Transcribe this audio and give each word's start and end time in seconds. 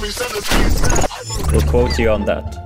We'll 0.00 1.60
quote 1.68 1.98
you 1.98 2.08
on 2.08 2.24
that. 2.24 2.56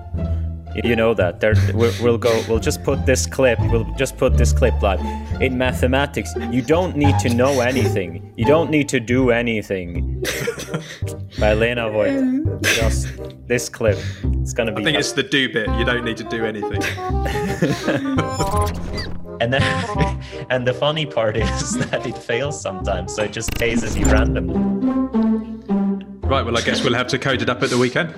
You 0.85 0.95
know 0.95 1.15
that. 1.15 1.41
There, 1.41 1.55
we'll, 1.73 1.93
we'll 2.01 2.19
go. 2.19 2.45
We'll 2.49 2.61
just 2.61 2.85
put 2.85 3.07
this 3.07 3.27
clip. 3.27 3.59
We'll 3.73 3.93
just 3.97 4.17
put 4.17 4.37
this 4.37 4.53
clip 4.53 4.81
live. 4.81 5.01
In 5.41 5.59
mathematics, 5.59 6.33
you 6.51 6.63
don't 6.63 6.97
need 6.97 7.19
to 7.21 7.35
know 7.35 7.61
anything. 7.61 8.33
You 8.37 8.45
don't 8.45 8.71
need 8.71 8.89
to 8.91 9.01
do 9.01 9.33
anything. 9.33 10.21
By 11.41 11.55
Lena 11.55 11.91
Voita. 11.91 12.63
Just 12.63 13.09
this 13.49 13.69
clip. 13.69 13.99
It's 14.41 14.53
gonna 14.53 14.73
be. 14.73 14.83
I 14.83 14.85
think 14.85 14.99
it's 14.99 15.13
the 15.13 15.25
do 15.25 15.53
bit. 15.53 15.69
You 15.71 15.85
don't 15.85 16.05
need 16.05 16.17
to 16.19 16.25
do 16.25 16.45
anything. 16.45 16.83
and 19.41 19.53
then, 19.53 19.63
and 20.51 20.67
the 20.67 20.75
funny 20.75 21.07
part 21.07 21.37
is 21.37 21.79
that 21.87 22.07
it 22.07 22.17
fails 22.17 22.61
sometimes, 22.61 23.15
so 23.15 23.25
it 23.25 23.33
just 23.33 23.51
tases 23.53 23.99
you 23.99 24.07
randomly. 24.07 25.04
Right. 26.35 26.45
Well, 26.45 26.59
I 26.59 26.63
guess 26.63 26.83
we'll 26.83 26.95
have 26.95 27.07
to 27.09 27.19
code 27.21 27.43
it 27.43 27.49
up 27.49 27.63
at 27.63 27.71
the 27.71 27.79
weekend. 27.79 28.13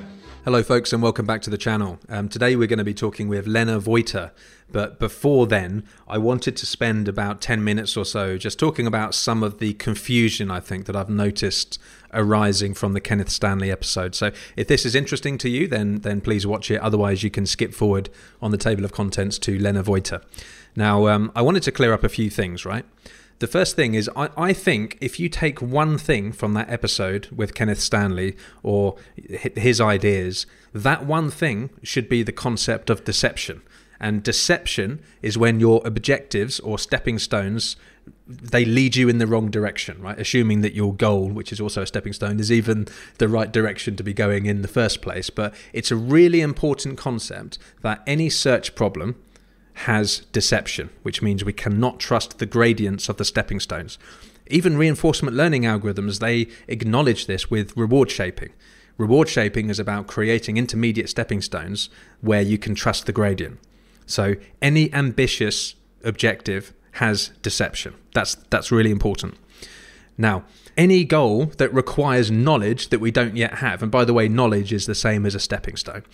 Hello, 0.47 0.63
folks, 0.63 0.91
and 0.95 1.03
welcome 1.03 1.27
back 1.27 1.43
to 1.43 1.51
the 1.51 1.59
channel. 1.59 1.99
Um, 2.09 2.31
today 2.31 2.57
we're 2.57 2.67
going 2.67 2.79
to 2.79 2.85
be 2.85 2.95
talking 2.95 3.29
with 3.29 3.47
Lena 3.47 3.79
Voita, 3.79 4.31
but 4.73 4.99
before 4.99 5.47
then, 5.47 5.85
I 6.09 6.17
wanted 6.17 6.57
to 6.57 6.65
spend 6.65 7.09
about 7.09 7.43
10 7.43 7.63
minutes 7.63 7.95
or 7.95 8.07
so 8.07 8.39
just 8.39 8.59
talking 8.59 8.87
about 8.87 9.15
some 9.15 9.43
of 9.43 9.59
the 9.59 9.75
confusion 9.75 10.51
I 10.51 10.61
think 10.61 10.87
that 10.87 10.97
I've 10.97 11.11
noticed 11.11 11.79
arising 12.15 12.73
from 12.73 12.95
the 12.95 13.03
Kenneth 13.03 13.29
Stanley 13.29 13.71
episode. 13.71 14.15
So 14.15 14.33
if 14.57 14.67
this 14.67 14.87
is 14.87 14.95
interesting 14.95 15.37
to 15.37 15.51
you, 15.51 15.69
then, 15.69 15.97
then 15.97 16.23
please 16.23 16.47
watch 16.47 16.71
it. 16.71 16.81
Otherwise, 16.81 17.23
you 17.23 17.29
can 17.31 17.45
skip 17.45 17.75
forward 17.75 18.09
on 18.41 18.51
the 18.51 18.57
table 18.57 18.87
of 18.87 18.93
contents 18.93 19.39
to 19.41 19.59
Lena 19.59 19.83
Voita. 19.85 20.23
Now, 20.75 21.07
um, 21.09 21.33
I 21.37 21.43
wanted 21.43 21.65
to 21.65 21.71
clear 21.71 21.93
up 21.93 22.03
a 22.03 22.09
few 22.09 22.31
things, 22.31 22.65
right? 22.65 22.87
The 23.39 23.47
first 23.47 23.77
thing 23.77 23.95
is, 23.95 24.09
I, 24.17 24.31
I 24.37 24.53
think 24.53 24.97
if 25.01 25.21
you 25.21 25.29
take 25.29 25.61
one 25.61 25.99
thing 25.99 26.33
from 26.33 26.55
that 26.55 26.71
episode 26.71 27.29
with 27.35 27.55
Kenneth 27.55 27.81
Stanley 27.81 28.37
or 28.63 28.97
his 29.17 29.81
ideas, 29.81 30.47
that 30.73 31.05
one 31.05 31.31
thing 31.31 31.71
should 31.83 32.09
be 32.09 32.23
the 32.23 32.33
concept 32.33 32.89
of 32.89 33.05
deception. 33.05 33.63
And 34.01 34.23
deception 34.23 35.01
is 35.23 35.39
when 35.39 35.61
your 35.61 35.83
objectives 35.85 36.61
or 36.61 36.79
stepping 36.79 37.19
stones 37.19 37.77
they 38.29 38.65
lead 38.65 38.97
you 38.97 39.09
in 39.09 39.19
the 39.19 39.27
wrong 39.27 39.51
direction, 39.51 40.01
right? 40.01 40.19
Assuming 40.19 40.61
that 40.61 40.75
your 40.75 40.95
goal, 40.95 41.29
which 41.29 41.53
is 41.53 41.61
also 41.61 41.83
a 41.83 41.87
stepping 41.87 42.13
stone, 42.13 42.41
is 42.41 42.51
even 42.51 42.89
the 43.19 43.29
right 43.29 43.53
direction 43.53 43.97
to 43.97 44.03
be 44.03 44.13
going 44.13 44.47
in 44.47 44.63
the 44.63 44.69
first 44.69 45.01
place. 45.01 45.31
But 45.31 45.55
it's 45.73 45.91
a 45.91 45.97
really 45.97 46.41
important 46.41 46.99
concept 46.99 47.59
that 47.83 48.03
any 48.07 48.29
search 48.29 48.75
problem 48.75 49.17
has 49.81 50.21
deception, 50.33 50.89
which 51.03 51.21
means 51.21 51.45
we 51.45 51.53
cannot 51.53 52.01
trust 52.01 52.39
the 52.39 52.47
gradients 52.47 53.09
of 53.09 53.19
the 53.19 53.25
stepping 53.25 53.61
stones. 53.61 53.99
Even 54.49 54.79
reinforcement 54.79 55.37
learning 55.37 55.63
algorithms, 55.63 56.19
they 56.19 56.49
acknowledge 56.67 57.27
this 57.27 57.51
with 57.51 57.77
reward 57.77 58.11
shaping. 58.11 58.51
Reward 58.97 59.29
shaping 59.29 59.69
is 59.69 59.79
about 59.79 60.07
creating 60.07 60.57
intermediate 60.57 61.11
stepping 61.11 61.43
stones 61.43 61.91
where 62.23 62.41
you 62.41 62.57
can 62.57 62.75
trust 62.75 63.05
the 63.05 63.13
gradient. 63.13 63.59
So 64.07 64.37
any 64.63 64.93
ambitious 64.95 65.75
objective 66.03 66.73
has 66.93 67.29
deception. 67.43 67.95
That's 68.15 68.37
that's 68.49 68.73
really 68.73 68.91
important. 68.91 69.35
Now, 70.17 70.45
any 70.77 71.05
goal 71.05 71.47
that 71.59 71.75
requires 71.75 72.31
knowledge 72.31 72.89
that 72.89 73.01
we 73.01 73.11
don't 73.11 73.37
yet 73.37 73.57
have, 73.57 73.83
and 73.83 73.93
by 73.93 74.07
the 74.07 74.15
way, 74.15 74.29
knowledge 74.29 74.73
is 74.73 74.87
the 74.87 74.95
same 74.95 75.27
as 75.27 75.35
a 75.35 75.41
stepping 75.41 75.77
stone. 75.77 76.05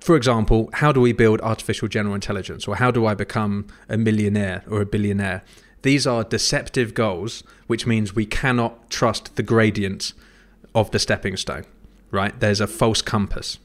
For 0.00 0.16
example, 0.16 0.70
how 0.74 0.92
do 0.92 1.00
we 1.00 1.12
build 1.12 1.40
artificial 1.42 1.86
general 1.86 2.14
intelligence? 2.14 2.66
Or 2.66 2.76
how 2.76 2.90
do 2.90 3.06
I 3.06 3.14
become 3.14 3.66
a 3.88 3.98
millionaire 3.98 4.64
or 4.68 4.80
a 4.80 4.86
billionaire? 4.86 5.42
These 5.82 6.06
are 6.06 6.24
deceptive 6.24 6.94
goals, 6.94 7.42
which 7.66 7.86
means 7.86 8.14
we 8.14 8.26
cannot 8.26 8.90
trust 8.90 9.36
the 9.36 9.42
gradient 9.42 10.12
of 10.74 10.90
the 10.90 10.98
stepping 10.98 11.36
stone, 11.36 11.64
right? 12.10 12.38
There's 12.38 12.60
a 12.60 12.66
false 12.66 13.02
compass. 13.02 13.58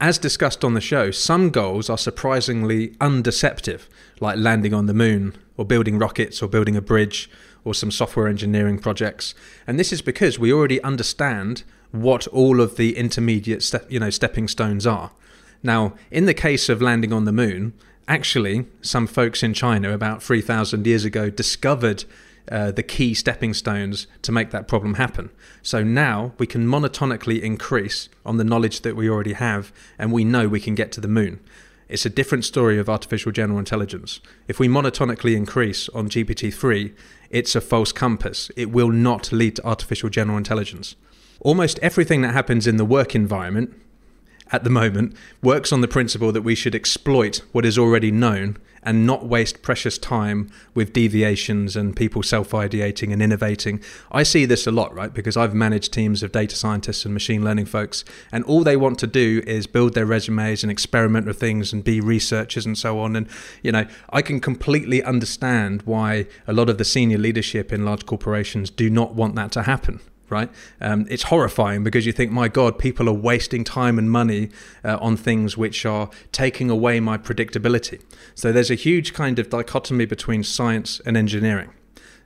As 0.00 0.18
discussed 0.18 0.64
on 0.64 0.74
the 0.74 0.80
show, 0.80 1.10
some 1.10 1.50
goals 1.50 1.88
are 1.88 1.98
surprisingly 1.98 2.88
undeceptive, 3.00 3.82
like 4.20 4.36
landing 4.36 4.74
on 4.74 4.86
the 4.86 4.94
moon, 4.94 5.36
or 5.56 5.64
building 5.64 5.98
rockets, 5.98 6.42
or 6.42 6.48
building 6.48 6.76
a 6.76 6.82
bridge, 6.82 7.30
or 7.64 7.74
some 7.74 7.90
software 7.90 8.28
engineering 8.28 8.78
projects. 8.78 9.34
And 9.66 9.78
this 9.78 9.92
is 9.92 10.02
because 10.02 10.38
we 10.38 10.52
already 10.52 10.82
understand 10.82 11.62
what 11.92 12.26
all 12.28 12.60
of 12.60 12.76
the 12.76 12.96
intermediate 12.96 13.62
step, 13.62 13.90
you 13.90 13.98
know, 13.98 14.10
stepping 14.10 14.48
stones 14.48 14.86
are. 14.86 15.12
Now, 15.62 15.94
in 16.10 16.26
the 16.26 16.34
case 16.34 16.68
of 16.68 16.82
landing 16.82 17.12
on 17.12 17.24
the 17.24 17.32
moon, 17.32 17.72
actually, 18.08 18.66
some 18.82 19.06
folks 19.06 19.42
in 19.42 19.54
China 19.54 19.92
about 19.92 20.22
3,000 20.22 20.86
years 20.86 21.04
ago 21.04 21.30
discovered 21.30 22.04
uh, 22.50 22.70
the 22.70 22.82
key 22.82 23.12
stepping 23.14 23.52
stones 23.52 24.06
to 24.22 24.30
make 24.30 24.50
that 24.50 24.68
problem 24.68 24.94
happen. 24.94 25.30
So 25.62 25.82
now 25.82 26.32
we 26.38 26.46
can 26.46 26.66
monotonically 26.66 27.40
increase 27.40 28.08
on 28.24 28.36
the 28.36 28.44
knowledge 28.44 28.82
that 28.82 28.94
we 28.96 29.10
already 29.10 29.32
have, 29.32 29.72
and 29.98 30.12
we 30.12 30.24
know 30.24 30.46
we 30.46 30.60
can 30.60 30.74
get 30.74 30.92
to 30.92 31.00
the 31.00 31.08
moon. 31.08 31.40
It's 31.88 32.06
a 32.06 32.10
different 32.10 32.44
story 32.44 32.78
of 32.78 32.88
artificial 32.88 33.32
general 33.32 33.58
intelligence. 33.58 34.20
If 34.48 34.58
we 34.58 34.68
monotonically 34.68 35.36
increase 35.36 35.88
on 35.90 36.08
GPT 36.08 36.52
3, 36.52 36.92
it's 37.30 37.54
a 37.54 37.60
false 37.60 37.92
compass. 37.92 38.50
It 38.56 38.70
will 38.70 38.90
not 38.90 39.30
lead 39.30 39.56
to 39.56 39.66
artificial 39.66 40.08
general 40.08 40.38
intelligence. 40.38 40.96
Almost 41.40 41.78
everything 41.80 42.22
that 42.22 42.32
happens 42.32 42.66
in 42.66 42.76
the 42.76 42.84
work 42.84 43.14
environment 43.14 43.74
at 44.52 44.64
the 44.64 44.70
moment 44.70 45.14
works 45.42 45.72
on 45.72 45.80
the 45.80 45.88
principle 45.88 46.32
that 46.32 46.42
we 46.42 46.54
should 46.54 46.74
exploit 46.74 47.42
what 47.52 47.66
is 47.66 47.78
already 47.78 48.10
known 48.10 48.56
and 48.86 49.04
not 49.04 49.26
waste 49.26 49.62
precious 49.62 49.98
time 49.98 50.48
with 50.72 50.92
deviations 50.92 51.74
and 51.74 51.96
people 51.96 52.22
self 52.22 52.52
ideating 52.52 53.12
and 53.12 53.20
innovating. 53.20 53.82
I 54.12 54.22
see 54.22 54.46
this 54.46 54.66
a 54.66 54.70
lot, 54.70 54.94
right? 54.94 55.12
Because 55.12 55.36
I've 55.36 55.54
managed 55.54 55.92
teams 55.92 56.22
of 56.22 56.30
data 56.30 56.54
scientists 56.54 57.04
and 57.04 57.12
machine 57.12 57.44
learning 57.44 57.66
folks, 57.66 58.04
and 58.30 58.44
all 58.44 58.62
they 58.62 58.76
want 58.76 59.00
to 59.00 59.08
do 59.08 59.42
is 59.44 59.66
build 59.66 59.94
their 59.94 60.06
resumes 60.06 60.62
and 60.62 60.70
experiment 60.70 61.26
with 61.26 61.40
things 61.40 61.72
and 61.72 61.82
be 61.82 62.00
researchers 62.00 62.64
and 62.64 62.78
so 62.78 63.00
on. 63.00 63.16
And, 63.16 63.28
you 63.60 63.72
know, 63.72 63.86
I 64.10 64.22
can 64.22 64.38
completely 64.38 65.02
understand 65.02 65.82
why 65.82 66.26
a 66.46 66.52
lot 66.52 66.70
of 66.70 66.78
the 66.78 66.84
senior 66.84 67.18
leadership 67.18 67.72
in 67.72 67.84
large 67.84 68.06
corporations 68.06 68.70
do 68.70 68.88
not 68.88 69.14
want 69.14 69.34
that 69.34 69.50
to 69.52 69.64
happen 69.64 70.00
right? 70.28 70.50
Um, 70.80 71.06
it's 71.08 71.24
horrifying 71.24 71.84
because 71.84 72.06
you 72.06 72.12
think, 72.12 72.32
my 72.32 72.48
God, 72.48 72.78
people 72.78 73.08
are 73.08 73.14
wasting 73.14 73.64
time 73.64 73.98
and 73.98 74.10
money 74.10 74.50
uh, 74.84 74.98
on 75.00 75.16
things 75.16 75.56
which 75.56 75.86
are 75.86 76.10
taking 76.32 76.70
away 76.70 77.00
my 77.00 77.18
predictability. 77.18 78.02
So 78.34 78.52
there's 78.52 78.70
a 78.70 78.74
huge 78.74 79.14
kind 79.14 79.38
of 79.38 79.50
dichotomy 79.50 80.06
between 80.06 80.42
science 80.42 81.00
and 81.06 81.16
engineering. 81.16 81.70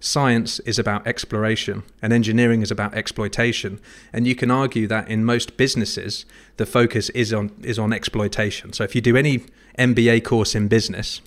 Science 0.02 0.60
is 0.60 0.78
about 0.78 1.06
exploration 1.06 1.82
and 2.00 2.12
engineering 2.12 2.62
is 2.62 2.70
about 2.70 2.94
exploitation. 2.94 3.78
And 4.14 4.26
you 4.26 4.34
can 4.34 4.50
argue 4.50 4.86
that 4.86 5.08
in 5.08 5.26
most 5.26 5.58
businesses, 5.58 6.24
the 6.56 6.64
focus 6.64 7.10
is 7.10 7.34
on, 7.34 7.52
is 7.62 7.78
on 7.78 7.92
exploitation. 7.92 8.72
So 8.72 8.82
if 8.82 8.94
you 8.94 9.02
do 9.02 9.16
any 9.16 9.44
MBA 9.78 10.24
course 10.24 10.54
in 10.54 10.68
business, 10.68 11.20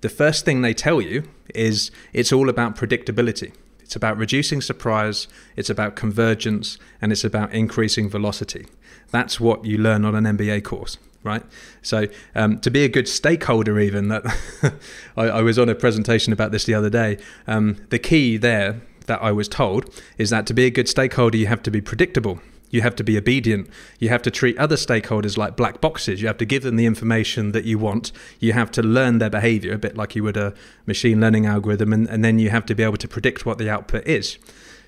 the 0.00 0.08
first 0.08 0.46
thing 0.46 0.62
they 0.62 0.72
tell 0.72 1.00
you 1.00 1.24
is 1.54 1.90
it's 2.14 2.32
all 2.32 2.48
about 2.48 2.74
predictability 2.74 3.52
it's 3.86 3.94
about 3.94 4.18
reducing 4.18 4.60
surprise, 4.60 5.28
it's 5.54 5.70
about 5.70 5.94
convergence, 5.94 6.76
and 7.00 7.12
it's 7.12 7.22
about 7.22 7.52
increasing 7.52 8.10
velocity. 8.10 8.66
That's 9.12 9.38
what 9.38 9.64
you 9.64 9.78
learn 9.78 10.04
on 10.04 10.16
an 10.16 10.36
MBA 10.36 10.64
course 10.64 10.98
right? 11.22 11.42
So 11.82 12.06
um, 12.36 12.60
to 12.60 12.70
be 12.70 12.84
a 12.84 12.88
good 12.88 13.08
stakeholder, 13.08 13.80
even 13.80 14.06
that 14.08 14.24
I, 15.16 15.24
I, 15.24 15.42
was 15.42 15.58
on 15.58 15.68
a 15.68 15.74
presentation 15.74 16.32
about 16.32 16.52
this 16.52 16.66
the 16.66 16.74
other 16.74 16.88
day. 16.88 17.18
Um, 17.48 17.84
the 17.90 17.98
key 17.98 18.36
there 18.36 18.80
that 19.06 19.20
I 19.20 19.32
was 19.32 19.48
told 19.48 19.92
is 20.18 20.30
that 20.30 20.46
to 20.46 20.54
be 20.54 20.66
a 20.66 20.70
good 20.70 20.88
stakeholder, 20.88 21.36
you 21.36 21.48
have 21.48 21.64
to 21.64 21.70
be 21.72 21.80
predictable. 21.80 22.40
You 22.70 22.82
have 22.82 22.96
to 22.96 23.04
be 23.04 23.16
obedient. 23.16 23.68
You 23.98 24.08
have 24.08 24.22
to 24.22 24.30
treat 24.30 24.58
other 24.58 24.76
stakeholders 24.76 25.36
like 25.36 25.56
black 25.56 25.80
boxes. 25.80 26.20
You 26.20 26.26
have 26.26 26.38
to 26.38 26.44
give 26.44 26.62
them 26.62 26.76
the 26.76 26.86
information 26.86 27.52
that 27.52 27.64
you 27.64 27.78
want. 27.78 28.12
You 28.40 28.52
have 28.52 28.70
to 28.72 28.82
learn 28.82 29.18
their 29.18 29.30
behavior, 29.30 29.74
a 29.74 29.78
bit 29.78 29.96
like 29.96 30.16
you 30.16 30.24
would 30.24 30.36
a 30.36 30.54
machine 30.86 31.20
learning 31.20 31.46
algorithm, 31.46 31.92
and, 31.92 32.08
and 32.08 32.24
then 32.24 32.38
you 32.38 32.50
have 32.50 32.66
to 32.66 32.74
be 32.74 32.82
able 32.82 32.96
to 32.96 33.08
predict 33.08 33.46
what 33.46 33.58
the 33.58 33.70
output 33.70 34.06
is. 34.06 34.38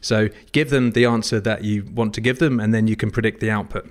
So 0.01 0.29
give 0.53 0.71
them 0.71 0.93
the 0.93 1.05
answer 1.05 1.41
that 1.41 1.65
you 1.65 1.85
want 1.95 2.15
to 2.15 2.21
give 2.21 2.39
them, 2.39 2.61
and 2.61 2.73
then 2.73 2.87
you 2.87 2.97
can 2.97 3.11
predict 3.11 3.41
the 3.41 3.51
output. 3.51 3.89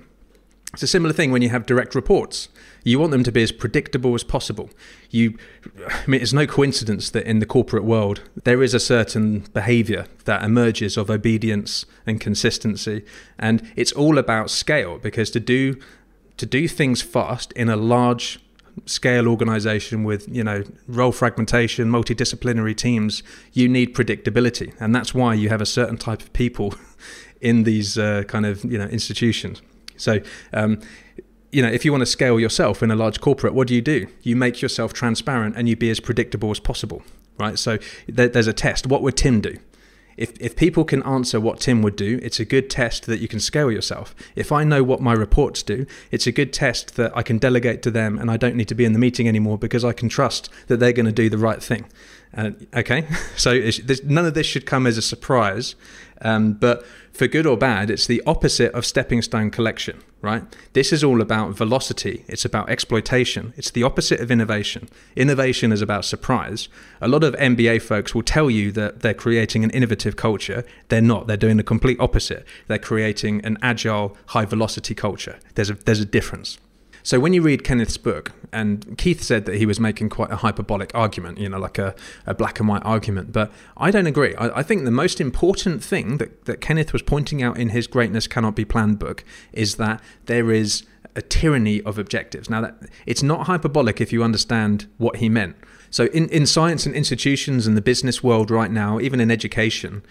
It's 0.74 0.82
a 0.82 0.86
similar 0.86 1.14
thing 1.14 1.32
when 1.32 1.40
you 1.40 1.48
have 1.48 1.64
direct 1.64 1.94
reports. 1.94 2.48
You 2.84 2.98
want 2.98 3.10
them 3.10 3.24
to 3.24 3.32
be 3.32 3.42
as 3.42 3.52
predictable 3.52 4.14
as 4.14 4.22
possible. 4.22 4.68
You, 5.10 5.38
I 5.86 6.06
mean, 6.06 6.20
it's 6.20 6.32
no 6.32 6.46
coincidence 6.46 7.10
that 7.10 7.26
in 7.26 7.38
the 7.38 7.46
corporate 7.46 7.84
world 7.84 8.22
there 8.44 8.62
is 8.62 8.74
a 8.74 8.80
certain 8.80 9.40
behaviour 9.54 10.06
that 10.26 10.42
emerges 10.42 10.96
of 10.96 11.10
obedience 11.10 11.86
and 12.06 12.20
consistency, 12.20 13.04
and 13.38 13.72
it's 13.76 13.92
all 13.92 14.18
about 14.18 14.50
scale 14.50 14.98
because 14.98 15.30
to 15.30 15.40
do 15.40 15.80
to 16.36 16.46
do 16.46 16.68
things 16.68 17.02
fast 17.02 17.52
in 17.52 17.68
a 17.68 17.76
large 17.76 18.38
scale 18.86 19.26
organization 19.26 20.04
with 20.04 20.28
you 20.28 20.44
know 20.44 20.62
role 20.86 21.10
fragmentation 21.10 21.90
multidisciplinary 21.90 22.76
teams 22.76 23.24
you 23.52 23.68
need 23.68 23.92
predictability 23.92 24.72
and 24.78 24.94
that's 24.94 25.12
why 25.12 25.34
you 25.34 25.48
have 25.48 25.60
a 25.60 25.66
certain 25.66 25.96
type 25.96 26.22
of 26.22 26.32
people 26.32 26.72
in 27.40 27.64
these 27.64 27.98
uh, 27.98 28.22
kind 28.28 28.46
of 28.46 28.64
you 28.64 28.78
know 28.78 28.86
institutions 28.86 29.60
so, 29.98 30.20
um, 30.52 30.80
you 31.52 31.62
know, 31.62 31.68
if 31.68 31.84
you 31.84 31.92
want 31.92 32.02
to 32.02 32.06
scale 32.06 32.40
yourself 32.40 32.82
in 32.82 32.90
a 32.90 32.96
large 32.96 33.20
corporate, 33.20 33.54
what 33.54 33.68
do 33.68 33.74
you 33.74 33.82
do? 33.82 34.06
You 34.22 34.36
make 34.36 34.62
yourself 34.62 34.92
transparent 34.92 35.56
and 35.56 35.68
you 35.68 35.76
be 35.76 35.90
as 35.90 36.00
predictable 36.00 36.50
as 36.50 36.60
possible, 36.60 37.02
right? 37.38 37.58
So 37.58 37.78
there's 38.06 38.46
a 38.46 38.52
test. 38.52 38.86
What 38.86 39.02
would 39.02 39.16
Tim 39.16 39.40
do? 39.40 39.58
if, 40.18 40.32
if 40.40 40.56
people 40.56 40.84
can 40.84 41.02
answer 41.04 41.40
what 41.40 41.60
Tim 41.60 41.80
would 41.82 41.94
do, 41.94 42.18
it's 42.22 42.40
a 42.40 42.44
good 42.44 42.68
test 42.68 43.06
that 43.06 43.20
you 43.20 43.28
can 43.28 43.38
scale 43.38 43.70
yourself. 43.70 44.16
If 44.34 44.50
I 44.50 44.64
know 44.64 44.82
what 44.82 45.00
my 45.00 45.12
reports 45.12 45.62
do, 45.62 45.86
it's 46.10 46.26
a 46.26 46.32
good 46.32 46.52
test 46.52 46.96
that 46.96 47.16
I 47.16 47.22
can 47.22 47.38
delegate 47.38 47.82
to 47.82 47.90
them 47.90 48.18
and 48.18 48.28
I 48.28 48.36
don't 48.36 48.56
need 48.56 48.68
to 48.68 48.74
be 48.74 48.84
in 48.84 48.92
the 48.92 48.98
meeting 48.98 49.28
anymore 49.28 49.56
because 49.56 49.84
I 49.84 49.92
can 49.92 50.08
trust 50.08 50.50
that 50.66 50.78
they're 50.78 50.92
going 50.92 51.06
to 51.06 51.12
do 51.12 51.30
the 51.30 51.38
right 51.38 51.62
thing. 51.62 51.86
Uh, 52.36 52.50
okay, 52.74 53.06
so 53.36 53.70
none 54.04 54.26
of 54.26 54.34
this 54.34 54.46
should 54.46 54.66
come 54.66 54.88
as 54.88 54.98
a 54.98 55.02
surprise, 55.02 55.76
um, 56.20 56.54
but 56.54 56.84
for 57.18 57.26
good 57.26 57.46
or 57.46 57.56
bad, 57.56 57.90
it's 57.90 58.06
the 58.06 58.22
opposite 58.28 58.72
of 58.74 58.86
stepping 58.86 59.22
stone 59.22 59.50
collection, 59.50 60.00
right? 60.22 60.44
This 60.72 60.92
is 60.92 61.02
all 61.02 61.20
about 61.20 61.50
velocity, 61.50 62.24
it's 62.28 62.44
about 62.44 62.70
exploitation, 62.70 63.54
it's 63.56 63.72
the 63.72 63.82
opposite 63.82 64.20
of 64.20 64.30
innovation. 64.30 64.88
Innovation 65.16 65.72
is 65.72 65.82
about 65.82 66.04
surprise. 66.04 66.68
A 67.00 67.08
lot 67.08 67.24
of 67.24 67.34
MBA 67.34 67.82
folks 67.82 68.14
will 68.14 68.22
tell 68.22 68.48
you 68.48 68.70
that 68.70 69.00
they're 69.00 69.14
creating 69.14 69.64
an 69.64 69.70
innovative 69.70 70.14
culture. 70.14 70.64
They're 70.90 71.00
not, 71.00 71.26
they're 71.26 71.36
doing 71.36 71.56
the 71.56 71.64
complete 71.64 71.98
opposite. 71.98 72.46
They're 72.68 72.78
creating 72.78 73.44
an 73.44 73.58
agile, 73.62 74.16
high 74.26 74.44
velocity 74.44 74.94
culture. 74.94 75.40
There's 75.56 75.70
a, 75.70 75.74
there's 75.74 76.00
a 76.00 76.06
difference. 76.06 76.58
So 77.02 77.20
when 77.20 77.32
you 77.32 77.42
read 77.42 77.64
Kenneth's 77.64 77.96
book, 77.96 78.32
and 78.52 78.96
Keith 78.98 79.22
said 79.22 79.44
that 79.46 79.56
he 79.56 79.66
was 79.66 79.78
making 79.78 80.08
quite 80.08 80.30
a 80.30 80.36
hyperbolic 80.36 80.90
argument, 80.94 81.38
you 81.38 81.48
know, 81.48 81.58
like 81.58 81.78
a, 81.78 81.94
a 82.26 82.34
black 82.34 82.60
and 82.60 82.68
white 82.68 82.84
argument, 82.84 83.32
but 83.32 83.52
I 83.76 83.90
don't 83.90 84.06
agree. 84.06 84.34
I, 84.36 84.60
I, 84.60 84.62
think 84.62 84.84
the 84.84 84.90
most 84.90 85.20
important 85.20 85.82
thing 85.82 86.18
that, 86.18 86.46
that 86.46 86.60
Kenneth 86.60 86.92
was 86.92 87.02
pointing 87.02 87.42
out 87.42 87.58
in 87.58 87.70
his 87.70 87.86
Greatness 87.86 88.26
Cannot 88.26 88.56
Be 88.56 88.64
Planned 88.64 88.98
book 88.98 89.24
is 89.52 89.76
that 89.76 90.02
there 90.26 90.50
is 90.50 90.84
a 91.14 91.22
tyranny 91.22 91.82
of 91.82 91.98
objectives. 91.98 92.48
Now, 92.48 92.60
that 92.62 92.76
it's 93.06 93.22
not 93.22 93.46
hyperbolic 93.46 94.00
if 94.00 94.12
you 94.12 94.22
understand 94.22 94.86
what 94.98 95.16
he 95.16 95.28
meant. 95.28 95.56
So 95.90 96.04
in, 96.06 96.28
in 96.28 96.46
science 96.46 96.86
and 96.86 96.94
institutions 96.94 97.66
and 97.66 97.76
the 97.76 97.82
business 97.82 98.22
world 98.22 98.50
right 98.50 98.70
now, 98.70 99.00
even 99.00 99.20
in 99.20 99.30
education, 99.30 100.02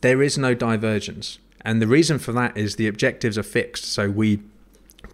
there 0.00 0.22
is 0.22 0.36
no 0.36 0.54
divergence. 0.54 1.38
And 1.62 1.82
the 1.82 1.86
reason 1.86 2.18
for 2.18 2.32
that 2.32 2.56
is 2.56 2.76
the 2.76 2.88
objectives 2.88 3.36
are 3.36 3.42
fixed. 3.42 3.84
So 3.84 4.10
we 4.10 4.40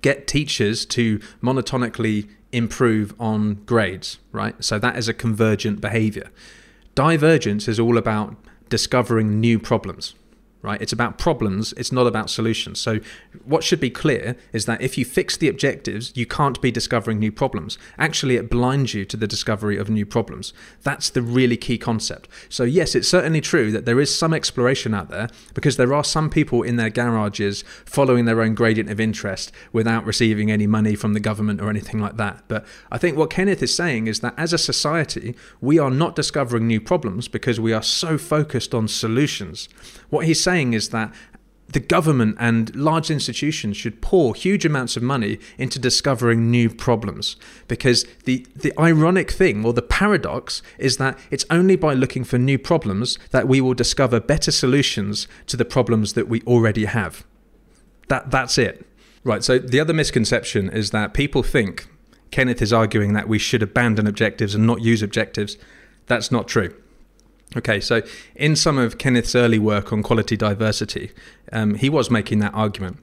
get 0.03 0.27
teachers 0.27 0.85
to 0.87 1.19
monotonically 1.43 2.29
improve 2.53 3.15
on 3.19 3.55
grades, 3.65 4.19
right? 4.31 4.63
So 4.63 4.79
that 4.79 4.97
is 4.97 5.09
a 5.09 5.15
convergent 5.15 5.81
behavior. 5.81 6.31
Divergence 6.95 7.69
is 7.69 7.81
all 7.81 7.97
about 7.97 8.37
discovering 8.69 9.41
new 9.41 9.59
problems 9.59 10.15
right? 10.63 10.81
It's 10.81 10.93
about 10.93 11.19
problems, 11.19 11.75
it's 11.77 11.93
not 11.93 12.07
about 12.07 12.31
solutions. 12.31 12.81
So, 12.81 13.01
what 13.45 13.65
should 13.65 13.81
be 13.81 13.91
clear 13.91 14.37
is 14.53 14.67
that 14.67 14.81
if 14.81 14.97
you 14.97 15.05
fix 15.05 15.37
the 15.37 15.49
objectives, 15.49 16.13
you 16.15 16.25
can't 16.25 16.61
be 16.63 16.71
discovering 16.71 17.19
new 17.19 17.33
problems. 17.33 17.79
Actually, 17.99 18.37
it 18.37 18.49
blinds 18.49 18.95
you 18.95 19.05
to 19.07 19.17
the 19.17 19.27
discovery 19.27 19.77
of 19.77 19.91
new 19.91 20.07
problems. 20.07 20.53
That's 20.83 21.11
the 21.11 21.23
really 21.23 21.57
key 21.57 21.79
concept. 21.79 22.29
So, 22.49 22.63
yes, 22.63 22.95
it's 22.95 23.09
certainly 23.09 23.41
true 23.41 23.73
that 23.73 23.85
there 23.85 24.01
is 24.01 24.17
some 24.17 24.33
exploration 24.33 24.95
out 24.95 25.11
there 25.11 25.29
because 25.55 25.77
there 25.77 25.93
are 25.93 26.05
some 26.05 26.31
people 26.31 26.63
in 26.63 26.77
their 26.77 26.91
garages 26.91 27.65
following 27.85 28.25
their 28.25 28.41
own 28.41 28.55
gradient 28.55 28.91
of 28.91 29.01
interest 29.01 29.53
without 29.73 30.07
receiving 30.07 30.51
any 30.51 30.67
money 30.67 30.95
from 30.95 31.15
the 31.15 31.21
government 31.21 31.61
or 31.61 31.69
anything 31.69 32.01
like 32.01 32.17
that. 32.17 32.45
But 32.49 32.65
I 32.91 32.99
think 32.99 33.17
what 33.17 33.31
Kenneth 33.31 33.63
is 33.63 33.75
saying 33.75 34.07
is 34.07 34.21
that 34.21 34.35
as 34.39 34.53
a 34.53 34.59
society, 34.59 35.35
we 35.61 35.79
are 35.79 35.91
not 35.91 36.15
discovering 36.15 36.67
new 36.67 36.81
problems 36.81 37.29
because 37.29 37.59
we 37.59 37.73
are 37.73 37.83
so 37.83 38.17
focused 38.17 38.75
on 38.75 38.89
solutions. 38.89 39.69
What 40.13 40.27
he's 40.27 40.43
saying 40.43 40.75
is 40.75 40.91
that 40.91 41.11
the 41.69 41.81
government 41.81 42.37
and 42.39 42.77
large 42.77 43.11
institutions 43.11 43.79
should 43.79 44.03
pour 44.03 44.35
huge 44.35 44.67
amounts 44.67 44.95
of 44.95 45.03
money 45.03 45.39
into 45.57 45.79
discovering 45.79 46.51
new 46.51 46.69
problems. 46.69 47.37
Because 47.67 48.05
the 48.25 48.47
the 48.55 48.79
ironic 48.79 49.31
thing 49.31 49.65
or 49.65 49.73
the 49.73 49.81
paradox 49.81 50.61
is 50.77 50.99
that 50.99 51.19
it's 51.31 51.47
only 51.49 51.77
by 51.77 51.95
looking 51.95 52.25
for 52.25 52.37
new 52.37 52.59
problems 52.59 53.19
that 53.31 53.49
we 53.49 53.63
will 53.63 53.73
discover 53.73 54.21
better 54.21 54.51
solutions 54.51 55.29
to 55.47 55.57
the 55.57 55.65
problems 55.65 56.13
that 56.13 56.29
we 56.29 56.43
already 56.43 56.85
have. 56.85 57.25
That 58.09 58.31
that's 58.31 58.59
it. 58.59 58.87
Right 59.25 59.43
so 59.43 59.59
the 59.59 59.81
other 59.81 59.95
misconception 59.95 60.69
is 60.69 60.91
that 60.91 61.15
people 61.15 61.43
think 61.43 61.87
Kenneth 62.31 62.61
is 62.61 62.71
arguing 62.71 63.15
that 63.15 63.29
we 63.29 63.39
should 63.39 63.63
abandon 63.63 64.07
objectives 64.07 64.55
and 64.55 64.67
not 64.67 64.83
use 64.83 65.01
objectives. 65.01 65.57
That's 66.07 66.31
not 66.31 66.49
true 66.49 66.75
Okay, 67.57 67.81
so 67.81 68.03
in 68.35 68.57
some 68.57 68.79
of 68.79 68.99
Kenneth's 68.99 69.35
early 69.35 69.59
work 69.59 69.93
on 69.93 70.03
quality 70.03 70.37
diversity, 70.37 71.13
um, 71.53 71.75
he 71.75 71.91
was 71.91 72.11
making 72.11 72.39
that 72.39 72.55
argument. 72.55 72.99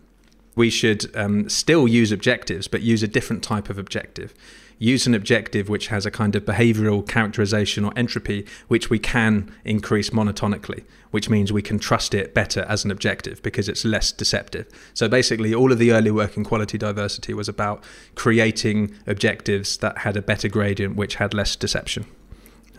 We 0.56 0.70
should 0.70 1.16
um, 1.16 1.48
still 1.50 1.88
use 1.88 2.12
objectives, 2.12 2.68
but 2.68 2.82
use 2.82 3.04
a 3.04 3.08
different 3.08 3.44
type 3.44 3.70
of 3.70 3.78
objective. 3.78 4.34
Use 4.80 5.06
an 5.06 5.14
objective 5.14 5.70
which 5.70 5.88
has 5.88 6.06
a 6.06 6.12
kind 6.12 6.36
of 6.36 6.46
behavioral 6.46 7.08
characterization 7.08 7.86
or 7.86 7.92
entropy, 7.96 8.46
which 8.70 8.90
we 8.90 8.98
can 8.98 9.54
increase 9.66 10.10
monotonically, 10.10 10.84
which 11.12 11.30
means 11.30 11.52
we 11.52 11.62
can 11.62 11.78
trust 11.78 12.14
it 12.14 12.34
better 12.34 12.62
as 12.62 12.86
an 12.86 12.90
objective 12.90 13.44
because 13.44 13.70
it's 13.70 13.86
less 13.86 14.12
deceptive. 14.12 14.68
So 14.94 15.08
basically, 15.08 15.54
all 15.54 15.72
of 15.72 15.80
the 15.80 15.92
early 15.92 16.12
work 16.12 16.38
in 16.38 16.44
quality 16.44 16.78
diversity 16.78 17.34
was 17.34 17.50
about 17.50 17.84
creating 18.16 18.96
objectives 19.06 19.78
that 19.78 20.00
had 20.00 20.18
a 20.18 20.22
better 20.22 20.48
gradient, 20.48 20.96
which 20.96 21.16
had 21.16 21.34
less 21.34 21.56
deception. 21.56 22.06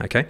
Okay. 0.03 0.27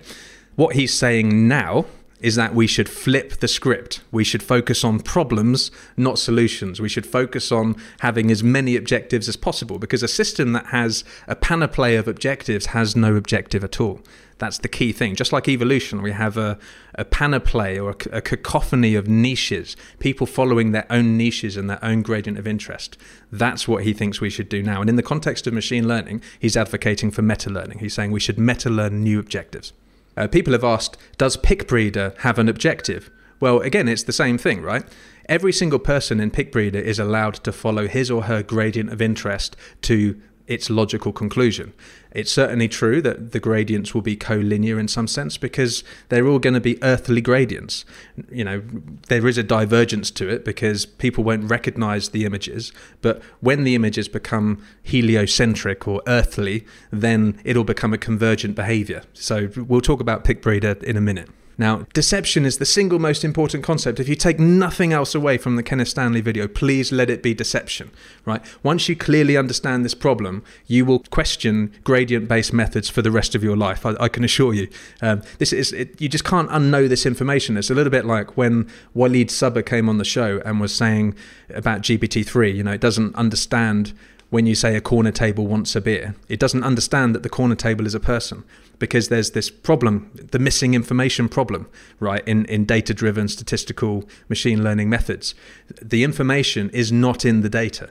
What 0.61 0.77
he's 0.77 0.93
saying 0.93 1.49
now 1.49 1.87
is 2.21 2.35
that 2.35 2.55
we 2.55 2.67
should 2.67 2.87
flip 2.87 3.39
the 3.39 3.49
script. 3.49 4.03
We 4.13 4.25
should 4.25 4.43
focus 4.43 4.85
on 4.85 5.01
problems, 5.01 5.71
not 5.97 6.19
solutions. 6.19 6.83
We 6.83 6.89
should 6.91 7.07
focus 7.07 7.51
on 7.51 7.77
having 8.01 8.31
as 8.31 8.45
many 8.45 8.77
objectives 8.77 9.27
as 9.27 9.37
possible 9.37 9.79
because 9.79 10.03
a 10.03 10.07
system 10.07 10.53
that 10.53 10.67
has 10.67 11.03
a 11.27 11.35
panoply 11.35 11.97
of 11.97 12.07
objectives 12.07 12.67
has 12.67 12.95
no 12.95 13.17
objective 13.17 13.65
at 13.65 13.81
all. 13.81 14.03
That's 14.37 14.59
the 14.59 14.69
key 14.69 14.93
thing. 14.93 15.15
Just 15.15 15.33
like 15.33 15.49
evolution, 15.49 16.03
we 16.03 16.13
have 16.13 16.37
a, 16.37 16.59
a 16.95 17.07
panoply 17.07 17.79
or 17.79 17.93
a, 17.93 18.19
a 18.19 18.21
cacophony 18.21 18.95
of 18.95 19.09
niches, 19.09 19.79
people 19.99 20.27
following 20.27 20.73
their 20.73 20.87
own 20.91 21.17
niches 21.17 21.57
and 21.57 21.71
their 21.71 21.83
own 21.83 22.03
gradient 22.03 22.39
of 22.39 22.47
interest. 22.47 22.99
That's 23.33 23.67
what 23.67 23.85
he 23.85 23.95
thinks 23.95 24.21
we 24.21 24.29
should 24.29 24.51
do 24.51 24.63
now. 24.63 24.83
And 24.83 24.91
in 24.91 24.97
the 24.97 25.03
context 25.03 25.47
of 25.47 25.55
machine 25.55 25.89
learning, 25.89 26.21
he's 26.39 26.55
advocating 26.55 27.11
for 27.11 27.23
meta 27.23 27.49
learning. 27.49 27.79
He's 27.79 27.95
saying 27.95 28.11
we 28.11 28.21
should 28.21 28.39
meta 28.39 28.69
learn 28.69 29.03
new 29.03 29.19
objectives. 29.19 29.73
Uh, 30.17 30.27
people 30.27 30.53
have 30.53 30.65
asked, 30.65 30.97
does 31.19 31.37
Picbreeder 31.37 32.17
have 32.19 32.39
an 32.39 32.49
objective? 32.49 33.11
Well, 33.39 33.61
again, 33.61 33.89
it's 33.89 34.03
the 34.03 34.13
same 34.13 34.39
thing, 34.39 34.63
right? 34.63 34.85
Every 35.29 35.53
single 35.53 35.79
person 35.79 36.21
in 36.21 36.31
Picbreeder 36.31 36.75
is 36.75 36.99
allowed 36.99 37.35
to 37.35 37.53
follow 37.53 37.87
his 37.87 38.11
or 38.11 38.25
her 38.25 38.43
gradient 38.43 38.93
of 38.93 39.01
interest 39.01 39.57
to 39.83 40.21
its 40.47 40.69
logical 40.69 41.13
conclusion. 41.13 41.73
It's 42.13 42.33
certainly 42.33 42.69
true 42.69 43.01
that 43.03 43.33
the 43.33 43.41
gradients 43.41 43.95
will 43.95 44.03
be 44.03 44.17
collinear 44.17 44.79
in 44.79 44.89
some 44.89 45.07
sense 45.07 45.37
because 45.37 45.85
they're 46.09 46.27
all 46.27 46.39
going 46.39 46.55
to 46.55 46.61
be 46.61 46.83
earthly 46.83 47.21
gradients. 47.21 47.85
You 48.31 48.45
know, 48.45 48.63
there 49.09 49.27
is 49.29 49.39
a 49.39 49.43
divergence 49.43 50.11
to 50.13 50.29
it 50.29 50.45
because 50.45 50.87
people 50.87 51.25
won't 51.25 51.49
recognize 51.49 52.09
the 52.09 52.25
images, 52.25 52.73
but 53.01 53.23
when 53.41 53.65
the 53.65 53.75
images 53.75 54.09
become 54.09 54.65
heliocentric 54.83 55.87
or 55.87 56.03
earthly, 56.07 56.67
then 56.91 57.41
it'll 57.45 57.65
become 57.65 57.93
a 57.93 57.99
convergent 57.99 58.57
behavior. 58.57 59.03
So 59.13 59.51
we'll 59.57 59.81
talk 59.81 60.01
about 60.01 60.25
Picbreeder 60.25 60.83
in 60.83 60.97
a 60.97 61.01
minute. 61.01 61.29
Now, 61.61 61.87
deception 61.93 62.47
is 62.47 62.57
the 62.57 62.65
single 62.65 62.99
most 62.99 63.23
important 63.23 63.63
concept. 63.63 64.01
If 64.01 64.09
you 64.09 64.15
take 64.15 64.41
nothing 64.41 64.95
else 64.95 65.15
away 65.15 65.37
from 65.37 65.57
the 65.57 65.63
Kenneth 65.63 65.89
Stanley 65.89 66.23
video, 66.23 66.49
please 66.49 66.91
let 66.91 67.11
it 67.11 67.23
be 67.23 67.35
deception, 67.35 67.91
right? 68.25 68.41
Once 68.63 68.89
you 68.89 68.97
clearly 68.97 69.37
understand 69.37 69.85
this 69.85 69.93
problem, 69.93 70.43
you 70.67 70.87
will 70.87 71.01
question 71.11 71.71
gradient-based 71.85 72.55
methods 72.55 72.89
for 72.89 73.03
the 73.03 73.11
rest 73.11 73.35
of 73.35 73.45
your 73.45 73.59
life. 73.59 73.85
I, 73.85 73.95
I 74.01 74.09
can 74.09 74.25
assure 74.25 74.55
you. 74.55 74.69
Um, 75.03 75.21
this 75.37 75.53
is 75.53 75.75
it, 75.75 76.01
you 76.01 76.09
just 76.09 76.25
can't 76.25 76.49
unknow 76.49 76.89
this 76.89 77.05
information. 77.05 77.59
It's 77.59 77.69
a 77.69 77.75
little 77.75 77.91
bit 77.91 78.07
like 78.07 78.39
when 78.39 78.67
Walid 78.95 79.31
Saba 79.31 79.63
came 79.63 79.87
on 79.91 79.99
the 79.99 80.05
show 80.05 80.41
and 80.47 80.63
was 80.63 80.75
saying 80.75 81.15
about 81.51 81.83
GPT-3. 81.83 82.57
You 82.57 82.63
know, 82.63 82.73
it 82.73 82.81
doesn't 82.81 83.15
understand 83.17 83.93
when 84.31 84.47
you 84.47 84.55
say 84.55 84.77
a 84.77 84.81
corner 84.81 85.11
table 85.11 85.47
wants 85.47 85.77
a 85.77 85.81
beer. 85.81 86.15
It 86.29 86.41
doesn't 86.41 86.65
understand 86.65 87.15
that 87.15 87.23
the 87.23 87.29
corner 87.29 87.57
table 87.57 87.87
is 87.87 87.95
a 87.95 88.01
person 88.01 88.45
because 88.79 89.09
there's 89.09 89.33
this 89.33 89.51
problem, 89.51 90.11
the 90.15 90.39
missing 90.39 90.75
information 90.75 91.29
problem, 91.29 91.69
right, 91.99 92.27
in, 92.27 92.47
in 92.47 92.65
data 92.65 92.95
driven 92.95 93.29
statistical 93.29 94.09
machine 94.29 94.65
learning 94.65 94.89
methods. 94.89 95.35
The 95.83 96.03
information 96.03 96.71
is 96.71 96.91
not 96.91 97.25
in 97.25 97.43
the 97.43 97.51
data. 97.51 97.91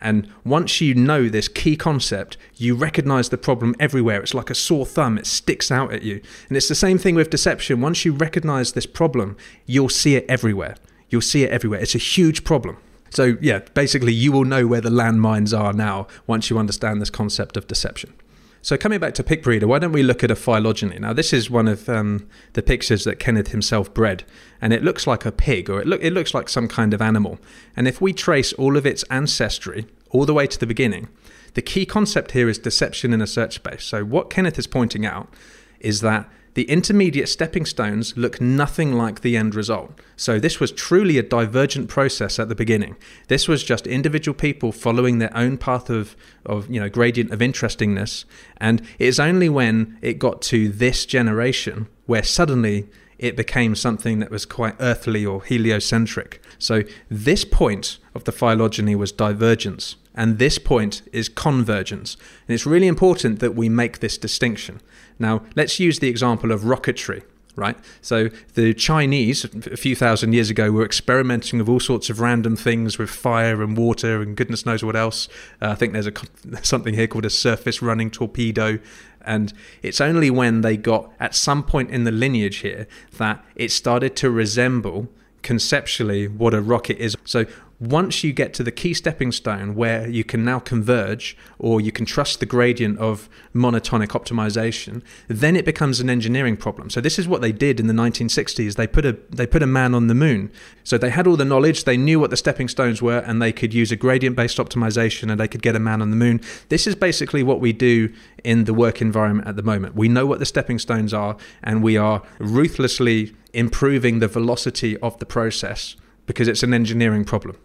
And 0.00 0.32
once 0.44 0.80
you 0.80 0.94
know 0.94 1.28
this 1.28 1.48
key 1.48 1.76
concept, 1.76 2.38
you 2.56 2.74
recognize 2.74 3.28
the 3.28 3.36
problem 3.36 3.74
everywhere. 3.78 4.22
It's 4.22 4.32
like 4.32 4.48
a 4.48 4.54
sore 4.54 4.86
thumb, 4.86 5.18
it 5.18 5.26
sticks 5.26 5.70
out 5.70 5.92
at 5.92 6.02
you. 6.02 6.22
And 6.48 6.56
it's 6.56 6.68
the 6.68 6.74
same 6.74 6.96
thing 6.96 7.16
with 7.16 7.28
deception. 7.28 7.80
Once 7.80 8.04
you 8.04 8.12
recognize 8.12 8.72
this 8.72 8.86
problem, 8.86 9.36
you'll 9.66 9.90
see 9.90 10.16
it 10.16 10.24
everywhere. 10.28 10.76
You'll 11.10 11.20
see 11.20 11.42
it 11.42 11.50
everywhere. 11.50 11.80
It's 11.80 11.94
a 11.94 11.98
huge 11.98 12.44
problem. 12.44 12.78
So, 13.10 13.36
yeah, 13.40 13.60
basically, 13.74 14.12
you 14.12 14.32
will 14.32 14.44
know 14.44 14.66
where 14.66 14.80
the 14.80 14.90
landmines 14.90 15.58
are 15.58 15.72
now 15.72 16.06
once 16.26 16.48
you 16.48 16.58
understand 16.58 17.00
this 17.00 17.10
concept 17.10 17.56
of 17.56 17.66
deception. 17.66 18.14
So, 18.62 18.76
coming 18.76 19.00
back 19.00 19.14
to 19.14 19.24
Picbreeder, 19.24 19.64
why 19.64 19.78
don't 19.78 19.92
we 19.92 20.02
look 20.02 20.22
at 20.22 20.30
a 20.30 20.36
phylogeny? 20.36 20.98
Now, 20.98 21.12
this 21.14 21.32
is 21.32 21.50
one 21.50 21.66
of 21.66 21.88
um, 21.88 22.28
the 22.52 22.62
pictures 22.62 23.04
that 23.04 23.18
Kenneth 23.18 23.48
himself 23.48 23.92
bred, 23.94 24.24
and 24.60 24.72
it 24.72 24.84
looks 24.84 25.06
like 25.06 25.24
a 25.24 25.32
pig, 25.32 25.70
or 25.70 25.80
it, 25.80 25.88
it 26.02 26.12
looks 26.12 26.34
like 26.34 26.48
some 26.48 26.68
kind 26.68 26.92
of 26.92 27.00
animal. 27.00 27.38
And 27.74 27.88
if 27.88 28.00
we 28.00 28.12
trace 28.12 28.52
all 28.52 28.76
of 28.76 28.84
its 28.84 29.02
ancestry 29.04 29.86
all 30.10 30.26
the 30.26 30.34
way 30.34 30.46
to 30.46 30.58
the 30.58 30.66
beginning, 30.66 31.08
the 31.54 31.62
key 31.62 31.86
concept 31.86 32.32
here 32.32 32.48
is 32.48 32.58
deception 32.58 33.14
in 33.14 33.22
a 33.22 33.26
search 33.26 33.54
space. 33.54 33.84
So, 33.84 34.04
what 34.04 34.28
Kenneth 34.28 34.58
is 34.58 34.66
pointing 34.66 35.06
out 35.06 35.32
is 35.80 36.02
that 36.02 36.28
the 36.54 36.64
intermediate 36.64 37.28
stepping 37.28 37.64
stones 37.64 38.16
look 38.16 38.40
nothing 38.40 38.92
like 38.92 39.20
the 39.20 39.36
end 39.36 39.54
result. 39.54 39.92
So 40.16 40.38
this 40.38 40.58
was 40.58 40.72
truly 40.72 41.16
a 41.18 41.22
divergent 41.22 41.88
process 41.88 42.38
at 42.38 42.48
the 42.48 42.54
beginning. 42.54 42.96
This 43.28 43.46
was 43.46 43.62
just 43.62 43.86
individual 43.86 44.34
people 44.34 44.72
following 44.72 45.18
their 45.18 45.36
own 45.36 45.58
path 45.58 45.90
of, 45.90 46.16
of 46.44 46.68
you 46.70 46.80
know 46.80 46.88
gradient 46.88 47.32
of 47.32 47.40
interestingness, 47.40 48.24
and 48.56 48.82
it's 48.98 49.18
only 49.18 49.48
when 49.48 49.98
it 50.02 50.18
got 50.18 50.42
to 50.42 50.68
this 50.68 51.06
generation 51.06 51.88
where 52.06 52.24
suddenly 52.24 52.88
it 53.20 53.36
became 53.36 53.74
something 53.74 54.18
that 54.18 54.30
was 54.30 54.46
quite 54.46 54.74
earthly 54.80 55.26
or 55.26 55.44
heliocentric. 55.44 56.42
So 56.58 56.82
this 57.10 57.44
point 57.44 57.98
of 58.14 58.24
the 58.24 58.32
phylogeny 58.32 58.94
was 58.94 59.12
divergence, 59.12 59.96
and 60.14 60.38
this 60.38 60.58
point 60.58 61.02
is 61.12 61.28
convergence. 61.28 62.16
And 62.46 62.54
it's 62.54 62.66
really 62.66 62.86
important 62.86 63.40
that 63.40 63.54
we 63.54 63.68
make 63.68 64.00
this 64.00 64.18
distinction. 64.18 64.80
Now, 65.18 65.42
let's 65.54 65.78
use 65.78 65.98
the 65.98 66.08
example 66.08 66.52
of 66.52 66.62
rocketry 66.62 67.22
right? 67.56 67.76
So 68.00 68.28
the 68.54 68.72
Chinese, 68.72 69.44
a 69.44 69.76
few 69.76 69.94
thousand 69.94 70.32
years 70.32 70.50
ago, 70.50 70.70
were 70.70 70.84
experimenting 70.84 71.58
with 71.58 71.68
all 71.68 71.80
sorts 71.80 72.08
of 72.08 72.20
random 72.20 72.56
things 72.56 72.98
with 72.98 73.10
fire 73.10 73.62
and 73.62 73.76
water 73.76 74.22
and 74.22 74.36
goodness 74.36 74.64
knows 74.64 74.82
what 74.82 74.96
else. 74.96 75.28
Uh, 75.60 75.68
I 75.68 75.74
think 75.74 75.92
there's 75.92 76.06
a 76.06 76.12
something 76.62 76.94
here 76.94 77.06
called 77.06 77.26
a 77.26 77.30
surface 77.30 77.82
running 77.82 78.10
torpedo. 78.10 78.78
And 79.22 79.52
it's 79.82 80.00
only 80.00 80.30
when 80.30 80.62
they 80.62 80.76
got 80.76 81.12
at 81.20 81.34
some 81.34 81.62
point 81.62 81.90
in 81.90 82.04
the 82.04 82.12
lineage 82.12 82.58
here 82.58 82.86
that 83.18 83.44
it 83.54 83.70
started 83.70 84.16
to 84.16 84.30
resemble 84.30 85.08
conceptually 85.42 86.28
what 86.28 86.54
a 86.54 86.60
rocket 86.62 86.98
is. 86.98 87.16
So 87.24 87.44
once 87.80 88.22
you 88.22 88.30
get 88.30 88.52
to 88.52 88.62
the 88.62 88.70
key 88.70 88.92
stepping 88.92 89.32
stone 89.32 89.74
where 89.74 90.06
you 90.06 90.22
can 90.22 90.44
now 90.44 90.58
converge 90.58 91.34
or 91.58 91.80
you 91.80 91.90
can 91.90 92.04
trust 92.04 92.38
the 92.38 92.44
gradient 92.44 92.98
of 92.98 93.26
monotonic 93.54 94.08
optimization 94.08 95.02
then 95.28 95.56
it 95.56 95.64
becomes 95.64 95.98
an 95.98 96.10
engineering 96.10 96.58
problem. 96.58 96.90
So 96.90 97.00
this 97.00 97.18
is 97.18 97.26
what 97.26 97.40
they 97.40 97.52
did 97.52 97.80
in 97.80 97.86
the 97.86 97.94
1960s 97.94 98.76
they 98.76 98.86
put 98.86 99.06
a 99.06 99.18
they 99.30 99.46
put 99.46 99.62
a 99.62 99.66
man 99.66 99.94
on 99.94 100.08
the 100.08 100.14
moon. 100.14 100.52
So 100.84 100.98
they 100.98 101.08
had 101.08 101.26
all 101.26 101.36
the 101.36 101.44
knowledge 101.44 101.84
they 101.84 101.96
knew 101.96 102.20
what 102.20 102.28
the 102.28 102.36
stepping 102.36 102.68
stones 102.68 103.00
were 103.00 103.20
and 103.20 103.40
they 103.40 103.52
could 103.52 103.72
use 103.72 103.90
a 103.90 103.96
gradient 103.96 104.36
based 104.36 104.58
optimization 104.58 105.30
and 105.30 105.40
they 105.40 105.48
could 105.48 105.62
get 105.62 105.74
a 105.74 105.80
man 105.80 106.02
on 106.02 106.10
the 106.10 106.16
moon. 106.16 106.42
This 106.68 106.86
is 106.86 106.94
basically 106.94 107.42
what 107.42 107.60
we 107.60 107.72
do 107.72 108.12
in 108.44 108.64
the 108.64 108.74
work 108.74 109.00
environment 109.00 109.48
at 109.48 109.56
the 109.56 109.62
moment. 109.62 109.96
We 109.96 110.08
know 110.08 110.26
what 110.26 110.38
the 110.38 110.46
stepping 110.46 110.78
stones 110.78 111.14
are 111.14 111.38
and 111.62 111.82
we 111.82 111.96
are 111.96 112.22
ruthlessly 112.38 113.34
improving 113.54 114.18
the 114.18 114.28
velocity 114.28 114.98
of 114.98 115.18
the 115.18 115.26
process 115.26 115.96
because 116.26 116.46
it's 116.46 116.62
an 116.62 116.74
engineering 116.74 117.24
problem 117.24 117.56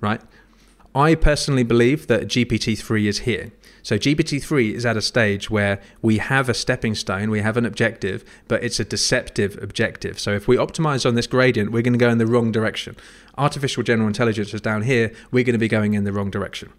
right? 0.00 0.20
I 0.94 1.14
personally 1.14 1.62
believe 1.62 2.06
that 2.06 2.22
GPT-3 2.22 3.06
is 3.06 3.18
here. 3.20 3.52
So 3.82 3.98
GPT-3 3.98 4.72
is 4.72 4.86
at 4.86 4.96
a 4.96 5.02
stage 5.02 5.50
where 5.50 5.80
we 6.02 6.18
have 6.18 6.48
a 6.48 6.54
stepping 6.54 6.94
stone, 6.94 7.30
we 7.30 7.40
have 7.40 7.56
an 7.56 7.64
objective, 7.66 8.24
but 8.48 8.64
it's 8.64 8.80
a 8.80 8.84
deceptive 8.84 9.62
objective. 9.62 10.18
So 10.18 10.32
if 10.32 10.48
we 10.48 10.56
optimize 10.56 11.06
on 11.06 11.14
this 11.14 11.26
gradient, 11.26 11.70
we're 11.70 11.82
going 11.82 11.92
to 11.92 11.98
go 11.98 12.08
in 12.08 12.18
the 12.18 12.26
wrong 12.26 12.50
direction. 12.50 12.96
Artificial 13.38 13.82
general 13.82 14.08
intelligence 14.08 14.52
is 14.54 14.60
down 14.60 14.82
here, 14.82 15.12
we're 15.30 15.44
going 15.44 15.52
to 15.52 15.58
be 15.58 15.68
going 15.68 15.94
in 15.94 16.04
the 16.04 16.12
wrong 16.12 16.30
direction. 16.30 16.72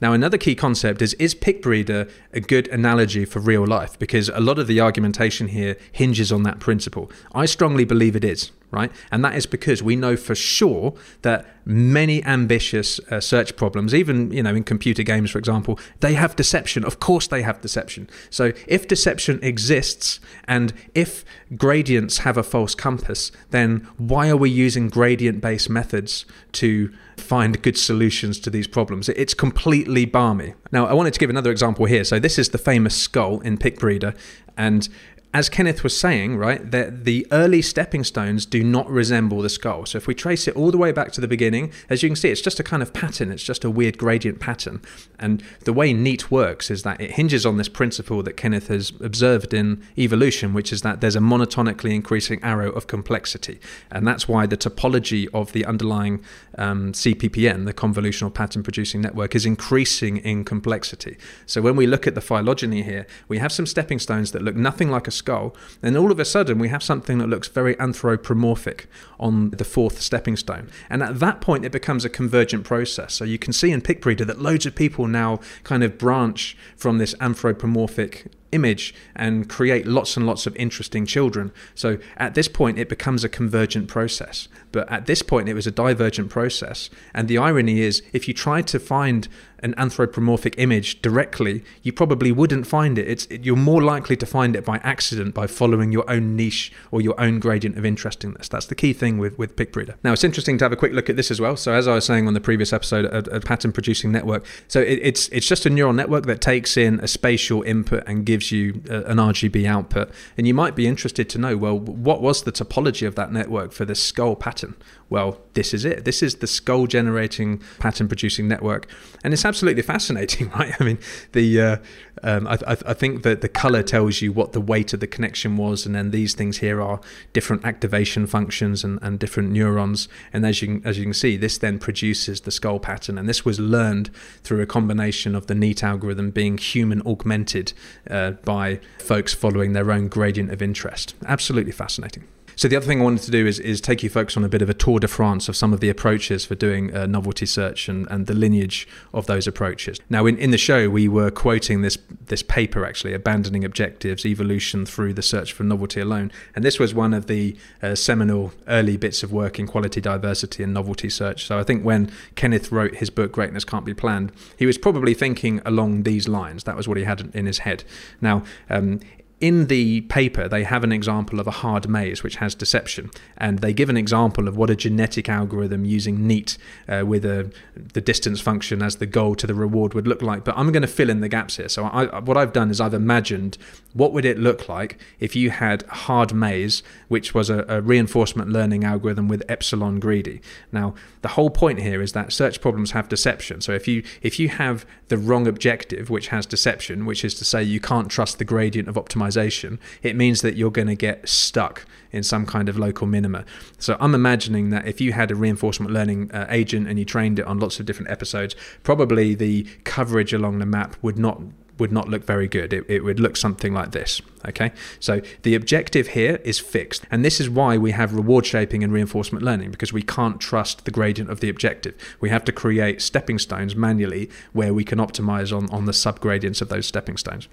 Now, 0.00 0.12
another 0.12 0.36
key 0.36 0.54
concept 0.54 1.00
is 1.00 1.14
is 1.14 1.34
Picbreeder 1.34 2.10
a 2.32 2.40
good 2.40 2.68
analogy 2.68 3.24
for 3.24 3.38
real 3.38 3.66
life? 3.66 3.98
Because 3.98 4.28
a 4.30 4.40
lot 4.40 4.58
of 4.58 4.66
the 4.66 4.80
argumentation 4.80 5.48
here 5.48 5.76
hinges 5.92 6.32
on 6.32 6.42
that 6.42 6.58
principle. 6.58 7.10
I 7.32 7.46
strongly 7.46 7.84
believe 7.84 8.16
it 8.16 8.24
is 8.24 8.50
right? 8.70 8.92
And 9.10 9.24
that 9.24 9.34
is 9.34 9.46
because 9.46 9.82
we 9.82 9.96
know 9.96 10.16
for 10.16 10.34
sure 10.34 10.94
that 11.22 11.46
many 11.64 12.24
ambitious 12.24 12.98
uh, 13.10 13.20
search 13.20 13.56
problems, 13.56 13.94
even 13.94 14.30
you 14.32 14.42
know 14.42 14.54
in 14.54 14.64
computer 14.64 15.02
games, 15.02 15.30
for 15.30 15.38
example, 15.38 15.78
they 16.00 16.14
have 16.14 16.36
deception. 16.36 16.84
Of 16.84 17.00
course, 17.00 17.26
they 17.26 17.42
have 17.42 17.60
deception. 17.60 18.08
So 18.30 18.52
if 18.66 18.88
deception 18.88 19.38
exists, 19.42 20.20
and 20.44 20.72
if 20.94 21.24
gradients 21.56 22.18
have 22.18 22.36
a 22.36 22.42
false 22.42 22.74
compass, 22.74 23.32
then 23.50 23.88
why 23.96 24.28
are 24.28 24.36
we 24.36 24.50
using 24.50 24.88
gradient-based 24.88 25.70
methods 25.70 26.24
to 26.52 26.92
find 27.16 27.60
good 27.62 27.76
solutions 27.76 28.40
to 28.40 28.50
these 28.50 28.66
problems? 28.66 29.08
It's 29.08 29.34
completely 29.34 30.06
barmy. 30.06 30.54
Now, 30.72 30.86
I 30.86 30.94
wanted 30.94 31.12
to 31.14 31.20
give 31.20 31.30
another 31.30 31.50
example 31.50 31.86
here. 31.86 32.04
So 32.04 32.18
this 32.18 32.38
is 32.38 32.50
the 32.50 32.58
famous 32.58 32.96
skull 32.96 33.40
in 33.40 33.58
Picbreeder, 33.58 34.16
and 34.56 34.88
as 35.32 35.48
Kenneth 35.48 35.84
was 35.84 35.96
saying, 35.96 36.36
right, 36.36 36.72
that 36.72 37.04
the 37.04 37.24
early 37.30 37.62
stepping 37.62 38.02
stones 38.02 38.44
do 38.44 38.64
not 38.64 38.90
resemble 38.90 39.42
the 39.42 39.48
skull. 39.48 39.86
So 39.86 39.96
if 39.96 40.08
we 40.08 40.14
trace 40.14 40.48
it 40.48 40.56
all 40.56 40.72
the 40.72 40.78
way 40.78 40.90
back 40.90 41.12
to 41.12 41.20
the 41.20 41.28
beginning, 41.28 41.72
as 41.88 42.02
you 42.02 42.08
can 42.08 42.16
see, 42.16 42.30
it's 42.30 42.40
just 42.40 42.58
a 42.58 42.64
kind 42.64 42.82
of 42.82 42.92
pattern. 42.92 43.30
It's 43.30 43.44
just 43.44 43.64
a 43.64 43.70
weird 43.70 43.96
gradient 43.96 44.40
pattern. 44.40 44.82
And 45.20 45.40
the 45.60 45.72
way 45.72 45.92
NEAT 45.92 46.32
works 46.32 46.68
is 46.68 46.82
that 46.82 47.00
it 47.00 47.12
hinges 47.12 47.46
on 47.46 47.58
this 47.58 47.68
principle 47.68 48.24
that 48.24 48.36
Kenneth 48.36 48.66
has 48.68 48.92
observed 49.00 49.54
in 49.54 49.84
evolution, 49.96 50.52
which 50.52 50.72
is 50.72 50.82
that 50.82 51.00
there's 51.00 51.16
a 51.16 51.20
monotonically 51.20 51.94
increasing 51.94 52.42
arrow 52.42 52.72
of 52.72 52.88
complexity. 52.88 53.60
And 53.92 54.08
that's 54.08 54.26
why 54.26 54.46
the 54.46 54.56
topology 54.56 55.28
of 55.32 55.52
the 55.52 55.64
underlying 55.64 56.24
um, 56.58 56.90
CPPN, 56.90 57.66
the 57.66 57.74
convolutional 57.74 58.34
pattern 58.34 58.64
producing 58.64 59.00
network, 59.00 59.36
is 59.36 59.46
increasing 59.46 60.16
in 60.16 60.44
complexity. 60.44 61.18
So 61.46 61.62
when 61.62 61.76
we 61.76 61.86
look 61.86 62.08
at 62.08 62.16
the 62.16 62.20
phylogeny 62.20 62.82
here, 62.82 63.06
we 63.28 63.38
have 63.38 63.52
some 63.52 63.66
stepping 63.66 64.00
stones 64.00 64.32
that 64.32 64.42
look 64.42 64.56
nothing 64.56 64.90
like 64.90 65.06
a 65.06 65.19
skull. 65.20 65.54
And 65.82 65.96
all 65.96 66.10
of 66.10 66.18
a 66.18 66.24
sudden, 66.24 66.58
we 66.58 66.68
have 66.68 66.82
something 66.82 67.18
that 67.18 67.28
looks 67.28 67.48
very 67.48 67.78
anthropomorphic 67.78 68.88
on 69.18 69.50
the 69.50 69.64
fourth 69.64 70.00
stepping 70.00 70.36
stone. 70.36 70.68
And 70.88 71.02
at 71.02 71.20
that 71.20 71.40
point, 71.40 71.64
it 71.64 71.72
becomes 71.72 72.04
a 72.04 72.10
convergent 72.10 72.64
process. 72.64 73.14
So 73.14 73.24
you 73.24 73.38
can 73.38 73.52
see 73.52 73.70
in 73.70 73.80
Picbreeder 73.82 74.26
that 74.26 74.40
loads 74.40 74.66
of 74.66 74.74
people 74.74 75.06
now 75.06 75.38
kind 75.62 75.84
of 75.84 75.98
branch 75.98 76.56
from 76.76 76.98
this 76.98 77.14
anthropomorphic 77.20 78.26
image 78.52 78.94
and 79.14 79.48
create 79.48 79.86
lots 79.86 80.16
and 80.16 80.26
lots 80.26 80.46
of 80.46 80.56
interesting 80.56 81.06
children. 81.06 81.52
So 81.74 81.98
at 82.16 82.34
this 82.34 82.48
point, 82.48 82.78
it 82.78 82.88
becomes 82.88 83.24
a 83.24 83.28
convergent 83.28 83.88
process. 83.88 84.48
But 84.72 84.90
at 84.90 85.06
this 85.06 85.22
point, 85.22 85.48
it 85.48 85.54
was 85.54 85.66
a 85.66 85.70
divergent 85.70 86.30
process. 86.30 86.90
And 87.14 87.28
the 87.28 87.38
irony 87.38 87.80
is, 87.80 88.02
if 88.12 88.28
you 88.28 88.34
tried 88.34 88.66
to 88.68 88.78
find 88.78 89.28
an 89.62 89.74
anthropomorphic 89.76 90.54
image 90.58 91.02
directly, 91.02 91.62
you 91.82 91.92
probably 91.92 92.32
wouldn't 92.32 92.66
find 92.66 92.98
it. 92.98 93.06
It's 93.06 93.28
you're 93.30 93.56
more 93.56 93.82
likely 93.82 94.16
to 94.16 94.26
find 94.26 94.56
it 94.56 94.64
by 94.64 94.78
accident 94.78 95.34
by 95.34 95.46
following 95.46 95.92
your 95.92 96.08
own 96.10 96.34
niche 96.34 96.72
or 96.90 97.00
your 97.00 97.18
own 97.20 97.40
gradient 97.40 97.76
of 97.76 97.84
interestingness. 97.84 98.48
That's 98.48 98.66
the 98.66 98.74
key 98.74 98.92
thing 98.92 99.18
with 99.18 99.38
with 99.38 99.56
Picbreeder. 99.56 99.96
Now 100.02 100.12
it's 100.12 100.24
interesting 100.24 100.58
to 100.58 100.64
have 100.64 100.72
a 100.72 100.76
quick 100.76 100.92
look 100.92 101.10
at 101.10 101.16
this 101.16 101.30
as 101.30 101.40
well. 101.40 101.56
So 101.56 101.72
as 101.72 101.86
I 101.86 101.94
was 101.94 102.04
saying 102.04 102.26
on 102.26 102.34
the 102.34 102.40
previous 102.40 102.72
episode, 102.72 103.04
a, 103.06 103.18
a 103.36 103.40
pattern 103.40 103.72
producing 103.72 104.10
network. 104.12 104.46
So 104.68 104.80
it, 104.80 104.98
it's 105.02 105.28
it's 105.28 105.46
just 105.46 105.66
a 105.66 105.70
neural 105.70 105.92
network 105.92 106.26
that 106.26 106.40
takes 106.40 106.76
in 106.76 107.00
a 107.00 107.08
spatial 107.08 107.62
input 107.62 108.04
and 108.06 108.24
gives 108.24 108.39
you 108.50 108.82
a, 108.88 109.02
an 109.04 109.18
RGB 109.18 109.66
output. 109.66 110.10
And 110.36 110.46
you 110.46 110.54
might 110.54 110.74
be 110.74 110.86
interested 110.86 111.28
to 111.30 111.38
know, 111.38 111.56
well, 111.56 111.78
what 111.78 112.22
was 112.22 112.42
the 112.42 112.52
topology 112.52 113.06
of 113.06 113.14
that 113.16 113.32
network 113.32 113.72
for 113.72 113.84
this 113.84 114.02
skull 114.02 114.36
pattern? 114.36 114.74
Well, 115.10 115.40
this 115.54 115.74
is 115.74 115.84
it. 115.84 116.04
This 116.04 116.22
is 116.22 116.36
the 116.36 116.46
skull 116.46 116.86
generating 116.86 117.60
pattern 117.80 118.06
producing 118.06 118.46
network, 118.46 118.86
and 119.24 119.34
it's 119.34 119.44
absolutely 119.44 119.82
fascinating, 119.82 120.48
right? 120.58 120.72
I 120.80 120.84
mean, 120.84 120.98
the 121.32 121.60
uh, 121.60 121.76
um, 122.22 122.46
I, 122.46 122.58
I, 122.66 122.94
think 122.94 123.24
that 123.24 123.40
the 123.40 123.48
color 123.48 123.82
tells 123.82 124.22
you 124.22 124.32
what 124.32 124.52
the 124.52 124.60
weight 124.60 124.92
of 124.92 125.00
the 125.00 125.08
connection 125.08 125.56
was, 125.56 125.84
and 125.84 125.96
then 125.96 126.12
these 126.12 126.34
things 126.34 126.58
here 126.58 126.80
are 126.80 127.00
different 127.32 127.64
activation 127.64 128.26
functions 128.26 128.84
and, 128.84 129.00
and 129.02 129.18
different 129.18 129.50
neurons. 129.50 130.08
And 130.32 130.46
as 130.46 130.62
you 130.62 130.80
as 130.84 130.96
you 130.96 131.04
can 131.04 131.14
see, 131.14 131.36
this 131.36 131.58
then 131.58 131.80
produces 131.80 132.42
the 132.42 132.52
skull 132.52 132.78
pattern, 132.78 133.18
and 133.18 133.28
this 133.28 133.44
was 133.44 133.58
learned 133.58 134.10
through 134.44 134.60
a 134.60 134.66
combination 134.66 135.34
of 135.34 135.48
the 135.48 135.56
NEAT 135.56 135.82
algorithm 135.82 136.30
being 136.30 136.56
human 136.56 137.02
augmented 137.04 137.72
uh, 138.08 138.29
by 138.30 138.80
folks 138.98 139.34
following 139.34 139.72
their 139.72 139.90
own 139.90 140.08
gradient 140.08 140.50
of 140.50 140.62
interest. 140.62 141.14
Absolutely 141.26 141.72
fascinating. 141.72 142.24
So 142.60 142.68
the 142.68 142.76
other 142.76 142.84
thing 142.84 143.00
I 143.00 143.04
wanted 143.04 143.22
to 143.22 143.30
do 143.30 143.46
is, 143.46 143.58
is 143.58 143.80
take 143.80 144.02
you 144.02 144.10
folks 144.10 144.36
on 144.36 144.44
a 144.44 144.48
bit 144.50 144.60
of 144.60 144.68
a 144.68 144.74
tour 144.74 145.00
de 145.00 145.08
France 145.08 145.48
of 145.48 145.56
some 145.56 145.72
of 145.72 145.80
the 145.80 145.88
approaches 145.88 146.44
for 146.44 146.54
doing 146.54 146.94
uh, 146.94 147.06
novelty 147.06 147.46
search 147.46 147.88
and, 147.88 148.06
and 148.10 148.26
the 148.26 148.34
lineage 148.34 148.86
of 149.14 149.24
those 149.24 149.46
approaches. 149.46 149.98
Now, 150.10 150.26
in, 150.26 150.36
in 150.36 150.50
the 150.50 150.58
show, 150.58 150.90
we 150.90 151.08
were 151.08 151.30
quoting 151.30 151.80
this 151.80 151.96
this 152.26 152.42
paper 152.42 152.84
actually, 152.84 153.14
abandoning 153.14 153.64
objectives, 153.64 154.26
evolution 154.26 154.84
through 154.84 155.14
the 155.14 155.22
search 155.22 155.54
for 155.54 155.64
novelty 155.64 156.00
alone, 156.00 156.30
and 156.54 156.62
this 156.62 156.78
was 156.78 156.92
one 156.92 157.14
of 157.14 157.28
the 157.28 157.56
uh, 157.82 157.94
seminal 157.94 158.52
early 158.68 158.98
bits 158.98 159.22
of 159.22 159.32
work 159.32 159.58
in 159.58 159.66
quality 159.66 160.02
diversity 160.02 160.62
and 160.62 160.74
novelty 160.74 161.08
search. 161.08 161.46
So 161.46 161.58
I 161.58 161.64
think 161.64 161.82
when 161.82 162.12
Kenneth 162.34 162.70
wrote 162.70 162.96
his 162.96 163.08
book 163.08 163.32
Greatness 163.32 163.64
Can't 163.64 163.86
Be 163.86 163.94
Planned, 163.94 164.32
he 164.58 164.66
was 164.66 164.76
probably 164.76 165.14
thinking 165.14 165.62
along 165.64 166.02
these 166.02 166.28
lines. 166.28 166.64
That 166.64 166.76
was 166.76 166.86
what 166.86 166.98
he 166.98 167.04
had 167.04 167.30
in 167.32 167.46
his 167.46 167.60
head. 167.60 167.84
Now, 168.20 168.44
um, 168.68 169.00
in 169.40 169.68
the 169.68 170.02
paper, 170.02 170.48
they 170.48 170.64
have 170.64 170.84
an 170.84 170.92
example 170.92 171.40
of 171.40 171.46
a 171.46 171.50
hard 171.50 171.88
maze 171.88 172.22
which 172.22 172.36
has 172.36 172.54
deception, 172.54 173.10
and 173.38 173.60
they 173.60 173.72
give 173.72 173.88
an 173.88 173.96
example 173.96 174.46
of 174.46 174.56
what 174.56 174.68
a 174.68 174.76
genetic 174.76 175.30
algorithm 175.30 175.86
using 175.86 176.26
NEAT 176.26 176.58
uh, 176.86 177.04
with 177.06 177.24
a, 177.24 177.50
the 177.74 178.02
distance 178.02 178.38
function 178.38 178.82
as 178.82 178.96
the 178.96 179.06
goal 179.06 179.34
to 179.36 179.46
the 179.46 179.54
reward 179.54 179.94
would 179.94 180.06
look 180.06 180.20
like. 180.20 180.44
But 180.44 180.58
I'm 180.58 180.70
going 180.72 180.82
to 180.82 180.88
fill 180.88 181.08
in 181.08 181.20
the 181.20 181.28
gaps 181.28 181.56
here. 181.56 181.70
So 181.70 181.86
I, 181.86 182.20
what 182.20 182.36
I've 182.36 182.52
done 182.52 182.70
is 182.70 182.82
I've 182.82 182.92
imagined 182.92 183.56
what 183.94 184.12
would 184.12 184.26
it 184.26 184.38
look 184.38 184.68
like 184.68 184.98
if 185.18 185.34
you 185.34 185.50
had 185.50 185.82
hard 185.84 186.34
maze, 186.34 186.82
which 187.08 187.32
was 187.32 187.48
a, 187.48 187.64
a 187.66 187.80
reinforcement 187.80 188.50
learning 188.50 188.84
algorithm 188.84 189.26
with 189.26 189.42
epsilon 189.48 190.00
greedy. 190.00 190.42
Now, 190.70 190.94
the 191.22 191.28
whole 191.28 191.50
point 191.50 191.80
here 191.80 192.02
is 192.02 192.12
that 192.12 192.30
search 192.32 192.60
problems 192.60 192.90
have 192.90 193.08
deception. 193.08 193.62
So 193.62 193.72
if 193.72 193.88
you 193.88 194.02
if 194.20 194.38
you 194.38 194.50
have 194.50 194.84
the 195.08 195.16
wrong 195.16 195.46
objective, 195.46 196.10
which 196.10 196.28
has 196.28 196.44
deception, 196.44 197.06
which 197.06 197.24
is 197.24 197.34
to 197.36 197.44
say 197.44 197.62
you 197.62 197.80
can't 197.80 198.10
trust 198.10 198.38
the 198.38 198.44
gradient 198.44 198.86
of 198.86 198.96
optimization 198.96 199.29
optimization, 199.30 199.78
it 200.02 200.16
means 200.16 200.42
that 200.42 200.56
you're 200.56 200.70
going 200.70 200.88
to 200.88 200.94
get 200.94 201.28
stuck 201.28 201.86
in 202.12 202.22
some 202.22 202.44
kind 202.44 202.68
of 202.68 202.76
local 202.78 203.06
minima. 203.06 203.44
So 203.78 203.96
I'm 204.00 204.14
imagining 204.14 204.70
that 204.70 204.86
if 204.86 205.00
you 205.00 205.12
had 205.12 205.30
a 205.30 205.34
reinforcement 205.34 205.92
learning 205.92 206.30
uh, 206.32 206.46
agent 206.48 206.88
and 206.88 206.98
you 206.98 207.04
trained 207.04 207.38
it 207.38 207.46
on 207.46 207.58
lots 207.58 207.78
of 207.78 207.86
different 207.86 208.10
episodes, 208.10 208.56
probably 208.82 209.34
the 209.34 209.64
coverage 209.84 210.32
along 210.32 210.58
the 210.58 210.66
map 210.66 210.96
would 211.02 211.18
not 211.18 211.40
would 211.80 211.92
not 211.92 212.08
look 212.08 212.24
very 212.24 212.46
good. 212.46 212.72
It, 212.72 212.84
it 212.88 213.02
would 213.02 213.18
look 213.18 213.36
something 213.36 213.72
like 213.72 213.92
this. 213.92 214.22
Okay, 214.48 214.72
so 214.98 215.20
the 215.42 215.54
objective 215.54 216.08
here 216.08 216.40
is 216.44 216.58
fixed, 216.58 217.04
and 217.10 217.22
this 217.22 217.40
is 217.40 217.50
why 217.50 217.76
we 217.76 217.90
have 217.90 218.14
reward 218.14 218.46
shaping 218.46 218.82
and 218.82 218.90
reinforcement 218.90 219.44
learning 219.44 219.70
because 219.70 219.92
we 219.92 220.02
can't 220.02 220.40
trust 220.40 220.86
the 220.86 220.90
gradient 220.90 221.28
of 221.28 221.40
the 221.40 221.50
objective. 221.50 221.94
We 222.20 222.30
have 222.30 222.46
to 222.46 222.52
create 222.52 223.02
stepping 223.02 223.38
stones 223.38 223.76
manually 223.76 224.30
where 224.54 224.72
we 224.72 224.82
can 224.82 224.98
optimize 224.98 225.54
on, 225.54 225.68
on 225.68 225.84
the 225.84 225.92
subgradients 225.92 226.62
of 226.62 226.70
those 226.70 226.86
stepping 226.86 227.18
stones. 227.18 227.48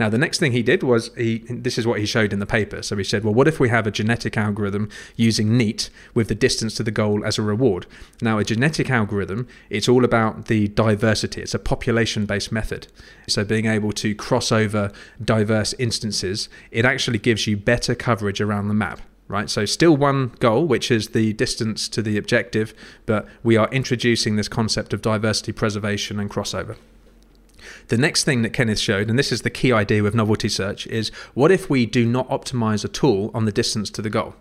Now, 0.00 0.08
the 0.08 0.18
next 0.18 0.40
thing 0.40 0.50
he 0.50 0.64
did 0.64 0.82
was 0.82 1.12
he 1.16 1.38
this 1.48 1.78
is 1.78 1.86
what 1.86 2.00
he 2.00 2.06
showed 2.06 2.32
in 2.32 2.40
the 2.40 2.46
paper. 2.46 2.82
So 2.82 2.96
he 2.96 3.04
said, 3.04 3.22
well, 3.22 3.34
what 3.34 3.46
if 3.46 3.60
we 3.60 3.68
have 3.68 3.86
a 3.86 3.92
genetic 3.92 4.36
algorithm 4.36 4.88
using 5.14 5.56
NEAT 5.56 5.90
with 6.12 6.26
the 6.26 6.34
distance 6.34 6.74
to 6.74 6.82
the 6.82 6.90
goal 6.90 7.24
as 7.24 7.38
a 7.38 7.42
reward? 7.42 7.86
Now, 8.20 8.38
a 8.38 8.44
genetic 8.44 8.90
algorithm, 8.90 9.46
it's 9.70 9.88
all 9.88 10.04
about 10.04 10.46
the 10.46 10.66
diversity. 10.66 11.42
It's 11.42 11.54
a 11.54 11.60
population 11.60 12.26
based 12.26 12.50
method. 12.50 12.88
So 13.32 13.44
being 13.44 13.66
able 13.66 13.92
to 13.92 14.14
cross 14.14 14.52
over 14.52 14.92
diverse 15.22 15.74
instances 15.78 16.48
it 16.70 16.84
actually 16.84 17.18
gives 17.18 17.46
you 17.46 17.56
better 17.56 17.94
coverage 17.94 18.40
around 18.40 18.68
the 18.68 18.74
map 18.74 19.00
right? 19.32 19.48
So 19.48 19.64
still 19.64 19.96
one 19.96 20.32
goal, 20.40 20.66
which 20.66 20.90
is 20.90 21.08
the 21.08 21.32
distance 21.32 21.88
to 21.88 22.02
the 22.02 22.18
objective, 22.18 22.74
but 23.06 23.26
we 23.42 23.56
are 23.56 23.68
introducing 23.70 24.36
this 24.36 24.46
concept 24.46 24.92
of 24.92 25.00
diversity 25.00 25.52
preservation 25.52 26.20
and 26.20 26.28
crossover. 26.28 26.76
The 27.88 27.96
next 27.96 28.24
thing 28.24 28.42
that 28.42 28.52
Kenneth 28.52 28.78
showed, 28.78 29.08
and 29.08 29.18
this 29.18 29.32
is 29.32 29.40
the 29.40 29.50
key 29.50 29.72
idea 29.72 30.02
with 30.02 30.14
novelty 30.14 30.50
search, 30.50 30.86
is 30.88 31.08
what 31.32 31.50
if 31.50 31.70
we 31.70 31.86
do 31.86 32.04
not 32.04 32.28
optimize 32.28 32.84
at 32.84 33.02
all 33.02 33.30
on 33.32 33.46
the 33.46 33.52
distance 33.52 33.88
to 33.90 34.02
the 34.02 34.10
goal? 34.10 34.34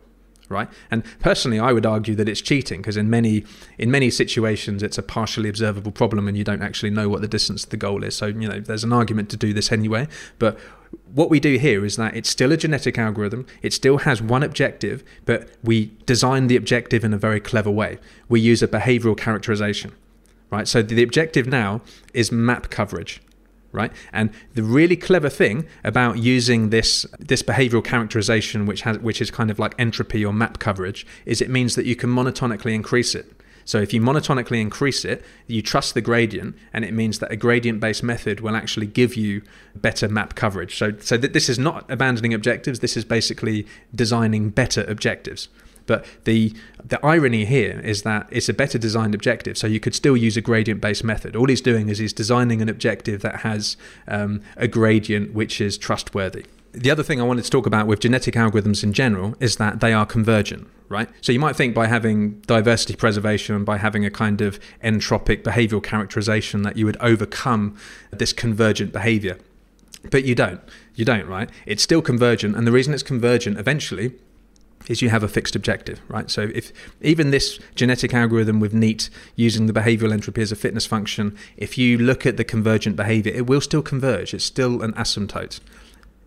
Right? 0.49 0.69
And 0.89 1.03
personally, 1.19 1.59
I 1.59 1.71
would 1.71 1.85
argue 1.85 2.15
that 2.15 2.27
it's 2.27 2.41
cheating 2.41 2.81
because 2.81 2.97
in 2.97 3.09
many 3.09 3.43
in 3.77 3.89
many 3.89 4.09
situations 4.09 4.83
it's 4.83 4.97
a 4.97 5.03
partially 5.03 5.49
observable 5.49 5.91
problem 5.91 6.27
and 6.27 6.37
you 6.37 6.43
don't 6.43 6.61
actually 6.61 6.89
know 6.89 7.09
what 7.09 7.21
the 7.21 7.27
distance 7.27 7.63
to 7.63 7.69
the 7.69 7.77
goal 7.77 8.03
is. 8.03 8.15
So 8.15 8.27
you 8.27 8.47
know, 8.47 8.59
there's 8.59 8.83
an 8.83 8.93
argument 8.93 9.29
to 9.29 9.37
do 9.37 9.53
this 9.53 9.71
anyway. 9.71 10.07
But 10.39 10.59
what 11.13 11.29
we 11.29 11.39
do 11.39 11.57
here 11.57 11.85
is 11.85 11.95
that 11.95 12.15
it's 12.15 12.29
still 12.29 12.51
a 12.51 12.57
genetic 12.57 12.97
algorithm. 12.97 13.45
It 13.61 13.73
still 13.73 13.99
has 13.99 14.21
one 14.21 14.43
objective, 14.43 15.03
but 15.25 15.49
we 15.63 15.91
design 16.05 16.47
the 16.47 16.57
objective 16.57 17.03
in 17.03 17.13
a 17.13 17.17
very 17.17 17.39
clever 17.39 17.71
way. 17.71 17.97
We 18.27 18.41
use 18.41 18.61
a 18.61 18.67
behavioral 18.67 19.17
characterization, 19.17 19.93
right? 20.49 20.67
So 20.67 20.81
the 20.81 21.03
objective 21.03 21.47
now 21.47 21.81
is 22.13 22.31
map 22.31 22.69
coverage 22.69 23.21
right? 23.71 23.91
And 24.11 24.31
the 24.53 24.63
really 24.63 24.95
clever 24.95 25.29
thing 25.29 25.65
about 25.83 26.17
using 26.17 26.69
this 26.69 27.05
this 27.19 27.41
behavioral 27.43 27.83
characterization, 27.83 28.65
which 28.65 28.81
has 28.81 28.99
which 28.99 29.21
is 29.21 29.31
kind 29.31 29.51
of 29.51 29.59
like 29.59 29.75
entropy 29.77 30.25
or 30.25 30.33
map 30.33 30.59
coverage, 30.59 31.05
is 31.25 31.41
it 31.41 31.49
means 31.49 31.75
that 31.75 31.85
you 31.85 31.95
can 31.95 32.09
monotonically 32.09 32.73
increase 32.73 33.15
it. 33.15 33.31
So 33.63 33.79
if 33.79 33.93
you 33.93 34.01
monotonically 34.01 34.59
increase 34.59 35.05
it, 35.05 35.23
you 35.47 35.61
trust 35.61 35.93
the 35.93 36.01
gradient, 36.01 36.55
and 36.73 36.83
it 36.83 36.93
means 36.93 37.19
that 37.19 37.31
a 37.31 37.35
gradient-based 37.35 38.03
method 38.03 38.39
will 38.41 38.55
actually 38.55 38.87
give 38.87 39.15
you 39.15 39.43
better 39.75 40.09
map 40.09 40.35
coverage. 40.35 40.77
So 40.77 40.93
so 40.99 41.17
that 41.17 41.33
this 41.33 41.47
is 41.47 41.59
not 41.59 41.89
abandoning 41.89 42.33
objectives. 42.33 42.79
This 42.79 42.97
is 42.97 43.05
basically 43.05 43.67
designing 43.93 44.49
better 44.49 44.83
objectives. 44.87 45.47
But 45.91 46.05
the 46.23 46.53
the 46.85 47.05
irony 47.05 47.43
here 47.43 47.81
is 47.83 48.03
that 48.03 48.29
it's 48.31 48.47
a 48.47 48.53
better 48.53 48.77
designed 48.77 49.13
objective, 49.13 49.57
so 49.57 49.67
you 49.67 49.81
could 49.81 49.93
still 49.93 50.15
use 50.15 50.37
a 50.37 50.41
gradient 50.41 50.79
based 50.79 51.03
method. 51.03 51.35
All 51.35 51.47
he's 51.47 51.59
doing 51.59 51.89
is 51.89 51.97
he's 51.97 52.13
designing 52.13 52.61
an 52.61 52.69
objective 52.69 53.21
that 53.23 53.41
has 53.41 53.75
um, 54.07 54.41
a 54.55 54.69
gradient 54.69 55.33
which 55.33 55.59
is 55.59 55.77
trustworthy. 55.77 56.45
The 56.71 56.89
other 56.89 57.03
thing 57.03 57.19
I 57.19 57.25
wanted 57.25 57.43
to 57.43 57.51
talk 57.51 57.65
about 57.65 57.87
with 57.87 57.99
genetic 57.99 58.35
algorithms 58.35 58.85
in 58.85 58.93
general 58.93 59.35
is 59.41 59.57
that 59.57 59.81
they 59.81 59.91
are 59.91 60.05
convergent, 60.05 60.69
right? 60.87 61.09
So 61.19 61.33
you 61.33 61.41
might 61.41 61.57
think 61.57 61.75
by 61.75 61.87
having 61.87 62.39
diversity 62.47 62.95
preservation 62.95 63.65
by 63.65 63.77
having 63.77 64.05
a 64.05 64.09
kind 64.09 64.39
of 64.39 64.61
entropic 64.81 65.43
behavioral 65.43 65.83
characterization 65.83 66.61
that 66.61 66.77
you 66.77 66.85
would 66.85 66.97
overcome 67.01 67.75
this 68.11 68.31
convergent 68.31 68.93
behavior. 68.93 69.37
But 70.09 70.23
you 70.23 70.35
don't. 70.35 70.61
You 70.95 71.03
don't, 71.03 71.27
right? 71.27 71.49
It's 71.65 71.83
still 71.83 72.01
convergent. 72.01 72.55
And 72.55 72.65
the 72.65 72.71
reason 72.71 72.93
it's 72.93 73.03
convergent 73.03 73.59
eventually 73.59 74.13
is 74.91 75.01
you 75.01 75.09
have 75.09 75.23
a 75.23 75.27
fixed 75.27 75.55
objective, 75.55 76.01
right? 76.07 76.29
So 76.29 76.49
if 76.53 76.71
even 77.01 77.31
this 77.31 77.59
genetic 77.75 78.13
algorithm 78.13 78.59
with 78.59 78.73
NEAT 78.73 79.09
using 79.35 79.65
the 79.65 79.73
behavioral 79.73 80.11
entropy 80.11 80.41
as 80.41 80.51
a 80.51 80.55
fitness 80.55 80.85
function, 80.85 81.35
if 81.57 81.77
you 81.77 81.97
look 81.97 82.25
at 82.25 82.37
the 82.37 82.43
convergent 82.43 82.95
behavior, 82.95 83.33
it 83.33 83.47
will 83.47 83.61
still 83.61 83.81
converge. 83.81 84.33
It's 84.33 84.43
still 84.43 84.81
an 84.81 84.93
asymptote. 84.93 85.61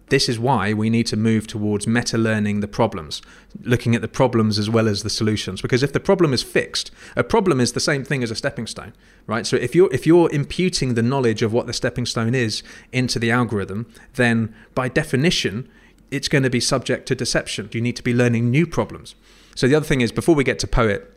This 0.08 0.28
is 0.28 0.38
why 0.38 0.74
we 0.74 0.90
need 0.90 1.06
to 1.08 1.16
move 1.16 1.46
towards 1.46 1.86
meta 1.86 2.18
learning 2.18 2.60
the 2.60 2.68
problems, 2.68 3.22
looking 3.62 3.94
at 3.94 4.02
the 4.02 4.08
problems 4.08 4.58
as 4.58 4.68
well 4.68 4.86
as 4.86 5.02
the 5.02 5.10
solutions. 5.10 5.62
Because 5.62 5.82
if 5.82 5.92
the 5.92 6.00
problem 6.00 6.34
is 6.34 6.42
fixed, 6.42 6.90
a 7.16 7.24
problem 7.24 7.58
is 7.58 7.72
the 7.72 7.80
same 7.80 8.04
thing 8.04 8.22
as 8.22 8.30
a 8.30 8.36
stepping 8.36 8.66
stone, 8.66 8.92
right? 9.26 9.46
So 9.46 9.56
if 9.56 9.74
you're 9.74 9.92
if 9.92 10.06
you're 10.06 10.30
imputing 10.30 10.94
the 10.94 11.02
knowledge 11.02 11.42
of 11.42 11.52
what 11.52 11.66
the 11.66 11.72
stepping 11.72 12.04
stone 12.04 12.34
is 12.34 12.62
into 12.92 13.18
the 13.18 13.30
algorithm, 13.30 13.86
then 14.14 14.54
by 14.74 14.88
definition 14.88 15.68
it's 16.10 16.28
going 16.28 16.44
to 16.44 16.50
be 16.50 16.60
subject 16.60 17.06
to 17.08 17.14
deception. 17.14 17.68
You 17.72 17.80
need 17.80 17.96
to 17.96 18.02
be 18.02 18.14
learning 18.14 18.50
new 18.50 18.66
problems. 18.66 19.14
So 19.54 19.68
the 19.68 19.74
other 19.74 19.86
thing 19.86 20.00
is, 20.00 20.12
before 20.12 20.34
we 20.34 20.44
get 20.44 20.58
to 20.60 20.66
Poet, 20.66 21.10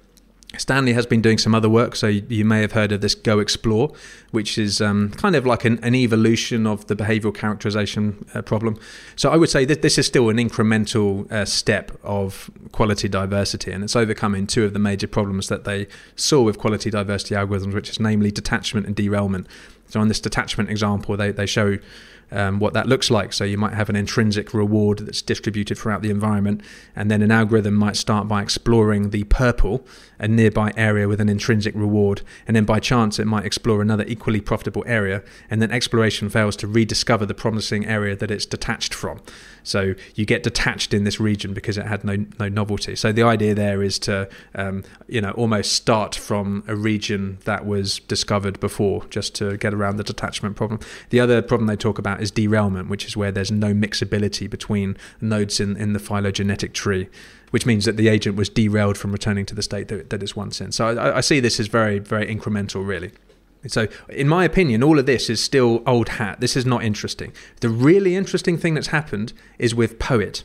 Stanley 0.55 0.93
has 0.93 1.05
been 1.05 1.21
doing 1.21 1.37
some 1.37 1.53
other 1.53 1.69
work, 1.69 1.95
so 1.95 2.07
you 2.07 2.45
may 2.45 2.61
have 2.61 2.71
heard 2.71 2.93
of 2.93 3.01
this 3.01 3.13
Go 3.15 3.39
Explore, 3.39 3.91
which 4.31 4.57
is 4.57 4.79
um, 4.79 5.09
kind 5.11 5.35
of 5.35 5.45
like 5.45 5.65
an, 5.65 5.77
an, 5.83 5.93
evolution 5.93 6.65
of 6.65 6.87
the 6.87 6.95
behavioral 6.95 7.35
characterization 7.35 8.25
uh, 8.33 8.41
problem. 8.41 8.79
So 9.17 9.29
I 9.29 9.35
would 9.35 9.49
say 9.49 9.65
that 9.65 9.81
this 9.81 9.97
is 9.97 10.07
still 10.07 10.29
an 10.29 10.37
incremental 10.37 11.29
uh, 11.31 11.43
step 11.43 11.91
of 12.01 12.49
quality 12.71 13.09
diversity, 13.09 13.71
and 13.71 13.83
it's 13.83 13.95
overcoming 13.95 14.47
two 14.47 14.63
of 14.63 14.71
the 14.71 14.79
major 14.79 15.07
problems 15.07 15.49
that 15.49 15.65
they 15.65 15.87
saw 16.15 16.41
with 16.41 16.57
quality 16.57 16.89
diversity 16.89 17.35
algorithms, 17.35 17.73
which 17.73 17.89
is 17.89 17.99
namely 17.99 18.31
detachment 18.31 18.87
and 18.87 18.95
derailment. 18.95 19.47
So 19.89 19.99
on 19.99 20.07
this 20.07 20.21
detachment 20.21 20.69
example, 20.69 21.17
they, 21.17 21.31
they 21.31 21.45
show 21.45 21.77
um, 22.31 22.59
what 22.59 22.73
that 22.73 22.87
looks 22.87 23.09
like. 23.09 23.33
So 23.33 23.43
you 23.43 23.57
might 23.57 23.73
have 23.73 23.89
an 23.89 23.95
intrinsic 23.95 24.53
reward 24.53 24.99
that's 24.99 25.21
distributed 25.21 25.77
throughout 25.77 26.01
the 26.01 26.09
environment, 26.09 26.61
and 26.95 27.09
then 27.09 27.21
an 27.21 27.31
algorithm 27.31 27.73
might 27.73 27.95
start 27.95 28.27
by 28.27 28.41
exploring 28.41 29.09
the 29.09 29.23
purple, 29.25 29.85
a 30.19 30.27
nearby 30.27 30.71
area 30.75 31.07
with 31.07 31.21
an 31.21 31.29
intrinsic 31.29 31.75
reward, 31.75 32.21
and 32.47 32.55
then 32.55 32.65
by 32.65 32.79
chance 32.79 33.19
it 33.19 33.25
might 33.25 33.45
explore 33.45 33.81
another 33.81 34.05
equally 34.07 34.41
profitable 34.41 34.83
area, 34.87 35.23
and 35.49 35.61
then 35.61 35.71
exploration 35.71 36.29
fails 36.29 36.55
to 36.57 36.67
rediscover 36.67 37.25
the 37.25 37.33
promising 37.33 37.85
area 37.85 38.15
that 38.15 38.31
it's 38.31 38.45
detached 38.45 38.93
from. 38.93 39.19
So 39.67 39.93
you 40.15 40.25
get 40.25 40.43
detached 40.43 40.93
in 40.93 41.03
this 41.03 41.19
region 41.19 41.53
because 41.53 41.77
it 41.77 41.85
had 41.85 42.03
no 42.03 42.25
no 42.39 42.49
novelty. 42.49 42.95
So 42.95 43.11
the 43.11 43.23
idea 43.23 43.53
there 43.53 43.83
is 43.83 43.99
to 43.99 44.29
um, 44.55 44.83
you 45.07 45.21
know 45.21 45.31
almost 45.31 45.73
start 45.73 46.15
from 46.15 46.63
a 46.67 46.75
region 46.75 47.39
that 47.45 47.65
was 47.65 47.99
discovered 47.99 48.59
before, 48.59 49.05
just 49.09 49.35
to 49.35 49.57
get 49.57 49.73
around 49.73 49.97
the 49.97 50.03
detachment 50.03 50.55
problem. 50.55 50.79
The 51.09 51.19
other 51.19 51.41
problem 51.41 51.67
they 51.67 51.75
talk 51.75 51.99
about 51.99 52.21
is 52.21 52.31
derailment, 52.31 52.89
which 52.89 53.05
is 53.05 53.17
where 53.17 53.31
there's 53.31 53.51
no 53.51 53.73
mixability 53.73 54.49
between 54.49 54.97
nodes 55.21 55.59
in 55.59 55.77
in 55.77 55.93
the 55.93 55.99
phylogenetic 55.99 56.73
tree 56.73 57.09
which 57.51 57.65
means 57.65 57.85
that 57.85 57.95
the 57.95 58.09
agent 58.09 58.35
was 58.35 58.49
derailed 58.49 58.97
from 58.97 59.11
returning 59.11 59.45
to 59.45 59.55
the 59.55 59.61
state 59.61 59.87
that, 59.87 60.09
that 60.09 60.21
it's 60.21 60.35
once 60.35 60.59
in. 60.59 60.71
So 60.71 60.87
I, 60.87 61.17
I 61.17 61.21
see 61.21 61.39
this 61.39 61.59
as 61.61 61.67
very, 61.67 61.99
very 61.99 62.25
incremental, 62.25 62.85
really. 62.85 63.11
So, 63.65 63.87
in 64.09 64.27
my 64.27 64.45
opinion, 64.45 64.83
all 64.83 64.99
of 64.99 65.05
this 65.05 65.29
is 65.29 65.41
still 65.41 65.81
old 65.85 66.09
hat. 66.09 66.39
This 66.39 66.55
is 66.55 66.65
not 66.65 66.83
interesting. 66.83 67.33
The 67.61 67.69
really 67.69 68.15
interesting 68.15 68.57
thing 68.57 68.75
that's 68.75 68.87
happened 68.87 69.33
is 69.57 69.73
with 69.73 69.99
Poet. 69.99 70.43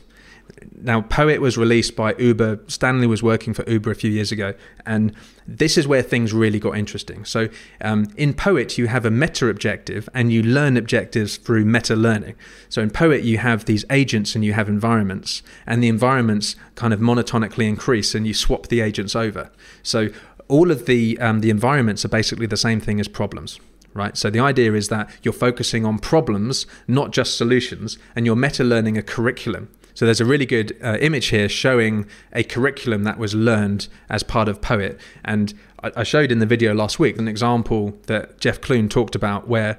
Now, 0.81 1.01
Poet 1.01 1.41
was 1.41 1.57
released 1.57 1.95
by 1.95 2.15
Uber. 2.15 2.59
Stanley 2.67 3.07
was 3.07 3.23
working 3.23 3.53
for 3.53 3.69
Uber 3.69 3.91
a 3.91 3.95
few 3.95 4.09
years 4.09 4.31
ago, 4.31 4.53
and 4.85 5.13
this 5.47 5.77
is 5.77 5.87
where 5.87 6.01
things 6.01 6.33
really 6.33 6.59
got 6.59 6.77
interesting. 6.77 7.25
So, 7.25 7.49
um, 7.81 8.07
in 8.17 8.33
Poet, 8.33 8.77
you 8.77 8.87
have 8.87 9.05
a 9.05 9.11
meta 9.11 9.47
objective, 9.47 10.09
and 10.13 10.31
you 10.31 10.43
learn 10.43 10.77
objectives 10.77 11.37
through 11.37 11.65
meta 11.65 11.95
learning. 11.95 12.35
So, 12.69 12.81
in 12.81 12.89
Poet, 12.89 13.23
you 13.23 13.37
have 13.37 13.65
these 13.65 13.85
agents 13.89 14.35
and 14.35 14.43
you 14.43 14.53
have 14.53 14.67
environments, 14.67 15.43
and 15.65 15.81
the 15.81 15.87
environments 15.87 16.55
kind 16.75 16.93
of 16.93 16.99
monotonically 16.99 17.67
increase, 17.67 18.13
and 18.13 18.27
you 18.27 18.33
swap 18.33 18.67
the 18.67 18.81
agents 18.81 19.15
over. 19.15 19.49
So, 19.81 20.09
all 20.47 20.71
of 20.71 20.85
the 20.85 21.17
um, 21.19 21.41
the 21.41 21.49
environments 21.49 22.03
are 22.05 22.09
basically 22.09 22.45
the 22.45 22.57
same 22.57 22.79
thing 22.79 22.99
as 22.99 23.07
problems 23.07 23.59
right? 23.93 24.17
So 24.17 24.29
the 24.29 24.39
idea 24.39 24.73
is 24.73 24.89
that 24.89 25.09
you're 25.21 25.33
focusing 25.33 25.85
on 25.85 25.99
problems 25.99 26.65
not 26.87 27.11
just 27.11 27.37
solutions 27.37 27.97
and 28.15 28.25
you're 28.25 28.35
meta 28.35 28.63
learning 28.63 28.97
a 28.97 29.03
curriculum. 29.03 29.69
So 29.93 30.05
there's 30.05 30.21
a 30.21 30.25
really 30.25 30.45
good 30.45 30.75
uh, 30.83 30.97
image 30.99 31.27
here 31.27 31.47
showing 31.47 32.07
a 32.31 32.43
curriculum 32.43 33.03
that 33.03 33.19
was 33.19 33.35
learned 33.35 33.87
as 34.09 34.23
part 34.23 34.47
of 34.47 34.61
poet. 34.61 34.99
And 35.23 35.53
I, 35.83 35.91
I 35.97 36.03
showed 36.03 36.31
in 36.31 36.39
the 36.39 36.45
video 36.45 36.73
last 36.73 36.99
week 36.99 37.17
an 37.17 37.27
example 37.27 37.97
that 38.07 38.39
jeff 38.39 38.59
clune 38.59 38.89
talked 38.89 39.15
about 39.15 39.47
where 39.47 39.77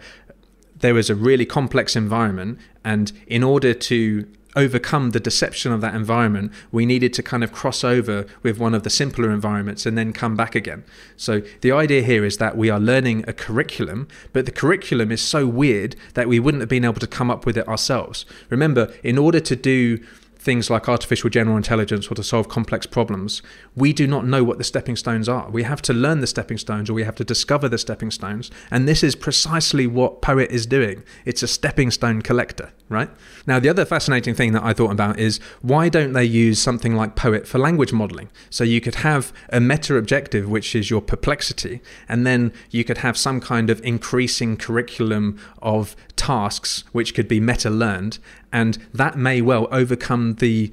there 0.76 0.94
was 0.94 1.10
a 1.10 1.14
really 1.14 1.46
complex 1.46 1.96
environment 1.96 2.58
and 2.84 3.12
in 3.26 3.42
order 3.42 3.72
to 3.74 4.28
overcome 4.56 5.10
the 5.10 5.20
deception 5.20 5.72
of 5.72 5.80
that 5.80 5.94
environment, 5.94 6.52
we 6.70 6.86
needed 6.86 7.12
to 7.14 7.22
kind 7.22 7.42
of 7.42 7.52
cross 7.52 7.84
over 7.84 8.26
with 8.42 8.58
one 8.58 8.74
of 8.74 8.82
the 8.82 8.90
simpler 8.90 9.30
environments 9.30 9.86
and 9.86 9.96
then 9.98 10.12
come 10.12 10.36
back 10.36 10.54
again. 10.54 10.84
So 11.16 11.42
the 11.60 11.72
idea 11.72 12.02
here 12.02 12.24
is 12.24 12.38
that 12.38 12.56
we 12.56 12.70
are 12.70 12.80
learning 12.80 13.24
a 13.26 13.32
curriculum, 13.32 14.08
but 14.32 14.46
the 14.46 14.52
curriculum 14.52 15.10
is 15.10 15.20
so 15.20 15.46
weird 15.46 15.96
that 16.14 16.28
we 16.28 16.40
wouldn't 16.40 16.60
have 16.60 16.68
been 16.68 16.84
able 16.84 17.00
to 17.00 17.06
come 17.06 17.30
up 17.30 17.46
with 17.46 17.56
it 17.56 17.68
ourselves. 17.68 18.24
Remember, 18.50 18.92
in 19.02 19.18
order 19.18 19.40
to 19.40 19.56
do 19.56 19.98
things 20.44 20.68
like 20.68 20.88
artificial 20.88 21.30
general 21.30 21.56
intelligence 21.56 22.08
or 22.08 22.14
to 22.14 22.22
solve 22.22 22.48
complex 22.48 22.86
problems, 22.86 23.40
we 23.74 23.92
do 23.92 24.06
not 24.06 24.26
know 24.26 24.44
what 24.44 24.58
the 24.58 24.64
stepping 24.64 24.94
stones 24.94 25.28
are. 25.28 25.48
We 25.50 25.62
have 25.62 25.80
to 25.82 25.94
learn 25.94 26.20
the 26.20 26.26
stepping 26.26 26.58
stones 26.58 26.90
or 26.90 26.92
we 26.92 27.02
have 27.04 27.14
to 27.16 27.24
discover 27.24 27.66
the 27.68 27.78
stepping 27.78 28.10
stones. 28.10 28.50
And 28.70 28.86
this 28.86 29.02
is 29.02 29.16
precisely 29.16 29.86
what 29.86 30.20
Poet 30.20 30.50
is 30.50 30.66
doing. 30.66 31.02
It's 31.24 31.42
a 31.42 31.48
stepping 31.48 31.90
stone 31.90 32.20
collector, 32.20 32.72
right? 32.90 33.08
Now, 33.46 33.58
the 33.58 33.70
other 33.70 33.86
fascinating 33.86 34.34
thing 34.34 34.52
that 34.52 34.62
I 34.62 34.74
thought 34.74 34.92
about 34.92 35.18
is 35.18 35.40
why 35.62 35.88
don't 35.88 36.12
they 36.12 36.24
use 36.24 36.60
something 36.60 36.94
like 36.94 37.16
Poet 37.16 37.48
for 37.48 37.58
language 37.58 37.92
modeling? 37.92 38.28
So 38.50 38.64
you 38.64 38.82
could 38.82 38.96
have 38.96 39.32
a 39.48 39.60
meta 39.60 39.96
objective, 39.96 40.48
which 40.48 40.76
is 40.76 40.90
your 40.90 41.00
perplexity, 41.00 41.80
and 42.06 42.26
then 42.26 42.52
you 42.70 42.84
could 42.84 42.98
have 42.98 43.16
some 43.16 43.40
kind 43.40 43.70
of 43.70 43.82
increasing 43.82 44.58
curriculum 44.58 45.38
of 45.62 45.96
tasks, 46.16 46.84
which 46.92 47.14
could 47.14 47.28
be 47.28 47.40
meta 47.40 47.70
learned 47.70 48.18
and 48.54 48.78
that 48.94 49.18
may 49.18 49.42
well 49.42 49.66
overcome 49.72 50.34
the 50.34 50.70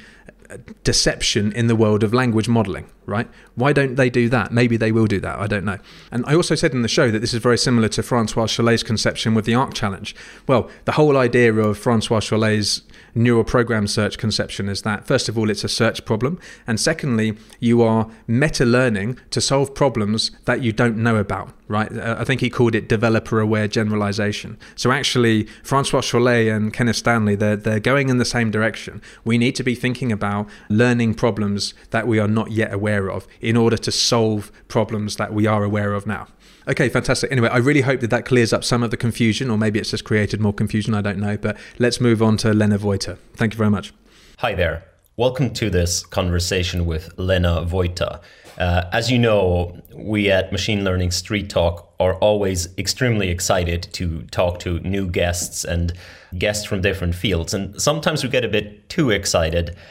uh, 0.51 0.57
deception 0.83 1.51
in 1.53 1.65
the 1.65 1.75
world 1.75 2.03
of 2.03 2.13
language 2.13 2.47
modeling, 2.47 2.85
right? 3.07 3.27
Why 3.55 3.73
don't 3.73 3.95
they 3.95 4.09
do 4.09 4.29
that? 4.29 4.51
Maybe 4.51 4.77
they 4.77 4.91
will 4.91 5.07
do 5.07 5.19
that. 5.19 5.39
I 5.39 5.47
don't 5.47 5.65
know. 5.65 5.79
And 6.11 6.23
I 6.27 6.35
also 6.35 6.53
said 6.53 6.73
in 6.73 6.83
the 6.83 6.87
show 6.87 7.09
that 7.09 7.19
this 7.19 7.33
is 7.33 7.41
very 7.41 7.57
similar 7.57 7.89
to 7.89 8.03
Francois 8.03 8.45
Chollet's 8.45 8.83
conception 8.83 9.33
with 9.33 9.45
the 9.45 9.55
ARC 9.55 9.73
challenge. 9.73 10.15
Well, 10.47 10.69
the 10.85 10.91
whole 10.91 11.17
idea 11.17 11.53
of 11.55 11.77
Francois 11.77 12.19
Chollet's 12.19 12.83
neural 13.13 13.43
program 13.43 13.87
search 13.87 14.17
conception 14.17 14.69
is 14.69 14.81
that 14.83 15.05
first 15.05 15.29
of 15.29 15.37
all 15.37 15.49
it's 15.49 15.63
a 15.63 15.69
search 15.69 16.03
problem 16.05 16.39
and 16.67 16.79
secondly 16.79 17.37
you 17.59 17.81
are 17.81 18.09
meta 18.27 18.65
learning 18.65 19.17
to 19.29 19.41
solve 19.41 19.73
problems 19.73 20.31
that 20.45 20.61
you 20.61 20.71
don't 20.71 20.97
know 20.97 21.15
about 21.15 21.53
right? 21.67 21.91
Uh, 21.97 22.15
i 22.19 22.23
think 22.23 22.41
he 22.41 22.49
called 22.49 22.75
it 22.75 22.87
developer 22.87 23.39
aware 23.39 23.67
generalization. 23.67 24.57
So 24.75 24.91
actually 24.91 25.43
francois 25.63 26.01
chollet 26.01 26.53
and 26.55 26.73
kenneth 26.73 26.97
stanley 26.97 27.35
they're, 27.35 27.55
they're 27.55 27.79
going 27.79 28.09
in 28.09 28.17
the 28.17 28.25
same 28.25 28.51
direction. 28.51 29.01
We 29.23 29.37
need 29.37 29.55
to 29.55 29.63
be 29.63 29.75
thinking 29.75 30.11
about 30.11 30.49
learning 30.69 31.15
problems 31.15 31.73
that 31.91 32.07
we 32.07 32.19
are 32.19 32.27
not 32.27 32.51
yet 32.51 32.73
aware 32.73 33.09
of 33.09 33.27
in 33.39 33.55
order 33.57 33.77
to 33.77 33.91
solve 33.91 34.51
problems 34.67 35.15
that 35.15 35.33
we 35.33 35.47
are 35.47 35.63
aware 35.63 35.93
of 35.93 36.05
now 36.05 36.27
Okay, 36.67 36.89
fantastic. 36.89 37.31
Anyway, 37.31 37.49
I 37.49 37.57
really 37.57 37.81
hope 37.81 38.01
that 38.01 38.11
that 38.11 38.25
clears 38.25 38.53
up 38.53 38.63
some 38.63 38.83
of 38.83 38.91
the 38.91 38.97
confusion, 38.97 39.49
or 39.49 39.57
maybe 39.57 39.79
it's 39.79 39.89
just 39.91 40.03
created 40.03 40.39
more 40.39 40.53
confusion. 40.53 40.93
I 40.93 41.01
don't 41.01 41.17
know. 41.17 41.35
But 41.37 41.57
let's 41.79 41.99
move 41.99 42.21
on 42.21 42.37
to 42.37 42.53
Lena 42.53 42.77
Voita. 42.77 43.17
Thank 43.33 43.53
you 43.53 43.57
very 43.57 43.71
much. 43.71 43.93
Hi 44.37 44.53
there. 44.53 44.83
Welcome 45.17 45.53
to 45.55 45.69
this 45.69 46.05
conversation 46.05 46.85
with 46.85 47.17
Lena 47.17 47.65
Voita. 47.65 48.21
Uh, 48.59 48.83
as 48.91 49.09
you 49.09 49.17
know, 49.17 49.75
we 49.95 50.29
at 50.29 50.51
Machine 50.51 50.83
Learning 50.83 51.09
Street 51.09 51.49
Talk 51.49 51.93
are 51.99 52.15
always 52.15 52.67
extremely 52.77 53.29
excited 53.29 53.87
to 53.93 54.21
talk 54.31 54.59
to 54.59 54.79
new 54.81 55.07
guests 55.07 55.63
and 55.63 55.93
guests 56.37 56.65
from 56.65 56.81
different 56.81 57.15
fields. 57.15 57.55
And 57.55 57.81
sometimes 57.81 58.23
we 58.23 58.29
get 58.29 58.45
a 58.45 58.49
bit 58.49 58.87
too 58.89 59.09
excited. 59.09 59.75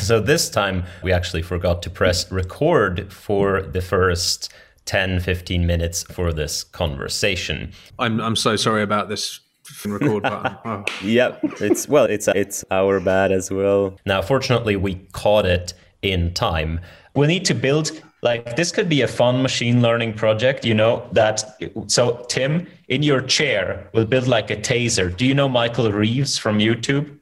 So 0.00 0.20
this 0.20 0.48
time 0.48 0.84
we 1.02 1.12
actually 1.12 1.42
forgot 1.42 1.82
to 1.82 1.90
press 1.90 2.30
record 2.30 3.12
for 3.12 3.62
the 3.62 3.80
first 3.80 4.48
10, 4.86 5.20
15 5.20 5.66
minutes 5.66 6.02
for 6.04 6.32
this 6.32 6.64
conversation. 6.64 7.72
I'm, 7.98 8.20
I'm 8.20 8.36
so 8.36 8.56
sorry 8.56 8.82
about 8.82 9.08
this 9.08 9.40
record 9.84 10.22
button. 10.22 10.56
Oh. 10.64 10.84
yep, 11.02 11.40
it's 11.60 11.88
well, 11.88 12.04
it's 12.04 12.28
it's 12.28 12.64
our 12.70 13.00
bad 13.00 13.32
as 13.32 13.50
well. 13.50 13.96
Now, 14.06 14.22
fortunately, 14.22 14.76
we 14.76 14.94
caught 15.12 15.46
it 15.46 15.74
in 16.02 16.34
time. 16.34 16.80
We 17.14 17.26
need 17.26 17.44
to 17.46 17.54
build 17.54 18.02
like 18.22 18.54
this 18.56 18.70
could 18.70 18.88
be 18.88 19.02
a 19.02 19.08
fun 19.08 19.42
machine 19.42 19.82
learning 19.82 20.14
project. 20.14 20.64
You 20.64 20.74
know 20.74 21.08
that. 21.12 21.42
So, 21.88 22.24
Tim, 22.28 22.66
in 22.88 23.02
your 23.02 23.20
chair, 23.20 23.88
we'll 23.92 24.06
build 24.06 24.28
like 24.28 24.50
a 24.50 24.56
taser. 24.56 25.14
Do 25.14 25.26
you 25.26 25.34
know 25.34 25.48
Michael 25.48 25.90
Reeves 25.90 26.38
from 26.38 26.58
YouTube? 26.58 27.08
You 27.08 27.18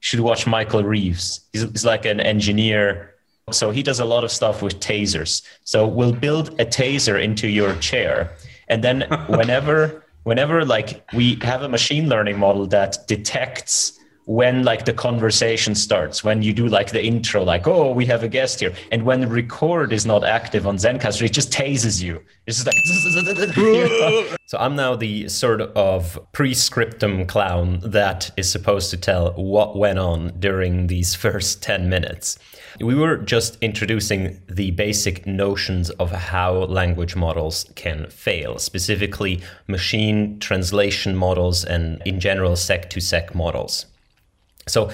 should 0.00 0.20
watch 0.20 0.46
Michael 0.46 0.82
Reeves. 0.82 1.40
He's, 1.52 1.62
he's 1.62 1.84
like 1.84 2.04
an 2.04 2.20
engineer 2.20 3.09
so 3.54 3.70
he 3.70 3.82
does 3.82 4.00
a 4.00 4.04
lot 4.04 4.24
of 4.24 4.30
stuff 4.30 4.62
with 4.62 4.80
tasers. 4.80 5.42
So 5.64 5.86
we'll 5.86 6.12
build 6.12 6.60
a 6.60 6.66
taser 6.66 7.22
into 7.22 7.48
your 7.48 7.74
chair. 7.76 8.32
And 8.68 8.82
then 8.82 9.02
whenever 9.28 10.04
whenever 10.24 10.64
like 10.64 11.04
we 11.12 11.38
have 11.42 11.62
a 11.62 11.68
machine 11.68 12.08
learning 12.08 12.38
model 12.38 12.66
that 12.66 12.98
detects 13.06 13.99
when 14.30 14.62
like 14.62 14.84
the 14.84 14.92
conversation 14.92 15.74
starts 15.74 16.22
when 16.22 16.40
you 16.40 16.52
do 16.52 16.68
like 16.68 16.92
the 16.92 17.04
intro 17.04 17.42
like 17.42 17.66
oh 17.66 17.90
we 17.90 18.06
have 18.06 18.22
a 18.22 18.28
guest 18.28 18.60
here 18.60 18.72
and 18.92 19.02
when 19.02 19.28
record 19.28 19.92
is 19.92 20.06
not 20.06 20.22
active 20.22 20.68
on 20.68 20.76
zencastr 20.76 21.22
it 21.22 21.32
just 21.32 21.50
tases 21.52 22.00
you 22.00 22.22
it's 22.46 22.62
just 22.62 22.66
like 22.68 24.38
so 24.46 24.56
i'm 24.58 24.76
now 24.76 24.94
the 24.94 25.28
sort 25.28 25.60
of 25.60 26.16
pre-scriptum 26.30 27.26
clown 27.26 27.80
that 27.82 28.30
is 28.36 28.48
supposed 28.48 28.88
to 28.88 28.96
tell 28.96 29.32
what 29.32 29.76
went 29.76 29.98
on 29.98 30.32
during 30.38 30.86
these 30.86 31.12
first 31.12 31.60
10 31.60 31.88
minutes 31.88 32.38
we 32.78 32.94
were 32.94 33.16
just 33.16 33.58
introducing 33.60 34.40
the 34.48 34.70
basic 34.70 35.26
notions 35.26 35.90
of 35.90 36.12
how 36.12 36.52
language 36.52 37.16
models 37.16 37.66
can 37.74 38.06
fail, 38.06 38.58
specifically 38.58 39.42
machine 39.66 40.38
translation 40.38 41.16
models 41.16 41.64
and, 41.64 42.00
in 42.06 42.20
general, 42.20 42.54
seq 42.54 42.88
to 42.90 43.00
seq 43.00 43.34
models. 43.34 43.86
So, 44.70 44.90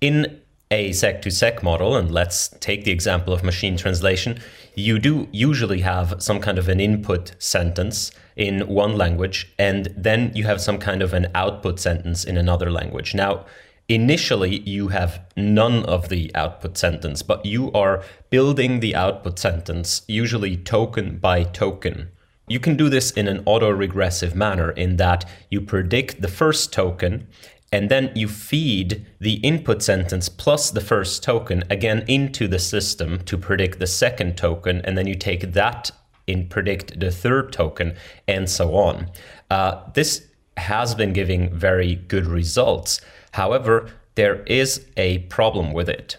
in 0.00 0.40
a 0.70 0.92
seq 0.92 1.22
to 1.22 1.30
seq 1.30 1.62
model, 1.62 1.96
and 1.96 2.10
let's 2.10 2.48
take 2.60 2.84
the 2.84 2.90
example 2.90 3.32
of 3.32 3.44
machine 3.44 3.76
translation, 3.76 4.40
you 4.74 4.98
do 4.98 5.28
usually 5.32 5.80
have 5.80 6.14
some 6.18 6.40
kind 6.40 6.58
of 6.58 6.68
an 6.68 6.80
input 6.80 7.34
sentence 7.38 8.10
in 8.36 8.66
one 8.66 8.96
language, 8.96 9.52
and 9.58 9.88
then 9.96 10.32
you 10.34 10.44
have 10.44 10.60
some 10.60 10.78
kind 10.78 11.02
of 11.02 11.12
an 11.12 11.28
output 11.34 11.78
sentence 11.78 12.24
in 12.24 12.36
another 12.36 12.70
language. 12.70 13.14
Now, 13.14 13.46
initially 13.88 14.60
you 14.68 14.88
have 14.88 15.20
none 15.36 15.84
of 15.84 16.08
the 16.08 16.34
output 16.34 16.76
sentence, 16.76 17.22
but 17.22 17.46
you 17.46 17.70
are 17.72 18.02
building 18.30 18.80
the 18.80 18.94
output 18.94 19.38
sentence, 19.38 20.02
usually 20.08 20.56
token 20.56 21.18
by 21.18 21.44
token. 21.44 22.10
You 22.48 22.60
can 22.60 22.76
do 22.76 22.88
this 22.88 23.10
in 23.10 23.26
an 23.28 23.42
auto 23.44 23.70
regressive 23.70 24.36
manner 24.36 24.70
in 24.70 24.96
that 24.96 25.24
you 25.50 25.60
predict 25.60 26.20
the 26.20 26.28
first 26.28 26.72
token 26.72 27.26
and 27.72 27.90
then 27.90 28.12
you 28.14 28.28
feed 28.28 29.06
the 29.20 29.34
input 29.34 29.82
sentence 29.82 30.28
plus 30.28 30.70
the 30.70 30.80
first 30.80 31.22
token 31.22 31.64
again 31.68 32.04
into 32.06 32.46
the 32.48 32.58
system 32.58 33.18
to 33.24 33.36
predict 33.36 33.78
the 33.78 33.86
second 33.86 34.36
token, 34.36 34.80
and 34.84 34.96
then 34.96 35.06
you 35.06 35.14
take 35.14 35.52
that 35.52 35.90
and 36.28 36.50
predict 36.50 36.98
the 36.98 37.10
third 37.10 37.52
token, 37.52 37.94
and 38.26 38.48
so 38.48 38.74
on. 38.74 39.10
Uh, 39.50 39.82
this 39.94 40.26
has 40.56 40.94
been 40.94 41.12
giving 41.12 41.54
very 41.54 41.94
good 41.94 42.26
results. 42.26 43.00
However, 43.32 43.90
there 44.14 44.42
is 44.44 44.86
a 44.96 45.18
problem 45.18 45.72
with 45.72 45.88
it. 45.88 46.16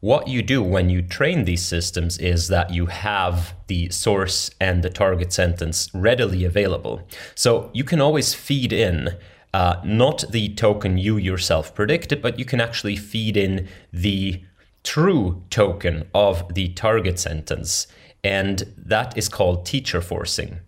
What 0.00 0.28
you 0.28 0.42
do 0.42 0.62
when 0.62 0.90
you 0.90 1.00
train 1.00 1.44
these 1.44 1.64
systems 1.64 2.18
is 2.18 2.48
that 2.48 2.70
you 2.70 2.86
have 2.86 3.54
the 3.66 3.88
source 3.90 4.50
and 4.60 4.82
the 4.82 4.90
target 4.90 5.32
sentence 5.32 5.88
readily 5.94 6.44
available. 6.44 7.08
So 7.34 7.70
you 7.72 7.82
can 7.82 8.00
always 8.00 8.34
feed 8.34 8.72
in 8.72 9.16
uh, 9.54 9.80
not 9.84 10.24
the 10.30 10.54
token 10.54 10.98
you 10.98 11.16
yourself 11.16 11.74
predicted, 11.74 12.20
but 12.20 12.38
you 12.38 12.44
can 12.44 12.60
actually 12.60 12.96
feed 12.96 13.36
in 13.36 13.68
the 13.92 14.42
true 14.82 15.42
token 15.50 16.08
of 16.14 16.54
the 16.54 16.68
target 16.68 17.18
sentence. 17.18 17.86
And 18.22 18.74
that 18.76 19.16
is 19.16 19.28
called 19.28 19.66
teacher 19.66 20.00
forcing. 20.00 20.60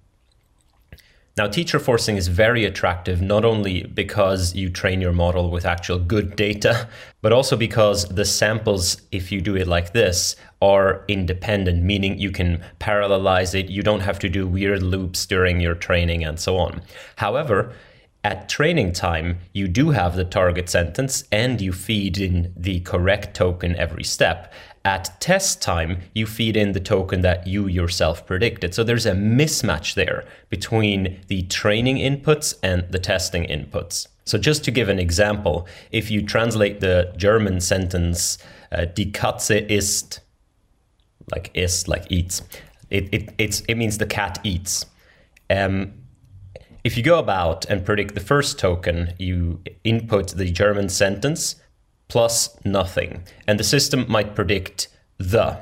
Now, 1.39 1.47
teacher 1.47 1.79
forcing 1.79 2.17
is 2.17 2.27
very 2.27 2.65
attractive, 2.65 3.23
not 3.23 3.45
only 3.45 3.85
because 3.85 4.57
you 4.57 4.71
train 4.71 5.01
your 5.01 5.13
model 5.13 5.51
with 5.51 5.65
actual 5.65 6.01
good 6.01 6.35
data, 6.35 6.89
but 7.23 7.33
also 7.33 7.57
because 7.57 8.07
the 8.09 8.25
samples, 8.25 9.03
if 9.13 9.31
you 9.31 9.41
do 9.41 9.55
it 9.55 9.69
like 9.69 9.93
this, 9.93 10.35
are 10.61 11.05
independent, 11.07 11.85
meaning 11.85 12.19
you 12.19 12.33
can 12.33 12.61
parallelize 12.81 13.55
it, 13.55 13.71
you 13.71 13.83
don't 13.83 14.01
have 14.01 14.19
to 14.19 14.29
do 14.29 14.49
weird 14.49 14.83
loops 14.83 15.27
during 15.27 15.61
your 15.61 15.77
training, 15.77 16.25
and 16.25 16.41
so 16.41 16.57
on. 16.57 16.83
However, 17.15 17.73
at 18.29 18.47
training 18.47 18.93
time, 18.93 19.39
you 19.55 19.67
do 19.67 19.89
have 19.89 20.15
the 20.15 20.25
target 20.25 20.69
sentence 20.69 21.25
and 21.33 21.63
you 21.63 21.73
feed 21.73 22.19
in 22.19 22.53
the 22.55 22.81
correct 22.81 23.35
token 23.35 23.75
every 23.77 24.05
step. 24.05 24.53
At 24.85 25.19
test 25.19 25.63
time, 25.63 26.03
you 26.15 26.27
feed 26.27 26.55
in 26.55 26.73
the 26.73 26.81
token 26.95 27.23
that 27.23 27.47
you 27.47 27.69
yourself 27.69 28.27
predicted. 28.27 28.75
So 28.75 28.85
there's 28.85 29.07
a 29.07 29.13
mismatch 29.13 29.95
there 29.95 30.27
between 30.51 31.19
the 31.29 31.45
training 31.45 31.97
inputs 31.97 32.55
and 32.63 32.85
the 32.91 32.99
testing 32.99 33.45
inputs. 33.45 34.07
So 34.27 34.37
just 34.37 34.63
to 34.65 34.71
give 34.71 34.91
an 34.91 34.99
example, 34.99 35.67
if 35.91 36.11
you 36.11 36.21
translate 36.23 36.81
the 36.81 37.11
German 37.17 37.61
sentence 37.63 38.37
uh, 38.71 38.85
"die 38.85 39.11
Katze 39.11 39.67
isst," 39.71 40.21
like 41.35 41.51
"ist," 41.55 41.89
like 41.89 42.05
eats, 42.11 42.43
it 42.91 43.09
it 43.39 43.63
it 43.67 43.77
means 43.79 43.97
the 43.97 44.07
cat 44.19 44.39
eats. 44.45 44.85
Um, 45.49 45.95
if 46.89 46.97
you 46.97 47.03
go 47.03 47.19
about 47.19 47.67
and 47.67 47.85
predict 47.85 48.15
the 48.15 48.29
first 48.33 48.59
token, 48.59 49.13
you 49.19 49.61
input 49.85 50.29
the 50.29 50.51
German 50.51 50.89
sentence 50.89 51.57
plus 52.09 52.59
nothing. 52.65 53.25
And 53.47 53.61
the 53.61 53.65
system 53.65 54.07
might 54.09 54.35
predict 54.35 54.89
the. 55.19 55.61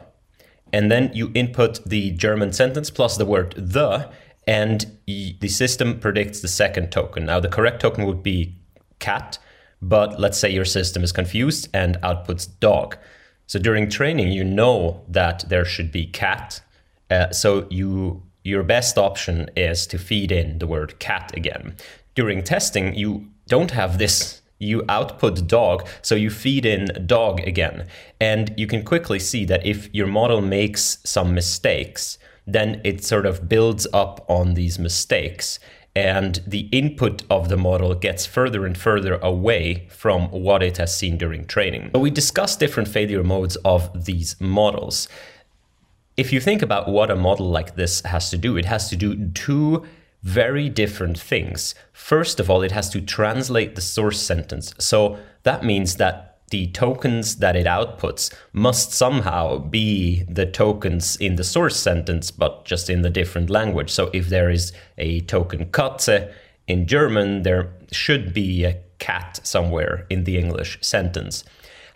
And 0.73 0.89
then 0.89 1.11
you 1.15 1.33
input 1.35 1.85
the 1.85 2.13
German 2.13 2.53
sentence 2.53 2.91
plus 2.91 3.17
the 3.17 3.27
word 3.27 3.55
the, 3.57 4.09
and 4.47 4.87
the 5.05 5.49
system 5.49 5.99
predicts 5.99 6.43
the 6.43 6.47
second 6.63 6.93
token. 6.93 7.27
Now, 7.27 7.41
the 7.41 7.49
correct 7.49 7.81
token 7.81 8.07
would 8.07 8.23
be 8.23 8.55
cat, 9.01 9.41
but 9.83 10.21
let's 10.21 10.39
say 10.39 10.51
your 10.51 10.65
system 10.65 11.03
is 11.03 11.11
confused 11.11 11.69
and 11.75 12.01
outputs 12.03 12.49
dog. 12.61 12.99
So 13.49 13.59
during 13.59 13.91
training, 13.91 14.31
you 14.31 14.45
know 14.45 15.05
that 15.09 15.45
there 15.49 15.65
should 15.65 15.91
be 15.91 16.07
cat. 16.07 16.61
Uh, 17.11 17.33
so 17.33 17.67
you 17.69 18.23
your 18.47 18.63
best 18.63 18.97
option 18.97 19.51
is 19.57 19.87
to 19.89 19.99
feed 19.99 20.31
in 20.31 20.59
the 20.59 20.67
word 20.67 20.99
cat 20.99 21.33
again. 21.37 21.75
During 22.15 22.45
testing, 22.45 22.95
you 22.95 23.29
don't 23.49 23.73
have 23.73 23.99
this. 23.99 24.41
You 24.59 24.85
output 24.89 25.47
dog, 25.47 25.87
so 26.01 26.15
you 26.15 26.31
feed 26.31 26.65
in 26.65 27.07
dog 27.07 27.41
again. 27.41 27.89
And 28.19 28.55
you 28.57 28.67
can 28.67 28.85
quickly 28.85 29.19
see 29.19 29.45
that 29.47 29.67
if 29.67 29.93
your 29.93 30.07
model 30.07 30.41
makes 30.41 30.99
some 31.05 31.35
mistakes, 31.35 32.19
then 32.47 32.81
it 32.85 33.05
sort 33.05 33.27
of 33.27 33.49
builds 33.49 33.87
up 33.93 34.25
on 34.29 34.55
these 34.55 34.79
mistakes 34.79 35.59
and 35.97 36.43
the 36.47 36.69
input 36.73 37.23
of 37.31 37.49
the 37.49 37.57
model 37.57 37.95
gets 37.95 38.27
further 38.27 38.67
and 38.67 38.77
further 38.77 39.15
away 39.15 39.89
from 39.91 40.31
what 40.31 40.63
it 40.63 40.77
has 40.77 40.95
seen 40.95 41.17
during 41.17 41.47
training. 41.47 41.91
So 41.95 42.01
we 42.01 42.11
discussed 42.11 42.61
different 42.61 42.87
failure 42.87 43.25
modes 43.25 43.57
of 43.65 44.05
these 44.05 44.39
models. 44.39 45.09
If 46.17 46.33
you 46.33 46.41
think 46.41 46.63
about 46.63 46.89
what 46.89 47.11
a 47.11 47.17
model 47.17 47.51
like 47.51 47.77
this 47.77 48.01
has 48.03 48.31
to 48.31 48.39
do, 48.39 48.57
it 48.57 48.65
has 48.65 48.89
to 48.89 48.97
do 48.97 49.29
two 49.31 49.85
very 50.23 50.71
different 50.71 51.19
things. 51.19 51.75
First 51.93 52.41
of 52.41 52.49
all, 52.49 52.63
it 52.63 52.73
has 52.73 52.89
to 52.91 53.03
translate 53.03 53.75
the 53.75 53.83
source 53.83 54.21
sentence. 54.21 54.75
So 54.79 55.19
that 55.43 55.63
means 55.63 55.97
that 55.97 56.39
the 56.51 56.69
tokens 56.69 57.37
that 57.37 57.55
it 57.55 57.67
outputs 57.67 58.33
must 58.53 58.93
somehow 58.93 59.59
be 59.59 60.23
the 60.23 60.47
tokens 60.47 61.17
in 61.17 61.37
the 61.37 61.45
source 61.45 61.77
sentence, 61.77 62.31
but 62.31 62.65
just 62.65 62.89
in 62.89 63.03
the 63.03 63.11
different 63.11 63.51
language. 63.51 63.91
So 63.91 64.11
if 64.15 64.29
there 64.29 64.49
is 64.49 64.73
a 64.97 65.21
token 65.23 65.67
Katze 65.67 66.33
in 66.67 66.87
German, 66.87 67.43
there 67.43 67.73
should 67.93 68.33
be 68.33 68.65
a 68.65 68.81
cat 68.99 69.41
somewhere 69.43 70.07
in 70.09 70.25
the 70.25 70.39
English 70.39 70.79
sentence. 70.81 71.45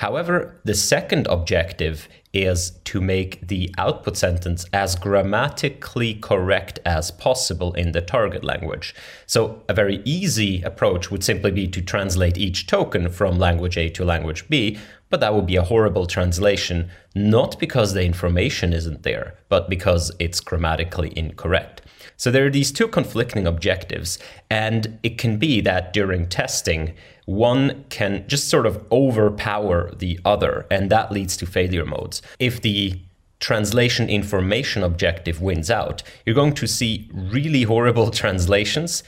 However, 0.00 0.58
the 0.64 0.74
second 0.74 1.26
objective 1.26 2.08
is 2.32 2.70
to 2.84 3.02
make 3.02 3.46
the 3.48 3.70
output 3.76 4.16
sentence 4.16 4.64
as 4.72 4.94
grammatically 4.94 6.14
correct 6.14 6.78
as 6.86 7.10
possible 7.10 7.74
in 7.74 7.92
the 7.92 8.00
target 8.00 8.42
language. 8.42 8.94
So, 9.26 9.62
a 9.68 9.74
very 9.74 10.00
easy 10.06 10.62
approach 10.62 11.10
would 11.10 11.22
simply 11.22 11.50
be 11.50 11.68
to 11.68 11.82
translate 11.82 12.38
each 12.38 12.66
token 12.66 13.10
from 13.10 13.38
language 13.38 13.76
A 13.76 13.90
to 13.90 14.04
language 14.06 14.48
B, 14.48 14.78
but 15.10 15.20
that 15.20 15.34
would 15.34 15.46
be 15.46 15.56
a 15.56 15.64
horrible 15.64 16.06
translation, 16.06 16.88
not 17.14 17.58
because 17.58 17.92
the 17.92 18.02
information 18.02 18.72
isn't 18.72 19.02
there, 19.02 19.34
but 19.50 19.68
because 19.68 20.12
it's 20.18 20.40
grammatically 20.40 21.12
incorrect. 21.14 21.79
So 22.20 22.30
there 22.30 22.44
are 22.44 22.50
these 22.50 22.70
two 22.70 22.86
conflicting 22.86 23.46
objectives, 23.46 24.18
and 24.50 24.98
it 25.02 25.16
can 25.16 25.38
be 25.38 25.62
that 25.62 25.94
during 25.94 26.28
testing, 26.28 26.92
one 27.24 27.86
can 27.88 28.28
just 28.28 28.50
sort 28.50 28.66
of 28.66 28.84
overpower 28.92 29.90
the 29.94 30.20
other, 30.22 30.66
and 30.70 30.90
that 30.90 31.10
leads 31.10 31.34
to 31.38 31.46
failure 31.46 31.86
modes. 31.86 32.20
If 32.38 32.60
the 32.60 33.00
translation 33.38 34.10
information 34.10 34.82
objective 34.82 35.40
wins 35.40 35.70
out, 35.70 36.02
you're 36.26 36.34
going 36.34 36.52
to 36.56 36.66
see 36.66 37.08
really 37.10 37.62
horrible 37.62 38.10
translations, 38.22 39.02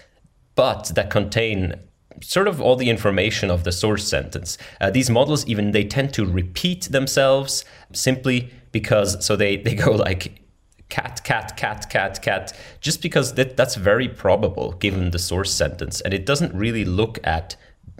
but 0.54 0.92
that 0.94 1.10
contain 1.10 1.74
sort 2.22 2.48
of 2.48 2.62
all 2.62 2.76
the 2.76 2.88
information 2.88 3.50
of 3.50 3.64
the 3.64 3.72
source 3.72 4.08
sentence. 4.08 4.56
Uh, 4.80 4.88
these 4.88 5.10
models 5.10 5.44
even 5.44 5.72
they 5.72 5.84
tend 5.84 6.14
to 6.14 6.24
repeat 6.24 6.84
themselves 6.84 7.62
simply 7.92 8.50
because 8.70 9.22
so 9.22 9.36
they 9.36 9.56
they 9.66 9.74
go 9.74 9.90
like 9.90 10.41
cat 10.94 11.24
cat 11.24 11.56
cat 11.56 11.80
cat 11.90 12.14
cat 12.22 12.44
just 12.80 13.00
because 13.02 13.34
that 13.34 13.56
that's 13.56 13.76
very 13.90 14.08
probable 14.08 14.72
given 14.84 15.10
the 15.10 15.18
source 15.18 15.52
sentence 15.62 16.00
and 16.02 16.12
it 16.12 16.26
doesn't 16.26 16.54
really 16.54 16.84
look 16.84 17.18
at 17.24 17.56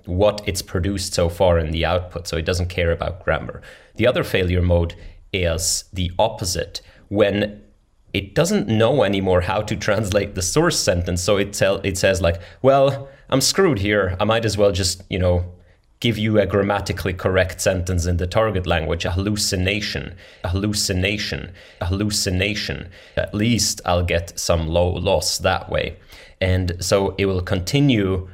what 0.06 0.42
it's 0.46 0.62
produced 0.62 1.14
so 1.14 1.28
far 1.28 1.58
in 1.58 1.70
the 1.70 1.84
output, 1.84 2.26
so 2.26 2.36
it 2.36 2.44
doesn't 2.44 2.68
care 2.68 2.90
about 2.90 3.24
grammar. 3.24 3.62
The 3.96 4.06
other 4.06 4.24
failure 4.24 4.62
mode 4.62 4.94
is 5.32 5.84
the 5.92 6.10
opposite, 6.18 6.80
when 7.08 7.62
it 8.12 8.34
doesn't 8.34 8.68
know 8.68 9.04
anymore 9.04 9.42
how 9.42 9.62
to 9.62 9.76
translate 9.76 10.34
the 10.34 10.42
source 10.42 10.78
sentence, 10.78 11.22
so 11.22 11.36
it 11.36 11.52
tell 11.52 11.76
it 11.78 11.96
says 11.96 12.20
like, 12.20 12.40
well, 12.60 13.08
I'm 13.30 13.40
screwed 13.40 13.78
here. 13.78 14.16
I 14.20 14.24
might 14.24 14.44
as 14.44 14.58
well 14.58 14.72
just, 14.72 15.02
you 15.08 15.18
know, 15.18 15.44
give 16.02 16.18
you 16.18 16.40
a 16.40 16.44
grammatically 16.44 17.12
correct 17.12 17.60
sentence 17.60 18.06
in 18.06 18.16
the 18.16 18.26
target 18.26 18.66
language, 18.66 19.04
a 19.04 19.12
hallucination, 19.12 20.12
a 20.42 20.48
hallucination, 20.48 21.52
a 21.80 21.86
hallucination. 21.86 22.88
At 23.16 23.32
least 23.32 23.80
I'll 23.84 24.02
get 24.02 24.36
some 24.36 24.66
low 24.66 24.90
loss 24.90 25.38
that 25.38 25.70
way. 25.70 25.96
And 26.40 26.72
so 26.80 27.14
it 27.18 27.26
will 27.26 27.40
continue 27.40 28.28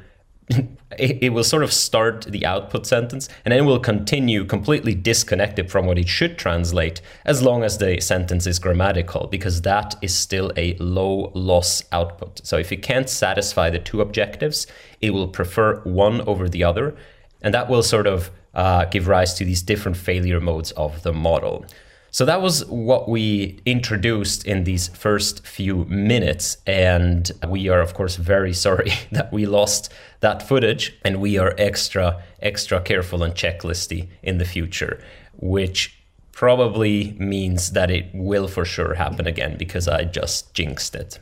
it, 0.97 1.31
will 1.31 1.43
sort 1.43 1.61
of 1.61 1.71
start 1.71 2.25
the 2.25 2.43
output 2.43 2.87
sentence 2.87 3.29
and 3.45 3.51
then 3.51 3.59
it 3.59 3.67
will 3.67 3.79
continue 3.79 4.45
completely 4.45 4.95
disconnected 4.95 5.69
from 5.69 5.85
what 5.85 5.99
it 5.99 6.09
should 6.09 6.39
translate 6.39 7.01
as 7.23 7.43
long 7.43 7.61
as 7.63 7.77
the 7.77 8.01
sentence 8.01 8.47
is 8.47 8.57
grammatical 8.57 9.27
because 9.27 9.61
that 9.61 9.95
is 10.01 10.17
still 10.17 10.51
a 10.57 10.75
low 10.77 11.31
loss 11.35 11.83
output. 11.91 12.41
So 12.43 12.57
if 12.57 12.71
it 12.71 12.81
can't 12.81 13.07
satisfy 13.07 13.69
the 13.69 13.77
two 13.77 14.01
objectives, 14.01 14.65
it 15.01 15.11
will 15.11 15.27
prefer 15.27 15.81
one 15.81 16.21
over 16.21 16.49
the 16.49 16.63
other 16.63 16.97
and 17.41 17.53
that 17.53 17.69
will 17.69 17.83
sort 17.83 18.07
of 18.07 18.31
uh, 18.53 18.85
give 18.85 19.07
rise 19.07 19.33
to 19.35 19.45
these 19.45 19.61
different 19.61 19.97
failure 19.97 20.39
modes 20.39 20.71
of 20.71 21.03
the 21.03 21.13
model. 21.13 21.65
So 22.11 22.25
that 22.25 22.41
was 22.41 22.65
what 22.65 23.07
we 23.07 23.59
introduced 23.65 24.45
in 24.45 24.63
these 24.63 24.87
first 24.89 25.45
few 25.45 25.85
minutes. 25.85 26.57
And 26.65 27.31
we 27.47 27.69
are, 27.69 27.81
of 27.81 27.93
course, 27.93 28.15
very 28.15 28.53
sorry 28.65 28.91
that 29.11 29.31
we 29.31 29.45
lost 29.45 29.91
that 30.21 30.41
footage. 30.41 30.97
And 31.03 31.21
we 31.21 31.37
are 31.37 31.53
extra, 31.57 32.23
extra 32.41 32.81
careful 32.81 33.23
and 33.23 33.35
checklisty 33.35 34.07
in 34.23 34.39
the 34.39 34.45
future, 34.45 35.01
which 35.37 35.95
probably 36.31 37.15
means 37.19 37.71
that 37.71 37.91
it 37.91 38.09
will 38.13 38.47
for 38.47 38.65
sure 38.65 38.95
happen 38.95 39.27
again 39.27 39.57
because 39.57 39.87
I 39.87 40.05
just 40.05 40.53
jinxed 40.53 40.95
it. 40.95 41.19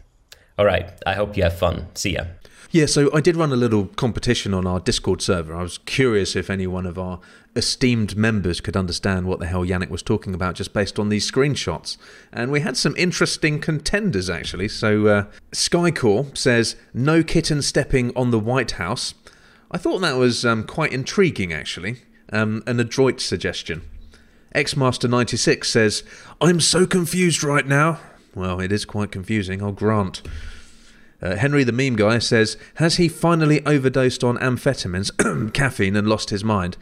All 0.57 0.65
right. 0.65 0.91
I 1.05 1.13
hope 1.13 1.35
you 1.35 1.43
have 1.43 1.57
fun. 1.57 1.87
See 1.95 2.13
ya. 2.13 2.25
Yeah, 2.69 2.85
so 2.85 3.09
I 3.13 3.21
did 3.21 3.37
run 3.37 3.53
a 3.53 3.55
little 3.55 3.85
competition 3.85 4.53
on 4.53 4.67
our 4.67 4.81
Discord 4.81 5.21
server. 5.21 5.55
I 5.55 5.61
was 5.63 5.77
curious 5.77 6.35
if 6.35 6.49
any 6.49 6.67
one 6.67 6.85
of 6.85 6.99
our 6.99 7.19
esteemed 7.55 8.17
members 8.17 8.59
could 8.59 8.75
understand 8.75 9.25
what 9.25 9.39
the 9.39 9.47
hell 9.47 9.65
Yannic 9.65 9.89
was 9.89 10.03
talking 10.03 10.33
about 10.33 10.55
just 10.55 10.73
based 10.73 10.99
on 10.99 11.07
these 11.07 11.29
screenshots. 11.29 11.97
And 12.31 12.51
we 12.51 12.59
had 12.59 12.75
some 12.75 12.93
interesting 12.97 13.61
contenders, 13.61 14.29
actually. 14.29 14.67
So 14.67 15.07
uh, 15.07 15.25
Skycore 15.53 16.37
says, 16.37 16.75
No 16.93 17.23
kitten 17.23 17.61
stepping 17.61 18.15
on 18.17 18.31
the 18.31 18.39
White 18.39 18.71
House. 18.71 19.13
I 19.71 19.77
thought 19.77 19.99
that 19.99 20.17
was 20.17 20.45
um, 20.45 20.65
quite 20.65 20.91
intriguing, 20.91 21.53
actually. 21.53 22.01
Um, 22.33 22.63
an 22.67 22.81
adroit 22.81 23.21
suggestion. 23.21 23.81
Xmaster96 24.53 25.65
says, 25.65 26.03
I'm 26.41 26.59
so 26.59 26.85
confused 26.85 27.43
right 27.43 27.65
now. 27.65 27.99
Well, 28.35 28.59
it 28.59 28.71
is 28.73 28.83
quite 28.83 29.11
confusing, 29.11 29.63
I'll 29.63 29.71
grant. 29.71 30.21
Uh, 31.21 31.35
Henry 31.35 31.63
the 31.63 31.71
meme 31.71 31.95
guy 31.95 32.19
says, 32.19 32.57
Has 32.75 32.97
he 32.97 33.07
finally 33.07 33.65
overdosed 33.65 34.23
on 34.23 34.37
amphetamines, 34.37 35.53
caffeine, 35.53 35.95
and 35.95 36.07
lost 36.07 36.29
his 36.29 36.43
mind? 36.43 36.77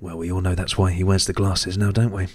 Well, 0.00 0.18
we 0.18 0.30
all 0.30 0.40
know 0.40 0.54
that's 0.54 0.78
why 0.78 0.92
he 0.92 1.04
wears 1.04 1.26
the 1.26 1.32
glasses 1.32 1.76
now, 1.76 1.90
don't 1.90 2.12
we? 2.12 2.28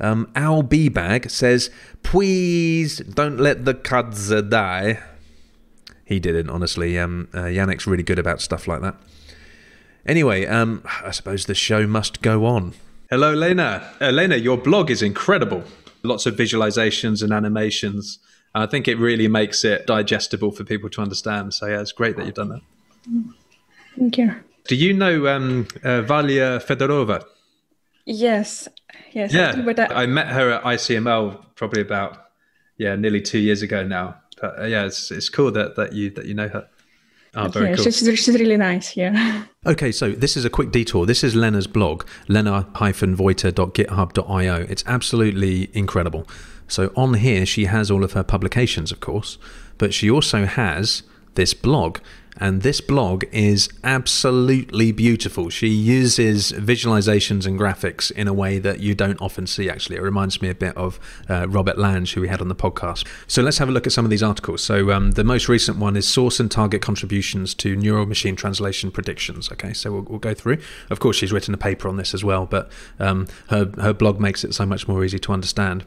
Um, 0.00 0.30
Al 0.34 0.62
B 0.62 0.88
Bag 0.88 1.30
says, 1.30 1.70
Please 2.02 2.98
don't 2.98 3.38
let 3.38 3.64
the 3.64 3.74
Kudza 3.74 4.48
die. 4.48 5.00
He 6.04 6.20
didn't, 6.20 6.48
honestly. 6.48 6.98
Um, 6.98 7.28
uh, 7.34 7.44
Yannic's 7.44 7.86
really 7.86 8.02
good 8.02 8.18
about 8.18 8.40
stuff 8.40 8.66
like 8.66 8.80
that. 8.80 8.96
Anyway, 10.06 10.46
um, 10.46 10.82
I 11.04 11.10
suppose 11.10 11.44
the 11.44 11.54
show 11.54 11.86
must 11.86 12.22
go 12.22 12.46
on. 12.46 12.72
Hello, 13.10 13.34
Lena. 13.34 13.90
Uh, 14.00 14.10
Lena, 14.10 14.36
your 14.36 14.56
blog 14.56 14.90
is 14.90 15.02
incredible. 15.02 15.64
Lots 16.02 16.24
of 16.24 16.34
visualizations 16.36 17.22
and 17.22 17.32
animations. 17.32 18.18
I 18.54 18.66
think 18.66 18.88
it 18.88 18.98
really 18.98 19.28
makes 19.28 19.64
it 19.64 19.86
digestible 19.86 20.50
for 20.50 20.64
people 20.64 20.90
to 20.90 21.02
understand. 21.02 21.54
So 21.54 21.66
yeah, 21.66 21.80
it's 21.80 21.92
great 21.92 22.16
that 22.16 22.26
you've 22.26 22.34
done 22.34 22.48
that. 22.48 22.62
Thank 23.96 24.18
you. 24.18 24.34
Do 24.66 24.76
you 24.76 24.92
know 24.92 25.26
um, 25.28 25.66
uh, 25.82 26.02
Valia 26.02 26.62
Fedorova? 26.62 27.24
Yes, 28.04 28.68
yes. 29.12 29.32
Yeah, 29.32 29.54
I, 29.56 29.62
but 29.62 29.80
I, 29.80 30.02
I, 30.02 30.06
met 30.06 30.28
her 30.28 30.50
at 30.50 30.62
ICML 30.62 31.44
probably 31.56 31.82
about 31.82 32.26
yeah 32.76 32.96
nearly 32.96 33.20
two 33.20 33.38
years 33.38 33.62
ago 33.62 33.82
now. 33.82 34.16
But 34.40 34.60
uh, 34.60 34.64
yeah, 34.64 34.84
it's 34.84 35.10
it's 35.10 35.28
cool 35.28 35.50
that 35.52 35.76
that 35.76 35.92
you 35.92 36.10
that 36.10 36.26
you 36.26 36.34
know 36.34 36.48
her. 36.48 36.68
Oh, 37.34 37.48
very 37.48 37.70
yeah, 37.70 37.76
cool. 37.76 37.84
she's, 37.84 37.98
she's 37.98 38.38
really 38.38 38.56
nice. 38.56 38.96
Yeah. 38.96 39.44
Okay, 39.66 39.90
so 39.92 40.12
this 40.12 40.36
is 40.36 40.46
a 40.46 40.50
quick 40.50 40.70
detour. 40.70 41.04
This 41.04 41.22
is 41.22 41.34
Lena's 41.34 41.66
blog, 41.66 42.06
lena-voita.github.io. 42.28 44.66
It's 44.70 44.84
absolutely 44.86 45.68
incredible. 45.76 46.26
So 46.68 46.92
on 46.94 47.14
here, 47.14 47.44
she 47.44 47.64
has 47.64 47.90
all 47.90 48.04
of 48.04 48.12
her 48.12 48.22
publications, 48.22 48.92
of 48.92 49.00
course, 49.00 49.38
but 49.78 49.92
she 49.92 50.10
also 50.10 50.44
has 50.44 51.02
this 51.34 51.54
blog. 51.54 51.98
And 52.40 52.62
this 52.62 52.80
blog 52.80 53.24
is 53.32 53.68
absolutely 53.82 54.92
beautiful. 54.92 55.48
She 55.48 55.66
uses 55.66 56.52
visualizations 56.52 57.46
and 57.46 57.58
graphics 57.58 58.12
in 58.12 58.28
a 58.28 58.32
way 58.32 58.60
that 58.60 58.78
you 58.78 58.94
don't 58.94 59.20
often 59.20 59.48
see, 59.48 59.68
actually. 59.68 59.96
It 59.96 60.02
reminds 60.02 60.40
me 60.40 60.48
a 60.48 60.54
bit 60.54 60.76
of 60.76 61.00
uh, 61.28 61.48
Robert 61.48 61.78
Lange, 61.78 62.06
who 62.06 62.20
we 62.20 62.28
had 62.28 62.40
on 62.40 62.46
the 62.46 62.54
podcast. 62.54 63.04
So 63.26 63.42
let's 63.42 63.58
have 63.58 63.68
a 63.68 63.72
look 63.72 63.88
at 63.88 63.92
some 63.92 64.04
of 64.04 64.10
these 64.10 64.22
articles. 64.22 64.62
So 64.62 64.92
um, 64.92 65.12
the 65.12 65.24
most 65.24 65.48
recent 65.48 65.78
one 65.78 65.96
is 65.96 66.06
Source 66.06 66.38
and 66.38 66.48
Target 66.48 66.80
Contributions 66.80 67.54
to 67.54 67.74
Neural 67.74 68.06
Machine 68.06 68.36
Translation 68.36 68.92
Predictions. 68.92 69.50
Okay, 69.50 69.72
so 69.72 69.90
we'll, 69.90 70.02
we'll 70.02 70.18
go 70.20 70.34
through. 70.34 70.58
Of 70.90 71.00
course, 71.00 71.16
she's 71.16 71.32
written 71.32 71.54
a 71.54 71.58
paper 71.58 71.88
on 71.88 71.96
this 71.96 72.14
as 72.14 72.22
well, 72.22 72.46
but 72.46 72.70
um, 73.00 73.26
her, 73.48 73.72
her 73.80 73.92
blog 73.92 74.20
makes 74.20 74.44
it 74.44 74.54
so 74.54 74.64
much 74.64 74.86
more 74.86 75.04
easy 75.04 75.18
to 75.18 75.32
understand. 75.32 75.84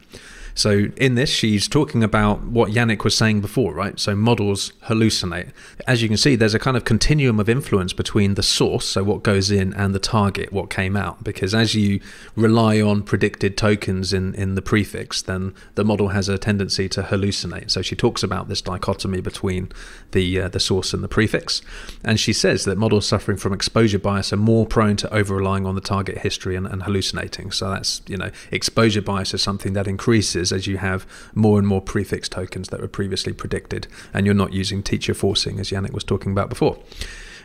So 0.54 0.88
in 0.98 1.16
this, 1.16 1.30
she's 1.30 1.68
talking 1.68 2.04
about 2.04 2.44
what 2.44 2.72
Yannic 2.72 3.04
was 3.04 3.16
saying 3.16 3.42
before, 3.42 3.74
right? 3.74 4.00
So 4.00 4.16
models 4.16 4.74
hallucinate. 4.86 5.52
As 5.88 6.02
you 6.02 6.08
can 6.08 6.18
see, 6.18 6.36
there's 6.36 6.54
a 6.54 6.60
kind 6.60 6.78
of 6.78 6.86
continuum 6.86 7.40
of 7.40 7.50
influence 7.50 7.94
between 7.94 8.36
the 8.36 8.44
source, 8.44 8.86
so 8.86 9.04
what 9.04 9.24
goes 9.24 9.52
in, 9.52 9.74
and 9.74 9.96
the 9.96 10.00
target, 10.00 10.52
what 10.52 10.70
came 10.70 10.96
out. 10.98 11.24
Because 11.24 11.56
as 11.56 11.76
you 11.76 12.00
rely 12.36 12.82
on 12.82 13.04
predicted 13.04 13.58
tokens 13.58 14.14
in, 14.14 14.34
in 14.36 14.56
the 14.56 14.62
prefix, 14.62 15.22
then 15.22 15.54
the 15.76 15.86
model 15.86 16.10
has 16.10 16.28
a 16.28 16.38
tendency 16.38 16.90
to 16.90 17.04
hallucinate. 17.04 17.72
So 17.72 17.82
she 17.82 17.96
talks 17.96 18.24
about 18.24 18.48
this 18.48 18.62
dichotomy 18.62 19.22
between 19.22 19.70
the 20.12 20.42
uh, 20.42 20.50
the 20.50 20.60
source 20.60 20.94
and 20.94 21.04
the 21.04 21.08
prefix, 21.08 21.62
and 22.04 22.20
she 22.20 22.34
says 22.34 22.66
that 22.66 22.78
models 22.78 23.06
suffering 23.06 23.38
from 23.38 23.54
exposure 23.54 24.00
bias 24.00 24.34
are 24.34 24.38
more 24.38 24.66
prone 24.66 24.96
to 24.98 25.14
over 25.14 25.36
relying 25.36 25.66
on 25.66 25.76
the 25.76 25.82
target 25.82 26.20
history 26.20 26.56
and, 26.56 26.68
and 26.68 26.84
hallucinating. 26.84 27.52
So 27.52 27.70
that's 27.70 28.02
you 28.08 28.18
know 28.18 28.32
exposure 28.52 29.02
bias 29.02 29.34
is 29.34 29.42
something 29.42 29.74
that 29.74 29.88
increases 29.88 30.41
as 30.50 30.66
you 30.66 30.78
have 30.78 31.06
more 31.36 31.60
and 31.60 31.68
more 31.68 31.82
prefix 31.82 32.30
tokens 32.30 32.70
that 32.70 32.80
were 32.80 32.88
previously 32.88 33.34
predicted, 33.34 33.86
and 34.14 34.26
you're 34.26 34.34
not 34.34 34.54
using 34.54 34.82
teacher 34.82 35.14
forcing, 35.14 35.60
as 35.60 35.72
Yannic 35.72 35.92
was 35.92 36.06
talking 36.06 36.32
about 36.32 36.48
before. 36.48 36.78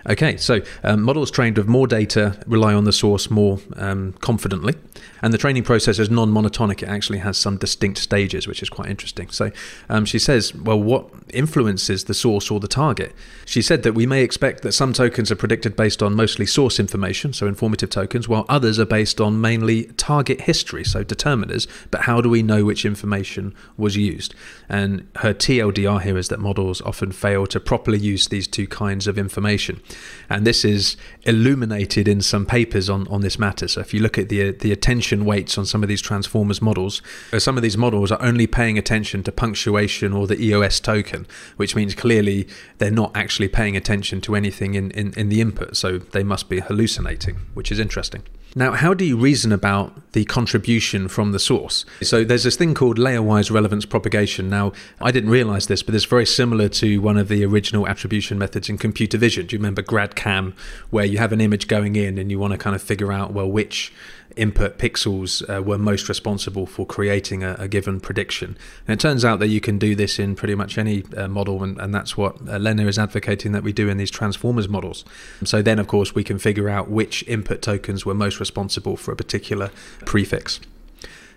Okay, 0.09 0.37
so 0.37 0.61
um, 0.85 1.03
models 1.03 1.33
trained 1.33 1.59
with 1.59 1.67
more 1.67 1.89
data 1.89 2.39
rely 2.47 2.75
on 2.75 2.85
the 2.85 2.93
source 2.93 3.29
more 3.29 3.59
um, 3.75 4.13
confidently, 4.21 4.75
and 5.23 5.33
the 5.33 5.39
training 5.39 5.63
process 5.63 5.99
is 5.99 6.11
non 6.11 6.31
monotonic. 6.33 6.83
It 6.83 6.89
actually 6.89 7.19
has 7.19 7.37
some 7.39 7.57
distinct 7.57 7.99
stages, 7.99 8.47
which 8.47 8.63
is 8.63 8.69
quite 8.69 8.89
interesting. 8.89 9.31
So 9.31 9.51
um, 9.89 10.05
she 10.05 10.19
says, 10.19 10.55
well, 10.55 10.81
what 10.81 11.09
influences 11.31 12.05
the 12.05 12.15
source 12.15 12.51
or 12.51 12.61
the 12.61 12.69
target? 12.69 13.15
She 13.45 13.63
said 13.63 13.83
that 13.83 13.95
we 13.95 14.07
may 14.07 14.23
expect 14.23 14.63
that 14.63 14.73
some 14.73 14.93
tokens 14.93 15.31
are 15.31 15.37
predicted 15.37 15.77
based 15.77 16.03
on 16.03 16.15
mostly 16.15 16.47
source 16.47 16.79
information, 16.79 17.33
so 17.33 17.47
informative 17.47 17.91
tokens, 17.91 18.29
while 18.29 18.45
others 18.49 18.79
are 18.79 18.87
based 18.87 19.21
on 19.21 19.41
mainly 19.41 19.85
target 19.97 20.43
history, 20.43 20.85
so 20.85 21.05
determiners. 21.05 21.67
But 21.91 22.03
how 22.03 22.21
do 22.21 22.29
we 22.29 22.43
know 22.43 22.65
which 22.65 22.85
information 22.85 23.55
was 23.77 23.97
used? 23.97 24.35
And 24.69 25.09
her 25.17 25.33
TLDR 25.33 26.03
here 26.03 26.19
is 26.19 26.29
that 26.29 26.41
models 26.41 26.81
often 26.83 27.13
fail 27.13 27.47
to 27.47 27.61
properly 27.61 27.99
use 27.99 28.29
these 28.29 28.47
two 28.47 28.67
kinds 28.67 29.07
of 29.07 29.19
information 29.19 29.81
and 30.29 30.47
this 30.47 30.65
is 30.65 30.97
illuminated 31.23 32.09
in 32.09 32.21
some 32.21 32.47
papers 32.47 32.89
on, 32.91 33.07
on 33.09 33.21
this 33.21 33.39
matter. 33.39 33.69
So 33.69 33.81
if 33.81 33.93
you 33.95 34.01
look 34.01 34.19
at 34.19 34.29
the 34.29 34.53
the 34.53 34.73
attention 34.73 35.06
weights 35.13 35.57
on 35.59 35.67
some 35.67 35.83
of 35.83 35.89
these 35.89 36.01
transformers 36.01 36.61
models, 36.61 37.03
uh, 37.33 37.39
some 37.39 37.57
of 37.57 37.63
these 37.63 37.77
models 37.77 38.11
are 38.11 38.21
only 38.21 38.47
paying 38.47 38.79
attention 38.79 39.23
to 39.23 39.33
punctuation 39.33 40.13
or 40.13 40.27
the 40.27 40.41
EOS 40.41 40.81
token, 40.81 41.27
which 41.57 41.77
means 41.77 41.95
clearly 41.95 42.49
they're 42.79 42.91
not 42.91 43.13
actually 43.15 43.49
paying 43.49 43.77
attention 43.77 44.21
to 44.21 44.35
anything 44.35 44.75
in, 44.75 44.91
in, 44.93 45.13
in 45.15 45.29
the 45.29 45.41
input. 45.41 45.77
So 45.77 45.99
they 45.99 46.23
must 46.23 46.49
be 46.49 46.61
hallucinating, 46.61 47.37
which 47.55 47.71
is 47.71 47.79
interesting. 47.79 48.23
Now, 48.59 48.73
how 48.73 48.95
do 48.95 49.05
you 49.05 49.19
reason 49.19 49.53
about 49.53 50.13
the 50.13 50.25
contribution 50.25 51.09
from 51.09 51.33
the 51.33 51.39
source? 51.39 51.85
So 52.01 52.25
there's 52.25 52.45
this 52.45 52.57
thing 52.57 52.73
called 52.73 52.99
layer-wise 52.99 53.51
relevance 53.51 53.85
propagation. 53.85 54.49
Now, 54.49 54.73
I 54.99 55.11
didn't 55.11 55.29
realize 55.29 55.67
this, 55.67 55.83
but 55.83 55.95
it's 55.95 56.07
very 56.07 56.25
similar 56.25 56.71
to 56.71 56.99
one 57.03 57.19
of 57.19 57.29
the 57.29 57.45
original 57.45 57.87
attribution 57.87 58.39
methods 58.39 58.71
in 58.71 58.79
computer 58.79 59.19
vision. 59.19 59.45
Do 59.45 59.57
you 59.57 59.59
remember 59.59 59.83
GradCam, 59.83 60.55
where 60.89 61.05
you 61.05 61.19
have 61.19 61.33
an 61.33 61.43
image 61.43 61.69
going 61.69 61.97
in 61.97 62.17
and 62.17 62.31
you 62.31 62.39
want 62.39 62.53
to 62.53 62.59
kind 62.59 62.75
of 62.75 62.81
figure 62.81 63.13
out, 63.13 63.35
well, 63.35 63.47
which 63.51 63.93
input 64.37 64.79
pixels 64.79 65.43
uh, 65.49 65.63
were 65.63 65.79
most 65.79 66.09
responsible 66.09 66.67
for 66.67 66.87
creating 66.87 67.43
a, 67.43 67.57
a, 67.59 67.69
given 67.69 68.01
prediction. 68.01 68.57
And 68.87 68.99
it 68.99 69.01
turns 69.01 69.25
out 69.25 69.39
that 69.41 69.49
you 69.49 69.61
can 69.61 69.79
do 69.79 69.95
this 69.95 70.19
in 70.19 70.37
pretty 70.37 70.55
much 70.55 70.79
any 70.79 71.05
uh, 71.17 71.27
model, 71.27 71.63
and, 71.65 71.79
and, 71.81 71.95
that's 71.95 72.17
what 72.17 72.37
uh, 72.49 72.59
Lena 72.59 72.87
is 72.87 72.99
advocating 72.99 73.53
that 73.53 73.63
we 73.63 73.73
do 73.73 73.89
in 73.89 73.97
these 73.97 74.11
transformers 74.11 74.69
models. 74.69 75.05
So 75.45 75.63
then, 75.63 75.79
of 75.79 75.89
course, 75.89 76.15
we 76.15 76.23
can 76.23 76.39
figure 76.39 76.69
out 76.69 76.91
which 76.91 77.25
input 77.27 77.63
tokens 77.63 78.05
were 78.05 78.15
most 78.15 78.39
responsible 78.39 78.97
for 78.97 79.13
a 79.13 79.17
particular 79.17 79.71
prefix. 80.05 80.61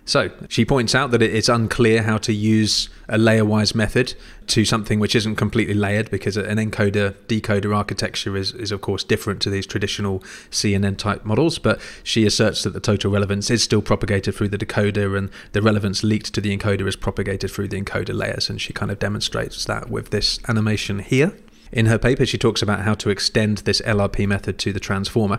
So 0.04 0.30
she 0.48 0.64
points 0.64 0.94
out 0.94 1.10
that 1.12 1.22
it's 1.22 1.48
unclear 1.48 2.02
how 2.02 2.18
to 2.18 2.32
use 2.32 2.88
a 3.08 3.18
layer 3.18 3.44
wise 3.44 3.74
method 3.74 4.14
to 4.48 4.64
something 4.64 4.98
which 4.98 5.14
isn't 5.14 5.36
completely 5.36 5.74
layered 5.74 6.10
because 6.10 6.36
an 6.36 6.56
encoder 6.58 7.12
decoder 7.28 7.76
architecture 7.76 8.36
is, 8.36 8.52
is, 8.52 8.72
of 8.72 8.80
course, 8.80 9.04
different 9.04 9.40
to 9.42 9.50
these 9.50 9.66
traditional 9.66 10.20
CNN 10.50 10.96
type 10.96 11.24
models. 11.24 11.58
But 11.58 11.80
she 12.02 12.26
asserts 12.26 12.62
that 12.64 12.72
the 12.72 12.80
total 12.80 13.12
relevance 13.12 13.50
is 13.50 13.62
still 13.62 13.82
propagated 13.82 14.34
through 14.34 14.48
the 14.48 14.58
decoder 14.58 15.16
and 15.16 15.30
the 15.52 15.62
relevance 15.62 16.02
leaked 16.02 16.34
to 16.34 16.40
the 16.40 16.56
encoder 16.56 16.88
is 16.88 16.96
propagated 16.96 17.50
through 17.50 17.68
the 17.68 17.80
encoder 17.80 18.14
layers. 18.14 18.50
And 18.50 18.60
she 18.60 18.72
kind 18.72 18.90
of 18.90 18.98
demonstrates 18.98 19.64
that 19.66 19.90
with 19.90 20.10
this 20.10 20.40
animation 20.48 20.98
here. 20.98 21.32
In 21.72 21.86
her 21.86 21.98
paper, 21.98 22.26
she 22.26 22.38
talks 22.38 22.62
about 22.62 22.80
how 22.80 22.94
to 22.94 23.10
extend 23.10 23.58
this 23.58 23.80
LRP 23.82 24.26
method 24.26 24.58
to 24.58 24.72
the 24.72 24.80
transformer. 24.80 25.38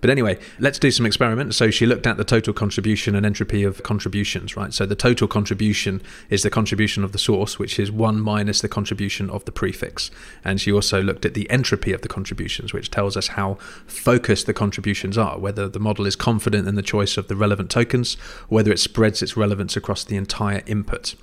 But 0.00 0.10
anyway, 0.10 0.38
let's 0.60 0.78
do 0.78 0.90
some 0.90 1.06
experiments. 1.06 1.56
So 1.56 1.70
she 1.70 1.84
looked 1.84 2.06
at 2.06 2.16
the 2.16 2.24
total 2.24 2.52
contribution 2.52 3.16
and 3.16 3.26
entropy 3.26 3.64
of 3.64 3.82
contributions, 3.82 4.56
right? 4.56 4.72
So 4.72 4.86
the 4.86 4.94
total 4.94 5.26
contribution 5.26 6.00
is 6.30 6.42
the 6.42 6.50
contribution 6.50 7.02
of 7.02 7.12
the 7.12 7.18
source, 7.18 7.58
which 7.58 7.78
is 7.78 7.90
1 7.90 8.20
minus 8.20 8.60
the 8.60 8.68
contribution 8.68 9.28
of 9.28 9.44
the 9.44 9.52
prefix. 9.52 10.10
And 10.44 10.60
she 10.60 10.70
also 10.70 11.02
looked 11.02 11.24
at 11.24 11.34
the 11.34 11.50
entropy 11.50 11.92
of 11.92 12.02
the 12.02 12.08
contributions, 12.08 12.72
which 12.72 12.90
tells 12.90 13.16
us 13.16 13.28
how 13.28 13.54
focused 13.86 14.46
the 14.46 14.54
contributions 14.54 15.18
are, 15.18 15.38
whether 15.38 15.68
the 15.68 15.80
model 15.80 16.06
is 16.06 16.16
confident 16.16 16.68
in 16.68 16.76
the 16.76 16.82
choice 16.82 17.16
of 17.16 17.28
the 17.28 17.36
relevant 17.36 17.70
tokens, 17.70 18.14
whether 18.48 18.70
it 18.70 18.78
spreads 18.78 19.20
its 19.22 19.36
relevance 19.36 19.76
across 19.76 20.04
the 20.04 20.16
entire 20.16 20.62
input. 20.66 21.14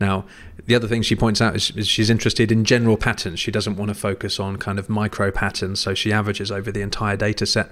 Now, 0.00 0.24
the 0.64 0.74
other 0.74 0.88
thing 0.88 1.02
she 1.02 1.14
points 1.14 1.40
out 1.42 1.54
is, 1.54 1.70
is, 1.76 1.86
she's 1.86 2.08
interested 2.08 2.50
in 2.50 2.64
general 2.64 2.96
patterns. 2.96 3.38
She 3.38 3.50
doesn't 3.50 3.76
want 3.76 3.90
to 3.90 3.94
focus 3.94 4.40
on 4.40 4.56
kind 4.56 4.78
of 4.78 4.88
micro 4.88 5.30
patterns, 5.30 5.78
so 5.80 5.94
she 5.94 6.12
averages 6.12 6.50
over 6.50 6.72
the 6.72 6.80
entire 6.80 7.16
data 7.16 7.44
set. 7.44 7.70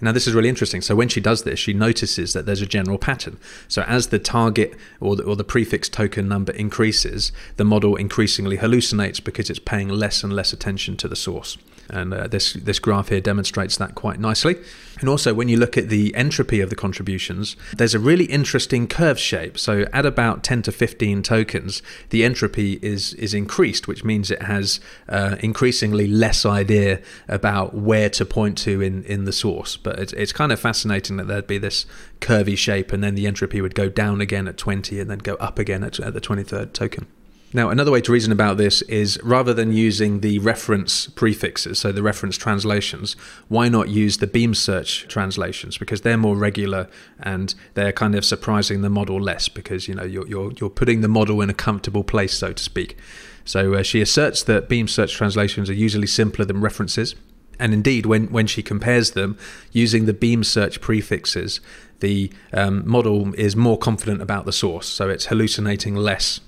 Now, 0.00 0.10
this 0.10 0.26
is 0.26 0.34
really 0.34 0.48
interesting. 0.48 0.80
So, 0.80 0.96
when 0.96 1.08
she 1.08 1.20
does 1.20 1.44
this, 1.44 1.58
she 1.58 1.72
notices 1.72 2.32
that 2.32 2.46
there's 2.46 2.62
a 2.62 2.66
general 2.66 2.98
pattern. 2.98 3.38
So, 3.68 3.82
as 3.82 4.08
the 4.08 4.18
target 4.18 4.74
or 5.00 5.14
the, 5.14 5.22
or 5.22 5.36
the 5.36 5.44
prefix 5.44 5.88
token 5.88 6.26
number 6.26 6.52
increases, 6.52 7.30
the 7.56 7.64
model 7.64 7.94
increasingly 7.94 8.58
hallucinates 8.58 9.22
because 9.22 9.48
it's 9.48 9.60
paying 9.60 9.88
less 9.88 10.24
and 10.24 10.32
less 10.32 10.52
attention 10.52 10.96
to 10.96 11.08
the 11.08 11.16
source. 11.16 11.58
And 11.90 12.12
uh, 12.12 12.26
this 12.26 12.52
this 12.52 12.78
graph 12.78 13.08
here 13.08 13.20
demonstrates 13.20 13.76
that 13.78 13.94
quite 13.94 14.20
nicely. 14.20 14.56
And 15.00 15.08
also, 15.08 15.32
when 15.32 15.48
you 15.48 15.56
look 15.56 15.78
at 15.78 15.88
the 15.88 16.14
entropy 16.14 16.60
of 16.60 16.70
the 16.70 16.76
contributions, 16.76 17.56
there's 17.76 17.94
a 17.94 17.98
really 17.98 18.24
interesting 18.24 18.88
curve 18.88 19.18
shape. 19.18 19.58
So, 19.58 19.86
at 19.92 20.04
about 20.04 20.42
10 20.42 20.62
to 20.62 20.72
15 20.72 21.22
tokens, 21.22 21.82
the 22.10 22.24
entropy 22.24 22.78
is 22.82 23.14
is 23.14 23.32
increased, 23.34 23.86
which 23.86 24.04
means 24.04 24.30
it 24.30 24.42
has 24.42 24.80
uh, 25.08 25.36
increasingly 25.40 26.06
less 26.06 26.44
idea 26.44 27.00
about 27.28 27.74
where 27.74 28.10
to 28.10 28.24
point 28.24 28.58
to 28.58 28.80
in 28.82 29.04
in 29.04 29.24
the 29.24 29.32
source. 29.32 29.76
But 29.76 29.98
it's 29.98 30.12
it's 30.14 30.32
kind 30.32 30.52
of 30.52 30.60
fascinating 30.60 31.16
that 31.18 31.28
there'd 31.28 31.46
be 31.46 31.58
this 31.58 31.86
curvy 32.20 32.58
shape, 32.58 32.92
and 32.92 33.02
then 33.02 33.14
the 33.14 33.26
entropy 33.26 33.60
would 33.60 33.74
go 33.74 33.88
down 33.88 34.20
again 34.20 34.48
at 34.48 34.56
20, 34.56 34.98
and 35.00 35.10
then 35.10 35.18
go 35.18 35.34
up 35.34 35.58
again 35.58 35.84
at, 35.84 36.00
at 36.00 36.12
the 36.12 36.20
23rd 36.20 36.72
token. 36.72 37.06
Now, 37.54 37.70
another 37.70 37.90
way 37.90 38.02
to 38.02 38.12
reason 38.12 38.30
about 38.30 38.58
this 38.58 38.82
is 38.82 39.18
rather 39.22 39.54
than 39.54 39.72
using 39.72 40.20
the 40.20 40.38
reference 40.40 41.06
prefixes, 41.06 41.78
so 41.78 41.92
the 41.92 42.02
reference 42.02 42.36
translations, 42.36 43.16
why 43.48 43.70
not 43.70 43.88
use 43.88 44.18
the 44.18 44.26
beam 44.26 44.52
search 44.52 45.08
translations? 45.08 45.78
Because 45.78 46.02
they're 46.02 46.18
more 46.18 46.36
regular 46.36 46.88
and 47.18 47.54
they're 47.72 47.92
kind 47.92 48.14
of 48.14 48.26
surprising 48.26 48.82
the 48.82 48.90
model 48.90 49.18
less 49.18 49.48
because 49.48 49.88
you 49.88 49.94
know 49.94 50.04
you're 50.04 50.26
you're, 50.26 50.52
you're 50.60 50.68
putting 50.68 51.00
the 51.00 51.08
model 51.08 51.40
in 51.40 51.48
a 51.48 51.54
comfortable 51.54 52.04
place, 52.04 52.34
so 52.36 52.52
to 52.52 52.62
speak. 52.62 52.98
So 53.46 53.72
uh, 53.72 53.82
she 53.82 54.02
asserts 54.02 54.42
that 54.42 54.68
beam 54.68 54.86
search 54.86 55.14
translations 55.14 55.70
are 55.70 55.74
usually 55.74 56.06
simpler 56.06 56.44
than 56.44 56.60
references. 56.60 57.14
And 57.58 57.72
indeed, 57.72 58.04
when, 58.04 58.26
when 58.30 58.46
she 58.46 58.62
compares 58.62 59.12
them 59.12 59.36
using 59.72 60.04
the 60.04 60.12
beam 60.12 60.44
search 60.44 60.80
prefixes, 60.80 61.60
the 62.00 62.30
um, 62.52 62.86
model 62.86 63.34
is 63.34 63.56
more 63.56 63.78
confident 63.78 64.22
about 64.22 64.44
the 64.44 64.52
source, 64.52 64.86
so 64.86 65.08
it's 65.08 65.26
hallucinating 65.26 65.96
less 65.96 66.40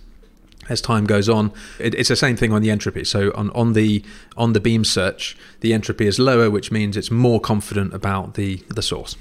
as 0.71 0.81
time 0.81 1.05
goes 1.05 1.29
on. 1.29 1.53
It, 1.79 1.95
it's 1.95 2.09
the 2.09 2.17
same 2.17 2.37
thing 2.37 2.53
on 2.53 2.63
the 2.63 2.71
entropy. 2.71 3.05
So 3.05 3.33
on, 3.35 3.51
on 3.51 3.75
the 3.75 4.03
on 4.37 4.55
the 4.55 4.61
beam 4.61 4.85
search, 4.85 5.37
the 5.61 5.75
entropy 5.75 6.07
is 6.07 6.19
lower, 6.19 6.49
which 6.49 6.73
means 6.73 6.97
it's 6.97 7.11
more 7.11 7.41
confident 7.41 7.93
about 7.93 8.35
the 8.35 8.57
the 8.69 8.83
source. 8.83 9.17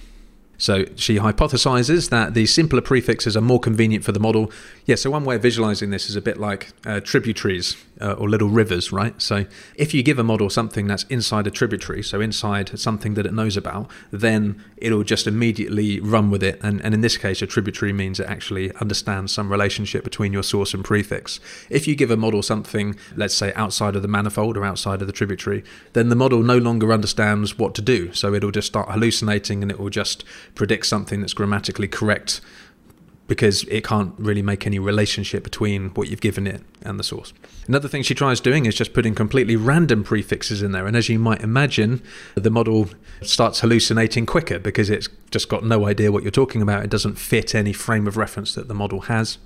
So 0.60 0.86
she 0.95 1.16
hypothesizes 1.18 2.10
that 2.10 2.34
the 2.34 2.45
simpler 2.45 2.82
prefixes 2.82 3.38
are 3.38 3.41
more 3.41 3.62
convenient 3.62 4.04
for 4.04 4.12
the 4.12 4.20
model. 4.20 4.52
Yeah, 4.86 4.95
so 4.95 5.10
one 5.10 5.24
way 5.24 5.36
of 5.36 5.41
visualizing 5.41 5.89
this 5.89 6.10
is 6.10 6.18
a 6.18 6.22
bit 6.22 6.38
like 6.38 6.74
uh, 6.86 7.00
tributaries 7.00 7.78
uh, 8.02 8.14
or 8.14 8.30
little 8.30 8.50
rivers, 8.50 8.91
right? 8.91 9.20
So 9.22 9.45
if 9.76 9.93
you 9.93 10.04
give 10.04 10.20
a 10.20 10.24
model 10.24 10.50
something 10.50 10.88
that's 10.88 11.04
inside 11.04 11.47
a 11.47 11.52
tributary, 11.52 12.04
so 12.04 12.22
inside 12.22 12.78
something 12.80 13.14
that 13.16 13.26
it 13.26 13.34
knows 13.34 13.58
about, 13.58 13.89
then 14.12 14.64
it'll 14.78 15.04
just 15.04 15.28
immediately 15.28 16.00
run 16.00 16.32
with 16.32 16.43
it. 16.43 16.60
And, 16.64 16.82
and 16.82 16.93
in 16.93 17.02
this 17.02 17.18
case, 17.18 17.41
a 17.41 17.47
tributary 17.47 17.93
means 17.93 18.20
it 18.20 18.28
actually 18.28 18.74
understands 18.76 19.32
some 19.34 19.52
relationship 19.52 20.04
between 20.04 20.34
your 20.34 20.43
source 20.43 20.74
and 20.74 20.84
prefix. 20.84 21.39
If 21.70 21.88
you 21.88 21.95
give 21.95 22.12
a 22.12 22.18
model 22.18 22.41
something, 22.41 22.97
let's 23.16 23.36
say 23.36 23.54
outside 23.54 23.95
of 23.95 24.02
the 24.02 24.08
manifold 24.08 24.58
or 24.58 24.66
outside 24.66 25.02
of 25.02 25.08
the 25.08 25.14
tributary, 25.14 25.64
then 25.93 26.10
the 26.10 26.16
model 26.16 26.43
no 26.43 26.58
longer 26.58 26.93
understands 26.93 27.58
what 27.58 27.76
to 27.76 27.82
do. 27.82 28.14
So 28.14 28.34
it'll 28.34 28.52
just 28.52 28.68
start 28.68 28.89
hallucinating 28.89 29.62
and 29.62 29.72
it 29.72 29.80
will 29.80 29.89
just 29.89 30.24
predict 30.56 30.86
something 30.86 31.22
that's 31.22 31.34
grammatically 31.34 31.88
correct 31.88 32.41
because 33.30 33.63
it 33.65 33.86
can't 33.86 34.13
really 34.17 34.41
make 34.41 34.65
any 34.65 34.80
relationship 34.80 35.43
between 35.43 35.89
what 35.91 36.09
you've 36.09 36.19
given 36.19 36.45
it 36.45 36.61
and 36.82 36.99
the 36.99 37.03
source. 37.03 37.32
Another 37.67 37.88
thing 37.88 38.01
she 38.01 38.15
tries 38.15 38.41
doing 38.41 38.65
is 38.65 38.75
just 38.75 38.91
putting 38.91 39.13
completely 39.15 39.55
random 39.55 40.03
prefixes 40.03 40.61
in 40.61 40.71
there. 40.71 40.88
And 40.88 40.97
as 40.97 41.07
you 41.07 41.19
might 41.19 41.41
imagine, 41.41 42.01
the 42.36 42.49
model 42.49 42.89
starts 43.21 43.59
hallucinating 43.59 44.25
quicker 44.25 44.57
because 44.59 44.89
it's 44.89 45.07
just 45.30 45.47
got 45.47 45.63
no 45.63 45.86
idea 45.86 46.11
what 46.11 46.23
you're 46.23 46.32
talking 46.32 46.61
about. 46.61 46.84
It 46.84 46.89
doesn't 46.89 47.19
fit 47.19 47.53
any 47.53 47.71
frame 47.71 48.07
of 48.07 48.17
reference 48.17 48.55
that 48.55 48.67
the 48.67 48.73
model 48.73 49.01
has. 49.01 49.38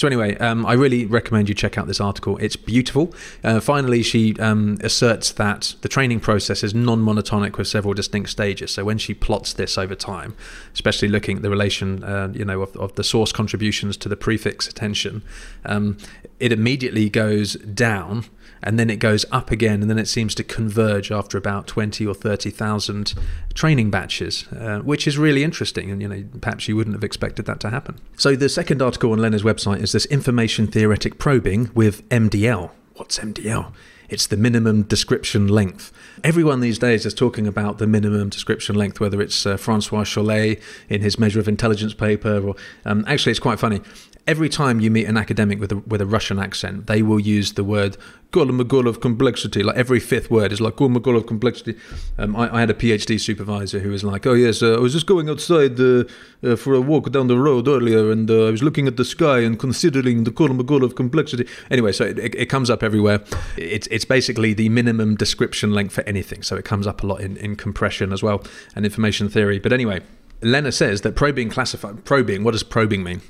So 0.00 0.06
anyway, 0.06 0.34
um, 0.38 0.64
I 0.64 0.72
really 0.72 1.04
recommend 1.04 1.50
you 1.50 1.54
check 1.54 1.76
out 1.76 1.86
this 1.86 2.00
article. 2.00 2.38
It's 2.38 2.56
beautiful. 2.56 3.12
Uh, 3.44 3.60
finally, 3.60 4.02
she 4.02 4.34
um, 4.38 4.78
asserts 4.82 5.30
that 5.32 5.74
the 5.82 5.90
training 5.90 6.20
process 6.20 6.64
is 6.64 6.72
non-monotonic 6.72 7.58
with 7.58 7.68
several 7.68 7.92
distinct 7.92 8.30
stages. 8.30 8.70
So 8.70 8.82
when 8.82 8.96
she 8.96 9.12
plots 9.12 9.52
this 9.52 9.76
over 9.76 9.94
time, 9.94 10.34
especially 10.72 11.08
looking 11.08 11.36
at 11.36 11.42
the 11.42 11.50
relation, 11.50 12.02
uh, 12.02 12.32
you 12.32 12.46
know, 12.46 12.62
of, 12.62 12.74
of, 12.78 12.94
the 12.94 13.04
source 13.04 13.30
contributions 13.30 13.98
to 13.98 14.08
the 14.08 14.16
prefix 14.16 14.66
attention, 14.66 15.20
um, 15.66 15.98
it 16.38 16.50
immediately 16.50 17.10
goes 17.10 17.56
down 17.56 18.24
and 18.62 18.78
then 18.78 18.90
it 18.90 18.96
goes 18.96 19.24
up 19.32 19.50
again, 19.50 19.82
and 19.82 19.90
then 19.90 19.98
it 19.98 20.08
seems 20.08 20.34
to 20.36 20.44
converge 20.44 21.10
after 21.10 21.38
about 21.38 21.66
twenty 21.66 22.06
or 22.06 22.14
thirty 22.14 22.50
thousand 22.50 23.14
training 23.54 23.90
batches, 23.90 24.46
uh, 24.52 24.80
which 24.80 25.06
is 25.06 25.18
really 25.18 25.44
interesting. 25.44 25.90
And 25.90 26.02
you 26.02 26.08
know, 26.08 26.24
perhaps 26.40 26.68
you 26.68 26.76
wouldn't 26.76 26.94
have 26.94 27.04
expected 27.04 27.46
that 27.46 27.60
to 27.60 27.70
happen. 27.70 27.98
So 28.16 28.36
the 28.36 28.48
second 28.48 28.82
article 28.82 29.12
on 29.12 29.18
Lena's 29.18 29.42
website 29.42 29.82
is 29.82 29.92
this 29.92 30.06
information 30.06 30.66
theoretic 30.66 31.18
probing 31.18 31.70
with 31.74 32.08
MDL. 32.08 32.70
What's 32.94 33.18
MDL? 33.18 33.72
It's 34.10 34.26
the 34.26 34.36
minimum 34.36 34.82
description 34.82 35.46
length. 35.46 35.92
Everyone 36.24 36.58
these 36.58 36.80
days 36.80 37.06
is 37.06 37.14
talking 37.14 37.46
about 37.46 37.78
the 37.78 37.86
minimum 37.86 38.28
description 38.28 38.74
length, 38.74 38.98
whether 38.98 39.22
it's 39.22 39.46
uh, 39.46 39.56
Francois 39.56 40.02
Chollet 40.02 40.60
in 40.88 41.00
his 41.00 41.16
Measure 41.16 41.38
of 41.38 41.46
Intelligence 41.46 41.94
paper, 41.94 42.48
or 42.48 42.56
um, 42.84 43.04
actually, 43.06 43.30
it's 43.30 43.38
quite 43.38 43.60
funny 43.60 43.80
every 44.26 44.48
time 44.48 44.80
you 44.80 44.90
meet 44.90 45.06
an 45.06 45.16
academic 45.16 45.60
with 45.60 45.72
a, 45.72 45.76
with 45.78 46.00
a 46.00 46.06
Russian 46.06 46.38
accent, 46.38 46.86
they 46.86 47.02
will 47.02 47.20
use 47.20 47.52
the 47.54 47.64
word 47.64 47.96
"Kolmogorov 48.32 49.00
complexity." 49.00 49.62
Like 49.62 49.76
every 49.76 50.00
fifth 50.00 50.30
word 50.30 50.52
is 50.52 50.60
like 50.60 50.76
"Kolmogorov 50.76 51.26
complexity." 51.26 51.76
Um, 52.18 52.36
I, 52.36 52.54
I, 52.54 52.60
had 52.60 52.70
a 52.70 52.74
PhD 52.74 53.20
supervisor 53.20 53.80
who 53.80 53.90
was 53.90 54.04
like, 54.04 54.26
"Oh 54.26 54.34
yes, 54.34 54.62
uh, 54.62 54.74
I 54.74 54.78
was 54.78 54.92
just 54.92 55.06
going 55.06 55.28
outside 55.28 55.80
uh, 55.80 56.04
uh, 56.42 56.56
for 56.56 56.74
a 56.74 56.80
walk 56.80 57.10
down 57.12 57.26
the 57.28 57.38
road 57.38 57.68
earlier, 57.68 58.10
and 58.10 58.30
uh, 58.30 58.46
I 58.46 58.50
was 58.50 58.62
looking 58.62 58.86
at 58.86 58.96
the 58.96 59.04
sky 59.04 59.40
and 59.40 59.58
considering 59.58 60.24
the 60.24 60.30
Kolmogorov 60.30 60.94
complexity." 60.96 61.46
Anyway, 61.70 61.92
so 61.92 62.04
it, 62.04 62.18
it, 62.18 62.34
it, 62.34 62.46
comes 62.46 62.70
up 62.70 62.82
everywhere. 62.82 63.22
It's 63.56 63.86
it's 63.88 64.04
basically 64.04 64.54
the 64.54 64.68
minimum 64.68 65.16
description 65.16 65.72
length 65.72 65.94
for 65.94 66.02
anything. 66.02 66.42
So 66.42 66.56
it 66.56 66.64
comes 66.64 66.86
up 66.86 67.02
a 67.02 67.06
lot 67.06 67.20
in, 67.20 67.36
in 67.36 67.56
compression 67.56 68.12
as 68.12 68.22
well 68.22 68.42
and 68.74 68.84
information 68.84 69.28
theory. 69.28 69.58
But 69.58 69.72
anyway. 69.72 70.00
Lena 70.42 70.72
says 70.72 71.02
that 71.02 71.14
probing 71.16 71.50
classify 71.50 71.92
probing. 71.92 72.44
What 72.44 72.52
does 72.52 72.62
probing 72.62 73.02
mean? 73.02 73.20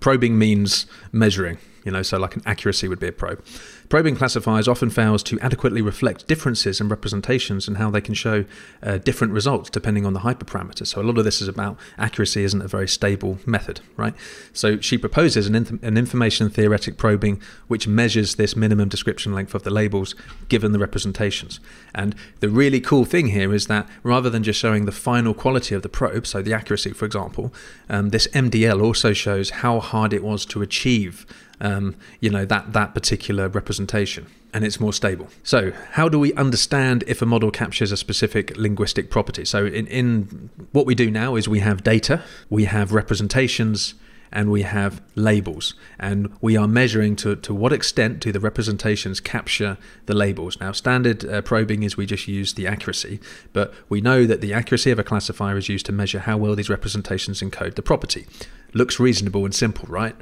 Probing 0.00 0.38
means 0.38 0.86
measuring, 1.12 1.58
you 1.84 1.92
know, 1.92 2.02
so 2.02 2.18
like 2.18 2.36
an 2.36 2.42
accuracy 2.46 2.88
would 2.88 3.00
be 3.00 3.08
a 3.08 3.12
probe. 3.12 3.44
Probing 3.88 4.16
classifiers 4.16 4.68
often 4.68 4.90
fails 4.90 5.22
to 5.24 5.40
adequately 5.40 5.80
reflect 5.80 6.26
differences 6.26 6.80
in 6.80 6.88
representations 6.88 7.66
and 7.66 7.78
how 7.78 7.90
they 7.90 8.02
can 8.02 8.14
show 8.14 8.44
uh, 8.82 8.98
different 8.98 9.32
results 9.32 9.70
depending 9.70 10.04
on 10.04 10.12
the 10.12 10.20
hyperparameter. 10.20 10.86
So 10.86 11.00
a 11.00 11.04
lot 11.04 11.16
of 11.16 11.24
this 11.24 11.40
is 11.40 11.48
about 11.48 11.78
accuracy 11.96 12.44
isn't 12.44 12.60
a 12.60 12.68
very 12.68 12.86
stable 12.86 13.38
method, 13.46 13.80
right? 13.96 14.14
So 14.52 14.78
she 14.80 14.98
proposes 14.98 15.46
an, 15.46 15.80
an 15.82 15.96
information 15.96 16.50
theoretic 16.50 16.98
probing 16.98 17.40
which 17.66 17.88
measures 17.88 18.34
this 18.34 18.54
minimum 18.54 18.90
description 18.90 19.32
length 19.32 19.54
of 19.54 19.62
the 19.62 19.70
labels 19.70 20.14
given 20.48 20.72
the 20.72 20.78
representations. 20.78 21.58
And 21.94 22.14
the 22.40 22.50
really 22.50 22.80
cool 22.80 23.06
thing 23.06 23.28
here 23.28 23.54
is 23.54 23.68
that 23.68 23.88
rather 24.02 24.28
than 24.28 24.42
just 24.42 24.60
showing 24.60 24.84
the 24.84 24.92
final 24.92 25.32
quality 25.32 25.74
of 25.74 25.82
the 25.82 25.88
probe, 25.88 26.26
so 26.26 26.42
the 26.42 26.52
accuracy, 26.52 26.92
for 26.92 27.06
example, 27.06 27.54
um, 27.88 28.10
this 28.10 28.26
MDL 28.28 28.82
also 28.82 29.14
shows 29.14 29.50
how 29.50 29.80
hard 29.80 30.12
it 30.12 30.22
was 30.22 30.44
to 30.46 30.60
achieve 30.60 31.24
um, 31.60 31.96
you 32.20 32.30
know 32.30 32.44
that 32.44 32.72
that 32.72 32.94
particular 32.94 33.48
representation 33.48 34.26
and 34.54 34.64
it's 34.64 34.80
more 34.80 34.92
stable. 34.92 35.28
So, 35.42 35.72
how 35.92 36.08
do 36.08 36.18
we 36.18 36.32
understand 36.34 37.04
if 37.06 37.20
a 37.20 37.26
model 37.26 37.50
captures 37.50 37.92
a 37.92 37.96
specific 37.96 38.56
linguistic 38.56 39.10
property? 39.10 39.44
So, 39.44 39.66
in, 39.66 39.86
in 39.88 40.50
what 40.72 40.86
we 40.86 40.94
do 40.94 41.10
now 41.10 41.36
is 41.36 41.48
we 41.48 41.60
have 41.60 41.82
data, 41.82 42.22
we 42.48 42.64
have 42.64 42.92
representations, 42.92 43.94
and 44.32 44.50
we 44.50 44.62
have 44.62 45.00
labels. 45.14 45.74
And 45.98 46.32
we 46.40 46.56
are 46.56 46.68
measuring 46.68 47.16
to, 47.16 47.36
to 47.36 47.54
what 47.54 47.72
extent 47.72 48.20
do 48.20 48.32
the 48.32 48.40
representations 48.40 49.20
capture 49.20 49.78
the 50.06 50.14
labels. 50.14 50.60
Now, 50.60 50.72
standard 50.72 51.24
uh, 51.24 51.42
probing 51.42 51.82
is 51.82 51.96
we 51.96 52.06
just 52.06 52.28
use 52.28 52.54
the 52.54 52.66
accuracy, 52.66 53.20
but 53.52 53.72
we 53.88 54.00
know 54.00 54.26
that 54.26 54.40
the 54.40 54.52
accuracy 54.52 54.90
of 54.90 54.98
a 54.98 55.04
classifier 55.04 55.56
is 55.56 55.68
used 55.68 55.86
to 55.86 55.92
measure 55.92 56.20
how 56.20 56.36
well 56.36 56.54
these 56.54 56.70
representations 56.70 57.40
encode 57.40 57.74
the 57.74 57.82
property. 57.82 58.26
Looks 58.74 59.00
reasonable 59.00 59.44
and 59.44 59.54
simple, 59.54 59.86
right? 59.88 60.14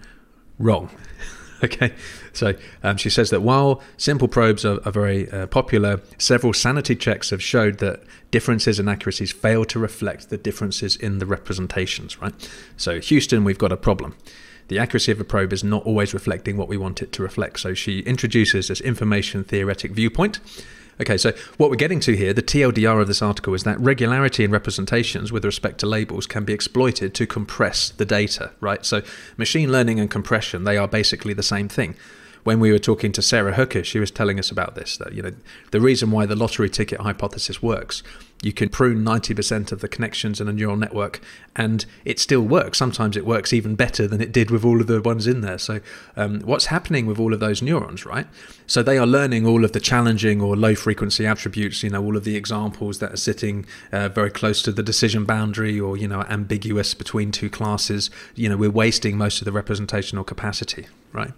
Wrong. 0.58 0.90
okay, 1.64 1.94
so 2.32 2.54
um, 2.82 2.96
she 2.96 3.10
says 3.10 3.30
that 3.30 3.40
while 3.40 3.82
simple 3.96 4.28
probes 4.28 4.64
are, 4.64 4.78
are 4.84 4.92
very 4.92 5.30
uh, 5.30 5.46
popular, 5.46 6.00
several 6.18 6.52
sanity 6.52 6.94
checks 6.94 7.30
have 7.30 7.42
showed 7.42 7.78
that 7.78 8.02
differences 8.30 8.78
in 8.78 8.88
accuracies 8.88 9.32
fail 9.32 9.64
to 9.66 9.78
reflect 9.78 10.28
the 10.28 10.36
differences 10.36 10.96
in 10.96 11.18
the 11.18 11.26
representations, 11.26 12.20
right? 12.20 12.34
So, 12.76 13.00
Houston, 13.00 13.44
we've 13.44 13.58
got 13.58 13.72
a 13.72 13.76
problem. 13.76 14.16
The 14.68 14.78
accuracy 14.78 15.12
of 15.12 15.20
a 15.20 15.24
probe 15.24 15.52
is 15.52 15.62
not 15.62 15.84
always 15.86 16.12
reflecting 16.12 16.56
what 16.56 16.68
we 16.68 16.76
want 16.76 17.00
it 17.00 17.12
to 17.12 17.22
reflect. 17.22 17.60
So, 17.60 17.72
she 17.72 18.00
introduces 18.00 18.68
this 18.68 18.80
information 18.80 19.44
theoretic 19.44 19.92
viewpoint 19.92 20.40
Okay, 21.00 21.18
so 21.18 21.32
what 21.58 21.68
we're 21.68 21.76
getting 21.76 22.00
to 22.00 22.16
here, 22.16 22.32
the 22.32 22.42
TLDR 22.42 23.02
of 23.02 23.06
this 23.06 23.20
article, 23.20 23.52
is 23.52 23.64
that 23.64 23.78
regularity 23.78 24.44
in 24.44 24.50
representations 24.50 25.30
with 25.30 25.44
respect 25.44 25.78
to 25.80 25.86
labels 25.86 26.26
can 26.26 26.44
be 26.44 26.54
exploited 26.54 27.14
to 27.14 27.26
compress 27.26 27.90
the 27.90 28.06
data, 28.06 28.52
right? 28.60 28.84
So 28.84 29.02
machine 29.36 29.70
learning 29.70 30.00
and 30.00 30.10
compression, 30.10 30.64
they 30.64 30.78
are 30.78 30.88
basically 30.88 31.34
the 31.34 31.42
same 31.42 31.68
thing 31.68 31.96
when 32.46 32.60
we 32.60 32.70
were 32.70 32.78
talking 32.78 33.10
to 33.10 33.20
Sarah 33.20 33.54
Hooker, 33.54 33.82
she 33.82 33.98
was 33.98 34.12
telling 34.12 34.38
us 34.38 34.52
about 34.52 34.76
this. 34.76 34.96
That 34.98 35.12
you 35.12 35.20
know, 35.20 35.32
the 35.72 35.80
reason 35.80 36.12
why 36.12 36.26
the 36.26 36.36
lottery 36.36 36.70
ticket 36.70 37.00
hypothesis 37.00 37.60
works, 37.60 38.04
you 38.42 38.52
can 38.52 38.68
prune 38.68 39.02
ninety 39.02 39.34
percent 39.34 39.72
of 39.72 39.80
the 39.80 39.88
connections 39.88 40.40
in 40.40 40.48
a 40.48 40.52
neural 40.52 40.76
network, 40.76 41.20
and 41.54 41.86
it 42.04 42.20
still 42.20 42.42
works. 42.42 42.78
Sometimes 42.78 43.16
it 43.16 43.24
works 43.24 43.52
even 43.52 43.74
better 43.74 44.06
than 44.06 44.20
it 44.20 44.30
did 44.32 44.50
with 44.50 44.64
all 44.64 44.80
of 44.80 44.86
the 44.86 45.00
ones 45.00 45.26
in 45.26 45.40
there. 45.40 45.58
So, 45.58 45.80
um, 46.16 46.40
what's 46.40 46.66
happening 46.66 47.06
with 47.06 47.18
all 47.18 47.32
of 47.32 47.40
those 47.40 47.62
neurons, 47.62 48.04
right? 48.04 48.26
So 48.66 48.82
they 48.82 48.98
are 48.98 49.06
learning 49.06 49.46
all 49.46 49.64
of 49.64 49.72
the 49.72 49.80
challenging 49.80 50.40
or 50.40 50.56
low 50.56 50.74
frequency 50.74 51.26
attributes. 51.26 51.82
You 51.82 51.90
know, 51.90 52.04
all 52.04 52.16
of 52.16 52.24
the 52.24 52.36
examples 52.36 52.98
that 52.98 53.12
are 53.12 53.16
sitting 53.16 53.64
uh, 53.90 54.08
very 54.10 54.30
close 54.30 54.60
to 54.62 54.72
the 54.72 54.82
decision 54.82 55.24
boundary, 55.24 55.80
or 55.80 55.96
you 55.96 56.06
know, 56.06 56.22
ambiguous 56.28 56.94
between 56.94 57.32
two 57.32 57.48
classes. 57.48 58.10
You 58.34 58.48
know, 58.48 58.56
we're 58.56 58.70
wasting 58.70 59.16
most 59.16 59.40
of 59.40 59.46
the 59.46 59.52
representational 59.52 60.24
capacity, 60.24 60.86
right? 61.12 61.32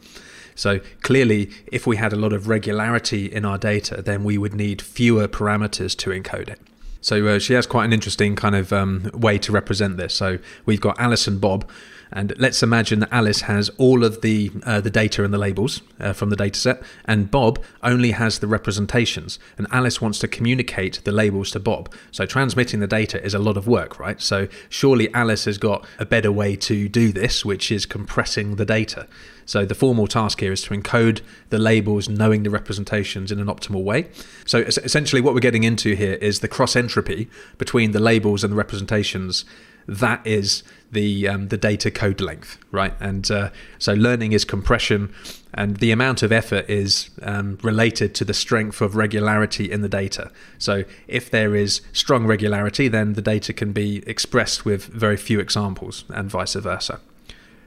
So 0.57 0.80
clearly, 1.03 1.51
if 1.68 1.86
we 1.86 1.96
had 1.96 2.12
a 2.12 2.16
lot 2.16 2.32
of 2.32 2.49
regularity 2.49 3.26
in 3.26 3.44
our 3.44 3.59
data, 3.59 4.03
then 4.03 4.24
we 4.24 4.36
would 4.36 4.55
need 4.55 4.82
fewer 4.82 5.28
parameters 5.28 5.96
to 5.99 6.11
encode 6.11 6.49
it. 6.49 6.61
So 7.09 7.26
uh, 7.26 7.38
she 7.38 7.54
has 7.54 7.66
quite 7.66 7.86
an 7.86 7.94
interesting 7.94 8.36
kind 8.36 8.54
of 8.54 8.70
um, 8.70 9.11
way 9.14 9.38
to 9.38 9.50
represent 9.50 9.96
this. 9.96 10.12
So 10.12 10.38
we've 10.66 10.80
got 10.80 11.00
Alice 11.00 11.26
and 11.26 11.40
Bob, 11.40 11.68
and 12.12 12.32
let's 12.38 12.62
imagine 12.62 13.00
that 13.00 13.12
Alice 13.12 13.42
has 13.42 13.68
all 13.70 14.04
of 14.04 14.22
the 14.22 14.50
uh, 14.64 14.80
the 14.80 14.90
data 14.90 15.24
and 15.24 15.32
the 15.32 15.38
labels 15.38 15.82
uh, 16.00 16.12
from 16.12 16.30
the 16.30 16.36
data 16.36 16.59
set, 16.59 16.82
and 17.04 17.30
Bob 17.30 17.62
only 17.82 18.12
has 18.12 18.38
the 18.38 18.46
representations. 18.46 19.38
And 19.56 19.66
Alice 19.70 20.00
wants 20.00 20.18
to 20.20 20.28
communicate 20.28 21.00
the 21.04 21.12
labels 21.12 21.50
to 21.52 21.61
Bob. 21.61 21.92
So 22.11 22.26
transmitting 22.26 22.80
the 22.80 22.86
data 22.86 23.22
is 23.24 23.34
a 23.34 23.38
lot 23.38 23.56
of 23.56 23.66
work, 23.66 23.98
right? 23.98 24.20
So 24.20 24.48
surely 24.68 25.12
Alice 25.14 25.44
has 25.44 25.59
got 25.59 25.86
a 25.98 26.06
better 26.06 26.32
way 26.32 26.56
to 26.56 26.88
do 26.88 27.12
this, 27.12 27.44
which 27.44 27.70
is 27.70 27.86
compressing 27.86 28.56
the 28.56 28.64
data. 28.64 29.06
So 29.44 29.64
the 29.64 29.74
formal 29.74 30.06
task 30.06 30.40
here 30.40 30.52
is 30.52 30.62
to 30.64 30.74
encode 30.74 31.22
the 31.48 31.59
labels, 31.59 32.09
knowing 32.09 32.42
the 32.42 32.50
representations 32.50 33.32
in 33.32 33.40
an 33.40 33.46
optimal 33.46 33.82
way. 33.82 34.09
So 34.44 34.59
essentially, 34.59 35.22
what 35.22 35.32
we're 35.32 35.40
getting 35.40 35.64
into 35.64 35.94
here 35.94 36.14
is 36.14 36.40
the 36.40 36.48
cross 36.48 36.76
entropy 36.76 37.28
between 37.56 37.92
the 37.92 38.00
labels 38.00 38.44
and 38.44 38.52
the 38.52 38.56
representations 38.56 39.46
that 39.89 40.24
is 40.26 40.62
the 40.93 41.26
um, 41.26 41.49
the 41.49 41.57
data 41.57 41.91
code 41.91 42.20
length, 42.20 42.59
right? 42.70 42.95
And 43.01 43.28
uh, 43.30 43.51
so 43.78 43.95
learning 43.95 44.32
is 44.32 44.45
compression, 44.45 45.12
and 45.55 45.78
the 45.78 45.91
amount 45.91 46.22
of 46.22 46.30
effort 46.30 46.68
is 46.68 47.11
um, 47.22 47.59
related 47.62 48.14
to 48.16 48.24
the 48.24 48.34
strength 48.34 48.80
of 48.80 48.97
regularity 48.97 49.70
in 49.70 49.80
the 49.80 49.89
data. 49.89 50.30
So 50.59 50.84
if 51.07 51.30
there 51.30 51.55
is 51.55 51.80
strong 51.93 52.26
regularity, 52.26 52.89
then 52.89 53.14
the 53.14 53.22
data 53.22 53.53
can 53.53 53.72
be 53.72 54.03
expressed 54.07 54.64
with 54.64 54.84
very 54.84 55.16
few 55.16 55.41
examples, 55.41 56.05
and 56.11 56.30
vice 56.30 56.55
versa. 56.55 57.01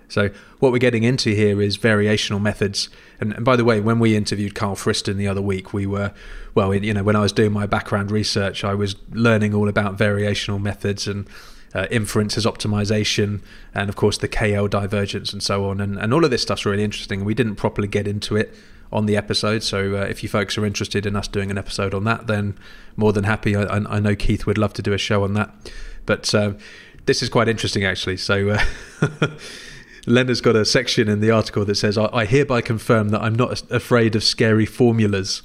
So 0.08 0.30
what 0.60 0.74
we're 0.74 0.78
getting 0.80 1.04
into 1.04 1.30
here 1.30 1.62
is 1.62 1.78
variational 1.78 2.42
methods. 2.42 2.90
And, 3.22 3.32
and, 3.34 3.46
by 3.46 3.56
the 3.56 3.64
way, 3.64 3.80
when 3.80 3.98
we 3.98 4.18
interviewed 4.18 4.56
Carl 4.56 4.76
Friston 4.76 5.16
the 5.16 5.28
other 5.28 5.42
week, 5.42 5.72
we 5.72 5.86
were, 5.86 6.12
well, 6.54 6.76
you 6.76 6.94
know, 6.94 7.02
when 7.02 7.16
I 7.16 7.22
was 7.22 7.32
doing 7.32 7.54
my 7.54 7.66
background 7.66 8.12
research, 8.12 8.66
I 8.66 8.74
was 8.74 8.98
learning 9.14 9.56
all 9.56 9.70
about 9.70 9.98
variational 9.98 10.62
methods 10.62 11.08
and 11.08 11.30
uh, 11.74 11.88
inferences 11.92 12.46
optimization, 12.46 13.42
and 13.74 13.90
of 13.90 13.96
course 13.96 14.18
the 14.18 14.28
KL 14.28 14.70
divergence 14.70 15.34
and 15.34 15.42
so 15.42 15.70
on. 15.70 15.80
And, 15.80 15.98
and 15.98 16.14
all 16.14 16.26
of 16.26 16.32
this 16.32 16.42
stuff's 16.42 16.66
really 16.66 16.84
interesting. 16.84 17.24
We 17.24 17.34
didn't 17.34 17.56
properly 17.56 17.88
get 17.88 18.08
into 18.08 18.36
it 18.36 18.54
on 18.92 19.06
the 19.06 19.16
episode. 19.16 19.64
So 19.64 19.96
uh, 19.96 20.02
if 20.02 20.24
you 20.24 20.30
folks 20.30 20.58
are 20.58 20.66
interested 20.66 21.06
in 21.06 21.16
us 21.16 21.28
doing 21.28 21.50
an 21.50 21.58
episode 21.58 21.94
on 21.94 22.04
that, 22.06 22.28
then 22.28 22.58
more 22.96 23.14
than 23.14 23.24
happy. 23.24 23.56
I, 23.56 23.78
I 23.78 24.00
know 24.00 24.16
Keith 24.16 24.46
would 24.46 24.58
love 24.58 24.74
to 24.74 24.82
do 24.82 24.94
a 24.94 24.98
show 24.98 25.24
on 25.24 25.34
that. 25.34 25.54
But 26.06 26.34
uh, 26.36 26.54
this 27.06 27.24
is 27.24 27.30
quite 27.30 27.48
interesting, 27.48 27.84
actually. 27.84 28.18
So. 28.18 28.58
Uh, 29.02 29.28
Lena's 30.08 30.42
got 30.42 30.56
a 30.56 30.66
section 30.66 31.08
in 31.08 31.20
the 31.20 31.30
article 31.30 31.64
that 31.64 31.76
says, 31.76 31.96
I, 31.96 32.10
I 32.12 32.26
hereby 32.26 32.62
confirm 32.62 33.10
that 33.10 33.22
I'm 33.22 33.36
not 33.36 33.70
afraid 33.72 34.16
of 34.16 34.24
scary 34.24 34.66
formulas 34.66 35.44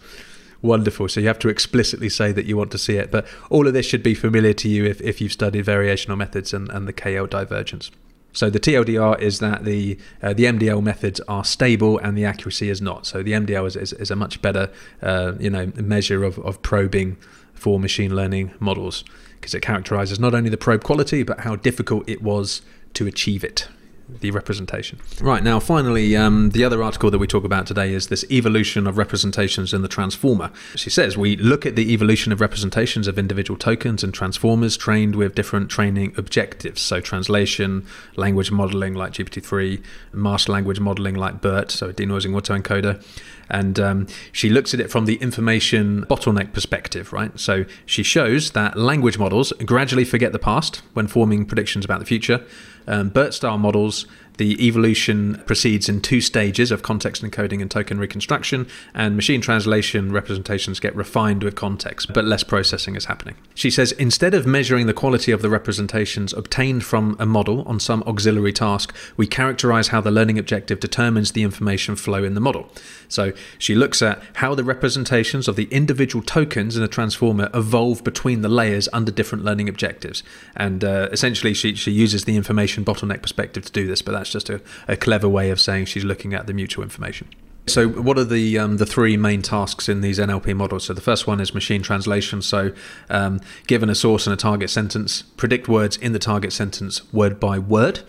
wonderful. 0.63 1.09
So 1.09 1.21
you 1.21 1.27
have 1.29 1.39
to 1.41 1.49
explicitly 1.49 2.09
say 2.09 2.33
that 2.33 2.47
you 2.47 2.57
want 2.57 2.71
to 2.73 2.79
see 2.79 2.97
it. 2.97 3.11
But 3.11 3.27
all 3.51 3.67
of 3.67 3.73
this 3.75 3.87
should 3.87 4.03
be 4.03 4.15
familiar 4.15 4.53
to 4.55 4.69
you 4.69 4.85
if, 4.85 5.01
if 5.01 5.21
you've 5.21 5.33
studied 5.33 5.65
variational 5.65 6.17
methods 6.17 6.53
and, 6.53 6.69
and 6.71 6.87
the 6.89 6.93
KL 6.93 7.29
divergence. 7.29 7.91
So 8.33 8.51
the 8.51 8.61
TLDR 8.61 9.19
is 9.19 9.39
that 9.39 9.65
the 9.65 9.99
uh, 10.23 10.35
the 10.35 10.45
MDL 10.45 10.83
methods 10.83 11.21
are 11.27 11.43
stable 11.43 11.99
and 11.99 12.19
the 12.19 12.27
accuracy 12.27 12.69
is 12.69 12.83
not. 12.83 13.07
So 13.07 13.23
the 13.23 13.33
MDL 13.33 13.67
is, 13.67 13.77
is, 13.77 13.93
is 13.95 14.11
a 14.11 14.17
much 14.17 14.43
better 14.43 14.71
uh, 15.01 15.33
you 15.41 15.49
know 15.49 15.73
measure 15.77 16.23
of, 16.23 16.39
of 16.41 16.61
probing 16.61 17.17
for 17.55 17.81
machine 17.81 18.15
learning 18.15 18.53
models 18.61 19.05
because 19.41 19.55
it 19.55 19.61
characterizes 19.61 20.21
not 20.21 20.35
only 20.35 20.51
the 20.51 20.59
probe 20.59 20.85
quality 20.85 21.23
but 21.23 21.41
how 21.41 21.57
difficult 21.57 22.07
it 22.07 22.23
was 22.23 22.61
to 22.93 23.07
achieve 23.07 23.43
it 23.43 23.69
the 24.09 24.31
representation. 24.31 25.01
Right, 25.21 25.43
now 25.43 25.59
finally, 25.59 26.17
um, 26.17 26.51
the 26.51 26.65
other 26.65 26.83
article 26.83 27.11
that 27.11 27.19
we 27.19 27.27
talk 27.27 27.45
about 27.45 27.67
today 27.67 27.93
is 27.93 28.07
this 28.07 28.25
evolution 28.31 28.87
of 28.87 28.99
representations 28.99 29.75
in 29.75 29.83
the 29.83 29.89
transformer. 29.89 30.51
She 30.77 30.91
says 30.91 31.17
we 31.17 31.37
look 31.37 31.67
at 31.67 31.77
the 31.77 31.93
evolution 31.93 32.33
of 32.33 32.41
representations 32.41 33.09
of 33.09 33.19
individual 33.19 33.59
tokens 33.59 34.05
and 34.05 34.15
transformers 34.15 34.77
trained 34.77 35.17
with 35.17 35.35
different 35.35 35.71
training 35.71 36.15
objectives. 36.17 36.81
So, 36.81 37.01
translation, 37.01 37.87
language 38.15 38.51
modeling 38.51 38.95
like 38.95 39.13
GPT-3, 39.13 39.83
masked 40.13 40.49
language 40.49 40.81
modeling 40.81 41.17
like 41.17 41.41
BERT, 41.41 41.71
so 41.71 41.93
denoising 41.93 42.31
autoencoder. 42.31 43.03
And 43.49 43.79
um, 43.79 44.07
she 44.33 44.49
looks 44.49 44.75
at 44.75 44.81
it 44.81 44.91
from 44.91 45.05
the 45.05 45.17
information 45.17 46.05
bottleneck 46.07 46.53
perspective, 46.53 47.13
right? 47.13 47.39
So 47.39 47.65
she 47.85 48.03
shows 48.03 48.53
that 48.53 48.77
language 48.77 49.19
models 49.19 49.53
gradually 49.65 50.05
forget 50.05 50.33
the 50.33 50.39
past 50.39 50.83
when 50.95 51.07
forming 51.07 51.47
predictions 51.47 51.85
about 51.85 52.01
the 52.01 52.07
future 52.07 52.45
um, 52.87 53.09
BERT 53.09 53.34
style 53.34 53.59
models 53.59 54.07
the 54.37 54.66
evolution 54.66 55.43
proceeds 55.47 55.89
in 55.89 56.01
two 56.01 56.20
stages 56.20 56.70
of 56.70 56.82
context 56.82 57.22
encoding 57.22 57.62
and 57.62 57.70
token 57.70 57.99
reconstruction, 57.99 58.66
and 58.95 59.16
machine 59.16 59.41
translation 59.41 60.12
representations 60.12 60.80
get 60.80 60.95
refined 60.95 61.43
with 61.43 61.55
context, 61.55 62.12
but 62.12 62.24
less 62.24 62.43
processing 62.43 62.97
is 62.97 63.07
happening. 63.07 63.34
She 63.55 63.70
says 63.70 63.93
instead 63.93 64.34
of 64.34 64.47
measuring 64.47 64.87
the 64.87 64.95
quality 64.95 65.32
of 65.32 65.43
the 65.43 65.51
representations 65.51 66.32
obtained 66.32 66.84
from 66.84 67.16
a 67.18 67.26
model 67.26 67.62
on 67.62 67.80
some 67.80 68.03
auxiliary 68.07 68.53
task, 68.53 68.95
we 69.16 69.26
characterize 69.26 69.89
how 69.89 70.01
the 70.01 70.11
learning 70.11 70.39
objective 70.39 70.80
determines 70.80 71.32
the 71.32 71.43
information 71.43 71.97
flow 71.97 72.22
in 72.22 72.34
the 72.34 72.41
model. 72.41 72.70
So 73.09 73.32
she 73.59 73.74
looks 73.74 74.03
at 74.03 74.22
how 74.34 74.55
the 74.55 74.64
representations 74.64 75.49
of 75.49 75.57
the 75.57 75.68
individual 75.70 76.22
tokens 76.22 76.76
in 76.76 76.82
a 76.82 76.89
transformer 76.89 77.49
evolve 77.55 78.05
between 78.05 78.43
the 78.43 78.49
layers 78.49 78.89
under 78.93 79.11
different 79.11 79.45
learning 79.45 79.68
objectives. 79.68 80.22
And 80.57 80.84
uh, 80.84 81.09
essentially, 81.12 81.55
she, 81.55 81.74
she 81.74 81.91
uses 81.91 82.24
the 82.24 82.37
information 82.37 82.76
bottleneck 82.85 83.22
perspective 83.22 83.64
to 83.64 83.72
do 83.72 83.87
this, 83.87 84.03
but 84.03 84.12
that's 84.12 84.31
just 84.31 84.51
a, 84.51 84.61
a 84.89 84.97
clever 84.97 85.29
way 85.29 85.51
of 85.51 85.61
saying 85.61 85.87
she's 85.87 86.05
looking 86.05 86.35
at 86.35 86.47
the 86.47 86.53
mutual 86.53 86.83
information. 86.83 87.29
So, 87.68 87.89
what 87.89 88.16
are 88.16 88.24
the 88.24 88.59
um, 88.59 88.77
the 88.77 88.87
three 88.87 89.16
main 89.16 89.43
tasks 89.43 89.89
in 89.89 90.01
these 90.01 90.20
NLP 90.20 90.55
models? 90.55 90.85
So, 90.85 90.95
the 90.95 91.01
first 91.01 91.27
one 91.27 91.41
is 91.41 91.53
machine 91.53 91.83
translation. 91.83 92.41
So, 92.41 92.72
um, 93.11 93.41
given 93.66 93.91
a 93.91 93.95
source 93.95 94.27
and 94.27 94.35
a 94.35 94.37
target 94.37 94.70
sentence, 94.70 95.22
predict 95.22 95.66
words 95.66 95.97
in 95.97 96.12
the 96.12 96.20
target 96.20 96.53
sentence 96.53 97.12
word 97.12 97.41
by 97.41 97.59
word. 97.59 98.01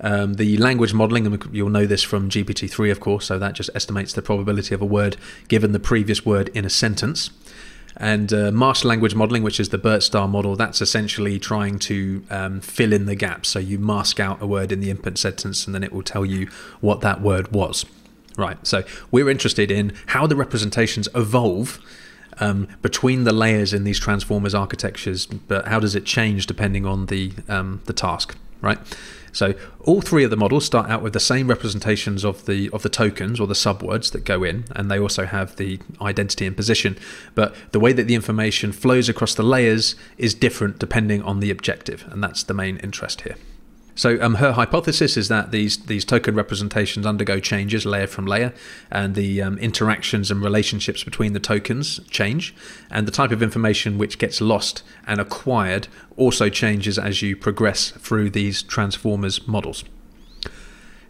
Um, 0.00 0.34
the 0.34 0.56
language 0.56 0.92
modeling, 0.92 1.26
and 1.26 1.48
you'll 1.52 1.68
know 1.68 1.86
this 1.86 2.02
from 2.02 2.28
GPT 2.28 2.68
3, 2.68 2.90
of 2.90 2.98
course, 2.98 3.26
so 3.26 3.38
that 3.38 3.54
just 3.54 3.70
estimates 3.72 4.12
the 4.12 4.22
probability 4.22 4.74
of 4.74 4.82
a 4.82 4.86
word 4.86 5.16
given 5.46 5.70
the 5.70 5.78
previous 5.78 6.26
word 6.26 6.48
in 6.48 6.64
a 6.64 6.70
sentence. 6.70 7.30
And 8.02 8.32
uh, 8.32 8.50
masked 8.50 8.84
language 8.84 9.14
modeling, 9.14 9.44
which 9.44 9.60
is 9.60 9.68
the 9.68 9.78
BERT 9.78 10.02
style 10.02 10.26
model, 10.26 10.56
that's 10.56 10.80
essentially 10.80 11.38
trying 11.38 11.78
to 11.78 12.24
um, 12.30 12.60
fill 12.60 12.92
in 12.92 13.06
the 13.06 13.14
gaps. 13.14 13.48
So 13.50 13.60
you 13.60 13.78
mask 13.78 14.18
out 14.18 14.42
a 14.42 14.46
word 14.46 14.72
in 14.72 14.80
the 14.80 14.90
input 14.90 15.16
sentence 15.18 15.66
and 15.66 15.74
then 15.74 15.84
it 15.84 15.92
will 15.92 16.02
tell 16.02 16.26
you 16.26 16.48
what 16.80 17.00
that 17.02 17.20
word 17.20 17.52
was. 17.52 17.86
Right. 18.36 18.58
So 18.66 18.82
we're 19.12 19.30
interested 19.30 19.70
in 19.70 19.92
how 20.06 20.26
the 20.26 20.34
representations 20.34 21.08
evolve 21.14 21.78
um, 22.40 22.66
between 22.82 23.22
the 23.22 23.32
layers 23.32 23.72
in 23.72 23.84
these 23.84 24.00
transformers 24.00 24.52
architectures, 24.52 25.26
but 25.26 25.68
how 25.68 25.78
does 25.78 25.94
it 25.94 26.04
change 26.04 26.48
depending 26.48 26.84
on 26.84 27.06
the 27.06 27.32
um, 27.48 27.82
the 27.84 27.92
task, 27.92 28.36
right? 28.60 28.78
So 29.32 29.54
all 29.80 30.00
three 30.00 30.24
of 30.24 30.30
the 30.30 30.36
models 30.36 30.64
start 30.64 30.90
out 30.90 31.02
with 31.02 31.12
the 31.12 31.20
same 31.20 31.48
representations 31.48 32.24
of 32.24 32.46
the 32.46 32.70
of 32.70 32.82
the 32.82 32.88
tokens 32.88 33.40
or 33.40 33.46
the 33.46 33.54
subwords 33.54 34.12
that 34.12 34.24
go 34.24 34.44
in, 34.44 34.64
and 34.72 34.90
they 34.90 34.98
also 34.98 35.26
have 35.26 35.56
the 35.56 35.80
identity 36.00 36.46
and 36.46 36.56
position. 36.56 36.98
But 37.34 37.54
the 37.72 37.80
way 37.80 37.92
that 37.92 38.04
the 38.04 38.14
information 38.14 38.72
flows 38.72 39.08
across 39.08 39.34
the 39.34 39.42
layers 39.42 39.96
is 40.18 40.34
different 40.34 40.78
depending 40.78 41.22
on 41.22 41.40
the 41.40 41.50
objective, 41.50 42.06
and 42.10 42.22
that's 42.22 42.42
the 42.42 42.54
main 42.54 42.76
interest 42.78 43.22
here. 43.22 43.36
So 43.94 44.20
um, 44.22 44.36
her 44.36 44.52
hypothesis 44.52 45.16
is 45.16 45.28
that 45.28 45.50
these 45.50 45.76
these 45.76 46.04
token 46.04 46.34
representations 46.34 47.04
undergo 47.04 47.40
changes 47.40 47.84
layer 47.84 48.06
from 48.06 48.26
layer, 48.26 48.54
and 48.90 49.14
the 49.14 49.42
um, 49.42 49.58
interactions 49.58 50.30
and 50.30 50.42
relationships 50.42 51.04
between 51.04 51.32
the 51.32 51.40
tokens 51.40 52.00
change, 52.10 52.54
and 52.90 53.06
the 53.06 53.12
type 53.12 53.32
of 53.32 53.42
information 53.42 53.98
which 53.98 54.18
gets 54.18 54.40
lost 54.40 54.82
and 55.06 55.20
acquired 55.20 55.88
also 56.16 56.48
changes 56.48 56.98
as 56.98 57.22
you 57.22 57.36
progress 57.36 57.90
through 57.90 58.30
these 58.30 58.62
transformers 58.62 59.46
models. 59.46 59.84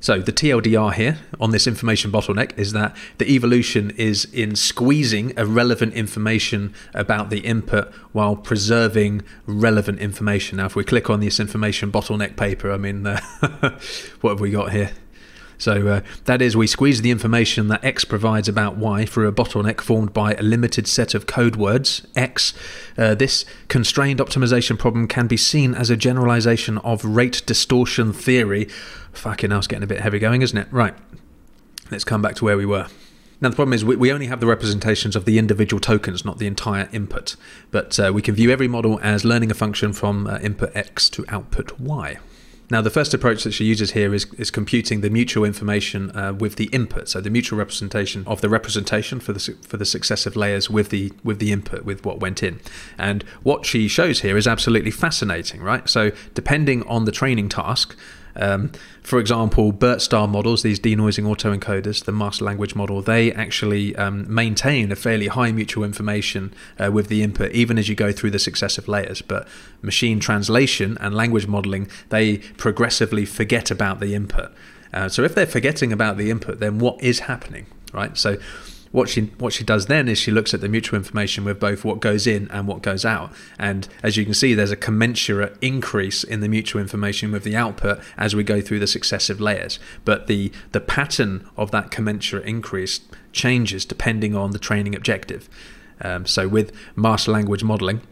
So 0.02 0.18
the 0.18 0.32
TLDR 0.32 0.94
here 0.94 1.18
on 1.38 1.52
this 1.52 1.68
information 1.68 2.10
bottleneck 2.10 2.58
is 2.58 2.72
that 2.72 2.96
the 3.18 3.32
evolution 3.32 3.90
is 3.92 4.24
in 4.24 4.56
squeezing 4.56 5.32
irrelevant 5.36 5.94
information 5.94 6.74
about 6.92 7.30
the 7.30 7.38
input 7.38 7.94
while 8.10 8.34
preserving 8.34 9.22
relevant 9.46 10.00
information. 10.00 10.56
Now, 10.56 10.66
if 10.66 10.74
we 10.74 10.82
click 10.82 11.08
on 11.08 11.20
this 11.20 11.38
information 11.38 11.92
bottleneck 11.92 12.36
paper, 12.36 12.72
I 12.72 12.78
mean, 12.78 13.06
uh, 13.06 13.20
what 14.22 14.30
have 14.30 14.40
we 14.40 14.50
got 14.50 14.72
here? 14.72 14.90
So 15.62 15.86
uh, 15.86 16.00
that 16.24 16.42
is, 16.42 16.56
we 16.56 16.66
squeeze 16.66 17.02
the 17.02 17.12
information 17.12 17.68
that 17.68 17.84
X 17.84 18.04
provides 18.04 18.48
about 18.48 18.78
Y 18.78 19.04
through 19.06 19.28
a 19.28 19.32
bottleneck 19.32 19.80
formed 19.80 20.12
by 20.12 20.34
a 20.34 20.42
limited 20.42 20.88
set 20.88 21.14
of 21.14 21.26
code 21.26 21.54
words, 21.54 22.04
X. 22.16 22.52
Uh, 22.98 23.14
this 23.14 23.44
constrained 23.68 24.18
optimization 24.18 24.76
problem 24.76 25.06
can 25.06 25.28
be 25.28 25.36
seen 25.36 25.72
as 25.72 25.88
a 25.88 25.96
generalization 25.96 26.78
of 26.78 27.04
rate 27.04 27.42
distortion 27.46 28.12
theory. 28.12 28.64
Fucking 29.12 29.50
hell, 29.50 29.60
it's 29.60 29.68
getting 29.68 29.84
a 29.84 29.86
bit 29.86 30.00
heavy 30.00 30.18
going, 30.18 30.42
isn't 30.42 30.58
it? 30.58 30.66
Right, 30.72 30.94
let's 31.92 32.02
come 32.02 32.22
back 32.22 32.34
to 32.36 32.44
where 32.44 32.56
we 32.56 32.66
were. 32.66 32.88
Now, 33.40 33.50
the 33.50 33.54
problem 33.54 33.72
is 33.72 33.84
we, 33.84 33.94
we 33.94 34.10
only 34.10 34.26
have 34.26 34.40
the 34.40 34.48
representations 34.48 35.14
of 35.14 35.26
the 35.26 35.38
individual 35.38 35.78
tokens, 35.78 36.24
not 36.24 36.38
the 36.38 36.48
entire 36.48 36.88
input. 36.90 37.36
But 37.70 38.00
uh, 38.00 38.10
we 38.12 38.20
can 38.20 38.34
view 38.34 38.50
every 38.50 38.66
model 38.66 38.98
as 39.00 39.24
learning 39.24 39.52
a 39.52 39.54
function 39.54 39.92
from 39.92 40.26
uh, 40.26 40.40
input 40.40 40.74
X 40.74 41.08
to 41.10 41.24
output 41.28 41.78
Y. 41.78 42.18
Now, 42.72 42.80
the 42.80 42.88
first 42.88 43.12
approach 43.12 43.44
that 43.44 43.52
she 43.52 43.66
uses 43.66 43.90
here 43.90 44.14
is, 44.14 44.24
is 44.38 44.50
computing 44.50 45.02
the 45.02 45.10
mutual 45.10 45.44
information 45.44 46.10
uh, 46.16 46.32
with 46.32 46.56
the 46.56 46.70
input, 46.72 47.06
so 47.06 47.20
the 47.20 47.28
mutual 47.28 47.58
representation 47.58 48.24
of 48.26 48.40
the 48.40 48.48
representation 48.48 49.20
for 49.20 49.34
the 49.34 49.54
for 49.60 49.76
the 49.76 49.84
successive 49.84 50.36
layers 50.36 50.70
with 50.70 50.88
the 50.88 51.12
with 51.22 51.38
the 51.38 51.52
input 51.52 51.84
with 51.84 52.02
what 52.06 52.18
went 52.20 52.42
in. 52.42 52.60
And 52.96 53.24
what 53.42 53.66
she 53.66 53.88
shows 53.88 54.20
here 54.22 54.38
is 54.38 54.46
absolutely 54.46 54.90
fascinating, 54.90 55.60
right? 55.60 55.86
So, 55.86 56.12
depending 56.32 56.82
on 56.84 57.04
the 57.04 57.12
training 57.12 57.50
task, 57.50 57.94
um, 58.36 58.72
for 59.02 59.18
example, 59.18 59.72
BERT 59.72 60.00
style 60.00 60.26
models, 60.26 60.62
these 60.62 60.80
denoising 60.80 61.24
autoencoders, 61.24 62.04
the 62.04 62.12
masked 62.12 62.42
language 62.42 62.74
model, 62.74 63.02
they 63.02 63.32
actually 63.32 63.94
um, 63.96 64.32
maintain 64.32 64.90
a 64.92 64.96
fairly 64.96 65.28
high 65.28 65.52
mutual 65.52 65.84
information 65.84 66.54
uh, 66.78 66.90
with 66.90 67.08
the 67.08 67.22
input, 67.22 67.52
even 67.52 67.78
as 67.78 67.88
you 67.88 67.94
go 67.94 68.12
through 68.12 68.30
the 68.30 68.38
successive 68.38 68.88
layers. 68.88 69.22
But 69.22 69.46
machine 69.82 70.20
translation 70.20 70.96
and 71.00 71.14
language 71.14 71.46
modeling, 71.46 71.88
they 72.08 72.38
progressively 72.38 73.24
forget 73.24 73.70
about 73.70 74.00
the 74.00 74.14
input. 74.14 74.52
Uh, 74.92 75.08
so 75.08 75.22
if 75.22 75.34
they're 75.34 75.46
forgetting 75.46 75.92
about 75.92 76.16
the 76.16 76.30
input, 76.30 76.60
then 76.60 76.78
what 76.78 77.02
is 77.02 77.20
happening, 77.20 77.66
right? 77.92 78.16
So 78.16 78.36
what 78.92 79.08
she 79.08 79.22
what 79.38 79.52
she 79.52 79.64
does 79.64 79.86
then 79.86 80.06
is 80.06 80.18
she 80.18 80.30
looks 80.30 80.54
at 80.54 80.60
the 80.60 80.68
mutual 80.68 80.98
information 80.98 81.44
with 81.44 81.58
both 81.58 81.84
what 81.84 81.98
goes 81.98 82.26
in 82.26 82.48
and 82.50 82.68
what 82.68 82.82
goes 82.82 83.04
out. 83.04 83.32
And 83.58 83.88
as 84.02 84.16
you 84.16 84.24
can 84.24 84.34
see 84.34 84.54
there's 84.54 84.70
a 84.70 84.76
commensurate 84.76 85.56
increase 85.60 86.22
in 86.22 86.40
the 86.40 86.48
mutual 86.48 86.80
information 86.80 87.32
with 87.32 87.42
the 87.42 87.56
output 87.56 88.00
as 88.16 88.36
we 88.36 88.44
go 88.44 88.60
through 88.60 88.78
the 88.78 88.86
successive 88.86 89.40
layers. 89.40 89.78
But 90.04 90.26
the 90.26 90.52
the 90.72 90.80
pattern 90.80 91.48
of 91.56 91.70
that 91.72 91.90
commensurate 91.90 92.44
increase 92.44 93.00
changes 93.32 93.84
depending 93.84 94.36
on 94.36 94.52
the 94.52 94.58
training 94.58 94.94
objective. 94.94 95.48
Um, 96.00 96.26
so 96.26 96.46
with 96.46 96.72
masked 96.94 97.28
language 97.28 97.64
modeling 97.64 98.02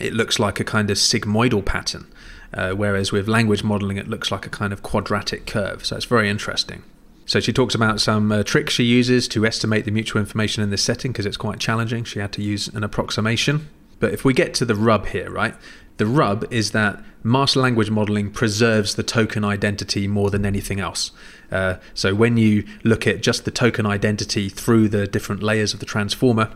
it 0.00 0.14
looks 0.14 0.38
like 0.38 0.60
a 0.60 0.64
kind 0.64 0.90
of 0.90 0.96
sigmoidal 0.96 1.64
pattern 1.64 2.06
uh, 2.54 2.70
whereas 2.70 3.12
with 3.12 3.28
language 3.28 3.64
modeling 3.64 3.96
it 3.96 4.08
looks 4.08 4.30
like 4.30 4.46
a 4.46 4.50
kind 4.50 4.72
of 4.72 4.82
quadratic 4.82 5.44
curve. 5.44 5.84
So 5.84 5.96
it's 5.96 6.06
very 6.06 6.30
interesting 6.30 6.82
so 7.28 7.40
she 7.40 7.52
talks 7.52 7.74
about 7.74 8.00
some 8.00 8.32
uh, 8.32 8.42
tricks 8.42 8.72
she 8.72 8.84
uses 8.84 9.28
to 9.28 9.44
estimate 9.44 9.84
the 9.84 9.90
mutual 9.90 10.18
information 10.18 10.62
in 10.62 10.70
this 10.70 10.82
setting 10.82 11.12
because 11.12 11.26
it's 11.26 11.36
quite 11.36 11.60
challenging. 11.60 12.02
She 12.04 12.20
had 12.20 12.32
to 12.32 12.42
use 12.42 12.68
an 12.68 12.82
approximation. 12.82 13.68
But 14.00 14.14
if 14.14 14.24
we 14.24 14.32
get 14.32 14.54
to 14.54 14.64
the 14.64 14.74
rub 14.74 15.08
here, 15.08 15.30
right? 15.30 15.54
The 15.98 16.06
rub 16.06 16.50
is 16.50 16.70
that 16.70 17.04
masked 17.22 17.56
language 17.56 17.90
modeling 17.90 18.30
preserves 18.30 18.94
the 18.94 19.02
token 19.02 19.44
identity 19.44 20.08
more 20.08 20.30
than 20.30 20.46
anything 20.46 20.80
else. 20.80 21.10
Uh, 21.52 21.74
so 21.92 22.14
when 22.14 22.38
you 22.38 22.64
look 22.82 23.06
at 23.06 23.20
just 23.22 23.44
the 23.44 23.50
token 23.50 23.84
identity 23.84 24.48
through 24.48 24.88
the 24.88 25.06
different 25.06 25.42
layers 25.42 25.74
of 25.74 25.80
the 25.80 25.86
transformer, 25.86 26.50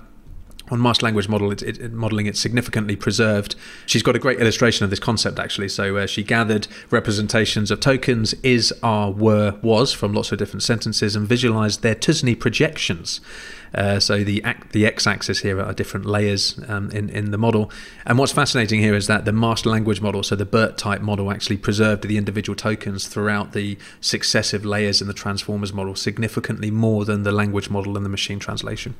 on 0.72 0.80
masked 0.80 1.02
language 1.02 1.28
model, 1.28 1.52
it, 1.52 1.62
it, 1.62 1.92
modeling, 1.92 2.24
it's 2.24 2.40
significantly 2.40 2.96
preserved. 2.96 3.54
She's 3.84 4.02
got 4.02 4.16
a 4.16 4.18
great 4.18 4.40
illustration 4.40 4.84
of 4.84 4.90
this 4.90 4.98
concept 4.98 5.38
actually. 5.38 5.68
So 5.68 5.98
uh, 5.98 6.06
she 6.06 6.22
gathered 6.22 6.66
representations 6.90 7.70
of 7.70 7.78
tokens 7.78 8.32
is, 8.42 8.72
are, 8.82 9.10
were, 9.10 9.58
was 9.62 9.92
from 9.92 10.14
lots 10.14 10.32
of 10.32 10.38
different 10.38 10.62
sentences 10.62 11.14
and 11.14 11.28
visualized 11.28 11.82
their 11.82 11.94
t-SNE 11.94 12.40
projections. 12.40 13.20
Uh, 13.74 13.98
so 13.98 14.22
the 14.22 14.44
the 14.72 14.84
x-axis 14.84 15.40
here 15.40 15.58
are 15.58 15.72
different 15.72 16.04
layers 16.04 16.60
um, 16.68 16.90
in 16.90 17.08
in 17.08 17.30
the 17.30 17.38
model. 17.38 17.70
And 18.04 18.18
what's 18.18 18.32
fascinating 18.32 18.80
here 18.80 18.94
is 18.94 19.06
that 19.06 19.24
the 19.24 19.32
masked 19.32 19.64
language 19.64 20.00
model, 20.02 20.22
so 20.22 20.36
the 20.36 20.44
BERT 20.44 20.76
type 20.76 21.00
model, 21.00 21.30
actually 21.30 21.56
preserved 21.56 22.06
the 22.06 22.18
individual 22.18 22.54
tokens 22.54 23.08
throughout 23.08 23.52
the 23.52 23.78
successive 24.00 24.66
layers 24.66 25.00
in 25.00 25.08
the 25.08 25.14
transformers 25.14 25.72
model 25.72 25.94
significantly 25.94 26.70
more 26.70 27.06
than 27.06 27.22
the 27.22 27.32
language 27.32 27.70
model 27.70 27.96
and 27.96 28.04
the 28.04 28.10
machine 28.10 28.38
translation. 28.38 28.94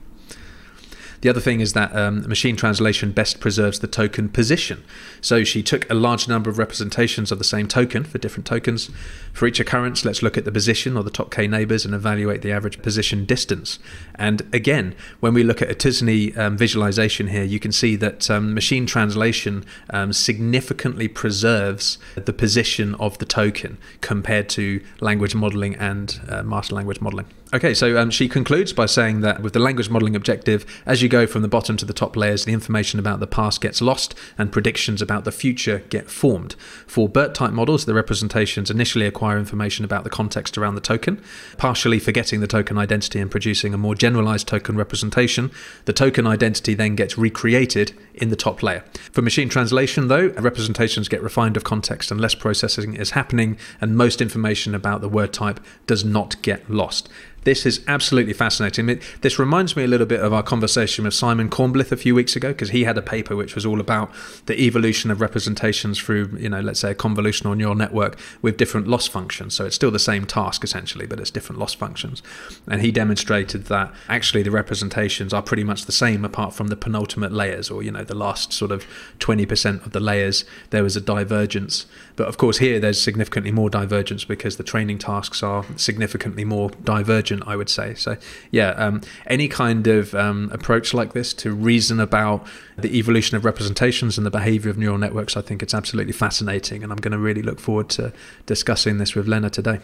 The 1.23 1.29
other 1.29 1.41
thing 1.41 1.61
is 1.61 1.73
that 1.73 1.95
um, 1.97 2.29
machine 2.29 2.57
translation 2.57 3.13
best 3.13 3.39
preserves 3.39 3.79
the 3.79 3.87
token 3.87 4.29
position. 4.29 4.83
So 5.21 5.45
she 5.45 5.63
took 5.63 5.89
a 5.89 5.95
large 5.95 6.27
number 6.27 6.51
of 6.51 6.59
representations 6.59 7.31
of 7.31 7.39
the 7.39 7.45
same 7.45 7.69
token 7.69 8.03
for 8.03 8.19
different 8.19 8.45
tokens. 8.45 8.91
For 9.33 9.47
each 9.47 9.61
occurrence, 9.61 10.05
let's 10.05 10.23
look 10.23 10.37
at 10.37 10.45
the 10.45 10.51
position 10.51 10.97
or 10.97 11.05
the 11.05 11.11
top 11.11 11.31
k 11.31 11.47
neighbors 11.47 11.85
and 11.85 11.95
evaluate 11.95 12.43
the 12.43 12.51
average 12.51 12.83
position 12.83 13.25
distance. 13.25 13.79
And 14.17 14.43
again, 14.53 14.97
when 15.21 15.33
we 15.33 15.45
look 15.45 15.63
at 15.63 15.71
a 15.71 15.75
t-SNE 15.75 16.37
um, 16.37 16.57
visualization 16.57 17.29
here, 17.29 17.45
you 17.45 17.61
can 17.61 17.73
see 17.73 17.95
that 17.97 18.29
um, 18.29 18.53
machine 18.53 18.85
translation 18.85 19.65
um, 19.91 20.13
significantly 20.13 21.07
preserves 21.07 21.99
the 22.17 22.33
position 22.33 22.97
of 22.97 23.19
the 23.19 23.27
token 23.27 23.79
compared 24.01 24.49
to 24.51 24.83
language 25.01 25.37
modeling 25.37 25.77
and 25.77 26.21
uh, 26.29 26.43
masked 26.43 26.73
language 26.73 27.01
modeling. 27.01 27.27
Okay, 27.55 27.75
so 27.75 27.99
um, 27.99 28.11
she 28.11 28.31
concludes 28.31 28.73
by 28.73 28.87
saying 28.87 29.21
that 29.21 29.43
with 29.43 29.53
the 29.53 29.59
language 29.59 29.91
modeling 29.91 30.17
objective, 30.17 30.65
as 30.87 31.03
you 31.03 31.09
go 31.11 31.27
from 31.27 31.43
the 31.43 31.49
bottom 31.49 31.77
to 31.77 31.85
the 31.85 31.93
top 31.93 32.17
layers, 32.17 32.47
the 32.47 32.53
information 32.55 32.99
about 32.99 33.21
the 33.21 33.27
past 33.27 33.61
gets 33.61 33.83
lost 33.83 34.15
and 34.39 34.51
predictions 34.51 35.03
about 35.03 35.25
the 35.25 35.33
future 35.33 35.81
get 35.91 36.11
formed. 36.11 36.55
For 36.87 37.11
BERT 37.11 37.35
type 37.35 37.53
models, 37.53 37.85
the 37.85 37.93
representations 37.93 38.71
initially 38.71 39.05
acquire 39.05 39.37
information 39.37 39.85
about 39.85 40.03
the 40.03 40.09
context 40.09 40.57
around 40.57 40.77
the 40.77 40.81
token, 40.81 41.23
partially 41.59 41.99
forgetting 41.99 42.41
the 42.41 42.47
token 42.47 42.79
identity 42.79 43.21
and 43.21 43.31
producing 43.31 43.75
a 43.75 43.79
more 43.79 43.95
generalized 43.95 44.49
token 44.49 44.79
representation. 44.79 45.51
The 45.85 45.93
token 45.93 46.27
identity 46.27 46.73
then 46.73 46.97
gets 46.97 47.19
recreated 47.19 47.93
in 48.15 48.29
the 48.29 48.37
top 48.37 48.63
layer. 48.63 48.85
For 49.13 49.23
machine 49.23 49.49
translation, 49.49 50.09
though, 50.09 50.29
representations 50.29 51.09
get 51.09 51.23
refined 51.23 51.57
of 51.57 51.65
context 51.65 52.11
and 52.11 52.21
less 52.21 52.35
processing 52.35 52.95
is 52.95 53.11
happening, 53.11 53.57
and 53.81 53.97
most 53.97 54.21
information 54.21 54.75
about 54.75 55.01
the 55.01 55.09
word 55.09 55.33
type 55.33 55.61
does 55.87 56.05
not 56.05 56.41
get 56.43 56.71
lost. 56.71 57.09
This 57.45 57.67
is 57.67 57.85
absolutely 57.89 58.35
fascinating. 58.35 59.01
This 59.21 59.39
reminds 59.39 59.77
me 59.77 59.83
a 59.83 59.89
little 59.89 60.07
bit 60.07 60.21
of 60.21 60.33
our 60.33 60.45
conversation 60.45 61.05
with 61.05 61.15
Simon 61.15 61.51
Kornblith 61.51 61.91
a 61.91 61.97
few 61.97 62.15
weeks 62.15 62.37
ago 62.37 62.49
because 62.49 62.71
he 62.71 62.85
had 62.85 62.97
a 62.97 63.03
paper 63.03 63.35
which 63.35 63.57
was 63.57 63.67
all 63.67 63.81
about 63.81 64.13
the 64.47 64.61
evolution 64.61 65.11
of 65.11 65.21
representations 65.21 65.99
through, 65.99 66.37
you 66.39 66.49
know, 66.49 66.61
let's 66.61 66.79
say 66.79 66.93
a 66.93 66.95
convolutional 66.95 67.57
neural 67.57 67.75
network 67.75 68.17
with 68.43 68.57
different 68.57 68.87
loss 68.87 69.09
functions. 69.09 69.55
So 69.55 69.67
it's 69.67 69.75
still 69.75 69.91
the 69.91 69.99
same 69.99 70.25
task 70.25 70.63
essentially, 70.63 71.05
but 71.05 71.19
it's 71.19 71.33
different 71.33 71.59
loss 71.59 71.75
functions. 71.75 72.23
And 72.69 72.81
he 72.81 72.93
demonstrated 72.93 73.65
that 73.65 73.93
actually 74.09 74.45
the 74.45 74.53
representations 74.53 75.33
are 75.33 75.43
pretty 75.43 75.65
much 75.65 75.87
the 75.87 75.93
same 75.93 76.25
apart 76.25 76.55
from 76.55 76.69
the 76.69 76.77
penultimate 76.77 77.33
layers 77.33 77.71
or, 77.71 77.83
you 77.83 77.91
know, 77.91 78.02
the 78.09 78.15
last 78.15 78.53
sort 78.53 78.71
of 78.71 78.87
20% 79.19 79.85
of 79.85 79.93
the 79.93 80.01
layers, 80.01 80.45
there 80.71 80.83
was 80.83 80.97
a 80.97 81.01
divergence. 81.01 81.87
But 82.17 82.29
of 82.29 82.37
course, 82.37 82.59
here 82.59 82.81
there's 82.81 83.01
significantly 83.01 83.53
more 83.53 83.71
divergence 83.71 84.25
because 84.25 84.57
the 84.57 84.65
training 84.65 84.99
tasks 84.99 85.43
are 85.43 85.65
significantly 85.77 86.45
more 86.45 86.71
divergent 86.85 87.43
I 87.47 87.57
would 87.57 87.69
say. 87.69 87.95
So, 87.95 88.17
yeah, 88.51 88.71
um, 88.71 89.01
any 89.27 89.49
kind 89.49 89.87
of 89.87 90.15
um, 90.15 90.51
approach 90.53 90.95
like 90.95 91.13
this 91.13 91.33
to 91.35 91.53
reason 91.53 92.01
about 92.01 92.47
the 92.77 92.97
evolution 92.99 93.37
of 93.37 93.45
representations 93.45 94.17
and 94.17 94.27
the 94.27 94.31
behavior 94.31 94.71
of 94.71 94.79
neural 94.79 94.99
networks, 94.99 95.37
I 95.37 95.43
think 95.43 95.63
it's 95.63 95.75
absolutely 95.75 96.13
fascinating. 96.13 96.83
And 96.83 96.93
I'm 96.93 96.99
going 96.99 97.13
to 97.13 97.19
really 97.19 97.43
look 97.43 97.61
forward 97.61 97.89
to 97.91 98.13
discussing 98.47 98.99
this 98.99 99.15
with 99.15 99.29
Lena 99.29 99.51
today. 99.51 99.81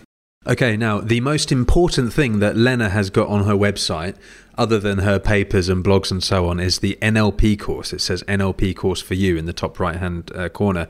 Okay, 0.48 0.78
now 0.78 1.00
the 1.00 1.20
most 1.20 1.52
important 1.52 2.10
thing 2.10 2.38
that 2.38 2.56
Lena 2.56 2.88
has 2.88 3.10
got 3.10 3.28
on 3.28 3.44
her 3.44 3.52
website, 3.52 4.16
other 4.56 4.78
than 4.78 5.00
her 5.00 5.18
papers 5.18 5.68
and 5.68 5.84
blogs 5.84 6.10
and 6.10 6.24
so 6.24 6.48
on, 6.48 6.58
is 6.58 6.78
the 6.78 6.96
NLP 7.02 7.60
course. 7.60 7.92
It 7.92 8.00
says 8.00 8.22
NLP 8.22 8.74
course 8.74 9.02
for 9.02 9.12
you 9.12 9.36
in 9.36 9.44
the 9.44 9.52
top 9.52 9.78
right 9.78 9.96
hand 9.96 10.32
uh, 10.34 10.48
corner 10.48 10.88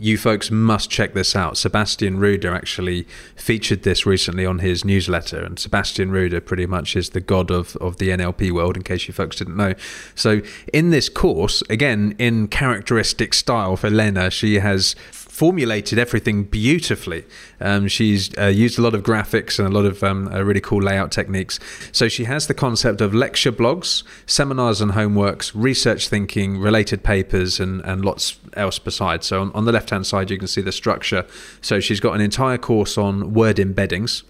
you 0.00 0.18
folks 0.18 0.50
must 0.50 0.90
check 0.90 1.14
this 1.14 1.36
out. 1.36 1.56
Sebastian 1.56 2.18
Ruder 2.18 2.54
actually 2.54 3.06
featured 3.36 3.82
this 3.82 4.06
recently 4.06 4.46
on 4.46 4.60
his 4.60 4.84
newsletter, 4.84 5.42
and 5.42 5.58
Sebastian 5.58 6.10
Ruder 6.10 6.40
pretty 6.40 6.66
much 6.66 6.96
is 6.96 7.10
the 7.10 7.20
god 7.20 7.50
of, 7.50 7.76
of 7.76 7.98
the 7.98 8.08
NLP 8.08 8.52
world, 8.52 8.76
in 8.76 8.82
case 8.82 9.06
you 9.08 9.14
folks 9.14 9.36
didn't 9.36 9.56
know. 9.56 9.74
So, 10.14 10.40
in 10.72 10.90
this 10.90 11.08
course, 11.08 11.62
again, 11.70 12.14
in 12.18 12.48
characteristic 12.48 13.34
style 13.34 13.76
for 13.76 13.90
Lena, 13.90 14.30
she 14.30 14.58
has 14.58 14.94
formulated 15.34 15.98
everything 15.98 16.44
beautifully. 16.44 17.24
Um, 17.60 17.88
she's 17.88 18.30
uh, 18.38 18.46
used 18.46 18.78
a 18.78 18.82
lot 18.82 18.94
of 18.94 19.02
graphics 19.02 19.58
and 19.58 19.66
a 19.66 19.70
lot 19.70 19.84
of 19.84 20.00
um, 20.04 20.28
uh, 20.28 20.40
really 20.40 20.60
cool 20.60 20.80
layout 20.80 21.10
techniques. 21.10 21.58
So 21.90 22.06
she 22.08 22.22
has 22.24 22.46
the 22.46 22.54
concept 22.54 23.00
of 23.00 23.12
lecture 23.12 23.50
blogs, 23.50 24.04
seminars 24.26 24.80
and 24.80 24.92
homeworks, 24.92 25.50
research 25.52 26.06
thinking, 26.06 26.60
related 26.60 27.02
papers, 27.02 27.58
and, 27.58 27.80
and 27.80 28.04
lots 28.04 28.38
else 28.52 28.78
besides. 28.78 29.26
So 29.26 29.40
on, 29.40 29.50
on 29.54 29.64
the 29.64 29.72
left 29.72 29.90
hand 29.90 30.06
side, 30.06 30.30
you 30.30 30.38
can 30.38 30.46
see 30.46 30.60
the 30.60 30.70
structure. 30.70 31.26
So 31.60 31.80
she's 31.80 31.98
got 31.98 32.14
an 32.14 32.20
entire 32.20 32.56
course 32.56 32.96
on 32.96 33.34
word 33.34 33.56
embeddings. 33.56 34.22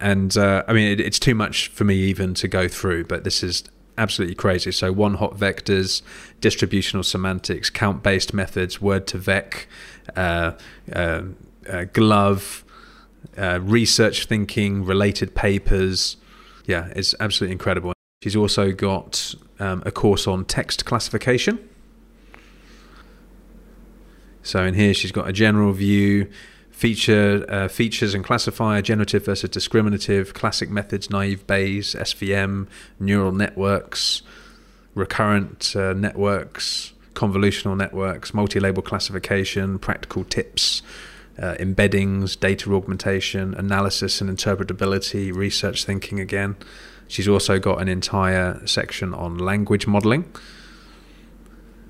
And 0.00 0.36
uh, 0.36 0.64
I 0.68 0.74
mean, 0.74 0.92
it, 0.92 1.00
it's 1.00 1.18
too 1.18 1.34
much 1.34 1.68
for 1.68 1.84
me 1.84 1.94
even 1.94 2.34
to 2.34 2.46
go 2.46 2.68
through, 2.68 3.04
but 3.04 3.24
this 3.24 3.42
is 3.42 3.64
absolutely 3.98 4.34
crazy. 4.34 4.72
So 4.72 4.92
one 4.92 5.14
hot 5.14 5.36
vectors, 5.36 6.02
distributional 6.40 7.02
semantics, 7.02 7.70
count 7.70 8.02
based 8.02 8.34
methods, 8.34 8.80
word 8.80 9.06
to 9.08 9.18
vec, 9.18 9.66
glove, 11.92 12.64
uh, 13.36 13.60
research 13.62 14.26
thinking, 14.26 14.84
related 14.84 15.34
papers. 15.34 16.16
Yeah, 16.66 16.88
it's 16.96 17.14
absolutely 17.20 17.52
incredible. 17.52 17.92
She's 18.22 18.36
also 18.36 18.72
got 18.72 19.34
um, 19.58 19.82
a 19.84 19.90
course 19.90 20.26
on 20.26 20.44
text 20.44 20.84
classification. 20.84 21.68
So 24.42 24.64
in 24.64 24.74
here, 24.74 24.94
she's 24.94 25.12
got 25.12 25.28
a 25.28 25.32
general 25.32 25.72
view, 25.72 26.30
feature 26.70 27.44
uh, 27.48 27.68
features 27.68 28.14
and 28.14 28.24
classifier, 28.24 28.80
generative 28.80 29.24
versus 29.24 29.50
discriminative, 29.50 30.34
classic 30.34 30.70
methods, 30.70 31.10
naive 31.10 31.46
Bayes, 31.46 31.96
SVM, 31.98 32.68
neural 33.00 33.32
networks, 33.32 34.22
recurrent 34.94 35.74
uh, 35.74 35.92
networks, 35.94 36.92
convolutional 37.16 37.76
networks, 37.76 38.32
multi-label 38.32 38.82
classification, 38.82 39.78
practical 39.78 40.22
tips, 40.24 40.82
uh, 41.38 41.54
embeddings, 41.54 42.38
data 42.38 42.72
augmentation, 42.72 43.54
analysis 43.54 44.20
and 44.20 44.30
interpretability, 44.30 45.34
research 45.34 45.84
thinking 45.84 46.20
again. 46.20 46.56
She's 47.08 47.28
also 47.28 47.58
got 47.58 47.80
an 47.80 47.88
entire 47.88 48.64
section 48.66 49.14
on 49.14 49.38
language 49.38 49.86
modeling 49.86 50.32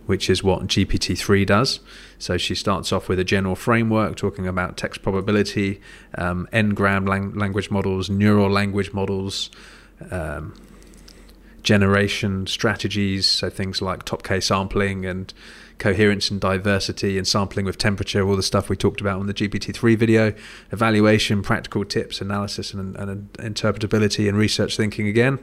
which 0.07 0.31
is 0.31 0.43
what 0.43 0.67
GPT-3 0.67 1.45
does. 1.45 1.81
So 2.19 2.39
she 2.39 2.55
starts 2.55 2.93
off 2.93 3.09
with 3.09 3.19
a 3.19 3.25
general 3.25 3.57
framework 3.57 4.17
talking 4.17 4.47
about 4.47 4.77
text 4.77 5.03
probability, 5.03 5.81
um, 6.17 6.49
n-gram 6.53 7.05
lang- 7.05 7.35
language 7.35 7.71
models, 7.71 8.09
neural 8.09 8.49
language 8.49 8.93
models, 8.93 9.51
um, 10.11 10.55
generation 11.67 12.47
strategies, 12.47 13.29
so 13.29 13.51
things 13.51 13.83
like 13.83 14.05
top 14.05 14.23
K 14.23 14.41
sampling 14.41 15.05
and 15.05 15.35
coherence 15.79 16.31
and 16.31 16.41
diversity 16.41 17.19
and 17.19 17.27
sampling 17.27 17.67
with 17.67 17.77
temperature, 17.77 18.27
all 18.27 18.37
the 18.37 18.43
stuff 18.43 18.71
we 18.71 18.77
talked 18.77 19.01
about 19.01 19.19
on 19.19 19.27
the 19.27 19.35
GPT-3 19.35 19.99
video, 19.99 20.33
evaluation, 20.71 21.43
practical 21.43 21.85
tips, 21.85 22.21
analysis 22.21 22.73
and, 22.73 22.97
and 22.97 23.31
interpretability 23.35 24.29
and 24.29 24.39
research 24.39 24.77
thinking 24.77 25.09
again. 25.09 25.39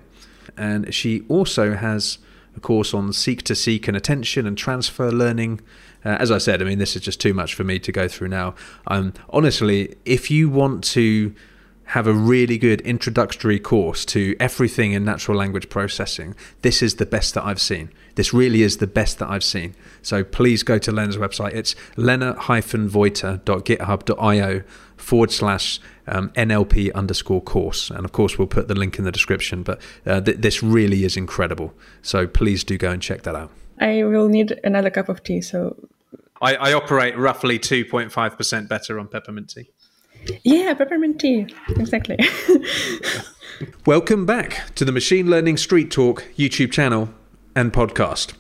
and 0.57 0.93
she 0.93 1.21
also 1.27 1.75
has 1.75 2.17
a 2.55 2.59
course 2.59 2.93
on 2.93 3.11
seq 3.11 3.41
to 3.43 3.53
seq 3.53 3.87
and 3.87 3.97
attention 3.97 4.47
and 4.47 4.57
transfer 4.57 5.11
learning. 5.11 5.59
Uh, 6.05 6.17
as 6.19 6.31
I 6.31 6.37
said, 6.37 6.61
I 6.61 6.65
mean, 6.65 6.79
this 6.79 6.95
is 6.95 7.01
just 7.01 7.19
too 7.19 7.33
much 7.33 7.53
for 7.53 7.63
me 7.63 7.79
to 7.79 7.91
go 7.91 8.07
through 8.07 8.29
now. 8.29 8.55
Um, 8.87 9.13
honestly, 9.29 9.95
if 10.05 10.31
you 10.31 10.49
want 10.49 10.83
to 10.85 11.33
have 11.85 12.07
a 12.07 12.13
really 12.13 12.57
good 12.57 12.81
introductory 12.81 13.59
course 13.59 14.05
to 14.05 14.35
everything 14.39 14.93
in 14.93 15.03
natural 15.03 15.37
language 15.37 15.69
processing, 15.69 16.35
this 16.61 16.81
is 16.81 16.95
the 16.95 17.05
best 17.05 17.33
that 17.33 17.45
I've 17.45 17.61
seen. 17.61 17.89
This 18.15 18.33
really 18.33 18.61
is 18.61 18.77
the 18.77 18.87
best 18.87 19.19
that 19.19 19.29
I've 19.29 19.43
seen. 19.43 19.75
So 20.01 20.23
please 20.23 20.63
go 20.63 20.77
to 20.79 20.91
Lena's 20.91 21.17
website. 21.17 21.53
It's 21.53 21.75
lena-voita.github.io 21.97 24.63
forward 24.97 25.31
slash 25.31 25.79
um, 26.07 26.29
NLP 26.29 26.93
underscore 26.93 27.41
course. 27.41 27.89
And 27.89 28.05
of 28.05 28.11
course, 28.11 28.37
we'll 28.37 28.47
put 28.47 28.67
the 28.67 28.75
link 28.75 28.97
in 28.97 29.05
the 29.05 29.11
description. 29.11 29.63
But 29.63 29.81
uh, 30.05 30.21
th- 30.21 30.37
this 30.37 30.63
really 30.63 31.03
is 31.03 31.17
incredible. 31.17 31.73
So 32.01 32.27
please 32.27 32.63
do 32.63 32.77
go 32.77 32.91
and 32.91 33.01
check 33.01 33.23
that 33.23 33.35
out. 33.35 33.51
I 33.79 34.03
will 34.03 34.29
need 34.29 34.59
another 34.63 34.89
cup 34.89 35.09
of 35.09 35.23
tea. 35.23 35.41
So 35.41 35.75
I, 36.41 36.55
I 36.55 36.73
operate 36.73 37.17
roughly 37.17 37.59
2.5% 37.59 38.67
better 38.67 38.99
on 38.99 39.07
peppermint 39.07 39.49
tea. 39.49 39.69
Yeah, 40.43 40.73
peppermint 40.73 41.19
tea. 41.19 41.47
Exactly. 41.69 42.17
Welcome 43.85 44.25
back 44.25 44.73
to 44.75 44.85
the 44.85 44.91
Machine 44.91 45.29
Learning 45.29 45.57
Street 45.57 45.91
Talk 45.91 46.25
YouTube 46.37 46.71
channel 46.71 47.09
and 47.55 47.73
podcast. 47.73 48.33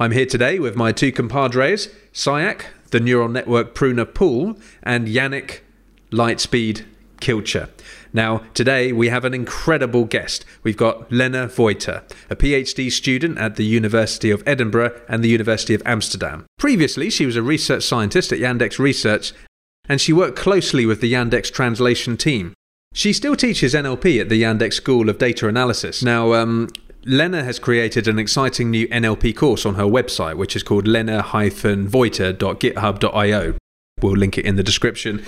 I'm 0.00 0.10
here 0.10 0.26
today 0.26 0.58
with 0.58 0.74
my 0.74 0.90
two 0.90 1.12
compadres, 1.12 1.88
Sayak, 2.12 2.64
the 2.90 3.00
neural 3.00 3.28
network 3.28 3.74
pruner 3.74 4.04
Paul, 4.04 4.56
and 4.82 5.06
Yannic, 5.06 5.60
Lightspeed 6.10 6.84
Kilcher. 7.20 7.68
Now, 8.12 8.38
today 8.52 8.92
we 8.92 9.08
have 9.08 9.24
an 9.24 9.32
incredible 9.32 10.04
guest. 10.04 10.44
We've 10.64 10.76
got 10.76 11.10
Lena 11.12 11.46
Voita, 11.46 12.02
a 12.30 12.36
PhD 12.36 12.90
student 12.90 13.38
at 13.38 13.56
the 13.56 13.64
University 13.64 14.30
of 14.30 14.42
Edinburgh 14.44 15.00
and 15.08 15.22
the 15.22 15.28
University 15.28 15.72
of 15.72 15.82
Amsterdam. 15.86 16.46
Previously, 16.58 17.10
she 17.10 17.26
was 17.26 17.36
a 17.36 17.42
research 17.42 17.84
scientist 17.84 18.32
at 18.32 18.40
Yandex 18.40 18.78
Research 18.78 19.32
and 19.88 20.00
she 20.00 20.12
worked 20.12 20.38
closely 20.38 20.86
with 20.86 21.00
the 21.00 21.12
Yandex 21.12 21.52
translation 21.52 22.16
team. 22.16 22.54
She 22.94 23.12
still 23.12 23.36
teaches 23.36 23.74
NLP 23.74 24.20
at 24.20 24.28
the 24.28 24.42
Yandex 24.42 24.74
School 24.74 25.08
of 25.08 25.18
Data 25.18 25.48
Analysis. 25.48 26.02
Now, 26.02 26.34
um, 26.34 26.68
Lena 27.04 27.42
has 27.42 27.58
created 27.58 28.06
an 28.06 28.18
exciting 28.18 28.70
new 28.70 28.86
NLP 28.88 29.34
course 29.34 29.64
on 29.66 29.74
her 29.74 29.84
website, 29.84 30.36
which 30.36 30.54
is 30.54 30.62
called 30.62 30.86
lena-voita.github.io. 30.86 33.54
We'll 34.00 34.16
link 34.16 34.38
it 34.38 34.44
in 34.44 34.54
the 34.56 34.62
description. 34.62 35.24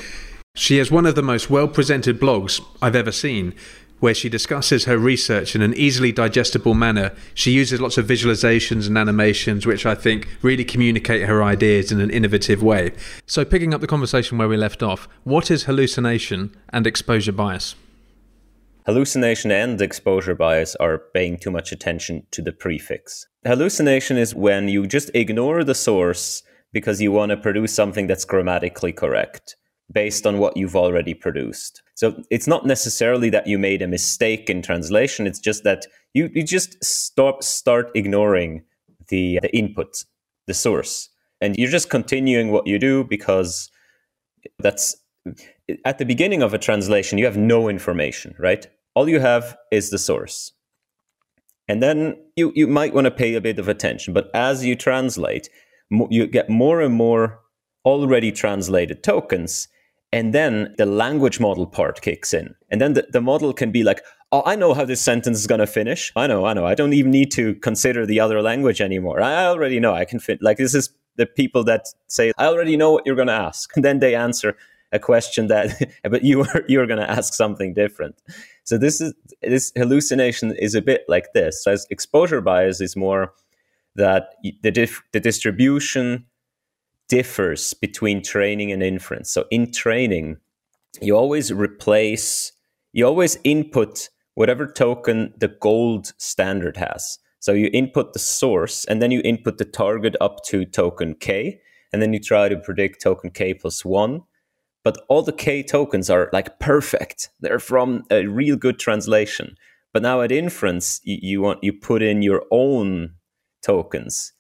She 0.57 0.79
has 0.79 0.91
one 0.91 1.07
of 1.07 1.17
the 1.17 1.23
most 1.23 1.51
well 1.51 1.67
presented 1.67 2.21
blogs 2.21 2.61
I've 2.81 2.95
ever 2.95 3.13
seen, 3.13 3.55
where 4.01 4.15
she 4.15 4.29
discusses 4.29 4.85
her 4.85 4.99
research 4.99 5.55
in 5.55 5.63
an 5.63 5.75
easily 5.75 6.13
digestible 6.13 6.75
manner. 6.75 7.13
She 7.35 7.51
uses 7.51 7.81
lots 7.81 7.99
of 7.99 8.07
visualizations 8.07 8.87
and 8.87 8.99
animations, 8.99 9.67
which 9.67 9.87
I 9.87 9.95
think 9.95 10.29
really 10.43 10.65
communicate 10.65 11.27
her 11.29 11.43
ideas 11.43 11.91
in 11.93 12.01
an 12.01 12.11
innovative 12.11 12.63
way. 12.63 12.93
So, 13.27 13.45
picking 13.45 13.73
up 13.73 13.81
the 13.81 13.87
conversation 13.87 14.39
where 14.39 14.49
we 14.49 14.57
left 14.57 14.83
off, 14.83 15.09
what 15.25 15.51
is 15.51 15.65
hallucination 15.65 16.55
and 16.71 16.87
exposure 16.87 17.33
bias? 17.33 17.75
Hallucination 18.87 19.51
and 19.51 19.81
exposure 19.81 20.35
bias 20.35 20.77
are 20.77 20.99
paying 20.99 21.39
too 21.39 21.51
much 21.51 21.73
attention 21.73 22.27
to 22.33 22.43
the 22.43 22.53
prefix. 22.53 23.27
Hallucination 23.47 24.19
is 24.19 24.35
when 24.35 24.69
you 24.69 24.87
just 24.87 25.11
ignore 25.15 25.65
the 25.65 25.75
source 25.75 26.43
because 26.71 27.01
you 27.01 27.11
want 27.11 27.31
to 27.31 27.37
produce 27.37 27.73
something 27.73 28.07
that's 28.07 28.27
grammatically 28.27 28.93
correct 28.93 29.57
based 29.93 30.27
on 30.27 30.39
what 30.39 30.57
you've 30.57 30.77
already 30.77 31.15
produced. 31.15 31.83
So 31.95 32.23
it's 32.31 32.47
not 32.47 32.67
necessarily 32.67 33.31
that 33.31 33.47
you 33.47 33.59
made 33.59 33.83
a 33.83 33.89
mistake 33.89 34.49
in 34.49 34.63
translation, 34.63 35.27
it's 35.27 35.41
just 35.41 35.65
that 35.65 35.87
you, 36.15 36.31
you 36.35 36.43
just 36.43 36.83
stop 36.83 37.43
start 37.43 37.91
ignoring 37.95 38.65
the 39.09 39.39
the 39.43 39.57
input, 39.57 40.05
the 40.47 40.55
source. 40.55 41.11
And 41.41 41.57
you're 41.57 41.71
just 41.71 41.91
continuing 41.91 42.51
what 42.53 42.67
you 42.67 42.79
do 42.79 43.05
because 43.05 43.71
that's 44.59 44.97
at 45.85 45.99
the 45.99 46.05
beginning 46.05 46.43
of 46.43 46.55
a 46.55 46.59
translation, 46.59 47.19
you 47.19 47.25
have 47.25 47.37
no 47.37 47.69
information, 47.69 48.35
right? 48.39 48.67
All 48.95 49.09
you 49.09 49.21
have 49.21 49.57
is 49.71 49.91
the 49.91 49.99
source. 49.99 50.53
And 51.67 51.83
then 51.83 52.17
you, 52.37 52.53
you 52.55 52.67
might 52.67 52.93
want 52.93 53.07
to 53.07 53.11
pay 53.11 53.35
a 53.35 53.41
bit 53.41 53.59
of 53.59 53.69
attention. 53.69 54.13
But 54.13 54.31
as 54.35 54.65
you 54.65 54.77
translate, 54.77 55.49
you 56.11 56.27
get 56.27 56.51
more 56.51 56.81
and 56.81 56.95
more 56.95 57.41
already 57.85 58.33
translated 58.33 59.03
tokens. 59.03 59.69
And 60.15 60.33
then 60.33 60.73
the 60.79 60.87
language 60.87 61.41
model 61.41 61.67
part 61.67 62.01
kicks 62.01 62.33
in. 62.33 62.55
And 62.71 62.81
then 62.81 62.93
the, 62.93 63.05
the 63.11 63.21
model 63.21 63.53
can 63.53 63.73
be 63.73 63.83
like, 63.83 64.01
oh, 64.31 64.45
I 64.47 64.55
know 64.55 64.73
how 64.73 64.85
this 64.85 65.01
sentence 65.01 65.41
is 65.41 65.49
going 65.49 65.59
to 65.59 65.67
finish. 65.67 66.13
I 66.15 66.29
know, 66.29 66.45
I 66.45 66.53
know. 66.53 66.65
I 66.65 66.77
don't 66.77 66.93
even 66.93 67.11
need 67.11 67.33
to 67.33 67.57
consider 67.57 68.07
the 68.07 68.21
other 68.21 68.41
language 68.41 68.81
anymore. 68.81 69.21
I 69.21 69.47
already 69.47 69.81
know 69.81 69.93
I 69.93 70.05
can 70.05 70.21
fit. 70.21 70.41
Like, 70.41 70.59
this 70.59 70.73
is 70.73 70.91
the 71.17 71.27
people 71.27 71.65
that 71.65 71.89
say, 72.07 72.31
I 72.39 72.47
already 72.47 72.77
know 72.77 72.93
what 72.93 73.05
you're 73.05 73.17
going 73.17 73.27
to 73.27 73.35
ask. 73.35 73.75
And 73.75 73.85
then 73.85 73.99
they 73.99 74.15
answer, 74.15 74.57
a 74.93 74.99
question 75.01 75.49
that 75.49 75.73
but 76.05 76.23
you 76.23 76.43
are 76.43 76.63
you're 76.69 76.87
going 76.87 77.01
to 77.01 77.11
ask 77.11 77.35
something 77.35 77.75
different 77.75 78.15
so 78.63 78.79
this 78.79 79.01
is 79.01 79.13
this 79.43 79.73
hallucination 79.75 80.55
is 80.57 80.77
a 80.77 80.81
bit 80.81 81.03
like 81.09 81.33
this 81.35 81.67
as 81.67 81.85
exposure 81.91 82.41
bias 82.41 82.81
is 82.81 82.95
more 82.95 83.33
that 83.97 84.37
the 84.63 84.71
dif- 84.71 85.03
the 85.13 85.19
distribution 85.19 86.25
differs 87.15 87.75
between 87.75 88.23
training 88.23 88.73
and 88.73 88.83
inference 88.83 89.31
so 89.31 89.45
in 89.51 89.71
training 89.71 90.37
you 91.01 91.17
always 91.17 91.53
replace 91.53 92.53
you 92.93 93.07
always 93.07 93.39
input 93.45 94.09
whatever 94.35 94.67
token 94.67 95.33
the 95.39 95.53
gold 95.67 96.13
standard 96.19 96.77
has 96.77 97.19
so 97.41 97.53
you 97.53 97.69
input 97.73 98.13
the 98.13 98.19
source 98.19 98.85
and 98.87 99.01
then 99.01 99.11
you 99.11 99.21
input 99.25 99.59
the 99.59 99.65
target 99.65 100.17
up 100.21 100.43
to 100.45 100.65
token 100.65 101.15
k 101.15 101.61
and 101.93 102.03
then 102.03 102.13
you 102.13 102.19
try 102.19 102.49
to 102.49 102.57
predict 102.57 103.03
token 103.03 103.31
k 103.31 103.55
plus 103.55 103.85
1 103.85 104.21
but 104.85 104.99
all 105.09 105.23
the 105.23 105.33
K 105.33 105.63
tokens 105.63 106.11
are 106.11 106.29
like 106.33 106.61
perfect. 106.61 107.31
They're 107.41 107.59
from 107.59 108.05
a 108.11 108.27
real 108.27 108.57
good 108.57 108.79
translation. 108.79 109.57
But 109.93 110.03
now 110.03 110.21
at 110.21 110.31
inference, 110.31 111.01
you, 111.05 111.19
you 111.23 111.41
want 111.41 111.65
you 111.65 111.73
put 111.73 112.03
in 112.03 112.21
your 112.23 112.45
own 112.51 113.15
tokens, 113.63 114.33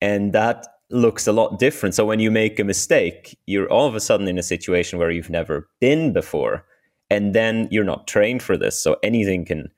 and 0.00 0.32
that 0.32 0.66
looks 0.92 1.26
a 1.26 1.32
lot 1.32 1.58
different. 1.58 1.94
So 1.94 2.04
when 2.04 2.20
you 2.20 2.30
make 2.30 2.58
a 2.58 2.64
mistake, 2.64 3.38
you're 3.46 3.70
all 3.70 3.86
of 3.86 3.94
a 3.94 4.00
sudden 4.00 4.28
in 4.28 4.38
a 4.38 4.42
situation 4.42 4.98
where 4.98 5.10
you've 5.10 5.30
never 5.30 5.68
been 5.80 6.12
before, 6.12 6.64
and 7.10 7.34
then 7.34 7.68
you're 7.70 7.84
not 7.84 8.06
trained 8.06 8.42
for 8.42 8.56
this. 8.56 8.82
So 8.82 8.96
anything 9.02 9.44
can 9.44 9.68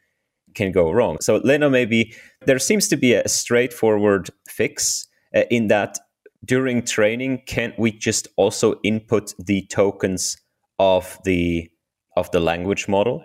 can 0.55 0.73
go 0.73 0.91
wrong. 0.91 1.19
So 1.21 1.37
Lena, 1.37 1.69
maybe 1.69 2.15
there 2.47 2.59
seems 2.59 2.87
to 2.89 2.97
be 2.97 3.15
a 3.15 3.29
straightforward 3.29 4.31
fix 4.49 5.09
uh, 5.35 5.43
in 5.51 5.69
that 5.69 5.99
during 6.45 6.83
training, 6.83 7.43
can't 7.47 7.77
we 7.79 7.91
just 7.91 8.29
also 8.37 8.79
input 8.85 9.35
the 9.39 9.67
tokens 9.67 10.37
of 10.79 11.19
the 11.25 11.71
of 12.17 12.31
the 12.31 12.41
language 12.41 12.87
model? 12.89 13.25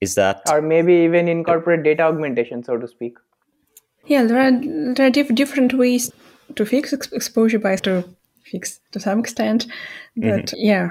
Is 0.00 0.14
that 0.16 0.42
or 0.50 0.60
maybe 0.60 0.92
even 0.92 1.28
incorporate 1.28 1.82
data 1.82 2.02
augmentation, 2.02 2.62
so 2.62 2.76
to 2.76 2.86
speak? 2.86 3.16
Yeah, 4.06 4.24
there 4.24 4.40
are 4.40 4.94
there 4.94 5.06
are 5.06 5.10
diff- 5.10 5.34
different 5.34 5.72
ways 5.72 6.12
to 6.56 6.66
fix 6.66 6.92
ex- 6.92 7.12
exposure 7.12 7.58
bias 7.58 7.80
to 7.82 8.04
fix 8.44 8.80
to 8.92 9.00
some 9.00 9.18
extent, 9.18 9.66
but 10.16 10.46
mm-hmm. 10.46 10.56
yeah, 10.56 10.90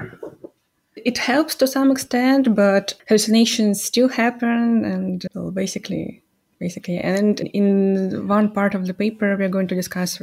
it 0.96 1.18
helps 1.18 1.54
to 1.56 1.66
some 1.66 1.90
extent. 1.90 2.54
But 2.54 2.94
hallucinations 3.08 3.82
still 3.82 4.08
happen, 4.08 4.84
and 4.84 5.26
well, 5.34 5.50
basically 5.50 6.24
basically. 6.60 6.98
And 6.98 7.40
in 7.40 8.26
one 8.26 8.50
part 8.50 8.74
of 8.74 8.86
the 8.86 8.94
paper 8.94 9.36
we're 9.36 9.48
going 9.48 9.68
to 9.68 9.74
discuss, 9.74 10.20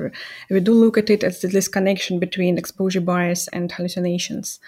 we 0.50 0.60
do 0.60 0.74
look 0.74 0.98
at 0.98 1.10
it 1.10 1.24
as 1.24 1.42
this 1.42 1.68
connection 1.68 2.20
between 2.20 2.58
exposure 2.58 3.02
bias 3.02 3.48
and 3.50 3.72
hallucinations. 3.72 4.60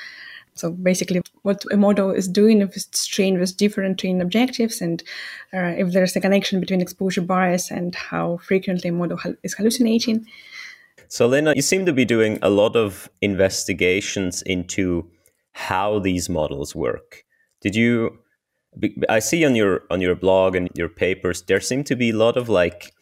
So 0.55 0.71
basically, 0.71 1.21
what 1.41 1.63
a 1.71 1.77
model 1.77 2.11
is 2.11 2.27
doing 2.27 2.61
if 2.61 2.75
it's 2.75 3.05
trained 3.05 3.39
with 3.39 3.57
different 3.57 3.99
training 3.99 4.21
objectives, 4.21 4.81
and 4.81 5.03
uh, 5.53 5.73
if 5.77 5.93
there's 5.93 6.15
a 6.15 6.21
connection 6.21 6.59
between 6.59 6.81
exposure 6.81 7.21
bias 7.21 7.71
and 7.71 7.95
how 7.95 8.37
frequently 8.37 8.89
a 8.89 8.93
model 8.93 9.19
is 9.43 9.53
hallucinating. 9.55 10.25
So, 11.07 11.27
Lena, 11.27 11.53
you 11.55 11.61
seem 11.61 11.85
to 11.85 11.93
be 11.93 12.05
doing 12.05 12.39
a 12.41 12.49
lot 12.49 12.75
of 12.75 13.09
investigations 13.21 14.41
into 14.43 15.09
how 15.53 15.99
these 15.99 16.29
models 16.29 16.75
work. 16.75 17.23
Did 17.61 17.75
you 17.75 18.19
I 19.09 19.19
see 19.19 19.45
on 19.45 19.55
your 19.55 19.83
on 19.89 20.01
your 20.01 20.15
blog 20.15 20.55
and 20.55 20.69
your 20.75 20.89
papers 20.89 21.43
there 21.43 21.59
seem 21.59 21.83
to 21.85 21.95
be 21.95 22.09
a 22.09 22.15
lot 22.15 22.37
of 22.37 22.49
like 22.49 22.93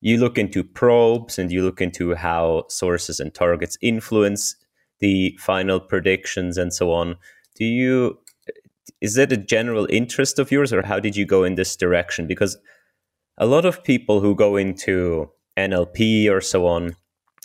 you 0.00 0.18
look 0.18 0.38
into 0.38 0.64
probes 0.64 1.38
and 1.38 1.50
you 1.50 1.62
look 1.62 1.80
into 1.80 2.14
how 2.14 2.64
sources 2.68 3.20
and 3.20 3.34
targets 3.34 3.76
influence 3.80 4.56
the 5.02 5.36
final 5.38 5.80
predictions 5.80 6.56
and 6.56 6.72
so 6.72 6.92
on. 6.92 7.16
Do 7.56 7.66
you 7.66 8.18
is 9.00 9.18
it 9.18 9.32
a 9.32 9.36
general 9.36 9.86
interest 9.90 10.38
of 10.38 10.50
yours 10.50 10.72
or 10.72 10.82
how 10.82 10.98
did 10.98 11.16
you 11.16 11.26
go 11.26 11.44
in 11.44 11.56
this 11.56 11.76
direction? 11.76 12.26
Because 12.26 12.56
a 13.36 13.46
lot 13.46 13.64
of 13.64 13.82
people 13.84 14.20
who 14.20 14.34
go 14.34 14.56
into 14.56 15.28
NLP 15.58 16.30
or 16.30 16.40
so 16.40 16.66
on, 16.66 16.96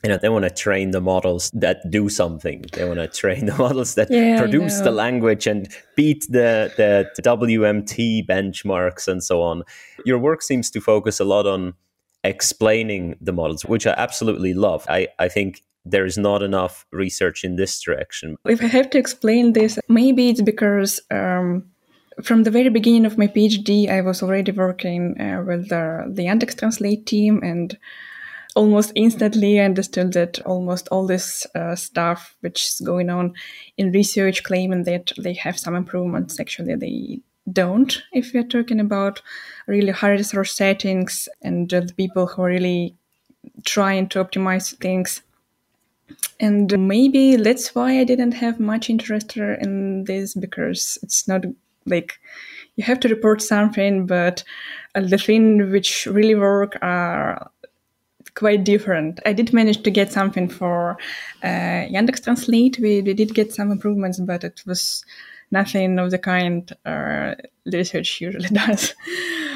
you 0.03 0.09
know 0.09 0.17
they 0.21 0.29
want 0.29 0.45
to 0.45 0.51
train 0.51 0.91
the 0.91 1.01
models 1.01 1.49
that 1.55 1.77
do 1.89 2.07
something 2.07 2.63
they 2.73 2.85
want 2.85 2.99
to 2.99 3.07
train 3.07 3.47
the 3.47 3.57
models 3.65 3.95
that 3.95 4.07
Yeah, 4.11 4.39
produce 4.39 4.79
the 4.81 4.91
language 4.91 5.47
and 5.47 5.67
beat 5.95 6.23
the 6.29 6.71
the 6.77 7.09
wmt 7.23 8.27
benchmarks 8.27 9.07
and 9.07 9.23
so 9.23 9.41
on 9.41 9.63
your 10.05 10.19
work 10.19 10.43
seems 10.43 10.69
to 10.69 10.79
focus 10.79 11.19
a 11.19 11.25
lot 11.25 11.47
on 11.47 11.73
explaining 12.23 13.17
the 13.19 13.33
models 13.33 13.65
which 13.65 13.87
i 13.87 13.93
absolutely 13.97 14.53
love 14.53 14.85
i 14.87 15.07
i 15.17 15.27
think 15.27 15.63
there 15.91 16.05
is 16.05 16.17
not 16.17 16.43
enough 16.43 16.85
research 16.91 17.43
in 17.43 17.55
this 17.55 17.81
direction 17.81 18.37
If 18.45 18.61
I 18.61 18.67
have 18.67 18.89
to 18.91 18.97
explain 18.97 19.53
this, 19.53 19.79
maybe 19.87 20.29
it's 20.29 20.41
because 20.41 21.01
um, 21.11 21.65
from 22.23 22.43
the 22.43 22.51
very 22.51 22.69
beginning 22.69 23.05
of 23.05 23.17
my 23.17 23.27
PhD, 23.27 23.89
I 23.89 24.01
was 24.01 24.23
already 24.23 24.51
working 24.51 25.19
uh, 25.19 25.43
with 25.45 25.69
the, 25.69 26.05
the 26.07 26.23
Yandex 26.23 26.57
Translate 26.57 27.05
team, 27.05 27.41
and 27.43 27.77
almost 28.55 28.91
instantly 28.95 29.59
I 29.59 29.65
understood 29.65 30.13
that 30.13 30.39
almost 30.45 30.87
all 30.89 31.05
this 31.05 31.45
uh, 31.53 31.75
stuff 31.75 32.35
which 32.41 32.67
is 32.67 32.81
going 32.83 33.09
on 33.09 33.33
in 33.77 33.91
research 33.91 34.43
claiming 34.43 34.83
that 34.83 35.11
they 35.17 35.33
have 35.33 35.59
some 35.59 35.75
improvements, 35.75 36.39
actually 36.39 36.75
they 36.75 37.21
don't. 37.51 38.01
If 38.13 38.33
we're 38.33 38.43
talking 38.43 38.79
about 38.79 39.21
really 39.67 39.91
high 39.91 40.11
resource 40.11 40.53
settings 40.53 41.29
and 41.41 41.71
uh, 41.73 41.81
the 41.81 41.93
people 41.93 42.25
who 42.27 42.41
are 42.41 42.47
really 42.47 42.95
trying 43.63 44.09
to 44.09 44.23
optimize 44.23 44.75
things 44.77 45.21
and 46.39 46.87
maybe 46.87 47.35
that's 47.35 47.73
why 47.73 47.99
I 47.99 48.03
didn't 48.03 48.33
have 48.33 48.59
much 48.59 48.89
interest 48.89 49.35
in 49.37 50.03
this 50.03 50.33
because 50.33 50.97
it's 51.01 51.27
not 51.27 51.45
like 51.85 52.19
you 52.75 52.83
have 52.83 52.99
to 53.01 53.09
report 53.09 53.41
something, 53.41 54.05
but 54.05 54.43
uh, 54.95 55.01
the 55.01 55.17
thing 55.17 55.71
which 55.71 56.05
really 56.05 56.35
work 56.35 56.77
are 56.81 57.49
quite 58.35 58.63
different. 58.63 59.19
I 59.25 59.33
did 59.33 59.51
manage 59.51 59.81
to 59.83 59.91
get 59.91 60.11
something 60.11 60.47
for 60.47 60.97
uh, 61.43 61.87
Yandex 61.89 62.23
Translate. 62.23 62.77
We, 62.79 63.01
we 63.01 63.13
did 63.13 63.33
get 63.33 63.51
some 63.51 63.71
improvements, 63.71 64.19
but 64.19 64.43
it 64.43 64.61
was 64.67 65.03
nothing 65.49 65.97
of 65.97 66.11
the 66.11 66.19
kind 66.19 66.71
uh, 66.85 67.33
research 67.65 68.21
usually 68.21 68.49
does. 68.53 68.93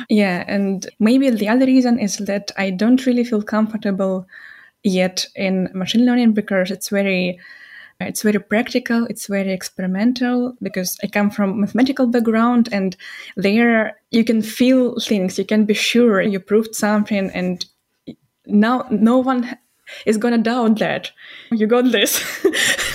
yeah, 0.09 0.43
and 0.47 0.89
maybe 0.99 1.29
the 1.29 1.47
other 1.47 1.65
reason 1.67 1.99
is 1.99 2.17
that 2.17 2.51
I 2.57 2.71
don't 2.71 3.05
really 3.05 3.23
feel 3.23 3.43
comfortable 3.43 4.25
yet 4.83 5.25
in 5.35 5.69
machine 5.73 6.05
learning 6.05 6.33
because 6.33 6.71
it's 6.71 6.89
very 6.89 7.39
it's 7.99 8.23
very 8.23 8.39
practical 8.39 9.05
it's 9.05 9.27
very 9.27 9.51
experimental 9.51 10.55
because 10.61 10.97
i 11.03 11.07
come 11.07 11.29
from 11.29 11.59
mathematical 11.59 12.07
background 12.07 12.67
and 12.71 12.97
there 13.35 13.95
you 14.09 14.23
can 14.23 14.41
feel 14.41 14.99
things 14.99 15.37
you 15.37 15.45
can 15.45 15.65
be 15.65 15.73
sure 15.73 16.21
you 16.21 16.39
proved 16.39 16.73
something 16.75 17.29
and 17.31 17.65
now 18.45 18.87
no 18.89 19.17
one 19.17 19.57
is 20.05 20.17
gonna 20.17 20.37
doubt 20.37 20.79
that 20.79 21.11
you 21.51 21.67
got 21.67 21.91
this 21.91 22.23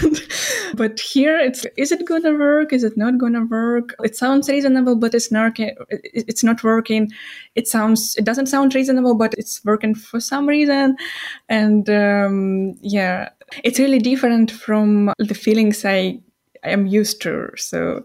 but 0.77 1.01
here 1.01 1.39
it's 1.39 1.67
is 1.77 1.93
it 1.93 2.05
gonna 2.05 2.33
work 2.33 2.73
is 2.73 2.85
it 2.85 2.97
not 2.97 3.19
gonna 3.19 3.45
work 3.47 3.95
it 4.03 4.17
sounds 4.17 4.49
reasonable 4.49 4.97
but 4.97 5.15
it's 5.15 5.31
not 5.33 5.53
it's 5.59 6.45
not 6.45 6.63
working 6.63 7.11
it 7.55 7.67
sounds 7.67 8.15
it 8.17 8.25
doesn't 8.25 8.47
sound 8.47 8.75
reasonable 8.75 9.15
but 9.15 9.35
it's 9.39 9.65
working 9.65 9.95
for 9.95 10.21
some 10.21 10.47
reason 10.47 10.97
and 11.49 11.89
um, 11.91 12.75
yeah 12.81 13.29
it's 13.65 13.79
really 13.79 13.99
different 13.99 14.51
from 14.51 15.13
the 15.19 15.35
feelings 15.35 15.85
i 15.85 16.19
I 16.65 16.71
am 16.71 16.87
used 16.87 17.23
to. 17.23 17.51
So 17.57 18.05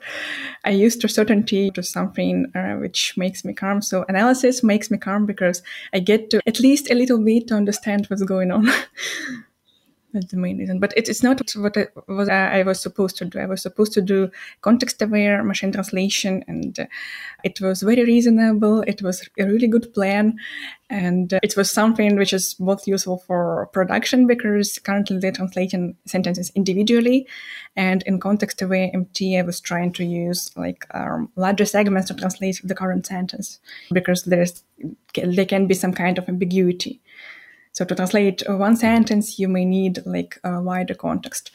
I 0.66 0.70
used 0.70 1.02
to 1.02 1.08
certainty 1.08 1.72
to 1.72 1.82
something 1.82 2.52
uh, 2.56 2.76
which 2.76 3.18
makes 3.18 3.44
me 3.44 3.54
calm. 3.54 3.82
So 3.82 4.06
analysis 4.08 4.64
makes 4.64 4.92
me 4.92 4.98
calm 4.98 5.26
because 5.26 5.64
I 5.94 6.00
get 6.00 6.30
to 6.30 6.42
at 6.46 6.60
least 6.60 6.92
a 6.92 6.96
little 6.96 7.18
bit 7.18 7.48
to 7.48 7.56
understand 7.56 8.06
what's 8.06 8.24
going 8.24 8.52
on. 8.52 8.70
That's 10.14 10.32
the 10.32 10.38
main 10.38 10.58
reason. 10.58 10.80
But 10.80 10.94
it, 10.98 11.08
it's 11.08 11.24
not 11.24 11.40
what 11.56 11.78
I 11.78 11.88
was, 12.08 12.28
I 12.28 12.64
was 12.64 12.82
supposed 12.82 13.18
to 13.18 13.26
do. 13.26 13.40
I 13.40 13.46
was 13.46 13.62
supposed 13.62 13.94
to 13.94 14.02
do 14.02 14.30
context 14.62 15.02
aware 15.02 15.44
machine 15.44 15.72
translation, 15.72 16.44
and 16.48 16.78
uh, 16.80 16.86
it 17.44 17.62
was 17.62 17.82
very 17.82 18.04
reasonable. 18.04 18.82
It 18.82 19.02
was 19.02 19.28
a 19.40 19.46
really 19.46 19.68
good 19.68 19.94
plan. 19.94 20.38
And 20.90 21.34
uh, 21.34 21.40
it 21.42 21.56
was 21.56 21.72
something 21.72 22.18
which 22.18 22.34
is 22.34 22.56
both 22.56 22.86
useful 22.86 23.20
for 23.20 23.70
production 23.72 24.28
because 24.28 24.78
currently 24.80 25.20
they're 25.20 25.32
translating 25.32 25.96
sentences 26.06 26.52
individually. 26.56 27.26
And 27.78 28.04
in 28.04 28.20
context 28.20 28.62
aware 28.62 28.92
MT, 28.94 29.38
I 29.38 29.44
was 29.44 29.62
trying 29.62 29.94
to 29.94 30.04
use 30.04 30.52
like 30.58 30.86
um, 30.94 31.32
larger 31.38 31.66
segments 31.66 32.10
to 32.10 32.16
translate 32.16 32.60
the 32.66 32.76
current 32.76 33.06
sentence 33.06 33.62
because 33.94 34.24
there's 34.24 34.64
there 35.16 35.46
can 35.46 35.68
be 35.68 35.74
some 35.74 35.94
kind 35.94 36.18
of 36.18 36.28
ambiguity. 36.28 37.02
So 37.74 37.86
to 37.86 37.96
translate 37.96 38.44
one 38.48 38.76
sentence, 38.76 39.40
you 39.40 39.48
may 39.48 39.64
need 39.64 40.00
like 40.06 40.38
a 40.44 40.62
wider 40.62 40.94
context. 40.94 41.52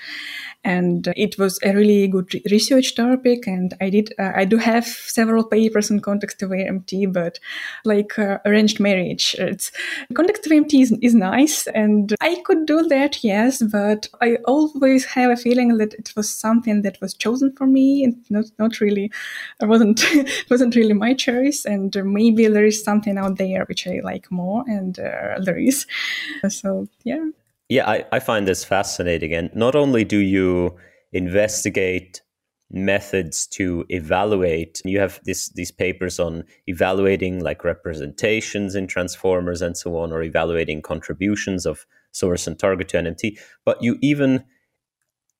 And 0.64 1.12
it 1.14 1.38
was 1.38 1.60
a 1.62 1.74
really 1.74 2.08
good 2.08 2.28
research 2.50 2.96
topic. 2.96 3.46
And 3.46 3.74
I 3.80 3.90
did, 3.90 4.12
uh, 4.18 4.32
I 4.34 4.46
do 4.46 4.56
have 4.56 4.84
several 4.84 5.44
papers 5.44 5.90
on 5.90 6.00
context 6.00 6.42
aware 6.42 6.66
MT, 6.66 7.06
but 7.06 7.38
like 7.84 8.18
uh, 8.18 8.38
arranged 8.44 8.80
marriage, 8.80 9.36
it's 9.38 9.70
context 10.14 10.46
aware 10.46 10.56
MT 10.58 10.82
is, 10.82 10.92
is 11.02 11.14
nice. 11.14 11.66
And 11.68 12.14
I 12.20 12.42
could 12.44 12.66
do 12.66 12.88
that, 12.88 13.22
yes, 13.22 13.62
but 13.62 14.08
I 14.20 14.38
always 14.46 15.04
have 15.04 15.30
a 15.30 15.36
feeling 15.36 15.76
that 15.76 15.94
it 15.94 16.12
was 16.16 16.30
something 16.30 16.82
that 16.82 16.98
was 17.00 17.14
chosen 17.14 17.52
for 17.52 17.66
me 17.66 18.02
and 18.02 18.16
not, 18.30 18.46
not 18.58 18.80
really, 18.80 19.12
it 19.60 19.68
wasn't, 19.68 20.02
it 20.14 20.50
wasn't 20.50 20.74
really 20.74 20.94
my 20.94 21.12
choice. 21.14 21.64
And 21.66 21.94
maybe 22.04 22.48
there 22.48 22.64
is 22.64 22.82
something 22.82 23.18
out 23.18 23.36
there 23.36 23.66
which 23.66 23.86
I 23.86 24.00
like 24.02 24.32
more 24.32 24.64
and 24.66 24.98
uh, 24.98 25.38
there 25.44 25.58
is. 25.58 25.86
So, 26.48 26.86
yeah. 27.04 27.30
Yeah, 27.68 27.88
I, 27.88 28.04
I 28.12 28.18
find 28.20 28.46
this 28.46 28.64
fascinating. 28.64 29.32
And 29.34 29.50
not 29.54 29.74
only 29.74 30.04
do 30.04 30.18
you 30.18 30.76
investigate 31.12 32.22
methods 32.70 33.46
to 33.48 33.84
evaluate, 33.88 34.80
you 34.84 35.00
have 35.00 35.20
this, 35.24 35.48
these 35.50 35.72
papers 35.72 36.20
on 36.20 36.44
evaluating 36.66 37.42
like 37.42 37.64
representations 37.64 38.74
in 38.74 38.86
transformers 38.86 39.62
and 39.62 39.76
so 39.76 39.96
on, 39.98 40.12
or 40.12 40.22
evaluating 40.22 40.82
contributions 40.82 41.66
of 41.66 41.86
source 42.12 42.46
and 42.46 42.58
target 42.58 42.88
to 42.88 42.98
NMT, 42.98 43.38
but 43.64 43.82
you 43.82 43.98
even 44.02 44.44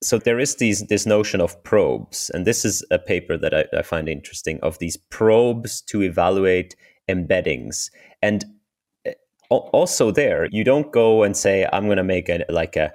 so 0.03 0.19
there 0.19 0.39
is 0.39 0.57
these 0.57 0.87
this 0.87 1.07
notion 1.07 1.41
of 1.41 1.63
probes, 1.65 2.31
and 2.31 2.47
this 2.47 2.65
is 2.65 2.85
a 2.91 2.99
paper 2.99 3.37
that 3.39 3.55
I, 3.55 3.65
I 3.79 3.83
find 3.83 4.09
interesting 4.09 4.61
of 4.63 4.79
these 4.79 4.97
probes 4.97 5.81
to 5.83 6.03
evaluate 6.03 6.77
embeddings. 7.09 7.91
And 8.23 8.45
also 9.51 10.11
there 10.11 10.49
you 10.51 10.65
don't 10.65 10.93
go 10.93 11.23
and 11.23 11.37
say 11.37 11.69
i'm 11.73 11.87
going 11.87 11.97
to 11.97 12.05
make 12.05 12.29
a 12.29 12.45
like 12.49 12.77
a, 12.77 12.93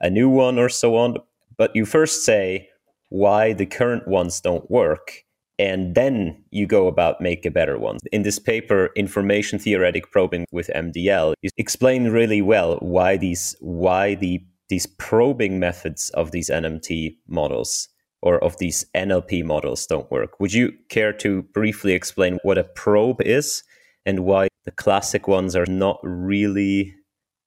a 0.00 0.10
new 0.10 0.28
one 0.28 0.58
or 0.58 0.68
so 0.68 0.96
on 0.96 1.16
but 1.56 1.74
you 1.74 1.84
first 1.84 2.24
say 2.24 2.68
why 3.10 3.52
the 3.52 3.66
current 3.66 4.06
ones 4.08 4.40
don't 4.40 4.70
work 4.70 5.24
and 5.58 5.94
then 5.94 6.42
you 6.50 6.66
go 6.66 6.88
about 6.88 7.20
make 7.20 7.46
a 7.46 7.50
better 7.50 7.78
one. 7.78 7.98
In 8.10 8.22
this 8.22 8.38
paper 8.38 8.90
information 8.96 9.58
theoretic 9.58 10.10
probing 10.10 10.46
with 10.52 10.70
mdl 10.74 11.34
you 11.42 11.50
explain 11.56 12.10
really 12.10 12.42
well 12.42 12.76
why 12.80 13.16
these 13.16 13.56
why 13.60 14.14
the 14.14 14.44
these 14.68 14.86
probing 14.86 15.60
methods 15.60 16.10
of 16.10 16.30
these 16.30 16.50
nmt 16.50 17.16
models 17.28 17.88
or 18.22 18.42
of 18.42 18.56
these 18.58 18.86
nlp 18.96 19.44
models 19.44 19.86
don't 19.86 20.10
work. 20.10 20.40
Would 20.40 20.52
you 20.52 20.72
care 20.88 21.12
to 21.12 21.42
briefly 21.42 21.92
explain 21.92 22.38
what 22.42 22.58
a 22.58 22.64
probe 22.64 23.20
is 23.20 23.62
and 24.06 24.20
why 24.24 24.48
the 24.64 24.70
classic 24.70 25.28
ones 25.28 25.54
are 25.54 25.66
not 25.66 25.98
really 26.02 26.94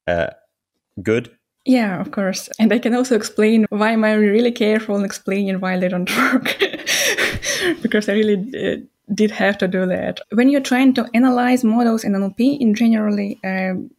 uh, 0.07 0.28
good. 1.01 1.32
Yeah, 1.65 1.99
of 1.99 2.11
course. 2.11 2.49
And 2.59 2.72
I 2.72 2.80
can 2.80 2.95
also 2.95 3.15
explain 3.15 3.65
why 3.70 3.91
am 3.91 4.05
I 4.05 4.13
really 4.13 4.51
careful 4.51 4.95
in 4.95 5.03
explaining 5.03 5.59
why 5.59 5.78
they 5.78 5.89
don't 5.89 6.09
work. 6.34 6.57
because 7.82 8.07
I 8.07 8.13
really 8.13 8.36
uh, 8.55 8.78
did 9.13 9.32
have 9.32 9.57
to 9.57 9.68
do 9.68 9.86
that. 9.86 10.22
When 10.32 10.49
you're 10.49 10.61
trying 10.61 10.93
to 10.93 11.09
analyze 11.13 11.63
models 11.63 12.03
in 12.03 12.13
NLP 12.13 12.59
in 12.59 12.74
generally, 12.74 13.39
um, 13.43 13.91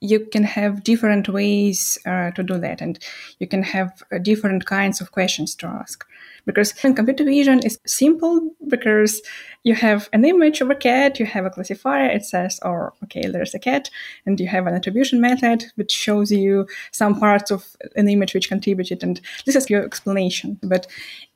you 0.00 0.20
can 0.20 0.44
have 0.44 0.84
different 0.84 1.28
ways 1.28 1.98
uh, 2.06 2.30
to 2.32 2.42
do 2.42 2.58
that 2.58 2.80
and 2.80 2.98
you 3.40 3.48
can 3.48 3.62
have 3.62 4.02
uh, 4.12 4.18
different 4.18 4.64
kinds 4.66 5.00
of 5.00 5.10
questions 5.10 5.54
to 5.56 5.66
ask 5.66 6.06
because 6.48 6.72
in 6.82 6.94
computer 6.94 7.24
vision 7.24 7.58
is 7.58 7.78
simple 7.86 8.50
because 8.68 9.20
you 9.64 9.74
have 9.74 10.08
an 10.14 10.24
image 10.24 10.62
of 10.62 10.70
a 10.70 10.74
cat 10.74 11.20
you 11.20 11.26
have 11.26 11.44
a 11.44 11.50
classifier 11.50 12.06
it 12.06 12.24
says 12.24 12.58
oh 12.62 12.88
okay 13.04 13.24
there's 13.28 13.54
a 13.54 13.58
cat 13.58 13.90
and 14.24 14.40
you 14.40 14.48
have 14.48 14.66
an 14.66 14.74
attribution 14.74 15.20
method 15.20 15.66
which 15.74 15.92
shows 15.92 16.32
you 16.32 16.66
some 16.90 17.20
parts 17.20 17.50
of 17.50 17.66
an 17.96 18.08
image 18.08 18.32
which 18.32 18.48
contributed 18.48 19.02
and 19.02 19.20
this 19.44 19.56
is 19.56 19.68
your 19.68 19.84
explanation. 19.84 20.58
But 20.62 20.86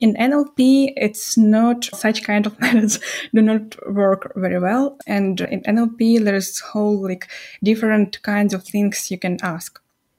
in 0.01 0.15
nlp 0.15 0.95
it's 0.97 1.37
not 1.37 1.85
such 1.85 2.25
kind 2.25 2.47
of 2.47 2.59
methods 2.65 2.99
do 3.35 3.43
not 3.43 3.77
work 3.93 4.33
very 4.35 4.59
well 4.59 4.97
and 5.07 5.43
in 5.43 5.61
nlp 5.63 6.25
there's 6.25 6.59
whole 6.61 7.03
like 7.03 7.29
different 7.63 8.23
kinds 8.23 8.55
of 8.55 8.65
things 8.65 9.11
you 9.11 9.19
can 9.19 9.37
ask. 9.43 9.79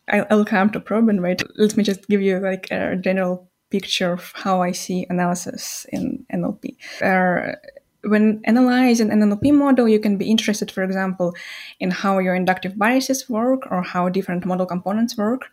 I'll, 0.10 0.46
come 0.46 0.70
to 0.72 0.82
probe 0.82 1.08
and 1.10 1.24
wait 1.24 1.42
let 1.58 1.78
me 1.78 1.84
just 1.84 2.08
give 2.10 2.22
you 2.22 2.40
like 2.40 2.70
a 2.70 2.98
general 2.98 3.50
picture 3.74 4.12
of 4.14 4.32
how 4.44 4.62
I 4.62 4.72
see 4.72 5.00
analysis 5.10 5.86
in 5.92 6.26
NLP. 6.32 6.78
There 7.00 7.60
when 8.04 8.42
analyzing 8.44 9.10
an 9.12 9.22
NLP 9.22 9.54
model, 9.54 9.88
you 9.88 10.00
can 10.00 10.18
be 10.18 10.30
interested, 10.30 10.70
for 10.70 10.84
example, 10.84 11.34
in 11.80 11.90
how 11.90 12.20
your 12.20 12.36
inductive 12.36 12.78
biases 12.78 13.30
work 13.30 13.62
or 13.72 13.82
how 13.82 14.10
different 14.10 14.46
model 14.46 14.66
components 14.66 15.18
work. 15.18 15.44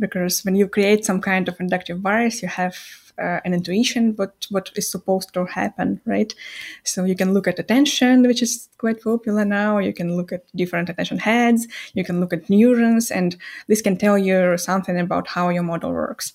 Because 0.00 0.42
when 0.44 0.56
you 0.56 0.66
create 0.66 1.04
some 1.04 1.20
kind 1.20 1.48
of 1.48 1.60
inductive 1.60 2.02
bias, 2.02 2.42
you 2.42 2.48
have 2.48 2.76
uh, 3.18 3.40
an 3.44 3.52
intuition 3.52 4.14
what 4.16 4.46
what 4.50 4.70
is 4.74 4.90
supposed 4.90 5.34
to 5.34 5.44
happen, 5.44 6.00
right? 6.06 6.34
So 6.82 7.04
you 7.04 7.14
can 7.14 7.34
look 7.34 7.46
at 7.46 7.58
attention, 7.58 8.22
which 8.22 8.42
is 8.42 8.68
quite 8.78 9.02
popular 9.02 9.44
now. 9.44 9.78
You 9.78 9.92
can 9.92 10.16
look 10.16 10.32
at 10.32 10.44
different 10.56 10.88
attention 10.88 11.18
heads. 11.18 11.68
You 11.94 12.04
can 12.04 12.20
look 12.20 12.32
at 12.32 12.48
neurons, 12.48 13.10
and 13.10 13.36
this 13.68 13.82
can 13.82 13.96
tell 13.96 14.18
you 14.18 14.56
something 14.56 14.98
about 14.98 15.28
how 15.28 15.50
your 15.50 15.62
model 15.62 15.92
works. 15.92 16.32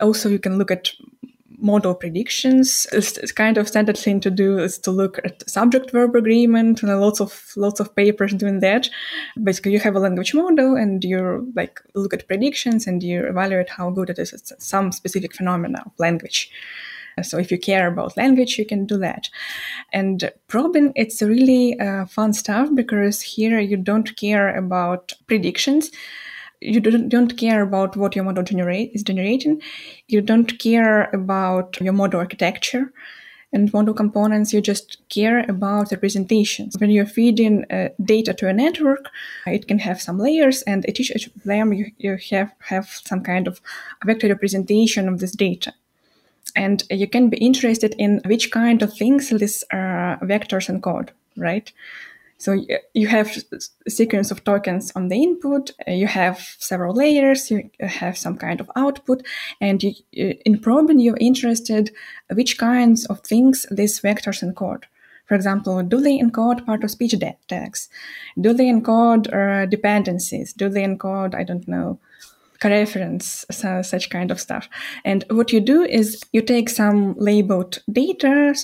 Also, 0.00 0.28
you 0.28 0.38
can 0.38 0.58
look 0.58 0.70
at 0.70 0.92
model 1.58 1.94
predictions. 1.94 2.86
It's, 2.92 3.32
kind 3.32 3.58
of 3.58 3.68
standard 3.68 3.96
thing 3.96 4.20
to 4.20 4.30
do 4.30 4.58
is 4.58 4.78
to 4.80 4.90
look 4.90 5.18
at 5.24 5.48
subject 5.48 5.90
verb 5.90 6.14
agreement 6.14 6.82
and 6.82 7.00
lots 7.00 7.20
of 7.20 7.52
lots 7.56 7.80
of 7.80 7.94
papers 7.94 8.32
doing 8.34 8.60
that. 8.60 8.88
Basically, 9.42 9.72
you 9.72 9.80
have 9.80 9.96
a 9.96 10.00
language 10.00 10.34
model 10.34 10.76
and 10.76 11.02
you 11.04 11.52
like 11.54 11.80
look 11.94 12.14
at 12.14 12.26
predictions 12.28 12.86
and 12.86 13.02
you 13.02 13.24
evaluate 13.24 13.68
how 13.68 13.90
good 13.90 14.10
it 14.10 14.18
is 14.18 14.32
at 14.32 14.62
some 14.62 14.92
specific 14.92 15.34
phenomena 15.34 15.82
of 15.86 15.92
language. 15.98 16.50
So 17.22 17.38
if 17.38 17.50
you 17.50 17.58
care 17.58 17.86
about 17.86 18.16
language, 18.16 18.58
you 18.58 18.66
can 18.66 18.84
do 18.84 18.98
that. 18.98 19.30
And 19.92 20.30
probing, 20.48 20.92
it's 20.96 21.22
really 21.22 21.78
uh, 21.80 22.04
fun 22.04 22.34
stuff 22.34 22.68
because 22.74 23.22
here 23.22 23.58
you 23.58 23.78
don't 23.78 24.14
care 24.16 24.54
about 24.54 25.14
predictions 25.26 25.90
you 26.60 26.80
don't, 26.80 27.08
don't 27.08 27.36
care 27.36 27.62
about 27.62 27.96
what 27.96 28.16
your 28.16 28.24
model 28.24 28.42
generate 28.42 28.92
is 28.94 29.02
generating. 29.02 29.60
You 30.08 30.20
don't 30.20 30.58
care 30.58 31.10
about 31.12 31.80
your 31.80 31.92
model 31.92 32.20
architecture 32.20 32.92
and 33.52 33.72
model 33.72 33.94
components. 33.94 34.52
You 34.52 34.60
just 34.60 34.98
care 35.08 35.44
about 35.48 35.90
the 35.90 35.96
representations. 35.96 36.76
When 36.78 36.90
you're 36.90 37.06
feeding 37.06 37.64
uh, 37.70 37.88
data 38.04 38.34
to 38.34 38.48
a 38.48 38.52
network, 38.52 39.10
it 39.46 39.68
can 39.68 39.78
have 39.78 40.00
some 40.00 40.18
layers, 40.18 40.62
and 40.62 40.84
at 40.86 41.00
each 41.00 41.10
of 41.10 41.42
them 41.44 41.72
you, 41.72 41.86
you 41.98 42.18
have 42.30 42.52
have 42.58 42.88
some 43.04 43.22
kind 43.22 43.46
of 43.46 43.60
vector 44.04 44.28
representation 44.28 45.08
of 45.08 45.20
this 45.20 45.32
data. 45.32 45.72
And 46.54 46.82
you 46.90 47.06
can 47.06 47.28
be 47.28 47.36
interested 47.36 47.94
in 47.98 48.20
which 48.24 48.50
kind 48.50 48.82
of 48.82 48.92
things 48.92 49.28
these 49.28 49.62
uh, 49.70 50.16
vectors 50.22 50.70
encode, 50.70 51.10
right? 51.36 51.70
So 52.38 52.64
you 52.92 53.06
have 53.06 53.36
a 53.86 53.90
sequence 53.90 54.30
of 54.30 54.44
tokens 54.44 54.92
on 54.94 55.08
the 55.08 55.22
input, 55.22 55.70
uh, 55.88 55.92
you 55.92 56.06
have 56.06 56.38
several 56.58 56.94
layers, 56.94 57.50
you 57.50 57.70
have 57.80 58.18
some 58.18 58.36
kind 58.36 58.60
of 58.60 58.70
output, 58.76 59.22
and 59.60 59.82
you, 59.82 59.94
in 60.12 60.58
probing 60.58 61.00
you're 61.00 61.16
interested 61.18 61.92
which 62.30 62.58
kinds 62.58 63.06
of 63.06 63.20
things 63.20 63.64
these 63.70 64.00
vectors 64.00 64.42
encode. 64.44 64.84
For 65.26 65.34
example, 65.34 65.82
do 65.82 66.00
they 66.00 66.18
encode 66.18 66.64
part 66.66 66.84
of 66.84 66.90
speech 66.90 67.14
tags? 67.48 67.88
Do 68.40 68.52
they 68.52 68.66
encode 68.66 69.32
uh, 69.32 69.66
dependencies? 69.66 70.52
Do 70.52 70.68
they 70.68 70.84
encode, 70.84 71.34
I 71.34 71.42
don't 71.42 71.66
know, 71.66 71.98
reference, 72.64 73.44
so 73.50 73.82
such 73.82 74.10
kind 74.10 74.30
of 74.30 74.40
stuff. 74.40 74.68
And 75.04 75.24
what 75.30 75.52
you 75.52 75.60
do 75.60 75.82
is 75.82 76.22
you 76.32 76.42
take 76.42 76.68
some 76.68 77.14
labeled 77.18 77.82
data. 77.90 78.54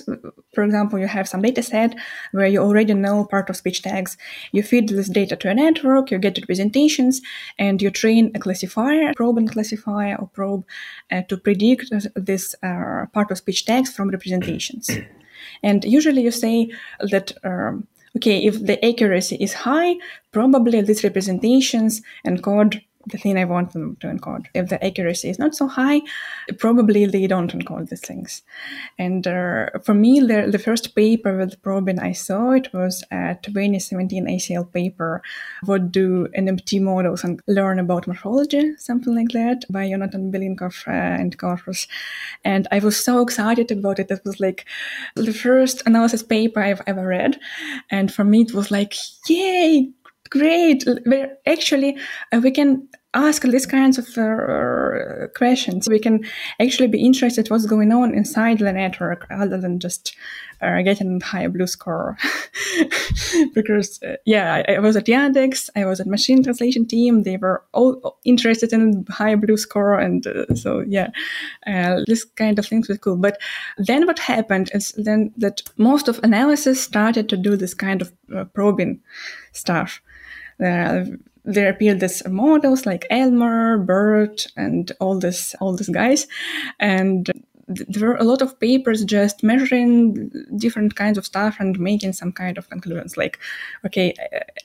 For 0.53 0.63
example, 0.63 0.99
you 0.99 1.07
have 1.07 1.27
some 1.27 1.41
data 1.41 1.63
set 1.63 1.95
where 2.31 2.47
you 2.47 2.59
already 2.59 2.93
know 2.93 3.25
part 3.25 3.49
of 3.49 3.55
speech 3.55 3.81
tags. 3.81 4.17
You 4.51 4.63
feed 4.63 4.89
this 4.89 5.09
data 5.09 5.35
to 5.35 5.49
a 5.49 5.53
network, 5.53 6.11
you 6.11 6.19
get 6.19 6.37
representations, 6.37 7.21
and 7.57 7.81
you 7.81 7.89
train 7.89 8.31
a 8.35 8.39
classifier, 8.39 9.13
probe 9.15 9.37
and 9.37 9.51
classifier, 9.51 10.15
or 10.19 10.27
probe 10.27 10.65
uh, 11.11 11.21
to 11.23 11.37
predict 11.37 11.91
this 12.15 12.55
uh, 12.63 13.05
part 13.13 13.31
of 13.31 13.37
speech 13.37 13.65
tags 13.65 13.93
from 13.93 14.09
representations. 14.09 14.89
and 15.63 15.83
usually 15.85 16.23
you 16.23 16.31
say 16.31 16.69
that 16.99 17.33
um, 17.43 17.87
okay, 18.17 18.45
if 18.45 18.65
the 18.65 18.83
accuracy 18.85 19.35
is 19.35 19.53
high, 19.53 19.95
probably 20.31 20.81
these 20.81 21.03
representations 21.03 22.01
encode 22.27 22.81
the 23.07 23.17
thing 23.17 23.37
I 23.37 23.45
want 23.45 23.73
them 23.73 23.97
to 23.97 24.07
encode. 24.07 24.45
If 24.53 24.69
the 24.69 24.83
accuracy 24.83 25.29
is 25.29 25.39
not 25.39 25.55
so 25.55 25.67
high, 25.67 26.01
probably 26.57 27.05
they 27.05 27.27
don't 27.27 27.51
encode 27.51 27.89
these 27.89 28.01
things. 28.01 28.43
And 28.97 29.27
uh, 29.27 29.67
for 29.83 29.93
me, 29.93 30.19
the, 30.19 30.47
the 30.49 30.59
first 30.59 30.95
paper 30.95 31.37
with 31.37 31.61
probing 31.61 31.99
I 31.99 32.13
saw 32.13 32.51
it 32.51 32.71
was 32.73 33.03
a 33.11 33.37
2017 33.41 34.27
ACL 34.27 34.71
paper, 34.71 35.21
What 35.65 35.91
do 35.91 36.27
NMT 36.37 36.81
models 36.81 37.23
and 37.23 37.41
learn 37.47 37.79
about 37.79 38.07
morphology, 38.07 38.75
something 38.77 39.15
like 39.15 39.29
that, 39.29 39.65
by 39.69 39.85
Yonatan 39.85 40.31
Belinkov 40.31 40.87
uh, 40.87 40.91
and 40.91 41.37
Corpus. 41.37 41.87
And 42.45 42.67
I 42.71 42.79
was 42.79 43.03
so 43.03 43.21
excited 43.21 43.71
about 43.71 43.99
it. 43.99 44.11
It 44.11 44.21
was 44.25 44.39
like 44.39 44.65
the 45.15 45.33
first 45.33 45.83
analysis 45.85 46.23
paper 46.23 46.61
I've 46.61 46.81
ever 46.87 47.05
read. 47.05 47.39
And 47.89 48.13
for 48.13 48.23
me, 48.23 48.41
it 48.41 48.53
was 48.53 48.71
like, 48.71 48.93
yay, 49.27 49.91
great. 50.33 50.83
Where 51.05 51.37
actually 51.45 51.97
uh, 52.31 52.41
we 52.43 52.51
can 52.51 52.89
ask 53.13 53.43
these 53.43 53.67
kinds 53.67 53.99
of 53.99 54.07
uh, 54.17 55.27
questions. 55.35 55.87
We 55.87 55.99
can 55.99 56.25
actually 56.59 56.87
be 56.87 57.05
interested 57.05 57.49
what's 57.49 57.67
going 57.67 57.91
on 57.91 58.15
inside 58.15 58.59
the 58.59 58.73
network 58.73 59.27
other 59.29 59.59
than 59.59 59.79
just 59.79 60.15
uh, 60.61 60.81
getting 60.81 61.21
a 61.21 61.25
high 61.25 61.47
BLEU 61.47 61.67
score. 61.67 62.17
because 63.53 64.01
uh, 64.01 64.15
yeah, 64.25 64.63
I, 64.67 64.73
I, 64.73 64.79
was 64.79 64.95
at 64.95 65.05
Yandex, 65.05 65.69
I 65.75 65.85
was 65.85 65.99
at 65.99 66.07
machine 66.07 66.41
translation 66.41 66.87
team. 66.87 67.21
They 67.21 67.37
were 67.37 67.63
all 67.71 68.17
interested 68.25 68.73
in 68.73 69.05
high 69.09 69.35
BLEU 69.35 69.57
score, 69.57 69.99
and 69.99 70.25
uh, 70.25 70.55
so 70.55 70.83
yeah, 70.87 71.09
uh, 71.67 72.01
this 72.07 72.23
kind 72.23 72.57
of 72.57 72.65
things 72.65 72.87
was 72.87 72.97
cool. 72.97 73.17
But 73.17 73.39
then 73.77 74.07
what 74.07 74.17
happened 74.17 74.71
is 74.73 74.91
then 74.93 75.31
that 75.37 75.61
most 75.77 76.07
of 76.07 76.19
analysis 76.23 76.81
started 76.81 77.29
to 77.29 77.37
do 77.37 77.55
this 77.55 77.75
kind 77.75 78.01
of 78.01 78.11
uh, 78.35 78.45
probing 78.45 79.01
stuff 79.51 80.01
uh, 80.63 81.05
there 81.45 81.69
appeared 81.69 81.99
these 81.99 82.25
models 82.27 82.85
like 82.85 83.05
ELMo, 83.11 83.85
BERT, 83.85 84.47
and 84.55 84.91
all 84.99 85.19
this 85.19 85.55
all 85.59 85.75
these 85.75 85.89
guys, 85.89 86.27
and 86.79 87.29
there 87.67 88.09
were 88.09 88.15
a 88.15 88.23
lot 88.23 88.41
of 88.41 88.59
papers 88.59 89.05
just 89.05 89.41
measuring 89.41 90.29
different 90.57 90.95
kinds 90.95 91.17
of 91.17 91.25
stuff 91.25 91.57
and 91.59 91.79
making 91.79 92.11
some 92.11 92.31
kind 92.31 92.57
of 92.57 92.69
conclusions 92.69 93.15
like 93.15 93.39
okay 93.85 94.13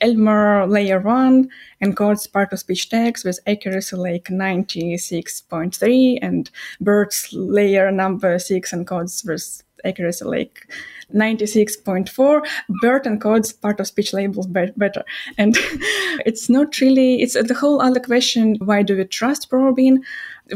ELMo 0.01 0.69
layer 0.69 0.99
1 1.01 1.49
encodes 1.83 2.31
part 2.31 2.53
of 2.53 2.59
speech 2.59 2.89
tags 2.89 3.25
with 3.25 3.39
accuracy 3.47 3.95
like 3.95 4.25
96.3 4.25 6.19
and 6.21 6.51
BERT's 6.81 7.33
layer 7.33 7.91
number 7.93 8.39
6 8.39 8.73
encodes 8.73 9.27
with 9.27 9.63
accuracy 9.85 10.25
like 10.25 10.71
96.4 11.15 12.47
BERT 12.83 13.05
encodes 13.05 13.59
part 13.61 13.81
of 13.81 13.87
speech 13.87 14.13
labels 14.13 14.47
better. 14.47 15.05
And 15.39 15.57
it's 16.27 16.49
not 16.49 16.81
really 16.81 17.23
it's 17.23 17.35
the 17.35 17.55
whole 17.55 17.81
other 17.81 18.01
question 18.01 18.57
why 18.57 18.83
do 18.83 18.97
we 18.97 19.05
trust 19.05 19.49
probing 19.49 20.05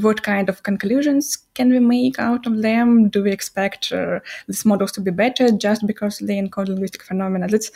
what 0.01 0.23
kind 0.23 0.49
of 0.49 0.63
conclusions 0.63 1.37
can 1.55 1.71
we 1.71 1.79
make 1.79 2.19
out 2.19 2.47
of 2.47 2.63
them 2.63 3.09
do 3.09 3.23
we 3.23 3.31
expect 3.31 3.93
uh, 3.93 4.21
these 4.47 4.65
models 4.65 4.93
to 4.93 5.01
be 5.01 5.11
better 5.11 5.51
just 5.51 5.87
because 5.87 6.19
they 6.19 6.37
encode 6.41 6.69
linguistic 6.69 7.03
phenomena 7.03 7.47
that's 7.49 7.71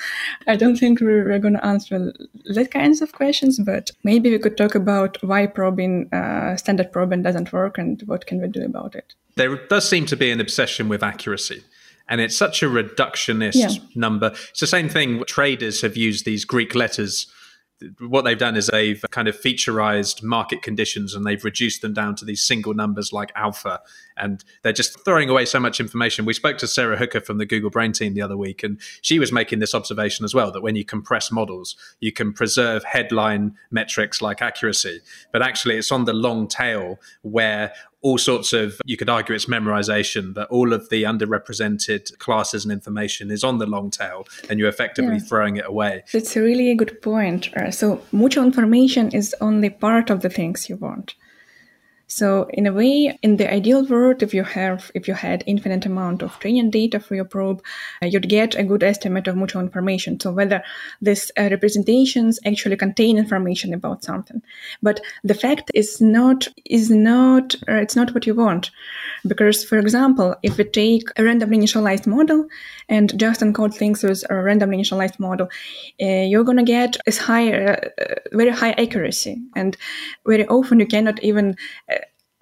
i 0.47 0.57
don't 0.57 0.77
think 0.77 1.01
we're, 1.01 1.25
we're 1.25 1.39
going 1.39 1.55
to 1.55 1.67
answer 1.67 2.13
that 2.55 2.71
kinds 2.71 3.03
of 3.03 3.13
questions 3.13 3.59
but 3.59 3.91
maybe 4.05 4.31
we 4.31 4.39
could 4.39 4.57
talk 4.57 4.75
about 4.75 5.23
why 5.23 5.47
probing 5.47 6.13
uh, 6.13 6.57
standard 6.57 6.91
probing 6.93 7.23
doesn't 7.23 7.53
work 7.53 7.79
and 7.79 8.03
what 8.07 8.27
can 8.27 8.41
we 8.41 8.49
do 8.49 8.65
about 8.65 8.95
it 8.95 9.15
there 9.37 9.57
does 9.69 9.89
seem 9.89 10.07
to 10.07 10.17
be 10.17 10.31
an 10.31 10.41
obsession 10.41 10.89
with 10.89 11.03
accuracy 11.03 11.63
and 12.09 12.21
it's 12.21 12.37
such 12.37 12.63
a 12.63 12.67
reductionist 12.67 13.55
yeah. 13.55 13.69
number. 13.95 14.29
It's 14.51 14.61
the 14.61 14.67
same 14.67 14.89
thing. 14.89 15.25
Traders 15.27 15.83
have 15.83 15.97
used 15.97 16.25
these 16.25 16.45
Greek 16.45 16.75
letters. 16.75 17.27
What 17.99 18.23
they've 18.23 18.39
done 18.39 18.57
is 18.57 18.69
they've 18.69 19.05
kind 19.11 19.29
of 19.29 19.39
featureized 19.39 20.23
market 20.23 20.63
conditions 20.63 21.15
and 21.15 21.27
they've 21.27 21.45
reduced 21.45 21.83
them 21.83 21.93
down 21.93 22.15
to 22.17 22.25
these 22.25 22.43
single 22.43 22.73
numbers 22.73 23.13
like 23.13 23.33
alpha. 23.35 23.81
And 24.17 24.43
they're 24.63 24.73
just 24.73 25.05
throwing 25.05 25.29
away 25.29 25.45
so 25.45 25.61
much 25.61 25.79
information. 25.79 26.25
We 26.25 26.33
spoke 26.33 26.57
to 26.59 26.67
Sara 26.67 26.97
Hooker 26.97 27.21
from 27.21 27.37
the 27.37 27.45
Google 27.45 27.69
Brain 27.69 27.93
team 27.93 28.15
the 28.15 28.23
other 28.23 28.37
week, 28.37 28.63
and 28.63 28.81
she 29.03 29.19
was 29.19 29.31
making 29.31 29.59
this 29.59 29.75
observation 29.75 30.25
as 30.25 30.35
well 30.35 30.51
that 30.53 30.63
when 30.63 30.75
you 30.75 30.87
compress 30.87 31.31
models, 31.31 31.77
you 32.01 32.13
can 32.13 32.33
preserve 32.33 32.83
headline 32.85 33.55
metrics 33.71 34.23
like 34.23 34.41
accuracy. 34.41 35.01
But 35.31 35.43
actually, 35.43 35.77
it's 35.77 35.93
on 35.93 36.07
the 36.07 36.15
long 36.15 36.49
tail 36.49 36.99
where 37.21 37.75
all 38.07 38.19
sorts 38.19 38.53
of, 38.53 38.81
you 38.85 38.97
could 38.97 39.11
argue 39.11 39.35
it's 39.35 39.47
memorization, 39.47 40.35
that 40.35 40.47
all 40.49 40.73
of 40.73 40.89
the 40.91 41.03
underrepresented 41.03 42.17
classes 42.19 42.65
and 42.65 42.71
information 42.71 43.33
is 43.33 43.43
on 43.43 43.59
the 43.59 43.67
long 43.67 43.91
tail 43.91 44.29
and 44.49 44.61
you're 44.61 44.69
effectively 44.69 45.15
yeah. 45.15 45.29
throwing 45.29 45.57
it 45.57 45.67
away. 45.67 46.05
It's 46.13 46.37
a 46.37 46.41
really 46.41 46.71
a 46.71 46.77
good 46.77 47.03
point. 47.03 47.53
Uh, 47.57 47.73
so, 47.73 48.01
much 48.13 48.37
information 48.37 49.11
is 49.11 49.35
only 49.41 49.71
part 49.71 50.09
of 50.09 50.21
the 50.21 50.31
things 50.31 50.69
you 50.69 50.77
want. 50.77 51.17
So 52.09 52.49
in 52.53 52.67
a 52.67 52.73
way, 52.73 53.19
in 53.23 53.37
the 53.37 53.53
ideal 53.53 53.85
world, 53.85 54.23
if 54.23 54.33
you 54.33 54.45
have, 54.45 54.93
if 54.95 55.09
you 55.09 55.15
had 55.15 55.43
infinite 55.47 55.87
amount 55.87 56.23
of 56.23 56.39
training 56.39 56.71
data 56.71 57.01
for 57.01 57.17
your 57.17 57.25
probe, 57.25 57.63
uh, 58.01 58.07
you'd 58.07 58.29
get 58.29 58.55
a 58.55 58.63
good 58.63 58.85
estimate 58.85 59.27
of 59.27 59.37
mutual 59.37 59.61
information. 59.61 60.21
So 60.21 60.31
whether 60.31 60.63
these 61.03 61.33
uh, 61.37 61.49
representations 61.51 62.39
actually 62.47 62.77
contain 62.77 63.19
information 63.19 63.75
about 63.75 64.05
something, 64.05 64.41
but 64.83 65.01
the 65.25 65.35
fact 65.35 65.71
is 65.75 66.01
not 66.01 66.47
is 66.65 66.91
not 66.91 67.57
uh, 67.69 67.73
it's 67.75 67.97
not 67.97 68.15
what 68.15 68.27
you 68.27 68.37
want, 68.37 68.71
because 69.27 69.65
for 69.65 69.79
example, 69.79 70.37
if 70.45 70.59
we 70.59 70.65
take 70.65 71.09
a 71.17 71.25
randomly 71.25 71.59
initialized 71.59 72.07
model 72.07 72.47
and 72.89 73.19
just 73.19 73.41
encode 73.41 73.75
things 73.75 74.05
with 74.05 74.23
a 74.31 74.43
randomly 74.43 74.79
initialized 74.79 75.19
model, 75.19 75.49
uh, 76.01 76.07
you're 76.07 76.45
gonna 76.45 76.63
get 76.63 76.97
as 77.09 77.19
high, 77.19 77.53
uh, 77.53 77.77
very 78.33 78.51
high 78.51 78.73
accuracy, 78.73 79.43
and 79.57 79.77
very 80.25 80.47
often 80.47 80.79
you 80.79 80.87
cannot 80.87 81.21
even 81.25 81.57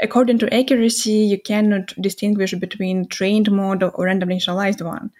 according 0.01 0.39
to 0.39 0.55
accuracy, 0.55 1.13
you 1.13 1.41
cannot 1.41 1.95
distinguish 2.01 2.53
between 2.55 3.07
trained 3.09 3.51
model 3.51 3.91
or 3.95 4.07
randomly 4.07 4.37
initialized 4.37 4.85
one. 4.85 5.11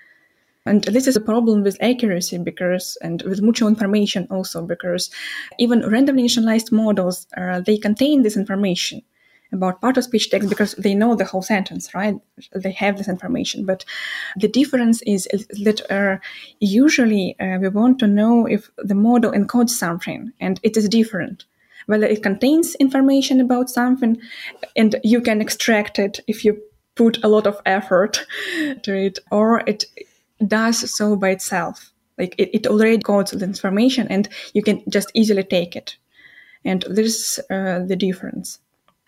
And 0.67 0.83
this 0.85 1.07
is 1.07 1.15
a 1.15 1.21
problem 1.21 1.63
with 1.63 1.83
accuracy 1.83 2.39
because, 2.39 2.97
and 3.03 3.23
with 3.23 3.43
mutual 3.43 3.69
information 3.69 4.27
also, 4.31 4.65
because 4.65 5.11
even 5.59 5.89
randomly 5.89 6.25
initialized 6.25 6.73
models, 6.73 7.27
uh, 7.37 7.61
they 7.61 7.77
contain 7.77 8.23
this 8.23 8.37
information 8.37 9.03
about 9.53 9.81
part 9.81 9.97
of 9.97 10.05
speech 10.05 10.31
text 10.31 10.49
because 10.49 10.73
they 10.75 10.95
know 10.95 11.15
the 11.15 11.25
whole 11.27 11.43
sentence, 11.43 11.95
right? 11.95 12.17
They 12.55 12.73
have 12.73 12.97
this 12.97 13.09
information. 13.09 13.67
But 13.67 13.85
the 14.37 14.49
difference 14.49 15.03
is 15.03 15.29
that 15.63 15.83
uh, 15.91 16.17
usually 16.61 17.39
uh, 17.39 17.59
we 17.61 17.69
want 17.69 17.99
to 18.01 18.07
know 18.07 18.47
if 18.47 18.71
the 18.79 18.95
model 18.95 19.33
encodes 19.33 19.71
something 19.71 20.33
and 20.41 20.59
it 20.63 20.77
is 20.77 20.89
different 20.89 21.45
whether 21.87 22.07
it 22.07 22.23
contains 22.23 22.75
information 22.77 23.41
about 23.41 23.71
something 23.71 24.21
and 24.77 24.97
you 25.05 25.21
can 25.21 25.41
extract 25.41 25.99
it 25.99 26.21
if 26.27 26.45
you 26.45 26.61
put 26.95 27.23
a 27.25 27.29
lot 27.29 27.47
of 27.47 27.61
effort 27.67 28.25
to 28.83 28.97
it 28.97 29.19
or 29.31 29.61
it 29.67 29.85
does 30.47 30.95
so 30.97 31.17
by 31.17 31.31
itself. 31.31 31.93
Like 32.19 32.35
it, 32.39 32.51
it 32.55 32.67
already 32.67 32.99
codes 32.99 33.33
the 33.33 33.45
information 33.45 34.07
and 34.09 34.29
you 34.53 34.63
can 34.63 34.83
just 34.89 35.11
easily 35.15 35.43
take 35.43 35.75
it. 35.75 35.97
And 36.65 36.85
this 36.89 37.07
is 37.39 37.41
uh, 37.51 37.81
the 37.87 37.97
difference 37.97 38.61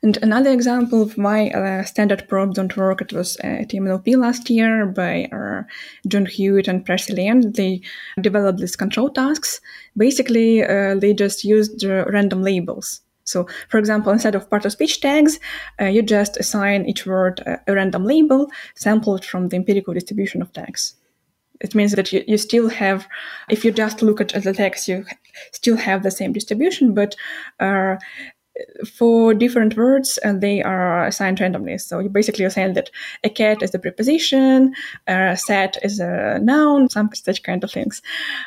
and 0.03 0.19
another 0.23 0.51
example 0.51 1.03
of 1.03 1.17
why 1.17 1.49
uh, 1.49 1.83
standard 1.85 2.29
probe 2.29 2.55
don't 2.55 2.77
work, 2.77 3.01
it 3.01 3.13
was 3.13 3.37
uh, 3.43 3.63
at 3.63 3.71
EMNLP 3.71 4.17
last 4.17 4.51
year 4.51 4.87
by 4.87 5.25
uh, 5.33 5.63
John 6.07 6.27
Hewitt 6.27 6.69
and 6.69 6.85
Percy 6.85 7.15
Liang. 7.15 7.53
They 7.53 7.81
developed 8.21 8.61
these 8.61 8.77
control 8.77 9.09
tasks. 9.09 9.61
Basically, 9.97 10.63
uh, 10.63 10.97
they 10.97 11.15
just 11.15 11.45
used 11.45 11.83
random 11.85 12.43
labels. 12.43 13.01
So, 13.25 13.49
for 13.69 13.79
example, 13.79 14.13
instead 14.13 14.37
of 14.37 14.49
part 14.49 14.65
of 14.65 14.73
speech 14.73 15.01
tags, 15.01 15.41
uh, 15.81 15.87
you 15.87 16.03
just 16.03 16.37
assign 16.37 16.87
each 16.87 17.07
word 17.07 17.41
a 17.67 17.75
random 17.75 18.05
label 18.05 18.51
sampled 18.77 19.25
from 19.25 19.49
the 19.49 19.57
empirical 19.57 19.95
distribution 19.95 20.43
of 20.43 20.53
tags. 20.53 20.95
It 21.61 21.75
means 21.75 21.93
that 21.93 22.13
you, 22.13 22.23
you 22.29 22.39
still 22.39 22.69
have, 22.69 23.09
if 23.49 23.65
you 23.65 23.73
just 23.73 24.03
look 24.03 24.21
at 24.21 24.29
the 24.29 24.53
text, 24.53 24.89
you 24.89 25.05
still 25.53 25.77
have 25.77 26.03
the 26.03 26.11
same 26.11 26.33
distribution, 26.33 26.95
but 26.95 27.17
uh, 27.61 27.97
for 28.87 29.35
different 29.35 29.77
words 29.77 30.19
and 30.19 30.41
they 30.41 30.63
are 30.63 31.07
assigned 31.07 31.41
randomly. 31.41 31.79
So 31.79 31.99
you 31.99 32.09
basically 32.09 32.45
assign 32.45 32.75
that 32.75 32.91
a 33.25 33.29
cat 33.29 33.63
is 33.63 33.75
a 33.75 33.79
preposition, 33.79 34.75
a 35.07 35.37
set 35.37 35.77
is 35.83 36.01
a 36.01 36.39
noun, 36.41 36.89
some 36.89 37.11
such 37.15 37.43
kind 37.43 37.63
of 37.65 37.71
things. 37.71 38.03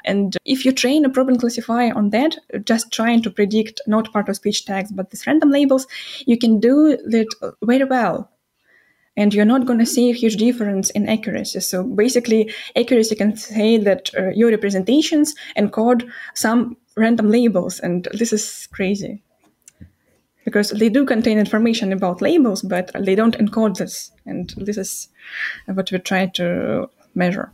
And 0.06 0.38
if 0.46 0.66
you 0.66 0.72
train 0.72 1.06
a 1.06 1.10
problem 1.10 1.38
classifier 1.38 1.94
on 1.96 2.10
that, 2.12 2.38
just 2.64 2.92
trying 2.92 3.22
to 3.24 3.30
predict 3.30 3.82
not 3.88 4.12
part 4.12 4.30
of 4.30 4.36
speech 4.36 4.66
tags 4.66 4.92
but 4.92 5.10
these 5.12 5.28
random 5.28 5.52
labels, 5.52 5.88
you 6.26 6.38
can 6.38 6.60
do 6.60 6.98
that 7.06 7.28
very 7.64 7.86
well. 7.86 8.32
And 9.18 9.34
you're 9.34 9.44
not 9.44 9.66
going 9.66 9.80
to 9.80 9.86
see 9.86 10.10
a 10.10 10.14
huge 10.14 10.38
difference 10.38 10.92
in 10.92 11.10
accuracy. 11.10 11.60
So 11.60 11.84
basically, 11.84 12.54
accuracy 12.78 13.16
can 13.16 13.36
say 13.36 13.78
that 13.78 14.10
uh, 14.18 14.30
your 14.30 14.50
representations 14.50 15.36
encode 15.58 16.10
some 16.36 16.78
random 16.96 17.30
labels, 17.30 17.80
and 17.82 18.08
this 18.14 18.32
is 18.32 18.68
crazy 18.72 19.22
because 20.50 20.72
they 20.72 20.90
do 20.90 21.06
contain 21.06 21.38
information 21.38 21.94
about 21.94 22.24
labels, 22.24 22.64
but 22.64 22.92
they 23.08 23.14
don't 23.14 23.38
encode 23.38 23.78
this. 23.78 24.12
And 24.26 24.52
this 24.58 24.78
is 24.78 25.10
what 25.66 25.92
we 25.92 26.00
try 26.00 26.26
to 26.40 26.90
measure. 27.14 27.52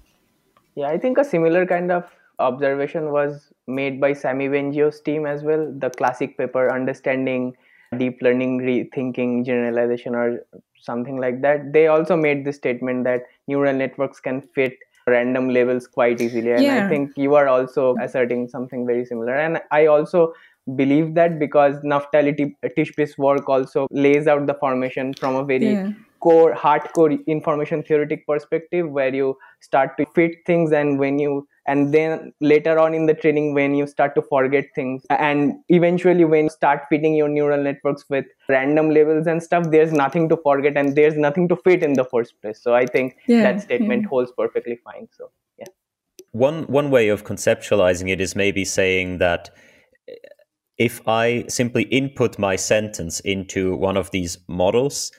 Yeah, 0.76 0.88
I 0.88 0.98
think 0.98 1.18
a 1.18 1.26
similar 1.26 1.66
kind 1.66 1.92
of 1.92 2.06
observation 2.40 3.12
was 3.12 3.52
made 3.68 4.00
by 4.00 4.14
Samy 4.14 4.48
Bengio's 4.50 5.02
team 5.02 5.26
as 5.26 5.44
well. 5.44 5.74
The 5.78 5.90
classic 5.90 6.38
paper, 6.38 6.72
Understanding 6.72 7.58
Deep 7.98 8.22
Learning 8.22 8.60
Rethinking 8.60 9.46
Generalization, 9.46 10.16
or 10.16 10.46
something 10.80 11.18
like 11.18 11.42
that. 11.42 11.74
They 11.74 11.88
also 11.88 12.16
made 12.16 12.46
the 12.46 12.54
statement 12.54 13.04
that 13.04 13.24
neural 13.48 13.74
networks 13.74 14.22
can 14.22 14.42
fit 14.42 14.78
random 15.08 15.50
labels 15.50 15.86
quite 15.88 16.22
easily. 16.22 16.52
And 16.52 16.64
yeah. 16.64 16.86
I 16.86 16.90
think 16.90 17.12
you 17.18 17.36
are 17.36 17.48
also 17.48 17.96
asserting 18.02 18.48
something 18.48 18.86
very 18.86 19.06
similar. 19.06 19.36
And 19.36 19.62
I 19.72 19.86
also 19.88 20.34
believe 20.76 21.14
that 21.16 21.38
because 21.40 21.76
Naftali 21.84 22.56
Tishby's 22.78 23.18
work 23.18 23.48
also 23.48 23.88
lays 23.92 24.28
out 24.28 24.48
the 24.48 24.56
formation 24.56 25.14
from 25.14 25.36
a 25.36 25.44
very 25.44 25.74
yeah. 25.74 25.92
core, 26.20 26.56
hardcore 26.56 27.26
information 27.28 27.84
theoretic 27.84 28.26
perspective 28.26 28.90
where 28.90 29.14
you 29.14 29.38
start 29.62 29.98
to 29.98 30.06
fit 30.16 30.38
things 30.46 30.72
and 30.72 30.98
when 30.98 31.20
you 31.20 31.48
and 31.68 31.94
then 31.94 32.32
later 32.42 32.78
on 32.78 32.94
in 32.94 33.06
the 33.06 33.14
training 33.14 33.54
when 33.54 33.74
you 33.74 33.88
start 33.88 34.14
to 34.16 34.22
forget 34.22 34.66
things 34.76 35.04
and 35.10 35.54
eventually 35.70 36.24
when 36.24 36.46
you 36.46 36.50
start 36.50 36.82
fitting 36.90 37.16
your 37.16 37.28
neural 37.28 37.62
networks 37.62 38.06
with 38.10 38.26
random 38.50 38.90
labels 38.90 39.28
and 39.28 39.42
stuff 39.42 39.70
there's 39.72 39.92
nothing 39.92 40.30
to 40.30 40.38
forget 40.38 40.78
and 40.78 40.96
there's 40.96 41.16
nothing 41.16 41.48
to 41.48 41.56
fit 41.56 41.82
in 41.82 41.94
the 41.94 42.06
first 42.06 42.40
place 42.42 42.62
so 42.62 42.76
i 42.76 42.86
think 42.86 43.18
yeah, 43.28 43.42
that 43.42 43.62
statement 43.62 44.04
yeah. 44.04 44.10
holds 44.10 44.32
perfectly 44.38 44.76
fine 44.84 45.08
so 45.12 45.32
yeah 45.58 45.66
one 46.32 46.64
one 46.68 46.92
way 46.92 47.10
of 47.10 47.24
conceptualizing 47.24 48.10
it 48.10 48.22
is 48.22 48.36
maybe 48.36 48.64
saying 48.64 49.18
that 49.18 49.50
if 50.78 51.02
I 51.08 51.46
simply 51.48 51.84
input 51.84 52.38
my 52.38 52.56
sentence 52.56 53.20
into 53.22 53.76
one 53.76 53.98
of 53.98 54.12
these 54.12 54.38
models, 54.48 55.12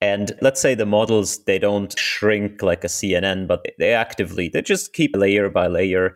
and 0.00 0.32
let's 0.40 0.60
say 0.60 0.74
the 0.74 0.86
models 0.86 1.44
they 1.44 1.58
don't 1.58 1.96
shrink 1.98 2.62
like 2.62 2.84
a 2.84 2.88
CNN, 2.88 3.46
but 3.46 3.66
they 3.78 3.92
actively 3.92 4.48
they 4.48 4.62
just 4.62 4.92
keep 4.92 5.14
layer 5.16 5.50
by 5.50 5.66
layer. 5.66 6.14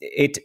It 0.00 0.38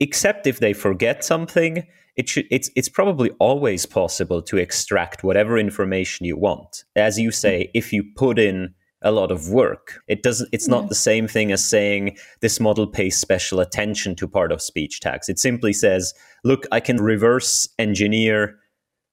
except 0.00 0.46
if 0.46 0.60
they 0.60 0.72
forget 0.72 1.24
something, 1.24 1.86
it 2.16 2.28
should 2.28 2.46
it's 2.50 2.70
it's 2.76 2.88
probably 2.88 3.30
always 3.38 3.86
possible 3.86 4.42
to 4.42 4.58
extract 4.58 5.24
whatever 5.24 5.58
information 5.58 6.26
you 6.26 6.36
want. 6.36 6.84
As 6.96 7.18
you 7.18 7.30
say, 7.30 7.70
if 7.74 7.92
you 7.92 8.04
put 8.16 8.38
in 8.38 8.74
a 9.02 9.12
lot 9.12 9.30
of 9.30 9.50
work. 9.50 10.00
It 10.08 10.22
doesn't 10.22 10.48
it's 10.52 10.68
not 10.68 10.88
the 10.88 10.94
same 10.94 11.28
thing 11.28 11.52
as 11.52 11.64
saying 11.64 12.16
this 12.40 12.58
model 12.58 12.86
pays 12.86 13.16
special 13.16 13.60
attention 13.60 14.16
to 14.16 14.28
part 14.28 14.52
of 14.52 14.62
speech 14.62 15.00
tags. 15.00 15.28
It 15.28 15.38
simply 15.38 15.72
says, 15.72 16.14
look, 16.44 16.64
I 16.72 16.80
can 16.80 16.96
reverse 16.96 17.68
engineer 17.78 18.58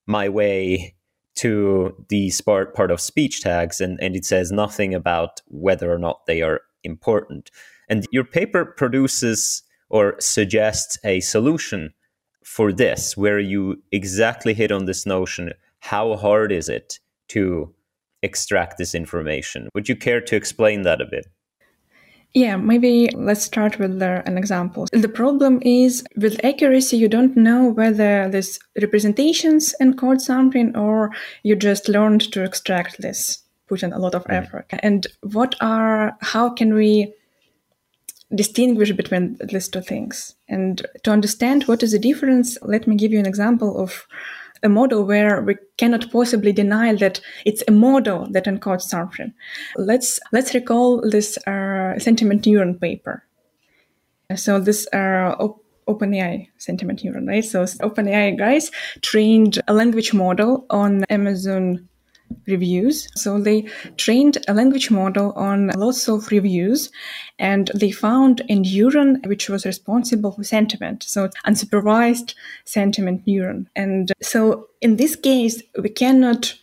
my 0.08 0.30
way 0.30 0.96
to 1.36 1.94
these 2.10 2.42
part, 2.42 2.74
part 2.74 2.92
of 2.92 3.02
speech 3.02 3.42
tags 3.42 3.82
and, 3.82 4.00
and 4.02 4.16
it 4.16 4.26
says 4.26 4.52
nothing 4.52 4.94
about 4.94 5.42
whether 5.48 5.92
or 5.92 6.00
not 6.00 6.26
they 6.26 6.42
are 6.42 6.62
important. 6.84 7.52
And 7.90 8.08
your 8.12 8.24
paper 8.24 8.66
produces 8.66 9.64
or 9.90 10.16
suggests 10.20 10.98
a 11.04 11.20
solution 11.20 11.94
for 12.44 12.72
this 12.72 13.18
where 13.18 13.40
you 13.40 13.82
exactly 13.92 14.54
hit 14.54 14.72
on 14.72 14.86
this 14.86 15.06
notion 15.06 15.52
how 15.80 16.16
hard 16.16 16.52
is 16.52 16.70
it 16.70 17.00
to 17.28 17.75
extract 18.26 18.78
this 18.78 18.94
information. 18.94 19.70
Would 19.74 19.88
you 19.88 19.96
care 19.96 20.22
to 20.22 20.36
explain 20.36 20.82
that 20.82 21.00
a 21.00 21.06
bit? 21.06 21.28
Yeah, 22.36 22.58
maybe 22.58 23.10
let's 23.16 23.44
start 23.44 23.80
with 23.80 24.02
an 24.02 24.38
example. 24.38 24.88
The 24.92 25.08
problem 25.08 25.60
is 25.62 26.04
with 26.18 26.44
accuracy, 26.44 26.98
you 26.98 27.08
don't 27.08 27.38
know 27.38 27.70
whether 27.70 28.28
this 28.28 28.60
representations 28.82 29.74
encode 29.82 30.20
something 30.20 30.76
or 30.76 31.12
you 31.44 31.56
just 31.56 31.88
learned 31.88 32.30
to 32.34 32.44
extract 32.44 33.02
this, 33.02 33.42
put 33.68 33.84
in 33.84 33.94
a 33.94 34.00
lot 34.00 34.16
of 34.16 34.26
mm. 34.26 34.34
effort. 34.34 34.66
And 34.80 35.08
what 35.22 35.56
are, 35.62 36.18
how 36.20 36.50
can 36.50 36.74
we 36.74 37.14
distinguish 38.34 38.92
between 38.92 39.38
these 39.42 39.70
two 39.70 39.82
things? 39.82 40.36
And 40.50 40.86
to 41.04 41.12
understand 41.12 41.64
what 41.64 41.84
is 41.84 41.94
the 41.94 42.00
difference, 42.00 42.58
let 42.62 42.86
me 42.86 42.98
give 42.98 43.14
you 43.14 43.20
an 43.20 43.28
example 43.28 43.82
of 43.82 44.06
a 44.66 44.70
model 44.70 45.06
where 45.06 45.42
we 45.42 45.56
cannot 45.78 46.12
possibly 46.12 46.52
deny 46.52 46.94
that 46.96 47.22
it's 47.46 47.64
a 47.68 47.72
model 47.72 48.28
that 48.32 48.46
encodes 48.46 48.82
something. 48.82 49.34
Let's 49.78 50.20
let's 50.32 50.54
recall 50.54 51.02
this 51.02 51.38
uh, 51.48 51.98
sentiment 52.00 52.44
neuron 52.44 52.82
paper. 52.82 53.24
So 54.36 54.60
this 54.60 54.88
uh, 54.92 55.36
OpenAI 55.88 56.48
sentiment 56.58 57.04
neuron, 57.04 57.28
right? 57.28 57.46
So 57.46 57.64
OpenAI 57.64 58.38
guys 58.38 58.72
trained 59.02 59.62
a 59.68 59.74
language 59.74 60.14
model 60.14 60.66
on 60.70 61.04
Amazon 61.06 61.88
reviews. 62.48 63.08
So 63.16 63.40
they 63.40 63.64
trained 63.98 64.38
a 64.48 64.54
language 64.54 64.92
model 64.92 65.32
on 65.34 65.68
lots 65.70 66.08
of 66.08 66.30
reviews 66.32 66.92
and 67.40 67.72
they 67.74 67.92
found 67.92 68.42
a 68.42 68.56
neuron 68.56 69.26
which 69.28 69.50
was 69.50 69.66
responsible 69.66 70.32
for 70.32 70.44
sentiment. 70.44 71.04
So 71.04 71.30
unsupervised 71.46 72.36
sentiment 72.66 73.26
neuron. 73.26 73.68
And 73.76 74.12
so 74.22 74.68
in 74.82 74.98
this 74.98 75.16
case, 75.16 75.62
we 75.82 75.90
cannot 75.90 76.56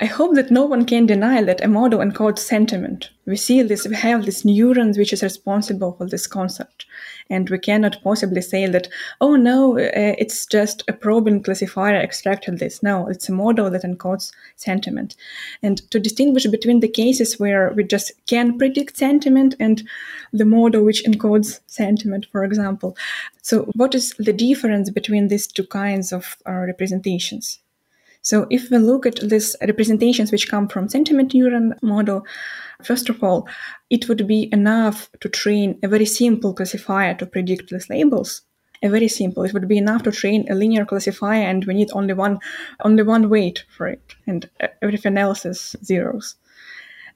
I 0.00 0.06
hope 0.06 0.34
that 0.34 0.50
no 0.50 0.64
one 0.66 0.86
can 0.86 1.06
deny 1.06 1.40
that 1.42 1.64
a 1.64 1.68
model 1.68 2.00
encodes 2.00 2.40
sentiment. 2.40 3.10
We 3.26 3.36
see 3.36 3.62
this, 3.62 3.86
we 3.86 3.94
have 3.94 4.26
this 4.26 4.42
neuron 4.42 4.98
which 4.98 5.12
is 5.12 5.22
responsible 5.22 5.92
for 5.92 6.08
this 6.08 6.26
concept. 6.26 6.84
And 7.30 7.48
we 7.48 7.58
cannot 7.58 8.02
possibly 8.02 8.42
say 8.42 8.66
that, 8.66 8.88
oh 9.20 9.36
no, 9.36 9.78
uh, 9.78 10.14
it's 10.18 10.46
just 10.46 10.84
a 10.88 10.92
probing 10.92 11.42
classifier 11.42 11.96
extracted 11.96 12.58
this. 12.58 12.82
No, 12.82 13.08
it's 13.08 13.28
a 13.28 13.32
model 13.32 13.70
that 13.70 13.82
encodes 13.82 14.30
sentiment. 14.56 15.16
And 15.62 15.78
to 15.90 15.98
distinguish 15.98 16.46
between 16.46 16.80
the 16.80 16.88
cases 16.88 17.38
where 17.40 17.72
we 17.72 17.84
just 17.84 18.12
can 18.26 18.58
predict 18.58 18.96
sentiment 18.96 19.54
and 19.58 19.82
the 20.32 20.44
model 20.44 20.84
which 20.84 21.04
encodes 21.04 21.60
sentiment, 21.66 22.26
for 22.30 22.44
example. 22.44 22.96
So 23.42 23.64
what 23.74 23.94
is 23.94 24.14
the 24.18 24.32
difference 24.32 24.90
between 24.90 25.28
these 25.28 25.46
two 25.46 25.66
kinds 25.66 26.12
of 26.12 26.36
uh, 26.46 26.52
representations? 26.52 27.60
So 28.22 28.46
if 28.48 28.70
we 28.70 28.78
look 28.78 29.04
at 29.04 29.16
these 29.16 29.54
representations 29.60 30.32
which 30.32 30.48
come 30.48 30.66
from 30.66 30.88
sentiment 30.88 31.32
neuron 31.32 31.80
model, 31.82 32.24
first 32.82 33.08
of 33.08 33.22
all, 33.22 33.48
it 33.90 34.08
would 34.08 34.26
be 34.26 34.48
enough 34.52 35.10
to 35.20 35.28
train 35.28 35.78
a 35.82 35.88
very 35.88 36.06
simple 36.06 36.54
classifier 36.54 37.14
to 37.14 37.26
predict 37.26 37.70
these 37.70 37.88
labels. 37.88 38.42
A 38.82 38.88
very 38.88 39.08
simple. 39.08 39.44
It 39.44 39.54
would 39.54 39.68
be 39.68 39.78
enough 39.78 40.02
to 40.02 40.12
train 40.12 40.46
a 40.50 40.54
linear 40.54 40.84
classifier, 40.84 41.42
and 41.42 41.64
we 41.64 41.74
need 41.74 41.90
only 41.92 42.12
one, 42.12 42.38
only 42.84 43.02
one 43.02 43.30
weight 43.30 43.64
for 43.74 43.86
it, 43.86 44.14
and 44.26 44.48
everything 44.82 45.16
else 45.16 45.46
is 45.46 45.74
zeros. 45.82 46.36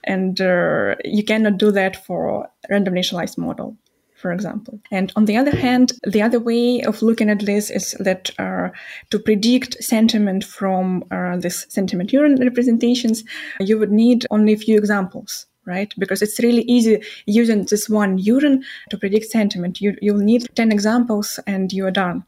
And 0.03 0.41
uh, 0.41 0.95
you 1.03 1.23
cannot 1.23 1.57
do 1.57 1.71
that 1.71 2.03
for 2.05 2.49
random 2.69 2.95
initialized 2.95 3.37
model 3.37 3.77
for 4.19 4.31
example. 4.33 4.79
And 4.91 5.11
on 5.15 5.25
the 5.25 5.37
other 5.37 5.55
hand, 5.55 5.93
the 6.03 6.21
other 6.21 6.39
way 6.39 6.81
of 6.81 7.01
looking 7.01 7.29
at 7.29 7.45
this 7.45 7.69
is 7.69 7.95
that 7.99 8.29
uh, 8.37 8.69
to 9.11 9.19
predict 9.19 9.81
sentiment 9.81 10.43
from 10.43 11.05
uh, 11.09 11.37
this 11.37 11.65
sentiment 11.69 12.11
neuron 12.11 12.39
representations, 12.39 13.23
you 13.59 13.79
would 13.79 13.91
need 13.91 14.27
only 14.29 14.53
a 14.53 14.57
few 14.57 14.77
examples. 14.77 15.45
Right, 15.69 15.93
because 15.99 16.23
it's 16.23 16.39
really 16.39 16.63
easy 16.63 17.03
using 17.27 17.65
this 17.65 17.87
one 17.87 18.17
neuron 18.17 18.63
to 18.89 18.97
predict 18.97 19.25
sentiment. 19.29 19.79
You 19.79 19.95
you'll 20.01 20.25
need 20.25 20.47
ten 20.55 20.71
examples 20.71 21.39
and 21.45 21.71
you 21.71 21.85
are 21.85 21.91
done, 21.91 22.23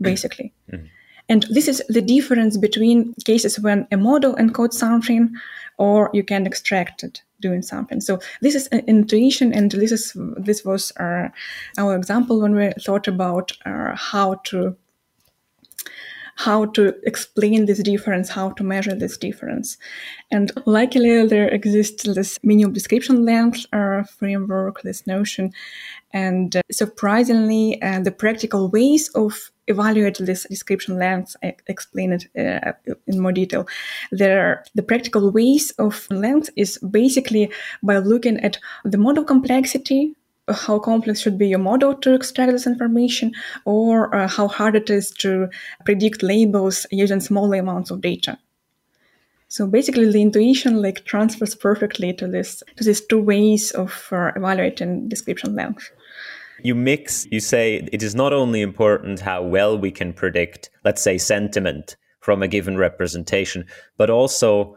basically. 0.00 0.52
Mm-hmm. 0.72 0.86
And 1.28 1.46
this 1.48 1.68
is 1.68 1.80
the 1.88 2.02
difference 2.02 2.58
between 2.58 3.14
cases 3.24 3.60
when 3.60 3.86
a 3.92 3.96
model 3.96 4.34
encodes 4.34 4.74
something 4.74 5.30
or 5.78 6.10
you 6.12 6.24
can 6.24 6.46
extract 6.46 7.04
it 7.04 7.22
doing 7.40 7.62
something. 7.62 8.00
So 8.00 8.18
this 8.40 8.54
is 8.54 8.68
intuition, 8.68 9.52
and 9.52 9.70
this 9.70 9.92
is 9.92 10.16
this 10.46 10.64
was 10.64 10.92
our, 10.96 11.32
our 11.78 11.94
example 11.94 12.40
when 12.40 12.56
we 12.56 12.72
thought 12.84 13.06
about 13.08 13.52
uh, 13.64 13.94
how 13.94 14.40
to 14.50 14.76
how 16.36 16.66
to 16.66 16.94
explain 17.04 17.64
this 17.64 17.82
difference, 17.82 18.28
how 18.28 18.50
to 18.50 18.62
measure 18.62 18.94
this 18.94 19.16
difference. 19.16 19.78
And 20.30 20.52
luckily, 20.66 21.26
there 21.26 21.48
exists 21.48 22.04
this 22.04 22.38
minimum 22.42 22.74
description 22.74 23.24
length 23.24 23.66
uh, 23.72 24.04
framework, 24.04 24.82
this 24.82 25.06
notion. 25.06 25.52
And 26.12 26.56
uh, 26.56 26.62
surprisingly, 26.70 27.80
uh, 27.82 28.00
the 28.00 28.12
practical 28.12 28.68
ways 28.68 29.08
of 29.14 29.50
evaluate 29.66 30.18
this 30.18 30.46
description 30.48 30.98
length, 30.98 31.36
I 31.42 31.56
explain 31.66 32.12
it 32.12 32.26
uh, 32.38 32.72
in 33.06 33.20
more 33.20 33.32
detail. 33.32 33.66
There, 34.12 34.62
the 34.74 34.82
practical 34.82 35.30
ways 35.30 35.72
of 35.78 36.06
length 36.10 36.50
is 36.54 36.78
basically 36.78 37.50
by 37.82 37.98
looking 37.98 38.38
at 38.40 38.58
the 38.84 38.98
model 38.98 39.24
complexity, 39.24 40.14
how 40.48 40.78
complex 40.78 41.20
should 41.20 41.38
be 41.38 41.48
your 41.48 41.58
model 41.58 41.94
to 41.94 42.14
extract 42.14 42.52
this 42.52 42.66
information, 42.66 43.32
or 43.64 44.14
uh, 44.14 44.28
how 44.28 44.48
hard 44.48 44.76
it 44.76 44.90
is 44.90 45.10
to 45.10 45.48
predict 45.84 46.22
labels 46.22 46.86
using 46.90 47.20
small 47.20 47.52
amounts 47.52 47.90
of 47.90 48.00
data. 48.00 48.38
So 49.48 49.66
basically, 49.66 50.10
the 50.10 50.22
intuition 50.22 50.82
like 50.82 51.04
transfers 51.04 51.54
perfectly 51.54 52.12
to 52.14 52.26
this 52.26 52.62
to 52.76 52.84
these 52.84 53.04
two 53.04 53.20
ways 53.20 53.70
of 53.70 54.08
uh, 54.10 54.32
evaluating 54.36 55.08
description 55.08 55.54
length. 55.54 55.90
You 56.62 56.74
mix, 56.74 57.26
you 57.30 57.40
say 57.40 57.88
it 57.92 58.02
is 58.02 58.14
not 58.14 58.32
only 58.32 58.60
important 58.60 59.20
how 59.20 59.42
well 59.42 59.78
we 59.78 59.90
can 59.90 60.12
predict, 60.12 60.70
let's 60.84 61.02
say, 61.02 61.18
sentiment 61.18 61.96
from 62.20 62.42
a 62.42 62.48
given 62.48 62.76
representation, 62.76 63.66
but 63.96 64.10
also 64.10 64.76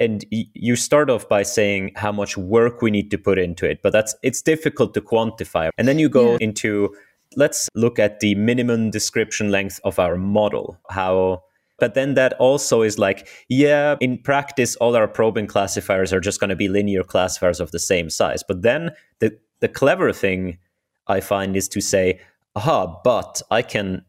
and 0.00 0.24
you 0.30 0.76
start 0.76 1.10
off 1.10 1.28
by 1.28 1.42
saying 1.42 1.92
how 1.96 2.12
much 2.12 2.36
work 2.36 2.82
we 2.82 2.90
need 2.90 3.10
to 3.10 3.18
put 3.18 3.38
into 3.38 3.68
it 3.68 3.80
but 3.82 3.92
that's 3.92 4.14
it's 4.22 4.42
difficult 4.42 4.94
to 4.94 5.00
quantify 5.00 5.70
and 5.78 5.86
then 5.88 5.98
you 5.98 6.08
go 6.08 6.32
yeah. 6.32 6.38
into 6.40 6.94
let's 7.36 7.68
look 7.74 7.98
at 7.98 8.20
the 8.20 8.34
minimum 8.34 8.90
description 8.90 9.50
length 9.50 9.80
of 9.84 9.98
our 9.98 10.16
model 10.16 10.78
how 10.90 11.42
but 11.78 11.94
then 11.94 12.14
that 12.14 12.32
also 12.34 12.82
is 12.82 12.98
like 12.98 13.28
yeah 13.48 13.96
in 14.00 14.18
practice 14.18 14.76
all 14.76 14.96
our 14.96 15.08
probing 15.08 15.46
classifiers 15.46 16.12
are 16.12 16.20
just 16.20 16.40
going 16.40 16.50
to 16.50 16.56
be 16.56 16.68
linear 16.68 17.02
classifiers 17.02 17.60
of 17.60 17.70
the 17.70 17.78
same 17.78 18.08
size 18.10 18.42
but 18.46 18.62
then 18.62 18.90
the 19.20 19.36
the 19.60 19.68
clever 19.68 20.12
thing 20.12 20.58
I 21.06 21.20
find 21.20 21.56
is 21.56 21.68
to 21.68 21.80
say, 21.80 22.20
aha, 22.54 23.00
but 23.02 23.42
I 23.50 23.62
can 23.62 24.04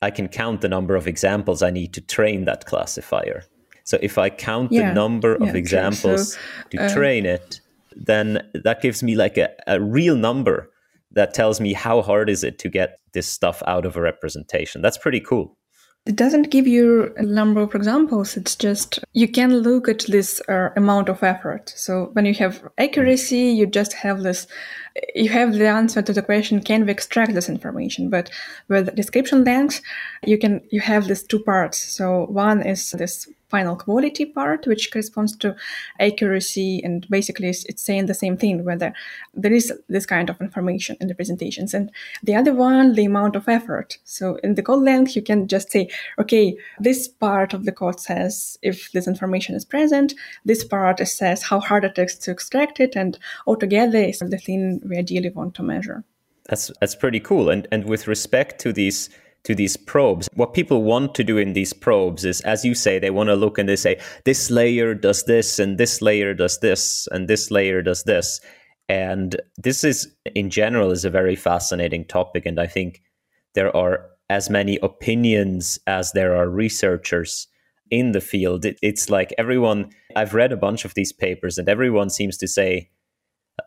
I 0.00 0.10
can 0.10 0.28
count 0.28 0.62
the 0.62 0.68
number 0.68 0.96
of 0.96 1.06
examples 1.06 1.62
I 1.62 1.70
need 1.70 1.94
to 1.94 2.00
train 2.00 2.44
that 2.44 2.66
classifier. 2.66 3.44
So 3.84 3.98
if 4.00 4.18
I 4.18 4.30
count 4.30 4.72
yeah, 4.72 4.88
the 4.88 4.94
number 4.94 5.36
yeah, 5.40 5.48
of 5.48 5.56
examples 5.56 6.34
so, 6.34 6.38
to 6.70 6.84
uh, 6.84 6.94
train 6.94 7.26
it, 7.26 7.60
then 7.96 8.48
that 8.54 8.80
gives 8.82 9.02
me 9.02 9.14
like 9.16 9.36
a, 9.38 9.50
a 9.66 9.80
real 9.80 10.16
number 10.16 10.70
that 11.10 11.34
tells 11.34 11.60
me 11.60 11.72
how 11.72 12.02
hard 12.02 12.30
is 12.30 12.42
it 12.42 12.58
to 12.60 12.68
get 12.68 12.98
this 13.12 13.26
stuff 13.26 13.62
out 13.66 13.84
of 13.84 13.96
a 13.96 14.00
representation. 14.00 14.80
That's 14.82 14.98
pretty 14.98 15.20
cool. 15.20 15.56
It 16.04 16.16
doesn't 16.16 16.50
give 16.50 16.66
you 16.66 17.14
a 17.16 17.22
number 17.22 17.60
of 17.60 17.76
examples. 17.76 18.36
It's 18.36 18.56
just 18.56 18.98
you 19.12 19.28
can 19.28 19.58
look 19.58 19.88
at 19.88 20.00
this 20.08 20.40
uh, 20.48 20.70
amount 20.74 21.08
of 21.08 21.22
effort. 21.22 21.72
So 21.76 22.10
when 22.14 22.26
you 22.26 22.34
have 22.34 22.68
accuracy, 22.76 23.52
you 23.52 23.66
just 23.66 23.92
have 23.92 24.24
this, 24.24 24.48
you 25.14 25.28
have 25.28 25.52
the 25.52 25.68
answer 25.68 26.02
to 26.02 26.12
the 26.12 26.22
question, 26.22 26.60
can 26.60 26.86
we 26.86 26.90
extract 26.90 27.34
this 27.34 27.48
information? 27.48 28.10
But 28.10 28.30
with 28.68 28.96
description 28.96 29.44
length, 29.44 29.80
you 30.26 30.38
can, 30.38 30.60
you 30.72 30.80
have 30.80 31.06
these 31.06 31.22
two 31.22 31.38
parts. 31.38 31.78
So 31.78 32.26
one 32.26 32.66
is 32.66 32.90
this 32.90 33.28
final 33.52 33.76
quality 33.76 34.24
part, 34.24 34.66
which 34.66 34.90
corresponds 34.90 35.36
to 35.36 35.54
accuracy. 36.00 36.80
And 36.82 37.06
basically, 37.08 37.48
it's 37.48 37.84
saying 37.88 38.06
the 38.06 38.22
same 38.24 38.36
thing, 38.36 38.64
whether 38.64 38.92
there 39.34 39.52
is 39.52 39.72
this 39.88 40.06
kind 40.06 40.28
of 40.30 40.40
information 40.40 40.96
in 41.00 41.08
the 41.08 41.14
presentations. 41.14 41.74
And 41.74 41.92
the 42.22 42.34
other 42.34 42.54
one, 42.54 42.94
the 42.94 43.04
amount 43.04 43.36
of 43.36 43.48
effort. 43.48 43.98
So 44.04 44.36
in 44.42 44.54
the 44.54 44.62
code 44.62 44.82
length, 44.82 45.14
you 45.14 45.22
can 45.22 45.46
just 45.46 45.70
say, 45.70 45.88
okay, 46.18 46.56
this 46.80 47.06
part 47.06 47.54
of 47.54 47.64
the 47.66 47.72
code 47.72 48.00
says 48.00 48.58
if 48.62 48.90
this 48.92 49.06
information 49.06 49.54
is 49.54 49.64
present, 49.64 50.14
this 50.44 50.64
part 50.64 51.06
says 51.06 51.42
how 51.42 51.60
hard 51.60 51.84
it 51.84 51.98
is 51.98 52.18
to 52.20 52.30
extract 52.30 52.80
it, 52.80 52.96
and 52.96 53.18
altogether 53.46 53.98
is 53.98 54.18
the 54.18 54.38
thing 54.38 54.80
we 54.88 54.96
ideally 54.96 55.30
want 55.30 55.54
to 55.54 55.62
measure. 55.62 56.04
That's 56.48 56.70
that's 56.80 56.94
pretty 56.94 57.20
cool. 57.20 57.50
And 57.50 57.68
and 57.70 57.84
with 57.84 58.08
respect 58.08 58.60
to 58.62 58.72
these 58.72 59.10
to 59.44 59.54
these 59.54 59.76
probes. 59.76 60.28
What 60.34 60.54
people 60.54 60.82
want 60.82 61.14
to 61.16 61.24
do 61.24 61.36
in 61.36 61.52
these 61.52 61.72
probes 61.72 62.24
is, 62.24 62.40
as 62.42 62.64
you 62.64 62.74
say, 62.74 62.98
they 62.98 63.10
want 63.10 63.28
to 63.28 63.34
look 63.34 63.58
and 63.58 63.68
they 63.68 63.76
say, 63.76 64.00
this 64.24 64.50
layer 64.50 64.94
does 64.94 65.24
this, 65.24 65.58
and 65.58 65.78
this 65.78 66.00
layer 66.00 66.32
does 66.34 66.60
this, 66.60 67.08
and 67.10 67.28
this 67.28 67.50
layer 67.50 67.82
does 67.82 68.04
this. 68.04 68.40
And 68.88 69.40
this 69.56 69.84
is, 69.84 70.14
in 70.34 70.50
general, 70.50 70.90
is 70.90 71.04
a 71.04 71.10
very 71.10 71.36
fascinating 71.36 72.04
topic. 72.04 72.46
And 72.46 72.60
I 72.60 72.66
think 72.66 73.02
there 73.54 73.74
are 73.76 74.06
as 74.30 74.48
many 74.48 74.78
opinions 74.82 75.78
as 75.86 76.12
there 76.12 76.36
are 76.36 76.48
researchers 76.48 77.48
in 77.90 78.12
the 78.12 78.20
field. 78.20 78.64
It, 78.64 78.78
it's 78.80 79.10
like 79.10 79.34
everyone, 79.36 79.90
I've 80.16 80.34
read 80.34 80.52
a 80.52 80.56
bunch 80.56 80.84
of 80.84 80.94
these 80.94 81.12
papers, 81.12 81.58
and 81.58 81.68
everyone 81.68 82.10
seems 82.10 82.36
to 82.38 82.48
say 82.48 82.90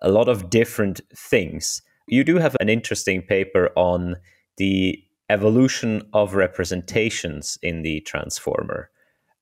a 0.01 0.09
lot 0.09 0.29
of 0.29 0.49
different 0.49 1.01
things. 1.15 1.81
You 2.07 2.23
do 2.23 2.37
have 2.37 2.55
an 2.59 2.69
interesting 2.69 3.21
paper 3.21 3.71
on 3.75 4.15
the 4.57 4.99
evolution 5.29 6.01
of 6.13 6.35
representations 6.35 7.57
in 7.61 7.81
the 7.81 8.01
transformer 8.01 8.89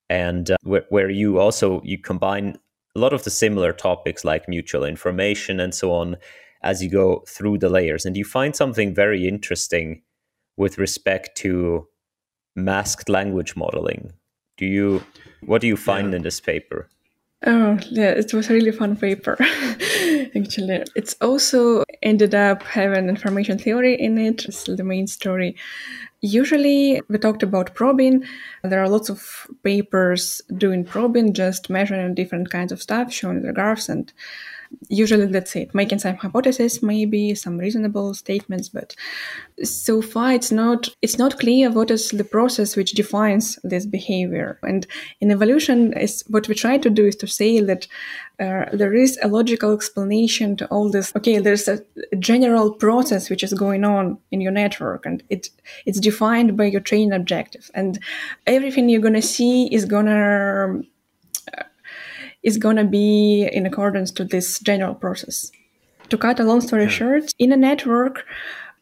and 0.10 0.51
uh, 0.51 0.57
where, 0.64 0.85
where 0.89 1.10
you 1.10 1.39
also 1.39 1.81
you 1.84 1.97
combine 1.97 2.57
a 2.95 2.99
lot 2.99 3.14
of 3.14 3.23
the 3.23 3.30
similar 3.30 3.73
topics 3.73 4.23
like 4.23 4.47
mutual 4.47 4.84
information 4.85 5.60
and 5.60 5.73
so 5.73 5.91
on 5.91 6.15
as 6.61 6.81
you 6.81 6.89
go 6.89 7.23
through 7.27 7.57
the 7.57 7.69
layers 7.69 8.05
and 8.05 8.15
you 8.15 8.23
find 8.23 8.55
something 8.55 8.93
very 8.93 9.27
interesting 9.27 10.01
with 10.55 10.77
respect 10.77 11.35
to 11.35 11.88
masked 12.55 13.10
language 13.10 13.55
modeling 13.55 14.14
do 14.57 14.65
you 14.65 15.03
what 15.41 15.60
do 15.60 15.68
you 15.68 15.76
find 15.76 16.11
yeah. 16.11 16.18
in 16.18 16.22
this 16.22 16.39
paper 16.39 16.88
Oh, 17.45 17.77
yeah, 17.89 18.11
it 18.11 18.34
was 18.34 18.49
a 18.49 18.53
really 18.53 18.72
fun 18.72 18.95
paper. 18.95 19.38
Actually, 20.35 20.84
it's 20.95 21.15
also 21.22 21.84
ended 22.01 22.34
up 22.34 22.64
having 22.64 23.07
information 23.07 23.60
theory 23.60 23.93
in 23.99 24.18
it. 24.18 24.45
It's 24.45 24.64
the 24.64 24.84
main 24.84 25.05
story. 25.05 25.55
Usually, 26.22 27.01
we 27.07 27.18
talked 27.19 27.43
about 27.43 27.76
probing. 27.76 28.23
There 28.64 28.81
are 28.81 28.89
lots 28.89 29.10
of 29.10 29.47
papers 29.64 30.41
doing 30.57 30.85
probing, 30.85 31.34
just 31.34 31.69
measuring 31.69 32.15
different 32.15 32.49
kinds 32.49 32.72
of 32.72 32.81
stuff, 32.81 33.14
showing 33.14 33.41
the 33.43 33.53
graphs 33.53 33.89
and 33.89 34.11
usually 34.89 35.27
let's 35.27 35.51
say 35.51 35.69
making 35.73 35.99
some 35.99 36.15
hypotheses 36.15 36.83
maybe 36.83 37.35
some 37.35 37.57
reasonable 37.57 38.13
statements 38.13 38.69
but 38.69 38.95
so 39.63 40.01
far 40.01 40.33
it's 40.33 40.51
not 40.51 40.89
it's 41.01 41.17
not 41.17 41.39
clear 41.39 41.69
what 41.71 41.91
is 41.91 42.09
the 42.09 42.23
process 42.23 42.75
which 42.75 42.93
defines 42.93 43.59
this 43.63 43.85
behavior. 43.85 44.59
And 44.63 44.87
in 45.21 45.31
evolution 45.31 45.93
is 45.93 46.23
what 46.27 46.47
we 46.47 46.55
try 46.55 46.77
to 46.77 46.89
do 46.89 47.05
is 47.05 47.15
to 47.17 47.27
say 47.27 47.59
that 47.59 47.87
uh, 48.39 48.65
there 48.73 48.93
is 48.93 49.19
a 49.21 49.27
logical 49.27 49.73
explanation 49.73 50.55
to 50.57 50.65
all 50.67 50.89
this. 50.89 51.15
Okay 51.15 51.39
there's 51.39 51.67
a 51.67 51.81
general 52.19 52.73
process 52.73 53.29
which 53.29 53.43
is 53.43 53.53
going 53.53 53.83
on 53.83 54.17
in 54.31 54.41
your 54.41 54.51
network 54.51 55.05
and 55.05 55.23
it 55.29 55.49
it's 55.85 55.99
defined 55.99 56.57
by 56.57 56.65
your 56.65 56.81
training 56.81 57.13
objectives. 57.13 57.69
And 57.73 57.99
everything 58.47 58.89
you're 58.89 59.01
going 59.01 59.13
to 59.13 59.21
see 59.21 59.67
is 59.73 59.85
going 59.85 60.07
to 60.07 60.83
is 62.43 62.57
going 62.57 62.75
to 62.75 62.83
be 62.83 63.49
in 63.51 63.65
accordance 63.65 64.11
to 64.11 64.23
this 64.23 64.59
general 64.59 64.95
process. 64.95 65.51
To 66.09 66.17
cut 66.17 66.39
a 66.39 66.43
long 66.43 66.61
story 66.61 66.83
yeah. 66.83 66.89
short, 66.89 67.33
in 67.39 67.51
a 67.51 67.57
network, 67.57 68.25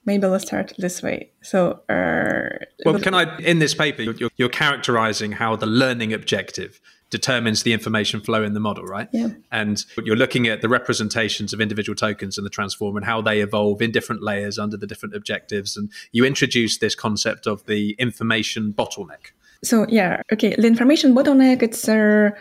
maybe 0.05 0.27
let's 0.27 0.45
start 0.45 0.73
this 0.77 1.01
way. 1.03 1.29
So, 1.41 1.79
uh, 1.88 2.65
well, 2.85 2.99
can 2.99 3.13
I, 3.13 3.38
in 3.38 3.59
this 3.59 3.73
paper, 3.73 4.01
you're, 4.01 4.29
you're, 4.38 4.49
characterizing 4.49 5.31
how 5.31 5.55
the 5.55 5.67
learning 5.67 6.13
objective 6.13 6.81
determines 7.09 7.63
the 7.63 7.73
information 7.73 8.21
flow 8.21 8.43
in 8.43 8.53
the 8.53 8.59
model, 8.59 8.85
right? 8.85 9.09
Yeah. 9.11 9.29
And 9.51 9.83
you're 10.03 10.15
looking 10.15 10.47
at 10.47 10.61
the 10.61 10.69
representations 10.69 11.53
of 11.53 11.61
individual 11.61 11.95
tokens 11.95 12.38
in 12.38 12.43
the 12.43 12.49
transform 12.49 12.95
and 12.95 13.05
how 13.05 13.21
they 13.21 13.41
evolve 13.41 13.81
in 13.81 13.91
different 13.91 14.23
layers 14.23 14.57
under 14.57 14.77
the 14.77 14.88
different 14.88 15.13
objectives. 15.13 15.75
And 15.77 15.91
you 16.13 16.25
introduce 16.25 16.77
this 16.77 16.95
concept 16.95 17.47
of 17.47 17.65
the 17.65 17.91
information 17.99 18.73
bottleneck. 18.73 19.31
So, 19.63 19.85
yeah, 19.89 20.21
okay. 20.31 20.55
The 20.55 20.65
information 20.65 21.13
bottleneck, 21.13 21.61
it's 21.61 21.88
uh, 21.88 22.31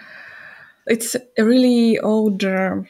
it's 0.86 1.16
a 1.38 1.44
really 1.44 1.98
old. 1.98 2.44
Uh, 2.44 2.82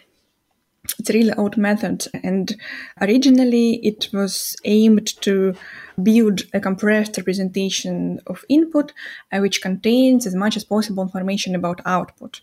it's 0.99 1.11
a 1.11 1.13
really 1.13 1.33
old 1.35 1.57
method, 1.57 2.07
and 2.25 2.57
originally 3.01 3.75
it 3.87 4.09
was 4.13 4.57
aimed 4.65 5.21
to 5.23 5.55
build 6.03 6.43
a 6.55 6.61
compressed 6.61 7.17
representation 7.17 8.19
of 8.27 8.45
input, 8.49 8.93
uh, 9.31 9.39
which 9.39 9.61
contains 9.61 10.27
as 10.27 10.35
much 10.35 10.57
as 10.57 10.65
possible 10.65 11.03
information 11.03 11.55
about 11.55 11.81
output 11.85 12.41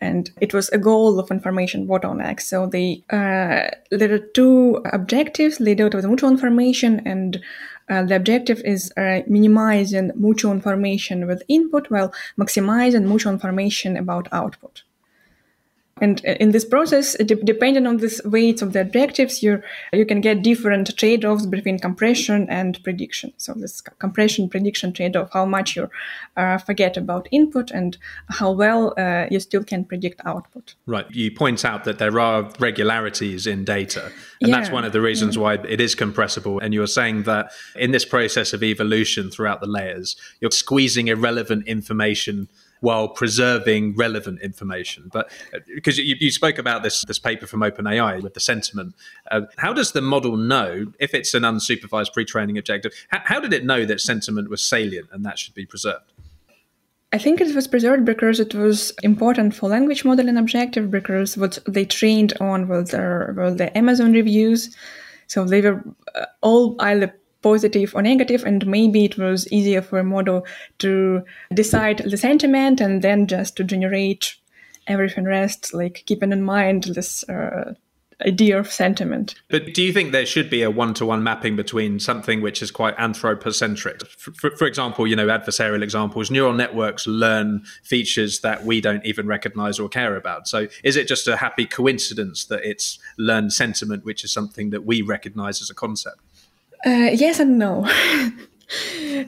and 0.00 0.30
it 0.40 0.54
was 0.54 0.68
a 0.70 0.78
goal 0.78 1.18
of 1.18 1.30
information 1.30 1.86
bottleneck. 1.86 2.40
So 2.40 2.66
they 2.66 3.02
uh, 3.10 3.68
there 3.90 4.12
are 4.12 4.18
two 4.18 4.80
objectives 4.92 5.60
laid 5.60 5.80
out 5.80 5.94
with 5.94 6.06
mutual 6.06 6.30
information, 6.30 7.02
and 7.04 7.40
uh, 7.90 8.02
the 8.02 8.16
objective 8.16 8.60
is 8.64 8.92
uh, 8.96 9.20
minimizing 9.26 10.12
mutual 10.14 10.52
information 10.52 11.26
with 11.26 11.42
input 11.48 11.90
while 11.90 12.12
maximizing 12.38 13.04
mutual 13.04 13.32
information 13.32 13.96
about 13.96 14.28
output. 14.32 14.82
And 16.00 16.20
in 16.24 16.52
this 16.52 16.64
process, 16.64 17.16
depending 17.16 17.86
on 17.86 17.98
this 17.98 18.20
weights 18.24 18.62
of 18.62 18.72
the 18.72 18.80
objectives, 18.80 19.42
you 19.42 19.62
you 19.92 20.06
can 20.06 20.20
get 20.20 20.42
different 20.42 20.96
trade-offs 20.96 21.46
between 21.46 21.78
compression 21.78 22.46
and 22.48 22.82
prediction. 22.84 23.32
So 23.36 23.54
this 23.54 23.80
compression 23.80 24.48
prediction 24.48 24.92
trade-off, 24.92 25.30
how 25.32 25.46
much 25.46 25.76
you 25.76 25.90
uh, 26.36 26.58
forget 26.58 26.96
about 26.96 27.28
input 27.30 27.70
and 27.70 27.96
how 28.28 28.52
well 28.52 28.94
uh, 28.96 29.26
you 29.30 29.40
still 29.40 29.64
can 29.64 29.84
predict 29.84 30.20
output. 30.24 30.74
Right. 30.86 31.06
You 31.10 31.30
point 31.30 31.64
out 31.64 31.84
that 31.84 31.98
there 31.98 32.18
are 32.20 32.50
regularities 32.58 33.46
in 33.46 33.64
data, 33.64 34.12
and 34.40 34.50
yeah. 34.50 34.56
that's 34.56 34.70
one 34.70 34.84
of 34.84 34.92
the 34.92 35.00
reasons 35.00 35.36
yeah. 35.36 35.42
why 35.42 35.54
it 35.54 35.80
is 35.80 35.94
compressible. 35.94 36.58
And 36.60 36.72
you're 36.74 36.86
saying 36.86 37.24
that 37.24 37.52
in 37.76 37.90
this 37.90 38.04
process 38.04 38.52
of 38.52 38.62
evolution 38.62 39.30
throughout 39.30 39.60
the 39.60 39.66
layers, 39.66 40.16
you're 40.40 40.50
squeezing 40.50 41.08
irrelevant 41.08 41.66
information 41.66 42.48
while 42.80 43.08
preserving 43.08 43.96
relevant 43.96 44.40
information. 44.40 45.10
But 45.12 45.30
because 45.74 45.98
uh, 45.98 46.02
you, 46.02 46.16
you, 46.18 46.30
spoke 46.30 46.58
about 46.58 46.82
this 46.82 47.02
this 47.02 47.18
paper 47.18 47.46
from 47.46 47.60
OpenAI 47.60 48.22
with 48.22 48.34
the 48.34 48.40
sentiment, 48.40 48.94
uh, 49.30 49.42
how 49.56 49.72
does 49.72 49.92
the 49.92 50.00
model 50.00 50.36
know 50.36 50.92
if 50.98 51.14
it's 51.14 51.34
an 51.34 51.42
unsupervised 51.42 52.12
pre-training 52.12 52.58
objective? 52.58 52.92
How, 53.08 53.20
how 53.24 53.40
did 53.40 53.52
it 53.52 53.64
know 53.64 53.84
that 53.84 54.00
sentiment 54.00 54.50
was 54.50 54.62
salient 54.62 55.08
and 55.12 55.24
that 55.24 55.38
should 55.38 55.54
be 55.54 55.66
preserved? 55.66 56.12
I 57.10 57.18
think 57.18 57.40
it 57.40 57.54
was 57.54 57.66
preserved 57.66 58.04
because 58.04 58.38
it 58.38 58.54
was 58.54 58.92
important 59.02 59.54
for 59.54 59.70
language 59.70 60.04
modeling 60.04 60.36
objective 60.36 60.90
because 60.90 61.38
what 61.38 61.58
they 61.66 61.86
trained 61.86 62.34
on 62.38 62.68
was 62.68 62.90
their, 62.90 63.32
were 63.34 63.50
the 63.50 63.76
Amazon 63.76 64.12
reviews. 64.12 64.76
So 65.26 65.44
they 65.44 65.62
were 65.62 65.82
uh, 66.14 66.26
all 66.42 66.76
either 66.80 67.14
positive 67.42 67.94
or 67.94 68.02
negative, 68.02 68.44
and 68.44 68.66
maybe 68.66 69.04
it 69.04 69.18
was 69.18 69.50
easier 69.52 69.82
for 69.82 69.98
a 69.98 70.04
model 70.04 70.46
to 70.78 71.22
decide 71.52 71.98
the 71.98 72.16
sentiment 72.16 72.80
and 72.80 73.02
then 73.02 73.26
just 73.26 73.56
to 73.56 73.64
generate 73.64 74.36
everything 74.86 75.24
rest, 75.24 75.74
like 75.74 76.02
keeping 76.06 76.32
in 76.32 76.42
mind 76.42 76.84
this 76.84 77.28
uh, 77.28 77.74
idea 78.26 78.58
of 78.58 78.70
sentiment. 78.70 79.34
But 79.48 79.74
do 79.74 79.82
you 79.82 79.92
think 79.92 80.10
there 80.12 80.26
should 80.26 80.50
be 80.50 80.62
a 80.62 80.70
one-to-one 80.70 81.22
mapping 81.22 81.54
between 81.54 82.00
something 82.00 82.40
which 82.40 82.62
is 82.62 82.70
quite 82.70 82.98
anthropocentric? 82.98 84.04
For, 84.06 84.32
for, 84.32 84.56
for, 84.56 84.66
example, 84.66 85.06
you 85.06 85.14
know, 85.14 85.28
adversarial 85.28 85.82
examples, 85.82 86.30
neural 86.30 86.52
networks 86.52 87.06
learn 87.06 87.62
features 87.84 88.40
that 88.40 88.64
we 88.64 88.80
don't 88.80 89.04
even 89.04 89.26
recognize 89.26 89.78
or 89.78 89.88
care 89.88 90.16
about. 90.16 90.48
So 90.48 90.66
is 90.82 90.96
it 90.96 91.06
just 91.06 91.28
a 91.28 91.36
happy 91.36 91.66
coincidence 91.66 92.46
that 92.46 92.64
it's 92.64 92.98
learned 93.18 93.52
sentiment, 93.52 94.04
which 94.04 94.24
is 94.24 94.32
something 94.32 94.70
that 94.70 94.84
we 94.84 95.02
recognize 95.02 95.62
as 95.62 95.70
a 95.70 95.74
concept? 95.74 96.20
Uh, 96.86 97.10
yes 97.12 97.40
and 97.40 97.58
no. 97.58 97.88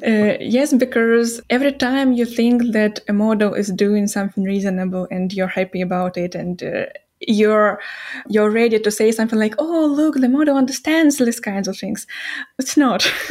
Uh, 0.07 0.37
yes, 0.39 0.75
because 0.75 1.41
every 1.49 1.73
time 1.73 2.13
you 2.13 2.27
think 2.27 2.73
that 2.73 3.01
a 3.09 3.13
model 3.13 3.55
is 3.55 3.69
doing 3.69 4.07
something 4.07 4.45
reasonable 4.45 5.09
and 5.11 5.33
you're 5.33 5.47
happy 5.47 5.81
about 5.81 6.19
it 6.19 6.35
and 6.35 6.63
uh, 6.63 6.85
you're 7.21 7.81
you're 8.29 8.51
ready 8.51 8.79
to 8.79 8.91
say 8.91 9.11
something 9.11 9.39
like 9.39 9.55
oh 9.59 9.87
look 9.87 10.17
the 10.17 10.29
model 10.29 10.57
understands 10.57 11.17
these 11.17 11.41
kinds 11.41 11.69
of 11.69 11.79
things. 11.79 12.07
It's 12.59 12.77
not. 12.77 13.11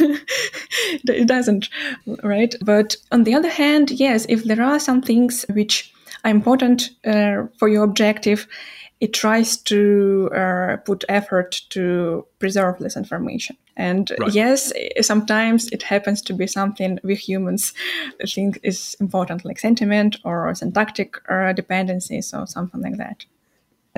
It 1.04 1.28
doesn't 1.28 1.68
right? 2.24 2.54
But 2.62 2.96
on 3.12 3.22
the 3.24 3.34
other 3.34 3.48
hand 3.50 3.92
yes 3.92 4.26
if 4.28 4.44
there 4.44 4.62
are 4.62 4.80
some 4.80 5.02
things 5.02 5.44
which 5.50 5.92
are 6.24 6.30
important 6.30 6.90
uh, 7.06 7.46
for 7.58 7.68
your 7.68 7.84
objective 7.84 8.48
it 9.00 9.14
tries 9.14 9.56
to 9.56 10.30
uh, 10.34 10.76
put 10.84 11.04
effort 11.08 11.62
to 11.70 12.26
preserve 12.38 12.78
this 12.78 12.96
information. 12.96 13.56
And 13.76 14.12
right. 14.20 14.32
yes, 14.32 14.72
sometimes 15.00 15.68
it 15.68 15.82
happens 15.82 16.20
to 16.22 16.34
be 16.34 16.46
something 16.46 16.98
we 17.02 17.14
humans 17.14 17.72
think 18.28 18.60
is 18.62 18.94
important, 19.00 19.44
like 19.44 19.58
sentiment 19.58 20.18
or 20.24 20.54
syntactic 20.54 21.16
uh, 21.30 21.54
dependencies 21.54 22.34
or 22.34 22.46
something 22.46 22.82
like 22.82 22.98
that. 22.98 23.24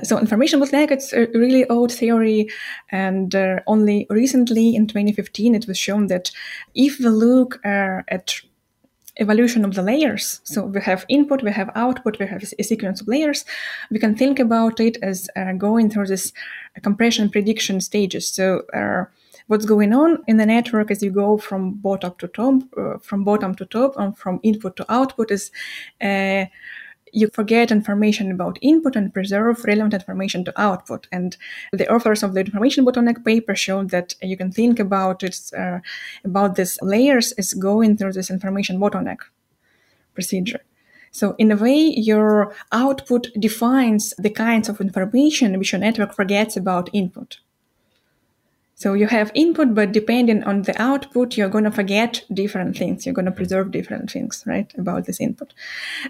So 0.04 0.18
information 0.18 0.60
bottleneck, 0.60 0.90
it's 0.90 1.12
a 1.12 1.26
really 1.34 1.68
old 1.68 1.92
theory, 1.92 2.48
and 2.90 3.34
uh, 3.34 3.60
only 3.66 4.06
recently 4.08 4.74
in 4.74 4.86
2015 4.86 5.54
it 5.54 5.66
was 5.66 5.76
shown 5.76 6.06
that 6.06 6.30
if 6.74 6.98
we 6.98 7.08
look 7.08 7.60
uh, 7.64 8.02
at 8.08 8.40
evolution 9.18 9.64
of 9.64 9.74
the 9.74 9.82
layers. 9.82 10.40
So 10.44 10.64
we 10.64 10.80
have 10.80 11.04
input, 11.08 11.42
we 11.42 11.52
have 11.52 11.70
output, 11.74 12.18
we 12.18 12.26
have 12.26 12.42
a 12.58 12.64
sequence 12.64 13.00
of 13.00 13.08
layers. 13.08 13.44
We 13.90 13.98
can 13.98 14.16
think 14.16 14.38
about 14.38 14.80
it 14.80 14.96
as 15.02 15.28
uh, 15.36 15.52
going 15.52 15.90
through 15.90 16.06
this 16.06 16.32
compression 16.82 17.28
prediction 17.28 17.80
stages. 17.80 18.28
So 18.28 18.62
uh, 18.72 19.04
what's 19.48 19.66
going 19.66 19.92
on 19.92 20.22
in 20.26 20.38
the 20.38 20.46
network 20.46 20.90
as 20.90 21.02
you 21.02 21.10
go 21.10 21.36
from 21.36 21.74
bottom 21.74 22.14
to 22.18 22.28
top, 22.28 22.62
uh, 22.76 22.98
from 22.98 23.24
bottom 23.24 23.54
to 23.56 23.66
top, 23.66 23.96
and 23.98 24.16
from 24.16 24.40
input 24.42 24.76
to 24.76 24.92
output 24.92 25.30
is 25.30 25.50
uh, 26.00 26.46
you 27.12 27.28
forget 27.32 27.70
information 27.70 28.32
about 28.32 28.58
input 28.62 28.96
and 28.96 29.12
preserve 29.12 29.64
relevant 29.64 29.94
information 29.94 30.44
to 30.44 30.60
output. 30.60 31.06
And 31.12 31.36
the 31.72 31.90
authors 31.92 32.22
of 32.22 32.34
the 32.34 32.40
information 32.40 32.84
bottleneck 32.84 33.24
paper 33.24 33.54
showed 33.54 33.90
that 33.90 34.14
you 34.22 34.36
can 34.36 34.50
think 34.50 34.80
about 34.80 35.22
it 35.22 35.38
uh, 35.56 35.78
about 36.24 36.56
these 36.56 36.78
layers 36.82 37.32
as 37.32 37.54
going 37.54 37.96
through 37.96 38.14
this 38.14 38.30
information 38.30 38.78
bottleneck 38.78 39.18
procedure. 40.14 40.60
So 41.10 41.34
in 41.38 41.52
a 41.52 41.56
way, 41.56 41.92
your 41.94 42.54
output 42.72 43.28
defines 43.38 44.14
the 44.16 44.30
kinds 44.30 44.70
of 44.70 44.80
information 44.80 45.58
which 45.58 45.72
your 45.72 45.80
network 45.80 46.14
forgets 46.14 46.56
about 46.56 46.88
input. 46.94 47.38
So 48.82 48.94
you 48.94 49.06
have 49.06 49.30
input, 49.36 49.76
but 49.76 49.92
depending 49.92 50.42
on 50.42 50.62
the 50.62 50.74
output, 50.82 51.36
you're 51.36 51.48
going 51.48 51.62
to 51.62 51.70
forget 51.70 52.24
different 52.34 52.76
things. 52.76 53.06
You're 53.06 53.14
going 53.14 53.26
to 53.26 53.38
preserve 53.40 53.70
different 53.70 54.10
things, 54.10 54.42
right, 54.44 54.68
about 54.76 55.06
this 55.06 55.20
input. 55.20 55.54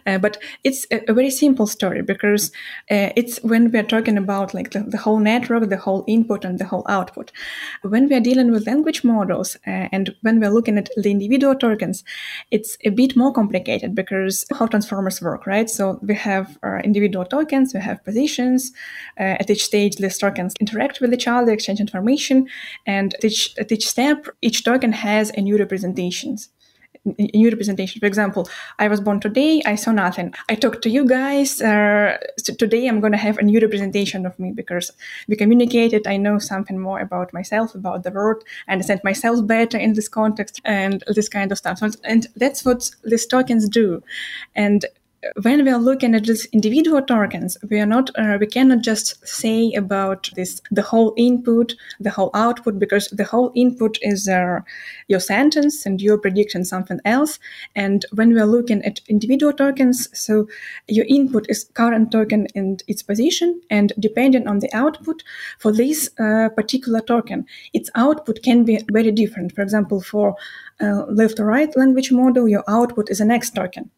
Uh, 0.07 0.17
but 0.17 0.39
it's 0.65 0.87
a, 0.91 1.11
a, 1.11 1.13
very 1.13 1.29
simple 1.31 1.67
story 1.67 2.01
because 2.01 2.51
uh, 2.91 3.11
it's 3.15 3.37
when 3.43 3.71
we're 3.71 3.83
talking 3.83 4.17
about 4.17 4.55
like 4.55 4.71
the, 4.71 4.81
the, 4.85 4.97
whole 4.97 5.19
network, 5.19 5.69
the 5.69 5.77
whole 5.77 6.03
input 6.09 6.47
and 6.47 6.59
the 6.59 6.65
whole 6.65 6.87
output. 6.89 7.31
When 7.83 8.09
we're 8.09 8.23
dealing 8.23 8.51
with 8.51 8.67
language 8.67 9.05
models 9.05 9.55
uh, 9.67 9.89
and 9.93 10.15
when 10.23 10.41
we're 10.41 10.49
looking 10.49 10.79
at 10.79 10.89
the 10.97 11.11
individual 11.11 11.55
tokens, 11.55 12.05
it's 12.51 12.79
a 12.87 12.89
bit 12.89 13.15
more 13.17 13.35
complicated 13.35 13.95
because 13.95 14.47
how 14.51 14.65
transformers 14.65 15.21
work, 15.21 15.47
right? 15.47 15.69
So 15.69 15.99
we 16.01 16.15
have 16.15 16.59
our 16.63 16.81
individual 16.81 17.27
tokens, 17.27 17.75
we 17.75 17.81
have 17.81 18.03
positions. 18.03 18.73
Uh, 19.21 19.37
at 19.41 19.51
each 19.51 19.63
stage, 19.63 19.97
these 19.97 20.17
tokens 20.17 20.55
interact 20.59 21.03
with 21.03 21.13
each 21.13 21.29
other, 21.29 21.53
exchange 21.53 21.79
information 21.79 22.49
and 22.87 23.15
each, 23.23 23.55
at 23.59 23.73
each 23.73 23.89
step, 23.89 24.27
each 24.41 24.65
token 24.65 24.93
has 24.93 25.31
a 25.31 25.41
new 25.41 25.57
representations. 25.59 26.51
new 27.19 27.51
representation. 27.51 28.01
For 28.01 28.07
example, 28.07 28.49
I 28.79 28.89
was 28.89 29.01
born 29.01 29.19
today, 29.21 29.61
I 29.67 29.75
saw 29.75 29.93
nothing. 29.93 30.35
I 30.49 30.55
talked 30.55 30.83
to 30.83 30.91
you 30.91 31.05
guys. 31.05 31.61
Uh, 31.61 32.19
so 32.39 32.55
today 32.55 32.87
I'm 32.87 33.01
going 33.01 33.13
to 33.13 33.19
have 33.19 33.39
a 33.39 33.43
new 33.43 33.61
representation 33.61 34.25
of 34.25 34.39
me 34.39 34.53
because 34.53 34.93
we 35.29 35.37
communicated. 35.37 36.07
I 36.07 36.17
know 36.17 36.39
something 36.39 36.79
more 36.79 37.01
about 37.01 37.33
myself, 37.33 37.75
about 37.75 38.05
the 38.05 38.11
world. 38.11 38.45
and 38.67 38.71
I 38.71 38.73
understand 38.75 39.01
myself 39.03 39.47
better 39.47 39.79
in 39.79 39.95
this 39.95 40.09
context 40.09 40.61
and 40.65 41.03
this 41.09 41.29
kind 41.29 41.51
of 41.51 41.59
stuff. 41.59 41.79
So, 41.79 41.91
and 42.05 42.29
that's 42.37 42.65
what 42.65 42.91
these 43.05 43.27
tokens 43.27 43.69
do. 43.69 44.03
And 44.55 44.85
when 45.43 45.65
we 45.65 45.71
are 45.71 45.79
looking 45.79 46.15
at 46.15 46.25
these 46.25 46.47
individual 46.47 47.01
tokens, 47.01 47.57
we 47.71 47.79
are 47.79 47.87
not, 47.87 48.11
uh, 48.17 48.37
we 48.41 48.47
cannot 48.47 48.83
just 48.83 49.27
say 49.27 49.73
about 49.73 50.31
this, 50.35 50.61
the 50.71 50.83
whole 50.83 51.15
input, 51.17 51.75
the 52.01 52.11
whole 52.11 52.31
output, 52.35 52.79
because 52.79 53.09
the 53.09 53.25
whole 53.25 53.53
input 53.55 53.99
is 54.03 54.29
uh, 54.29 54.61
your 55.07 55.21
sentence 55.21 55.87
and 55.87 56.01
you're 56.01 56.19
predicting 56.19 56.65
something 56.65 56.99
else. 57.05 57.39
And 57.77 58.05
when 58.13 58.35
we 58.35 58.41
are 58.41 58.47
looking 58.47 58.85
at 58.85 59.01
individual 59.09 59.53
tokens, 59.53 60.09
so 60.13 60.49
your 60.89 61.07
input 61.09 61.47
is 61.49 61.65
current 61.75 62.11
token 62.11 62.49
and 62.57 62.83
its 62.89 63.03
position, 63.03 63.61
and 63.71 63.93
depending 64.01 64.49
on 64.49 64.59
the 64.59 64.75
output 64.75 65.23
for 65.59 65.73
this 65.73 66.11
uh, 66.19 66.49
particular 66.49 67.01
token, 67.01 67.47
its 67.73 67.91
output 67.95 68.43
can 68.43 68.65
be 68.65 68.81
very 68.91 69.13
different. 69.13 69.55
For 69.55 69.63
example, 69.63 70.01
for 70.01 70.35
uh, 70.81 71.05
left 71.07 71.39
or 71.39 71.47
right 71.47 71.75
language 71.77 72.11
model, 72.11 72.49
your 72.49 72.65
output 72.67 73.09
is 73.09 73.21
an 73.21 73.31
X 73.31 73.51
token 73.51 73.91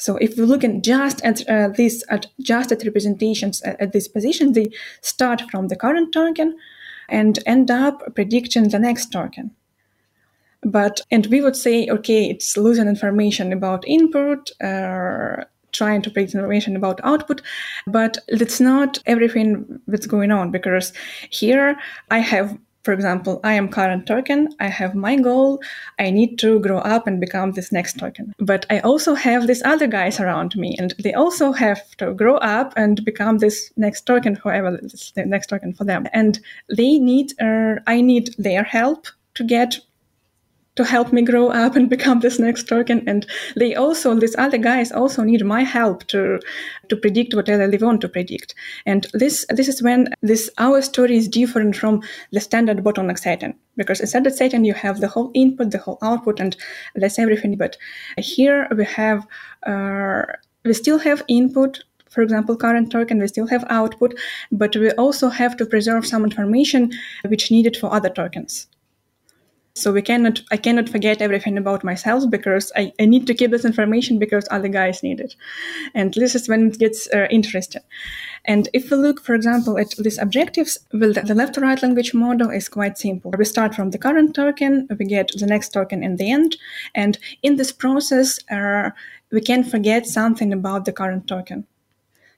so 0.00 0.16
if 0.16 0.38
we 0.38 0.44
look 0.44 0.64
at 0.64 0.82
just 0.82 1.22
at 1.22 1.46
uh, 1.46 1.68
these 1.68 2.02
at 2.08 2.26
just 2.40 2.72
at 2.72 2.84
representations 2.84 3.60
at, 3.62 3.78
at 3.78 3.92
this 3.92 4.08
position, 4.08 4.54
they 4.54 4.70
start 5.02 5.42
from 5.50 5.68
the 5.68 5.76
current 5.76 6.10
token 6.12 6.56
and 7.10 7.38
end 7.44 7.70
up 7.70 8.14
predicting 8.14 8.70
the 8.70 8.78
next 8.78 9.12
token. 9.12 9.50
But 10.62 11.02
and 11.10 11.26
we 11.26 11.42
would 11.42 11.54
say, 11.54 11.86
okay, 11.88 12.30
it's 12.30 12.56
losing 12.56 12.88
information 12.88 13.52
about 13.52 13.86
input, 13.86 14.50
uh, 14.62 15.44
trying 15.72 16.00
to 16.02 16.10
predict 16.10 16.34
information 16.34 16.76
about 16.76 17.00
output, 17.04 17.42
but 17.86 18.16
it's 18.26 18.58
not 18.58 18.98
everything 19.04 19.80
that's 19.86 20.06
going 20.06 20.30
on 20.30 20.50
because 20.50 20.94
here 21.28 21.78
I 22.10 22.20
have 22.20 22.56
for 22.82 22.92
example, 22.92 23.40
I 23.44 23.54
am 23.54 23.68
current 23.68 24.06
token. 24.06 24.48
I 24.58 24.68
have 24.68 24.94
my 24.94 25.16
goal. 25.16 25.60
I 25.98 26.10
need 26.10 26.38
to 26.38 26.60
grow 26.60 26.78
up 26.78 27.06
and 27.06 27.20
become 27.20 27.52
this 27.52 27.72
next 27.72 27.98
token. 27.98 28.32
But 28.38 28.66
I 28.70 28.80
also 28.80 29.14
have 29.14 29.46
these 29.46 29.62
other 29.62 29.86
guys 29.86 30.18
around 30.18 30.56
me, 30.56 30.76
and 30.78 30.94
they 30.98 31.12
also 31.12 31.52
have 31.52 31.96
to 31.98 32.14
grow 32.14 32.36
up 32.36 32.72
and 32.76 33.04
become 33.04 33.38
this 33.38 33.70
next 33.76 34.06
token, 34.06 34.34
whoever 34.34 34.78
is 34.82 35.12
the 35.14 35.26
next 35.26 35.48
token 35.48 35.74
for 35.74 35.84
them. 35.84 36.06
And 36.12 36.40
they 36.74 36.98
need, 36.98 37.32
uh, 37.40 37.76
I 37.86 38.00
need 38.00 38.34
their 38.38 38.62
help 38.62 39.06
to 39.34 39.44
get 39.44 39.78
to 40.76 40.84
help 40.84 41.12
me 41.12 41.22
grow 41.22 41.48
up 41.48 41.76
and 41.76 41.88
become 41.96 42.20
this 42.20 42.38
next 42.38 42.68
token. 42.68 43.02
And 43.08 43.26
they 43.56 43.74
also, 43.74 44.14
these 44.14 44.36
other 44.36 44.58
guys 44.58 44.92
also 44.92 45.22
need 45.22 45.44
my 45.44 45.62
help 45.62 46.06
to 46.08 46.40
to 46.88 46.96
predict 46.96 47.34
whatever 47.34 47.68
they 47.68 47.76
want 47.76 48.00
to 48.00 48.08
predict. 48.08 48.54
And 48.86 49.06
this 49.12 49.46
this 49.48 49.68
is 49.68 49.82
when 49.82 50.08
this 50.22 50.50
our 50.58 50.82
story 50.82 51.16
is 51.16 51.28
different 51.28 51.76
from 51.76 52.02
the 52.32 52.40
standard 52.40 52.78
bottleneck 52.78 53.18
setting. 53.18 53.54
Because 53.76 54.00
in 54.00 54.06
standard 54.06 54.34
setting 54.34 54.64
you 54.64 54.74
have 54.74 55.00
the 55.00 55.08
whole 55.08 55.30
input, 55.34 55.70
the 55.70 55.78
whole 55.78 55.98
output, 56.02 56.40
and 56.40 56.56
that's 56.94 57.18
everything. 57.18 57.56
But 57.56 57.76
here 58.18 58.68
we 58.76 58.84
have 58.84 59.26
uh, 59.66 60.22
we 60.64 60.74
still 60.74 60.98
have 60.98 61.22
input 61.28 61.84
for 62.10 62.22
example, 62.22 62.56
current 62.56 62.90
token, 62.90 63.20
we 63.20 63.28
still 63.28 63.46
have 63.46 63.64
output, 63.70 64.18
but 64.50 64.74
we 64.74 64.90
also 64.92 65.28
have 65.28 65.56
to 65.56 65.64
preserve 65.64 66.04
some 66.04 66.24
information 66.24 66.90
which 67.28 67.52
needed 67.52 67.76
for 67.76 67.92
other 67.94 68.10
tokens. 68.10 68.66
So 69.74 69.92
we 69.92 70.02
cannot, 70.02 70.42
I 70.50 70.56
cannot 70.56 70.88
forget 70.88 71.22
everything 71.22 71.56
about 71.56 71.84
myself 71.84 72.28
because 72.28 72.72
I, 72.76 72.92
I 73.00 73.06
need 73.06 73.26
to 73.28 73.34
keep 73.34 73.50
this 73.50 73.64
information 73.64 74.18
because 74.18 74.46
other 74.50 74.68
guys 74.68 75.02
need 75.02 75.20
it. 75.20 75.36
And 75.94 76.12
this 76.14 76.34
is 76.34 76.48
when 76.48 76.68
it 76.68 76.78
gets 76.78 77.08
uh, 77.14 77.28
interesting. 77.30 77.82
And 78.44 78.68
if 78.72 78.90
we 78.90 78.96
look, 78.96 79.20
for 79.22 79.34
example, 79.34 79.78
at 79.78 79.90
these 79.98 80.18
objectives, 80.18 80.78
well, 80.92 81.12
the 81.12 81.34
left 81.34 81.54
to 81.54 81.60
right 81.60 81.80
language 81.82 82.14
model 82.14 82.50
is 82.50 82.68
quite 82.68 82.98
simple. 82.98 83.32
We 83.36 83.44
start 83.44 83.74
from 83.74 83.90
the 83.90 83.98
current 83.98 84.34
token, 84.34 84.88
we 84.98 85.04
get 85.04 85.30
the 85.36 85.46
next 85.46 85.70
token 85.70 86.02
in 86.02 86.16
the 86.16 86.30
end. 86.30 86.56
And 86.94 87.18
in 87.42 87.56
this 87.56 87.72
process, 87.72 88.40
uh, 88.50 88.90
we 89.30 89.40
can 89.40 89.62
forget 89.62 90.06
something 90.06 90.52
about 90.52 90.84
the 90.84 90.92
current 90.92 91.28
token 91.28 91.66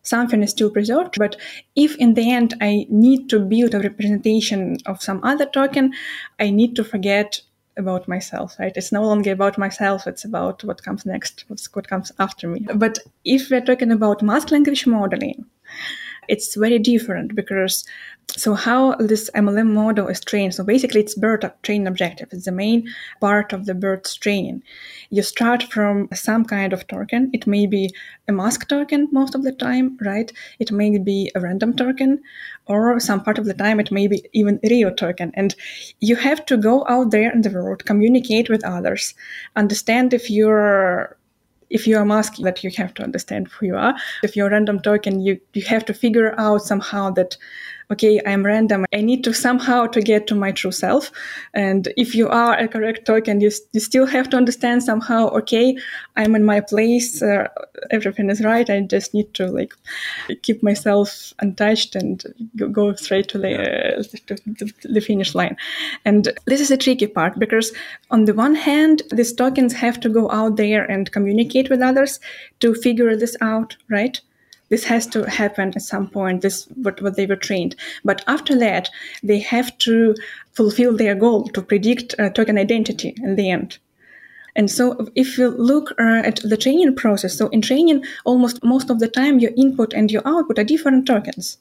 something 0.02 0.42
is 0.42 0.50
still 0.50 0.70
preserved. 0.70 1.14
But 1.18 1.36
if 1.76 1.96
in 1.96 2.14
the 2.14 2.30
end 2.30 2.54
I 2.60 2.86
need 2.88 3.28
to 3.30 3.40
build 3.40 3.74
a 3.74 3.80
representation 3.80 4.78
of 4.86 5.02
some 5.02 5.22
other 5.24 5.46
token, 5.46 5.92
I 6.38 6.50
need 6.50 6.76
to 6.76 6.84
forget 6.84 7.40
about 7.76 8.06
myself, 8.06 8.56
right? 8.58 8.76
It's 8.76 8.92
no 8.92 9.02
longer 9.02 9.32
about 9.32 9.56
myself, 9.58 10.06
it's 10.06 10.24
about 10.24 10.62
what 10.64 10.82
comes 10.82 11.06
next, 11.06 11.44
what's, 11.48 11.74
what 11.74 11.88
comes 11.88 12.12
after 12.18 12.48
me. 12.48 12.66
But 12.74 12.98
if 13.24 13.50
we're 13.50 13.64
talking 13.64 13.90
about 13.90 14.22
mask 14.22 14.50
language 14.50 14.86
modeling, 14.86 15.46
it's 16.28 16.54
very 16.54 16.78
different 16.78 17.34
because 17.34 17.84
so 18.36 18.54
how 18.54 18.94
this 18.94 19.28
MLM 19.34 19.72
model 19.72 20.06
is 20.08 20.20
trained. 20.20 20.54
So 20.54 20.64
basically, 20.64 21.00
it's 21.00 21.14
BERT 21.14 21.44
training 21.62 21.86
objective. 21.86 22.28
It's 22.32 22.46
the 22.46 22.52
main 22.52 22.88
part 23.20 23.52
of 23.52 23.66
the 23.66 23.74
BERT 23.74 24.16
training. 24.20 24.62
You 25.10 25.22
start 25.22 25.64
from 25.64 26.08
some 26.14 26.44
kind 26.44 26.72
of 26.72 26.86
token. 26.86 27.30
It 27.34 27.46
may 27.46 27.66
be 27.66 27.90
a 28.28 28.32
mask 28.32 28.68
token 28.68 29.08
most 29.12 29.34
of 29.34 29.42
the 29.42 29.52
time, 29.52 29.98
right? 30.00 30.32
It 30.58 30.72
may 30.72 30.96
be 30.96 31.30
a 31.34 31.40
random 31.40 31.76
token, 31.76 32.22
or 32.66 32.98
some 33.00 33.22
part 33.22 33.38
of 33.38 33.44
the 33.44 33.54
time 33.54 33.80
it 33.80 33.92
may 33.92 34.06
be 34.06 34.24
even 34.32 34.60
a 34.62 34.68
real 34.68 34.94
token. 34.94 35.32
And 35.34 35.54
you 36.00 36.16
have 36.16 36.46
to 36.46 36.56
go 36.56 36.86
out 36.88 37.10
there 37.10 37.30
in 37.32 37.42
the 37.42 37.50
world, 37.50 37.84
communicate 37.84 38.48
with 38.48 38.64
others, 38.64 39.14
understand 39.56 40.14
if 40.14 40.30
you're 40.30 41.18
if 41.72 41.86
you 41.86 41.96
are 41.96 42.04
masking 42.04 42.44
that 42.44 42.62
you 42.62 42.70
have 42.76 42.94
to 42.94 43.02
understand 43.02 43.48
who 43.48 43.66
you 43.66 43.76
are. 43.76 43.94
If 44.22 44.36
you're 44.36 44.48
a 44.48 44.50
random 44.50 44.80
token 44.80 45.20
you 45.20 45.40
you 45.54 45.62
have 45.62 45.84
to 45.86 45.94
figure 45.94 46.34
out 46.38 46.62
somehow 46.62 47.10
that 47.10 47.36
okay, 47.92 48.20
I'm 48.26 48.44
random. 48.44 48.84
I 48.92 49.00
need 49.00 49.22
to 49.24 49.34
somehow 49.34 49.86
to 49.86 50.00
get 50.00 50.26
to 50.28 50.34
my 50.34 50.52
true 50.52 50.72
self. 50.72 51.10
And 51.54 51.92
if 51.96 52.14
you 52.14 52.28
are 52.28 52.56
a 52.58 52.68
correct 52.68 53.06
token, 53.06 53.40
you, 53.40 53.50
you 53.72 53.80
still 53.80 54.06
have 54.06 54.28
to 54.30 54.36
understand 54.36 54.82
somehow, 54.82 55.28
okay, 55.40 55.76
I'm 56.16 56.34
in 56.34 56.44
my 56.44 56.60
place. 56.60 57.22
Uh, 57.22 57.48
everything 57.90 58.30
is 58.30 58.42
right. 58.42 58.68
I 58.68 58.80
just 58.80 59.14
need 59.14 59.32
to 59.34 59.46
like 59.46 59.74
keep 60.42 60.62
myself 60.62 61.32
untouched 61.40 61.94
and 61.94 62.24
go, 62.56 62.68
go 62.68 62.94
straight 62.94 63.28
to 63.28 63.38
the, 63.38 63.98
uh, 63.98 64.02
to, 64.26 64.36
to 64.36 64.88
the 64.88 65.00
finish 65.00 65.34
line. 65.34 65.56
And 66.04 66.28
this 66.46 66.60
is 66.60 66.70
a 66.70 66.76
tricky 66.76 67.06
part 67.06 67.38
because 67.38 67.72
on 68.10 68.24
the 68.24 68.34
one 68.34 68.54
hand, 68.54 69.02
these 69.10 69.32
tokens 69.32 69.72
have 69.74 70.00
to 70.00 70.08
go 70.08 70.30
out 70.30 70.56
there 70.56 70.84
and 70.90 71.12
communicate 71.12 71.70
with 71.70 71.82
others 71.82 72.20
to 72.60 72.74
figure 72.74 73.16
this 73.16 73.36
out, 73.40 73.76
right? 73.88 74.20
This 74.72 74.84
has 74.84 75.06
to 75.06 75.28
happen 75.28 75.68
at 75.76 75.82
some 75.82 76.08
point 76.08 76.40
this 76.40 76.64
what, 76.84 77.02
what 77.02 77.14
they 77.16 77.26
were 77.26 77.36
trained. 77.36 77.76
But 78.06 78.24
after 78.26 78.58
that 78.58 78.88
they 79.22 79.38
have 79.38 79.76
to 79.86 80.14
fulfill 80.52 80.96
their 80.96 81.14
goal 81.14 81.48
to 81.48 81.60
predict 81.60 82.14
uh, 82.18 82.30
token 82.30 82.56
identity 82.56 83.14
in 83.22 83.36
the 83.36 83.50
end. 83.50 83.76
And 84.56 84.70
so 84.70 85.08
if 85.14 85.36
you 85.36 85.50
look 85.50 85.92
uh, 85.98 86.22
at 86.30 86.36
the 86.42 86.56
training 86.56 86.96
process 86.96 87.36
so 87.36 87.48
in 87.48 87.60
training 87.60 88.02
almost 88.24 88.64
most 88.64 88.88
of 88.88 88.98
the 88.98 89.08
time 89.08 89.40
your 89.40 89.52
input 89.58 89.92
and 89.92 90.10
your 90.10 90.22
output 90.24 90.58
are 90.58 90.64
different 90.72 91.06
tokens 91.06 91.58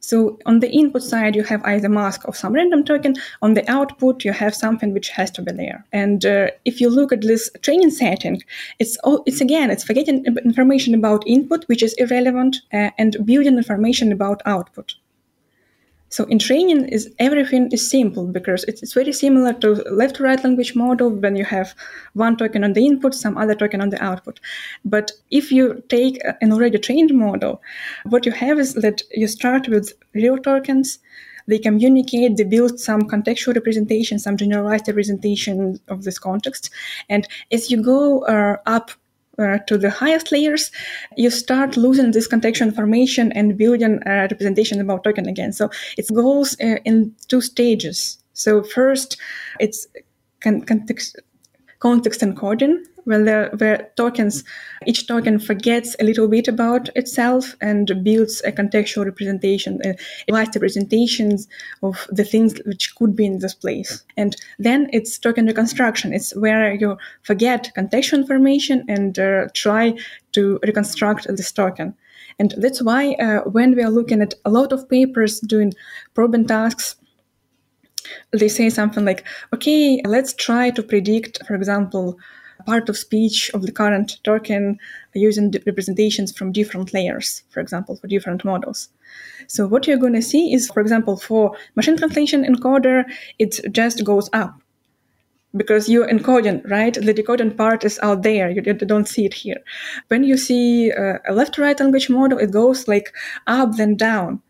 so 0.00 0.38
on 0.46 0.60
the 0.60 0.70
input 0.70 1.02
side, 1.02 1.36
you 1.36 1.44
have 1.44 1.62
either 1.64 1.88
mask 1.88 2.26
of 2.26 2.36
some 2.36 2.54
random 2.54 2.84
token. 2.84 3.14
On 3.42 3.54
the 3.54 3.70
output, 3.70 4.24
you 4.24 4.32
have 4.32 4.54
something 4.54 4.92
which 4.92 5.10
has 5.10 5.30
to 5.32 5.42
be 5.42 5.52
there. 5.52 5.84
And 5.92 6.24
uh, 6.24 6.48
if 6.64 6.80
you 6.80 6.88
look 6.88 7.12
at 7.12 7.20
this 7.20 7.50
training 7.62 7.90
setting, 7.90 8.42
it's 8.78 8.96
all, 9.04 9.22
it's 9.26 9.40
again, 9.40 9.70
it's 9.70 9.84
forgetting 9.84 10.24
information 10.44 10.94
about 10.94 11.26
input, 11.26 11.64
which 11.68 11.82
is 11.82 11.92
irrelevant, 11.94 12.56
uh, 12.72 12.90
and 12.98 13.16
building 13.24 13.56
information 13.56 14.10
about 14.10 14.42
output. 14.46 14.94
So 16.10 16.24
in 16.24 16.38
training 16.40 16.88
is 16.88 17.08
everything 17.18 17.70
is 17.70 17.88
simple 17.88 18.26
because 18.26 18.64
it's, 18.64 18.82
it's 18.82 18.92
very 18.94 19.12
similar 19.12 19.52
to 19.54 19.74
left 19.90 20.16
to 20.16 20.24
right 20.24 20.42
language 20.42 20.74
model 20.74 21.10
when 21.10 21.36
you 21.36 21.44
have 21.44 21.74
one 22.14 22.36
token 22.36 22.64
on 22.64 22.72
the 22.72 22.84
input, 22.84 23.14
some 23.14 23.38
other 23.38 23.54
token 23.54 23.80
on 23.80 23.90
the 23.90 24.02
output. 24.02 24.40
But 24.84 25.12
if 25.30 25.52
you 25.52 25.82
take 25.88 26.20
an 26.40 26.52
already 26.52 26.78
trained 26.78 27.14
model, 27.14 27.62
what 28.04 28.26
you 28.26 28.32
have 28.32 28.58
is 28.58 28.74
that 28.74 29.02
you 29.12 29.28
start 29.28 29.68
with 29.68 29.92
real 30.12 30.36
tokens, 30.36 30.98
they 31.46 31.58
communicate, 31.58 32.36
they 32.36 32.44
build 32.44 32.80
some 32.80 33.02
contextual 33.02 33.54
representation, 33.54 34.18
some 34.18 34.36
generalized 34.36 34.88
representation 34.88 35.80
of 35.88 36.02
this 36.04 36.18
context. 36.18 36.70
And 37.08 37.26
as 37.52 37.70
you 37.70 37.82
go 37.82 38.24
uh, 38.24 38.56
up 38.66 38.90
uh, 39.40 39.58
to 39.66 39.78
the 39.78 39.90
highest 39.90 40.30
layers, 40.32 40.70
you 41.16 41.30
start 41.30 41.76
losing 41.76 42.12
this 42.12 42.28
contextual 42.28 42.66
information 42.66 43.32
and 43.32 43.56
building 43.56 43.98
a 44.06 44.10
representation 44.10 44.80
about 44.80 45.04
token 45.04 45.26
again. 45.26 45.52
So 45.52 45.70
it 45.96 46.06
goes 46.14 46.54
uh, 46.60 46.76
in 46.84 47.14
two 47.28 47.40
stages. 47.40 48.18
So 48.34 48.62
first, 48.62 49.16
it's 49.58 49.86
con- 50.40 50.62
context 50.62 51.18
context 51.80 52.20
encoding, 52.20 52.84
where, 53.04 53.24
there, 53.24 53.50
where 53.58 53.90
tokens, 53.96 54.44
each 54.86 55.06
token 55.06 55.38
forgets 55.38 55.96
a 56.00 56.04
little 56.04 56.28
bit 56.28 56.48
about 56.48 56.88
itself 56.96 57.56
and 57.60 57.92
builds 58.02 58.42
a 58.44 58.52
contextual 58.52 59.04
representation, 59.04 59.80
uh, 59.84 59.92
representations 60.30 61.48
of 61.82 62.06
the 62.10 62.24
things 62.24 62.60
which 62.66 62.94
could 62.96 63.16
be 63.16 63.26
in 63.26 63.38
this 63.38 63.54
place. 63.54 64.04
And 64.16 64.36
then 64.58 64.88
it's 64.92 65.18
token 65.18 65.46
reconstruction. 65.46 66.12
It's 66.12 66.34
where 66.36 66.74
you 66.74 66.96
forget 67.22 67.72
contextual 67.76 68.18
information 68.18 68.84
and 68.88 69.18
uh, 69.18 69.48
try 69.54 69.94
to 70.32 70.58
reconstruct 70.62 71.26
this 71.28 71.52
token. 71.52 71.94
And 72.38 72.54
that's 72.56 72.80
why 72.80 73.12
uh, 73.14 73.40
when 73.40 73.76
we 73.76 73.82
are 73.82 73.90
looking 73.90 74.22
at 74.22 74.34
a 74.44 74.50
lot 74.50 74.72
of 74.72 74.88
papers 74.88 75.40
doing 75.40 75.74
probing 76.14 76.46
tasks, 76.46 76.96
they 78.32 78.48
say 78.48 78.70
something 78.70 79.04
like, 79.04 79.24
okay, 79.52 80.00
let's 80.04 80.32
try 80.32 80.70
to 80.70 80.82
predict, 80.82 81.44
for 81.46 81.54
example, 81.54 82.18
part 82.66 82.88
of 82.88 82.96
speech 82.96 83.50
of 83.54 83.62
the 83.62 83.72
current 83.72 84.18
token 84.24 84.78
using 85.14 85.52
representations 85.66 86.32
from 86.36 86.52
different 86.52 86.94
layers, 86.94 87.42
for 87.50 87.60
example, 87.60 87.96
for 87.96 88.06
different 88.06 88.44
models. 88.44 88.88
So 89.46 89.66
what 89.66 89.86
you're 89.86 89.98
going 89.98 90.14
to 90.14 90.22
see 90.22 90.52
is, 90.54 90.68
for 90.68 90.80
example, 90.80 91.16
for 91.16 91.56
machine 91.74 91.96
translation 91.96 92.44
encoder, 92.44 93.04
it 93.38 93.60
just 93.72 94.04
goes 94.04 94.30
up 94.32 94.60
because 95.56 95.88
you're 95.88 96.08
encoding, 96.08 96.68
right? 96.70 96.94
The 96.94 97.12
decoding 97.12 97.56
part 97.56 97.84
is 97.84 97.98
out 98.02 98.22
there. 98.22 98.50
You, 98.50 98.62
don't 98.62 99.08
see 99.08 99.24
it 99.24 99.34
here. 99.34 99.58
When 100.08 100.22
you 100.24 100.36
see 100.36 100.92
uh, 100.92 101.18
a 101.26 101.32
left-right 101.32 101.80
language 101.80 102.08
model, 102.08 102.38
it 102.38 102.52
goes 102.52 102.86
like 102.86 103.12
up 103.46 103.76
then 103.76 103.96
down. 103.96 104.42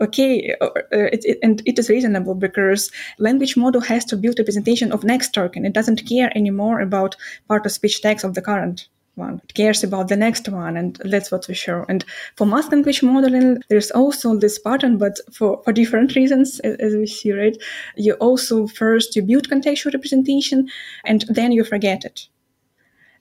Okay, 0.00 0.54
uh, 0.60 0.66
uh, 0.66 0.80
it, 0.90 1.24
it, 1.24 1.38
and 1.42 1.60
it 1.66 1.78
is 1.78 1.90
reasonable 1.90 2.34
because 2.34 2.90
language 3.18 3.56
model 3.56 3.80
has 3.80 4.04
to 4.04 4.16
build 4.16 4.38
representation 4.38 4.92
of 4.92 5.02
next 5.02 5.34
token. 5.34 5.64
It 5.64 5.72
doesn't 5.72 6.06
care 6.08 6.30
anymore 6.36 6.80
about 6.80 7.16
part 7.48 7.66
of 7.66 7.72
speech 7.72 8.00
tags 8.00 8.22
of 8.22 8.34
the 8.34 8.42
current 8.42 8.88
one. 9.16 9.40
It 9.42 9.54
cares 9.54 9.82
about 9.82 10.06
the 10.06 10.16
next 10.16 10.48
one, 10.48 10.76
and 10.76 10.96
that's 11.04 11.32
what 11.32 11.48
we 11.48 11.54
show. 11.54 11.84
And 11.88 12.04
for 12.36 12.46
mask 12.46 12.70
language 12.70 13.02
modeling, 13.02 13.58
there's 13.68 13.90
also 13.90 14.36
this 14.36 14.60
pattern, 14.60 14.98
but 14.98 15.18
for, 15.32 15.60
for 15.64 15.72
different 15.72 16.14
reasons, 16.14 16.60
as 16.60 16.94
we 16.94 17.06
see, 17.06 17.32
right? 17.32 17.56
You 17.96 18.14
also 18.14 18.68
first 18.68 19.16
you 19.16 19.22
build 19.22 19.48
contextual 19.48 19.92
representation, 19.94 20.68
and 21.04 21.24
then 21.28 21.50
you 21.50 21.64
forget 21.64 22.04
it. 22.04 22.28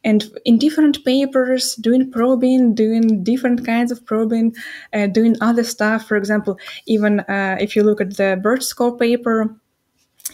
And 0.04 0.26
in 0.46 0.58
different 0.58 1.04
papers, 1.04 1.76
doing 1.76 2.12
probing, 2.12 2.76
doing 2.76 3.24
different 3.24 3.66
kinds 3.66 3.92
of 3.92 4.06
probing, 4.06 4.56
uh, 4.94 5.08
doing 5.08 5.36
other 5.42 5.64
stuff. 5.64 6.08
For 6.08 6.16
example, 6.16 6.58
even 6.86 7.22
uh, 7.22 7.58
if 7.60 7.76
you 7.76 7.84
look 7.84 8.02
at 8.02 8.18
the 8.18 8.40
BERT 8.42 8.64
score 8.64 8.98
paper, 8.98 9.56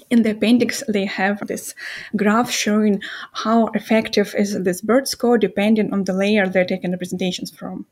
in 0.09 0.23
the 0.23 0.31
appendix, 0.31 0.83
they 0.87 1.05
have 1.05 1.45
this 1.47 1.75
graph 2.15 2.49
showing 2.49 3.01
how 3.31 3.67
effective 3.67 4.33
is 4.37 4.61
this 4.63 4.81
BERT 4.81 5.07
score 5.07 5.37
depending 5.37 5.93
on 5.93 6.03
the 6.03 6.13
layer 6.13 6.47
they're 6.47 6.65
taking 6.65 6.91
the 6.91 6.97
representations 6.97 7.51
from. 7.51 7.85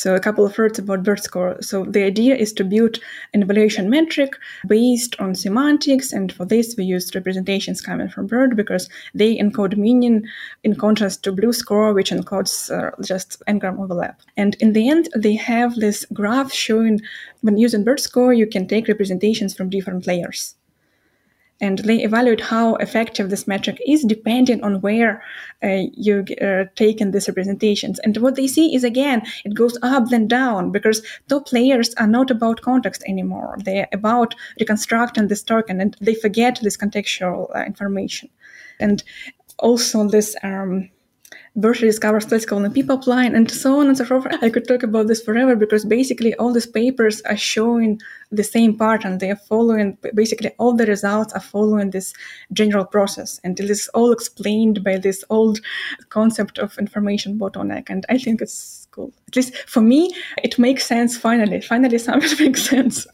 So 0.00 0.14
a 0.14 0.20
couple 0.20 0.46
of 0.46 0.56
words 0.56 0.78
about 0.78 1.02
BERT 1.02 1.22
score. 1.22 1.58
So 1.60 1.84
the 1.84 2.02
idea 2.04 2.34
is 2.34 2.54
to 2.54 2.64
build 2.64 3.00
an 3.34 3.42
evaluation 3.42 3.90
metric 3.90 4.32
based 4.66 5.14
on 5.20 5.34
semantics, 5.34 6.10
and 6.10 6.32
for 6.32 6.46
this 6.46 6.74
we 6.78 6.84
use 6.84 7.14
representations 7.14 7.82
coming 7.82 8.08
from 8.08 8.26
BERT 8.26 8.56
because 8.56 8.88
they 9.12 9.36
encode 9.36 9.76
meaning 9.76 10.24
in 10.64 10.74
contrast 10.74 11.22
to 11.24 11.32
BLEU 11.32 11.52
score, 11.52 11.92
which 11.92 12.12
encodes 12.12 12.70
uh, 12.74 12.92
just 13.02 13.42
n-gram 13.46 13.78
overlap. 13.78 14.22
And 14.38 14.54
in 14.54 14.72
the 14.72 14.88
end, 14.88 15.10
they 15.14 15.34
have 15.34 15.74
this 15.74 16.06
graph 16.14 16.50
showing 16.50 17.02
when 17.42 17.58
using 17.58 17.84
BERT 17.84 18.00
score, 18.00 18.32
you 18.32 18.46
can 18.46 18.66
take 18.66 18.88
representations 18.88 19.54
from 19.54 19.68
different 19.68 20.06
layers 20.06 20.54
and 21.60 21.78
they 21.80 22.02
evaluate 22.02 22.40
how 22.40 22.76
effective 22.76 23.30
this 23.30 23.46
metric 23.46 23.80
is 23.86 24.02
depending 24.04 24.62
on 24.62 24.80
where 24.80 25.22
uh, 25.62 25.82
you 25.92 26.24
uh, 26.40 26.64
taken 26.74 27.10
these 27.10 27.28
representations. 27.28 27.98
And 28.00 28.16
what 28.18 28.36
they 28.36 28.46
see 28.46 28.74
is 28.74 28.84
again, 28.84 29.22
it 29.44 29.54
goes 29.54 29.78
up 29.82 30.08
then 30.08 30.26
down 30.26 30.72
because 30.72 31.02
top 31.28 31.52
layers 31.52 31.94
are 31.94 32.06
not 32.06 32.30
about 32.30 32.62
context 32.62 33.02
anymore. 33.06 33.56
They're 33.64 33.88
about 33.92 34.34
reconstructing 34.58 35.28
this 35.28 35.42
token 35.42 35.80
and 35.80 35.96
they 36.00 36.14
forget 36.14 36.58
this 36.62 36.76
contextual 36.76 37.54
uh, 37.54 37.64
information. 37.64 38.30
And 38.78 39.02
also 39.58 40.08
this 40.08 40.34
um, 40.42 40.88
BERT 41.56 41.78
rediscovers 41.78 42.28
classical 42.28 42.60
NLP 42.60 42.86
pipeline, 42.86 43.34
and 43.34 43.50
so 43.50 43.80
on 43.80 43.88
and 43.88 43.98
so 43.98 44.04
forth. 44.04 44.26
I 44.40 44.50
could 44.50 44.68
talk 44.68 44.84
about 44.84 45.08
this 45.08 45.20
forever 45.20 45.56
because 45.56 45.84
basically 45.84 46.32
all 46.34 46.52
these 46.52 46.66
papers 46.66 47.20
are 47.22 47.36
showing 47.36 48.00
the 48.30 48.44
same 48.44 48.78
pattern. 48.78 49.18
They 49.18 49.30
are 49.30 49.36
following, 49.36 49.98
basically 50.14 50.52
all 50.58 50.76
the 50.76 50.86
results 50.86 51.32
are 51.32 51.40
following 51.40 51.90
this 51.90 52.12
general 52.52 52.84
process. 52.84 53.40
And 53.42 53.58
it 53.58 53.68
is 53.68 53.88
all 53.94 54.12
explained 54.12 54.84
by 54.84 54.98
this 54.98 55.24
old 55.28 55.58
concept 56.08 56.58
of 56.58 56.78
information 56.78 57.36
bottleneck. 57.36 57.90
And 57.90 58.06
I 58.08 58.18
think 58.18 58.40
it's 58.40 58.86
cool. 58.92 59.12
At 59.26 59.34
least 59.34 59.56
for 59.68 59.80
me, 59.80 60.14
it 60.44 60.56
makes 60.56 60.86
sense 60.86 61.16
finally. 61.16 61.60
Finally, 61.60 61.98
something 62.10 62.38
makes 62.38 62.62
sense. 62.62 63.08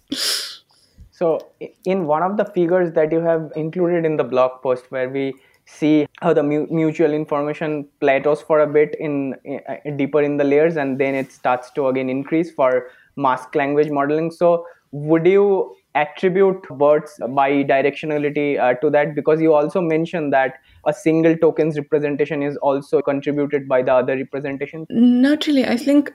So, 1.11 1.53
in 1.87 2.07
one 2.07 2.23
of 2.23 2.37
the 2.37 2.45
figures 2.45 2.93
that 2.93 3.11
you 3.11 3.21
have 3.21 3.51
included 3.57 4.05
in 4.05 4.19
the 4.19 4.25
blog 4.25 4.61
post 4.63 4.85
where 4.91 5.09
we 5.09 5.33
see 5.67 6.07
how 6.23 6.33
the 6.33 6.43
mu- 6.43 6.67
mutual 6.71 7.13
information 7.13 7.87
plateaus 8.01 8.41
for 8.41 8.61
a 8.61 8.67
bit 8.67 8.97
in, 8.99 9.35
in 9.45 9.61
uh, 9.69 9.91
deeper 9.97 10.23
in 10.23 10.37
the 10.37 10.45
layers 10.45 10.77
and 10.77 10.99
then 10.99 11.15
it 11.15 11.33
starts 11.33 11.71
to 11.73 11.89
again 11.89 12.09
increase 12.09 12.51
for 12.51 12.89
mask 13.17 13.55
language 13.55 13.91
modeling. 13.91 14.31
So 14.31 14.65
would 14.93 15.27
you 15.27 15.75
attribute 15.95 16.63
BERT's 16.71 17.19
bidirectionality 17.21 18.61
uh, 18.61 18.75
to 18.75 18.91
that? 18.91 19.15
Because 19.15 19.41
you 19.41 19.55
also 19.55 19.81
mentioned 19.81 20.33
that 20.33 20.55
a 20.87 20.93
single 20.93 21.37
token's 21.37 21.77
representation 21.77 22.43
is 22.43 22.57
also 22.59 23.03
contributed 23.03 23.69
by 23.69 23.83
the 23.83 23.93
other 23.93 24.17
representation. 24.17 24.87
Not 24.91 25.47
really. 25.47 25.67
I 25.67 25.77
think 25.77 26.13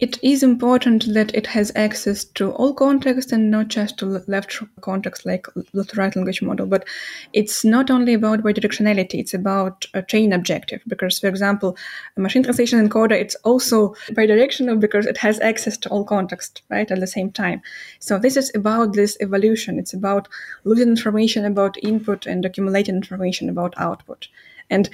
it 0.00 0.16
is 0.22 0.44
important 0.44 1.12
that 1.12 1.34
it 1.34 1.44
has 1.48 1.72
access 1.74 2.24
to 2.24 2.52
all 2.52 2.72
context 2.72 3.32
and 3.32 3.50
not 3.50 3.66
just 3.66 3.98
to 3.98 4.22
left 4.28 4.62
context 4.80 5.26
like 5.26 5.46
the 5.72 5.90
right 5.96 6.14
language 6.14 6.40
model. 6.40 6.66
But 6.66 6.86
it's 7.32 7.64
not 7.64 7.90
only 7.90 8.14
about 8.14 8.44
bidirectionality, 8.44 9.18
it's 9.18 9.34
about 9.34 9.86
a 9.94 10.02
chain 10.02 10.32
objective. 10.32 10.82
Because, 10.86 11.18
for 11.18 11.26
example, 11.26 11.76
a 12.16 12.20
machine 12.20 12.44
translation 12.44 12.86
encoder, 12.86 13.20
it's 13.20 13.34
also 13.36 13.94
bidirectional 14.10 14.78
because 14.78 15.04
it 15.04 15.16
has 15.18 15.40
access 15.40 15.76
to 15.78 15.88
all 15.88 16.04
context, 16.04 16.62
right, 16.68 16.88
at 16.88 17.00
the 17.00 17.06
same 17.08 17.32
time. 17.32 17.60
So 17.98 18.20
this 18.20 18.36
is 18.36 18.52
about 18.54 18.92
this 18.92 19.16
evolution. 19.20 19.80
It's 19.80 19.94
about 19.94 20.28
losing 20.62 20.88
information 20.88 21.44
about 21.44 21.76
input 21.82 22.24
and 22.24 22.44
accumulating 22.44 22.94
information 22.94 23.48
about 23.48 23.74
output. 23.76 24.28
And 24.70 24.88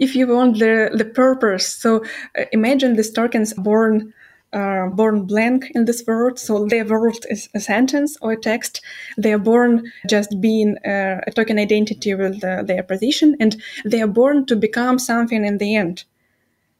if 0.00 0.16
you 0.16 0.26
want 0.26 0.58
the 0.58 0.90
the 0.92 1.04
purpose. 1.04 1.66
So 1.68 2.02
uh, 2.36 2.44
imagine 2.52 2.96
these 2.96 3.12
tokens 3.12 3.54
born 3.54 4.12
uh, 4.52 4.86
born 4.88 5.26
blank 5.26 5.70
in 5.74 5.84
this 5.84 6.02
world. 6.06 6.38
So 6.38 6.66
their 6.66 6.84
world 6.84 7.24
is 7.30 7.48
a 7.54 7.60
sentence 7.60 8.16
or 8.20 8.32
a 8.32 8.40
text. 8.40 8.80
They 9.16 9.32
are 9.32 9.38
born 9.38 9.92
just 10.08 10.40
being 10.40 10.76
uh, 10.78 11.20
a 11.26 11.30
token 11.30 11.58
identity 11.58 12.14
with 12.14 12.42
uh, 12.42 12.62
their 12.64 12.82
position, 12.82 13.36
and 13.38 13.62
they 13.84 14.02
are 14.02 14.08
born 14.08 14.46
to 14.46 14.56
become 14.56 14.98
something 14.98 15.44
in 15.44 15.58
the 15.58 15.76
end. 15.76 16.04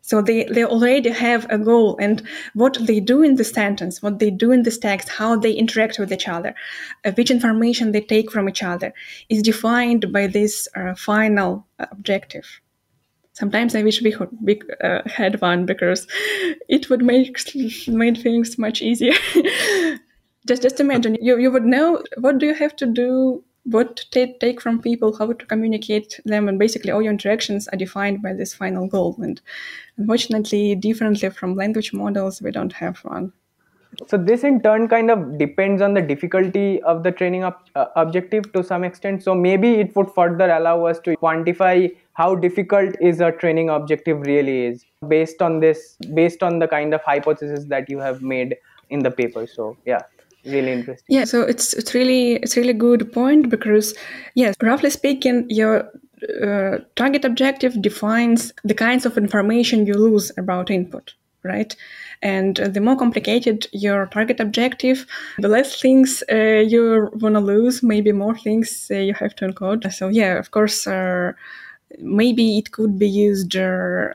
So 0.03 0.21
they, 0.21 0.45
they 0.45 0.65
already 0.65 1.11
have 1.11 1.47
a 1.51 1.59
goal 1.59 1.97
and 2.01 2.27
what 2.55 2.77
they 2.81 2.99
do 2.99 3.23
in 3.23 3.37
the 3.37 3.45
sentence, 3.45 4.03
what 4.03 4.19
they 4.19 4.31
do 4.31 4.51
in 4.51 4.65
this 4.65 4.79
text, 4.79 5.09
how 5.09 5.37
they 5.37 5.53
interact 5.53 6.01
with 6.01 6.13
each 6.13 6.27
other, 6.27 6.55
uh, 7.05 7.13
which 7.13 7.31
information 7.31 7.93
they 7.93 8.01
take 8.01 8.33
from 8.33 8.49
each 8.49 8.63
other 8.63 8.93
is 9.29 9.43
defined 9.43 10.13
by 10.13 10.27
this 10.27 10.67
uh, 10.75 10.95
final 10.97 11.65
objective 11.79 12.61
sometimes 13.41 13.75
I 13.75 13.83
wish 13.83 14.03
we 14.03 14.15
we, 14.43 14.61
uh, 14.85 15.01
had 15.07 15.41
one 15.41 15.67
because 15.67 16.07
it 16.69 16.91
would 16.91 17.03
make 17.03 17.39
make 17.89 18.19
things 18.19 18.59
much 18.59 18.83
easier. 18.83 19.15
just 20.49 20.63
just 20.63 20.81
imagine 20.81 21.17
you 21.21 21.39
you 21.39 21.51
would 21.51 21.71
know 21.75 22.03
what 22.19 22.39
do 22.39 22.47
you 22.47 22.55
have 22.55 22.77
to 22.77 22.87
do, 22.87 23.43
what 23.65 23.97
to 24.13 24.29
take, 24.41 24.61
from 24.61 24.81
people, 24.81 25.17
how 25.17 25.33
to 25.33 25.47
communicate 25.47 26.21
them, 26.25 26.49
and 26.49 26.59
basically 26.59 26.93
all 26.93 27.03
your 27.03 27.13
interactions 27.19 27.69
are 27.69 27.83
defined 27.85 28.23
by 28.23 28.33
this 28.33 28.55
final 28.55 28.87
goal. 28.87 29.17
And 29.23 29.41
unfortunately, 29.97 30.65
differently 30.75 31.31
from 31.31 31.55
language 31.57 31.93
models, 31.93 32.43
we 32.43 32.51
don't 32.51 32.73
have 32.85 32.99
one. 32.99 33.33
So 34.07 34.17
this 34.17 34.45
in 34.45 34.61
turn 34.63 34.89
kind 34.89 35.11
of 35.11 35.39
depends 35.39 35.83
on 35.83 35.95
the 35.95 36.01
difficulty 36.01 36.81
of 36.83 37.03
the 37.03 37.11
training 37.11 37.45
ob- 37.45 37.69
uh, 37.75 37.87
objective 37.97 38.53
to 38.53 38.63
some 38.63 38.85
extent. 38.85 39.23
So 39.23 39.35
maybe 39.35 39.75
it 39.75 39.95
would 39.97 40.11
further 40.11 40.51
allow 40.51 40.85
us 40.87 41.01
to 41.01 41.17
quantify 41.17 41.91
how 42.21 42.35
difficult 42.45 42.97
is 43.01 43.21
a 43.27 43.33
training 43.43 43.71
objective 43.75 44.21
really 44.31 44.57
is 44.67 44.85
based 45.09 45.41
on 45.41 45.61
this, 45.61 45.97
based 46.15 46.43
on 46.43 46.59
the 46.59 46.69
kind 46.69 46.95
of 46.95 47.03
hypothesis 47.03 47.67
that 47.75 47.89
you 47.89 47.99
have 47.99 48.23
made 48.23 48.57
in 48.91 49.01
the 49.09 49.11
paper. 49.11 49.47
So 49.47 49.77
yeah 49.87 50.03
really 50.47 50.73
interesting 50.73 51.05
yeah 51.15 51.25
so 51.31 51.43
it's 51.43 51.75
it's 51.75 51.93
really 51.93 52.37
it's 52.37 52.57
really 52.57 52.73
good 52.73 53.13
point 53.13 53.51
because 53.51 53.95
yes 54.35 54.55
roughly 54.63 54.89
speaking 54.89 55.45
your 55.51 55.91
uh, 56.43 56.79
target 56.97 57.27
objective 57.27 57.83
defines 57.83 58.51
the 58.65 58.73
kinds 58.73 59.05
of 59.05 59.19
information 59.19 59.87
you 59.87 59.93
lose 59.93 60.33
about 60.39 60.71
input 60.71 61.13
right? 61.43 61.75
And 62.23 62.57
the 62.57 62.81
more 62.81 62.97
complicated 62.97 63.67
your 63.73 64.07
target 64.07 64.41
objective, 64.41 65.07
the 65.39 65.49
less 65.49 65.81
things 65.81 66.23
uh, 66.31 66.63
you 66.67 67.09
want 67.15 67.35
to 67.35 67.41
lose, 67.41 67.83
maybe 67.83 68.13
more 68.13 68.37
things 68.37 68.89
uh, 68.91 68.97
you 68.97 69.15
have 69.15 69.35
to 69.37 69.49
encode. 69.49 69.91
So, 69.93 70.09
yeah, 70.09 70.39
of 70.39 70.51
course, 70.51 70.87
uh, 70.87 71.33
maybe 71.99 72.59
it 72.59 72.73
could 72.73 72.99
be 72.99 73.09
used. 73.09 73.57
Uh, 73.57 74.09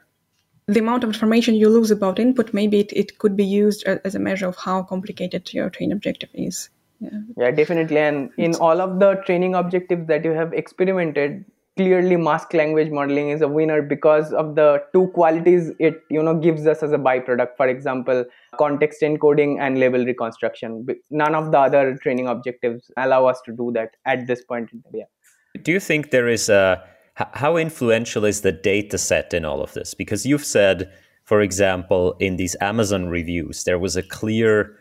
the 0.67 0.79
amount 0.79 1.03
of 1.03 1.09
information 1.09 1.53
you 1.53 1.69
lose 1.69 1.91
about 1.91 2.17
input, 2.17 2.53
maybe 2.53 2.79
it, 2.79 2.91
it 2.91 3.19
could 3.19 3.35
be 3.35 3.45
used 3.45 3.83
as 3.83 4.15
a 4.15 4.19
measure 4.19 4.47
of 4.47 4.55
how 4.55 4.81
complicated 4.81 5.53
your 5.53 5.69
training 5.69 5.91
objective 5.91 6.29
is. 6.33 6.69
Yeah. 6.99 7.09
yeah, 7.37 7.51
definitely. 7.51 7.99
And 7.99 8.31
in 8.37 8.55
all 8.55 8.81
of 8.81 8.99
the 8.99 9.15
training 9.25 9.53
objectives 9.53 10.07
that 10.07 10.25
you 10.25 10.31
have 10.31 10.53
experimented, 10.53 11.45
clearly 11.77 12.15
mask 12.15 12.53
language 12.53 12.89
modeling 12.89 13.29
is 13.29 13.41
a 13.41 13.47
winner 13.47 13.81
because 13.81 14.31
of 14.33 14.55
the 14.55 14.81
two 14.93 15.07
qualities 15.07 15.71
it 15.79 16.01
you 16.09 16.23
know 16.23 16.33
gives 16.33 16.65
us 16.65 16.81
as 16.81 16.93
a 16.93 16.97
byproduct 16.97 17.57
for 17.57 17.67
example 17.67 18.23
context 18.57 19.01
encoding 19.01 19.59
and 19.59 19.77
label 19.77 20.05
reconstruction 20.05 20.87
none 21.09 21.35
of 21.35 21.51
the 21.51 21.59
other 21.59 21.97
training 21.97 22.27
objectives 22.27 22.89
allow 22.95 23.25
us 23.25 23.41
to 23.41 23.51
do 23.51 23.71
that 23.73 23.91
at 24.05 24.25
this 24.25 24.43
point 24.45 24.69
yeah 24.93 25.03
do 25.63 25.71
you 25.73 25.79
think 25.79 26.11
there 26.11 26.29
is 26.29 26.47
a 26.47 26.81
how 27.15 27.55
influential 27.55 28.25
is 28.25 28.41
the 28.41 28.51
data 28.51 28.97
set 28.97 29.33
in 29.33 29.45
all 29.45 29.61
of 29.61 29.73
this 29.73 29.93
because 29.93 30.25
you've 30.25 30.45
said 30.45 30.91
for 31.23 31.41
example 31.41 32.15
in 32.19 32.35
these 32.35 32.55
amazon 32.59 33.07
reviews 33.07 33.63
there 33.63 33.79
was 33.79 33.95
a 33.95 34.03
clear 34.03 34.77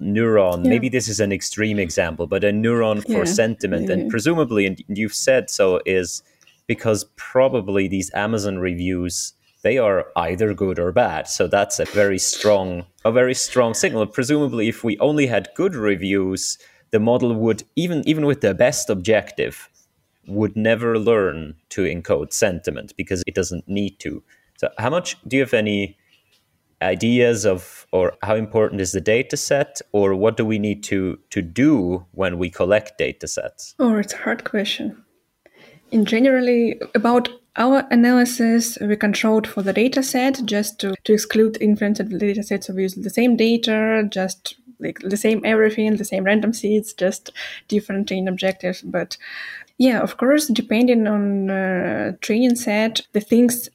neuron 0.00 0.64
yeah. 0.64 0.70
maybe 0.70 0.88
this 0.88 1.08
is 1.08 1.18
an 1.18 1.32
extreme 1.32 1.78
example 1.78 2.26
but 2.26 2.44
a 2.44 2.50
neuron 2.50 3.02
for 3.04 3.24
yeah. 3.24 3.24
sentiment 3.24 3.88
yeah. 3.88 3.94
and 3.94 4.10
presumably 4.10 4.66
and 4.66 4.82
you've 4.88 5.14
said 5.14 5.48
so 5.48 5.80
is 5.86 6.22
because 6.68 7.04
probably 7.16 7.88
these 7.88 8.12
Amazon 8.14 8.58
reviews 8.58 9.32
they 9.62 9.76
are 9.76 10.06
either 10.14 10.54
good 10.54 10.78
or 10.78 10.92
bad. 10.92 11.26
So 11.26 11.48
that's 11.48 11.80
a 11.80 11.84
very 11.86 12.18
strong 12.18 12.86
a 13.04 13.10
very 13.10 13.34
strong 13.34 13.74
signal. 13.74 14.06
Presumably 14.06 14.68
if 14.68 14.84
we 14.84 14.96
only 14.98 15.26
had 15.26 15.48
good 15.56 15.74
reviews, 15.74 16.58
the 16.92 17.00
model 17.00 17.34
would 17.34 17.64
even 17.74 18.06
even 18.06 18.24
with 18.24 18.40
the 18.40 18.54
best 18.54 18.88
objective 18.88 19.68
would 20.28 20.56
never 20.56 20.98
learn 20.98 21.54
to 21.70 21.82
encode 21.82 22.32
sentiment 22.32 22.92
because 22.96 23.22
it 23.26 23.34
doesn't 23.34 23.68
need 23.68 23.98
to. 24.00 24.22
So 24.58 24.70
how 24.78 24.90
much 24.90 25.16
do 25.26 25.36
you 25.36 25.42
have 25.42 25.54
any 25.54 25.96
ideas 26.80 27.44
of 27.44 27.86
or 27.92 28.14
how 28.22 28.36
important 28.36 28.80
is 28.80 28.92
the 28.92 29.00
data 29.00 29.36
set 29.36 29.80
or 29.92 30.14
what 30.14 30.36
do 30.36 30.44
we 30.44 30.58
need 30.58 30.84
to 30.84 31.18
to 31.30 31.42
do 31.42 32.06
when 32.12 32.38
we 32.38 32.50
collect 32.50 32.98
data 32.98 33.26
sets? 33.26 33.74
Oh, 33.78 33.96
it's 33.96 34.14
a 34.14 34.18
hard 34.18 34.44
question 34.44 35.04
in 35.90 36.04
generally 36.04 36.80
about 36.94 37.28
our 37.56 37.86
analysis 37.90 38.78
we 38.80 38.96
controlled 38.96 39.46
for 39.46 39.62
the 39.62 39.72
data 39.72 40.02
set 40.02 40.40
just 40.44 40.78
to, 40.78 40.94
to 41.04 41.12
exclude 41.12 41.58
inference 41.60 41.98
of 42.00 42.16
data 42.18 42.42
sets 42.42 42.66
so 42.66 42.74
we 42.74 42.82
use 42.82 42.94
the 42.94 43.10
same 43.10 43.36
data 43.36 44.04
just 44.10 44.56
like 44.78 44.98
the 45.00 45.16
same 45.16 45.40
everything 45.44 45.96
the 45.96 46.04
same 46.04 46.24
random 46.24 46.52
seeds 46.52 46.92
just 46.92 47.30
different 47.66 48.06
training 48.06 48.28
objectives 48.28 48.82
but 48.82 49.16
yeah 49.78 50.00
of 50.00 50.16
course 50.16 50.46
depending 50.48 51.06
on 51.06 51.50
uh, 51.50 52.12
training 52.20 52.54
set 52.54 53.00
the 53.12 53.20
things 53.20 53.68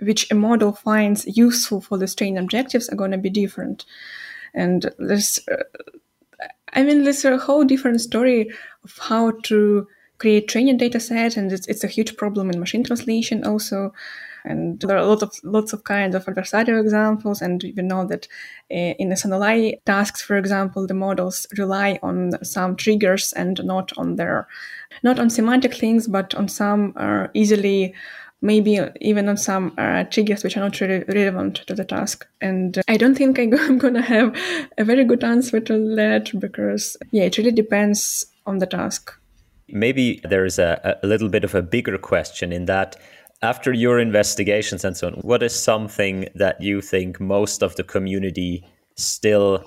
which 0.00 0.30
a 0.30 0.34
model 0.34 0.72
finds 0.72 1.26
useful 1.36 1.80
for 1.80 1.98
the 1.98 2.08
training 2.08 2.38
objectives 2.38 2.88
are 2.88 2.96
going 2.96 3.12
to 3.12 3.18
be 3.18 3.30
different 3.30 3.84
and 4.54 4.90
there's 4.98 5.40
uh, 5.48 5.62
i 6.72 6.82
mean 6.82 7.04
there's 7.04 7.24
a 7.24 7.38
whole 7.38 7.64
different 7.64 8.00
story 8.00 8.50
of 8.84 8.98
how 8.98 9.30
to 9.42 9.86
create 10.22 10.46
training 10.46 10.76
data 10.76 11.00
set, 11.00 11.36
and 11.36 11.52
it's, 11.52 11.66
it's 11.66 11.82
a 11.82 11.88
huge 11.88 12.16
problem 12.16 12.48
in 12.48 12.60
machine 12.60 12.84
translation 12.84 13.44
also. 13.44 13.92
And 14.44 14.80
there 14.80 14.96
are 14.96 15.00
a 15.00 15.06
lot 15.06 15.22
of 15.22 15.32
lots 15.44 15.72
of 15.72 15.84
kinds 15.84 16.14
of 16.14 16.24
adversarial 16.26 16.80
examples, 16.80 17.40
and 17.42 17.62
we 17.62 17.82
know 17.82 18.06
that 18.06 18.26
uh, 18.70 18.94
in 18.98 19.10
SNLI 19.10 19.84
tasks, 19.84 20.22
for 20.22 20.36
example, 20.36 20.86
the 20.86 20.94
models 20.94 21.46
rely 21.56 21.98
on 22.02 22.32
some 22.44 22.76
triggers 22.76 23.32
and 23.32 23.62
not 23.64 23.92
on 23.96 24.16
their, 24.16 24.48
not 25.02 25.18
on 25.18 25.30
semantic 25.30 25.74
things, 25.74 26.08
but 26.08 26.34
on 26.34 26.48
some 26.48 26.92
uh, 26.96 27.28
easily 27.34 27.94
maybe 28.42 28.80
even 29.00 29.28
on 29.28 29.36
some 29.36 29.72
uh, 29.78 30.02
triggers 30.04 30.42
which 30.42 30.56
are 30.56 30.60
not 30.60 30.80
really 30.80 31.04
relevant 31.06 31.56
to 31.66 31.74
the 31.74 31.84
task. 31.84 32.26
And 32.40 32.76
uh, 32.76 32.82
I 32.88 32.96
don't 32.96 33.14
think 33.14 33.38
I 33.38 33.42
am 33.42 33.78
going 33.78 33.94
to 33.94 34.02
have 34.02 34.36
a 34.76 34.84
very 34.84 35.04
good 35.04 35.24
answer 35.24 35.60
to 35.60 35.94
that 35.94 36.32
because, 36.38 36.96
yeah, 37.12 37.22
it 37.22 37.38
really 37.38 37.52
depends 37.52 38.26
on 38.44 38.58
the 38.58 38.66
task. 38.66 39.14
Maybe 39.68 40.20
there's 40.24 40.58
a, 40.58 40.98
a 41.02 41.06
little 41.06 41.28
bit 41.28 41.44
of 41.44 41.54
a 41.54 41.62
bigger 41.62 41.96
question 41.96 42.52
in 42.52 42.66
that 42.66 42.96
after 43.42 43.72
your 43.72 43.98
investigations 43.98 44.84
and 44.84 44.96
so 44.96 45.08
on, 45.08 45.14
what 45.14 45.42
is 45.42 45.60
something 45.60 46.28
that 46.34 46.60
you 46.60 46.80
think 46.80 47.20
most 47.20 47.62
of 47.62 47.76
the 47.76 47.82
community 47.82 48.64
still 48.96 49.64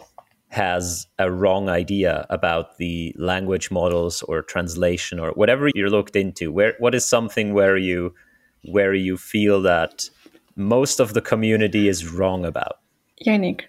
has 0.50 1.08
a 1.20 1.30
wrong 1.30 1.68
idea 1.68 2.26
about 2.30 2.78
the 2.78 3.14
language 3.18 3.70
models 3.72 4.22
or 4.24 4.42
translation 4.42 5.20
or 5.20 5.32
whatever 5.32 5.70
you're 5.76 5.90
looked 5.90 6.16
into? 6.16 6.52
Where 6.52 6.76
what 6.80 6.96
is 6.96 7.06
something 7.06 7.54
where 7.54 7.78
you 7.78 8.14
where 8.64 8.94
you 8.94 9.18
feel 9.18 9.62
that 9.62 10.10
most 10.56 11.00
of 11.00 11.14
the 11.14 11.22
community 11.22 11.88
is 11.90 12.10
wrong 12.10 12.46
about? 12.46 12.80
Yannic, 13.26 13.64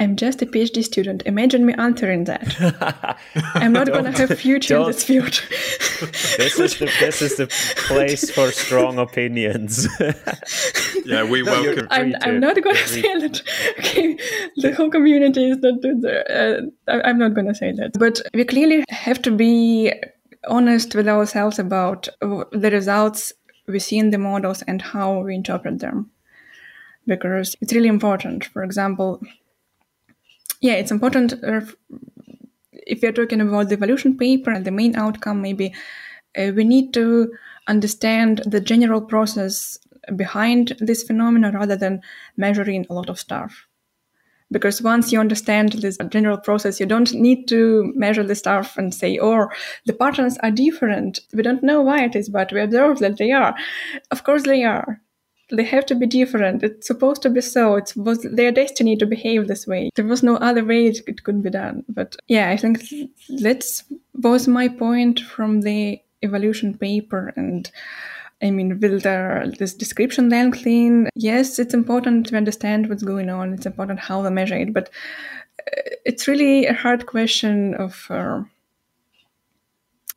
I'm 0.00 0.16
just 0.16 0.42
a 0.42 0.46
PhD 0.46 0.82
student. 0.82 1.22
Imagine 1.24 1.64
me 1.64 1.72
answering 1.74 2.24
that. 2.24 3.16
I'm 3.54 3.72
not 3.72 3.86
going 3.86 4.04
to 4.04 4.10
have 4.10 4.38
future 4.38 4.76
in 4.76 4.86
this 4.86 5.04
field. 5.04 5.32
this 6.36 6.58
is 6.58 6.78
the 6.78 6.90
this 6.98 7.22
is 7.22 7.36
the 7.36 7.46
place 7.86 8.28
for 8.30 8.50
strong 8.50 8.98
opinions. 8.98 9.86
yeah, 11.04 11.22
we 11.22 11.44
welcome. 11.44 11.86
I'm, 11.90 12.16
I'm 12.22 12.40
not 12.40 12.60
going 12.60 12.74
to 12.74 12.88
say 12.88 13.02
that. 13.02 13.40
Okay, 13.78 14.18
the 14.56 14.74
whole 14.74 14.90
community 14.90 15.50
is 15.50 15.58
not 15.58 15.80
doing 15.80 16.04
Uh, 16.04 16.62
I'm 16.88 17.18
not 17.18 17.34
going 17.34 17.46
to 17.46 17.54
say 17.54 17.70
that. 17.70 17.92
But 17.96 18.20
we 18.34 18.44
clearly 18.44 18.84
have 18.88 19.22
to 19.22 19.30
be 19.30 19.92
honest 20.48 20.96
with 20.96 21.06
ourselves 21.06 21.60
about 21.60 22.08
the 22.20 22.70
results 22.72 23.32
we 23.68 23.78
see 23.78 23.98
in 23.98 24.10
the 24.10 24.18
models 24.18 24.62
and 24.62 24.82
how 24.82 25.20
we 25.20 25.36
interpret 25.36 25.78
them, 25.78 26.10
because 27.06 27.54
it's 27.60 27.72
really 27.72 27.88
important. 27.88 28.46
For 28.46 28.64
example 28.64 29.20
yeah, 30.64 30.76
it's 30.76 30.90
important 30.90 31.34
uh, 31.44 31.60
if 32.72 33.02
we're 33.02 33.12
talking 33.12 33.42
about 33.42 33.68
the 33.68 33.74
evolution 33.74 34.16
paper 34.16 34.50
and 34.50 34.64
the 34.64 34.70
main 34.70 34.96
outcome, 34.96 35.42
maybe 35.42 35.74
uh, 36.38 36.52
we 36.56 36.64
need 36.64 36.94
to 36.94 37.30
understand 37.68 38.40
the 38.46 38.62
general 38.62 39.02
process 39.02 39.78
behind 40.16 40.74
this 40.78 41.02
phenomenon 41.02 41.54
rather 41.54 41.76
than 41.76 42.00
measuring 42.38 42.86
a 42.88 42.94
lot 42.94 43.10
of 43.10 43.18
stuff. 43.18 43.66
Because 44.50 44.80
once 44.80 45.12
you 45.12 45.20
understand 45.20 45.72
this 45.72 45.98
general 46.08 46.38
process, 46.38 46.80
you 46.80 46.86
don't 46.86 47.12
need 47.12 47.46
to 47.48 47.92
measure 47.94 48.24
the 48.24 48.34
stuff 48.34 48.78
and 48.78 48.94
say, 48.94 49.18
oh, 49.20 49.48
the 49.84 49.92
patterns 49.92 50.38
are 50.38 50.50
different. 50.50 51.20
We 51.34 51.42
don't 51.42 51.62
know 51.62 51.82
why 51.82 52.04
it 52.04 52.16
is, 52.16 52.30
but 52.30 52.52
we 52.52 52.62
observe 52.62 53.00
that 53.00 53.18
they 53.18 53.32
are. 53.32 53.54
Of 54.10 54.24
course, 54.24 54.44
they 54.44 54.64
are 54.64 54.98
they 55.50 55.64
have 55.64 55.86
to 55.86 55.94
be 55.94 56.06
different. 56.06 56.62
It's 56.62 56.86
supposed 56.86 57.22
to 57.22 57.30
be 57.30 57.40
so. 57.40 57.76
It 57.76 57.92
was 57.96 58.22
their 58.22 58.52
destiny 58.52 58.96
to 58.96 59.06
behave 59.06 59.46
this 59.46 59.66
way. 59.66 59.90
There 59.94 60.04
was 60.04 60.22
no 60.22 60.36
other 60.36 60.64
way 60.64 60.86
it, 60.86 61.22
could 61.24 61.42
be 61.42 61.50
done. 61.50 61.84
But 61.88 62.16
yeah, 62.28 62.50
I 62.50 62.56
think 62.56 62.80
that 63.28 63.64
was 64.14 64.48
my 64.48 64.68
point 64.68 65.20
from 65.20 65.60
the 65.60 66.00
evolution 66.22 66.76
paper. 66.76 67.32
And 67.36 67.70
I 68.42 68.50
mean, 68.50 68.80
will 68.80 68.98
there 68.98 69.44
this 69.58 69.74
description 69.74 70.30
then 70.30 70.50
clean? 70.50 71.08
Yes, 71.14 71.58
it's 71.58 71.74
important 71.74 72.26
to 72.28 72.36
understand 72.36 72.88
what's 72.88 73.02
going 73.02 73.28
on. 73.28 73.52
It's 73.52 73.66
important 73.66 74.00
how 74.00 74.22
they 74.22 74.30
measure 74.30 74.56
it. 74.56 74.72
But 74.72 74.88
uh, 75.60 75.80
it's 76.04 76.26
really 76.26 76.66
a 76.66 76.74
hard 76.74 77.06
question 77.06 77.74
of. 77.74 78.06
Uh, 78.08 78.42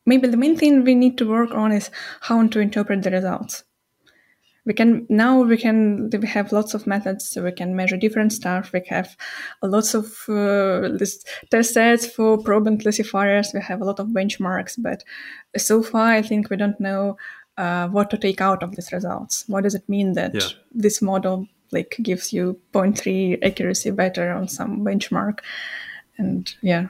maybe 0.05 0.25
the 0.25 0.37
main 0.37 0.55
thing 0.55 0.85
we 0.85 0.95
need 0.95 1.17
to 1.17 1.29
work 1.29 1.51
on 1.51 1.73
is 1.73 1.91
how 2.21 2.47
to 2.47 2.61
interpret 2.61 3.03
the 3.03 3.11
results 3.11 3.65
we 4.67 4.73
can 4.73 5.07
now 5.09 5.41
we 5.41 5.57
can 5.57 6.09
we 6.09 6.27
have 6.27 6.51
lots 6.51 6.73
of 6.73 6.85
methods 6.85 7.29
so 7.29 7.41
we 7.41 7.53
can 7.53 7.75
measure 7.75 7.95
different 7.97 8.33
stuff. 8.33 8.71
We 8.73 8.83
have 8.89 9.15
lots 9.63 9.95
of 9.95 10.05
uh, 10.27 10.89
test 11.49 11.73
sets 11.73 12.05
for 12.05 12.37
probing 12.37 12.79
classifiers. 12.79 13.51
We 13.53 13.61
have 13.61 13.81
a 13.81 13.85
lot 13.85 13.99
of 13.99 14.07
benchmarks 14.07 14.75
but 14.77 15.03
so 15.57 15.81
far 15.81 16.07
i 16.11 16.21
think 16.21 16.49
we 16.49 16.57
don't 16.57 16.79
know 16.79 17.17
uh, 17.57 17.87
what 17.87 18.09
to 18.11 18.17
take 18.17 18.41
out 18.41 18.61
of 18.61 18.75
these 18.75 18.91
results. 18.91 19.45
What 19.47 19.63
does 19.63 19.73
it 19.73 19.89
mean 19.89 20.13
that 20.13 20.35
yeah. 20.35 20.49
this 20.71 21.01
model 21.01 21.47
like 21.71 21.95
gives 22.03 22.31
you 22.31 22.59
0.3 22.73 23.43
accuracy 23.43 23.91
better 23.91 24.31
on 24.31 24.47
some 24.47 24.85
benchmark? 24.85 25.39
And 26.17 26.53
yeah 26.61 26.87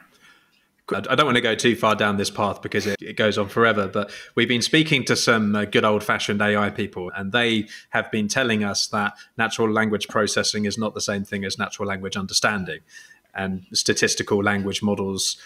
I 0.94 1.16
don't 1.16 1.26
want 1.26 1.36
to 1.36 1.42
go 1.42 1.56
too 1.56 1.76
far 1.76 1.96
down 1.96 2.18
this 2.18 2.30
path 2.30 2.62
because 2.62 2.88
it, 2.88 3.02
it 3.02 3.18
goes 3.18 3.38
on 3.38 3.50
forever, 3.50 3.88
but 3.88 4.12
we've 4.36 4.48
been 4.48 4.62
speaking 4.62 5.04
to 5.06 5.16
some 5.16 5.56
uh, 5.56 5.66
good 5.66 5.84
old 5.84 6.04
fashioned 6.04 6.42
AI 6.42 6.70
people, 6.70 7.12
and 7.16 7.32
they 7.32 7.68
have 7.90 8.10
been 8.12 8.28
telling 8.28 8.64
us 8.64 8.88
that 8.88 9.14
natural 9.38 9.70
language 9.70 10.08
processing 10.08 10.66
is 10.66 10.78
not 10.78 10.94
the 10.94 11.02
same 11.02 11.26
thing 11.26 11.44
as 11.44 11.58
natural 11.58 11.88
language 11.88 12.16
understanding. 12.16 12.80
And 13.34 13.66
statistical 13.74 14.42
language 14.42 14.82
models, 14.82 15.38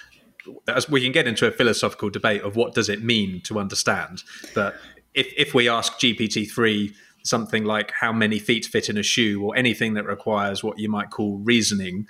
as 0.68 0.90
we 0.90 1.02
can 1.02 1.12
get 1.12 1.28
into 1.28 1.48
a 1.48 1.52
philosophical 1.52 2.10
debate 2.10 2.42
of 2.44 2.56
what 2.56 2.74
does 2.74 2.88
it 2.88 3.04
mean 3.04 3.42
to 3.42 3.60
understand. 3.60 4.24
But 4.54 4.76
if, 5.14 5.34
if 5.36 5.54
we 5.54 5.68
ask 5.68 5.94
GPT-3 5.94 6.94
something 7.24 7.64
like 7.66 7.92
how 7.92 8.12
many 8.12 8.40
feet 8.40 8.66
fit 8.66 8.90
in 8.90 8.98
a 8.98 9.04
shoe 9.04 9.44
or 9.44 9.56
anything 9.56 9.94
that 9.94 10.06
requires 10.06 10.64
what 10.64 10.80
you 10.80 10.90
might 10.90 11.10
call 11.10 11.38
reasoning, 11.40 12.08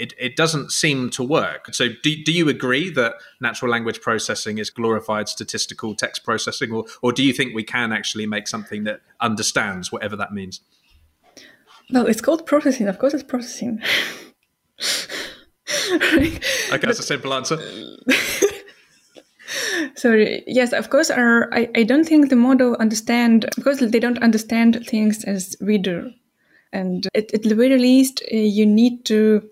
it, 0.00 0.14
it 0.18 0.34
doesn't 0.34 0.72
seem 0.72 1.10
to 1.10 1.22
work. 1.22 1.72
So, 1.74 1.88
do, 2.02 2.16
do 2.24 2.32
you 2.32 2.48
agree 2.48 2.90
that 2.90 3.14
natural 3.40 3.70
language 3.70 4.00
processing 4.00 4.58
is 4.58 4.70
glorified 4.70 5.28
statistical 5.28 5.94
text 5.94 6.24
processing, 6.24 6.72
or, 6.72 6.86
or 7.02 7.12
do 7.12 7.22
you 7.22 7.34
think 7.34 7.54
we 7.54 7.62
can 7.62 7.92
actually 7.92 8.26
make 8.26 8.48
something 8.48 8.84
that 8.84 9.02
understands 9.20 9.92
whatever 9.92 10.16
that 10.16 10.32
means? 10.32 10.62
Well, 11.90 12.06
it's 12.06 12.22
called 12.22 12.46
processing. 12.46 12.88
Of 12.88 12.98
course, 12.98 13.12
it's 13.12 13.22
processing. 13.22 13.82
okay, 15.92 16.38
that's 16.70 16.98
a 16.98 17.02
simple 17.02 17.34
answer. 17.34 17.56
so 19.96 20.14
yes, 20.46 20.72
of 20.72 20.88
course, 20.88 21.10
our, 21.10 21.52
I, 21.52 21.68
I 21.74 21.82
don't 21.82 22.06
think 22.06 22.30
the 22.30 22.36
model 22.36 22.74
understand 22.80 23.50
because 23.54 23.80
they 23.80 24.00
don't 24.00 24.22
understand 24.22 24.82
things 24.86 25.24
as 25.24 25.56
we 25.60 25.76
do, 25.76 26.10
and 26.72 27.06
at, 27.14 27.34
at 27.34 27.42
the 27.42 27.54
very 27.54 27.76
least, 27.76 28.22
uh, 28.32 28.36
you 28.36 28.64
need 28.64 29.04
to 29.06 29.42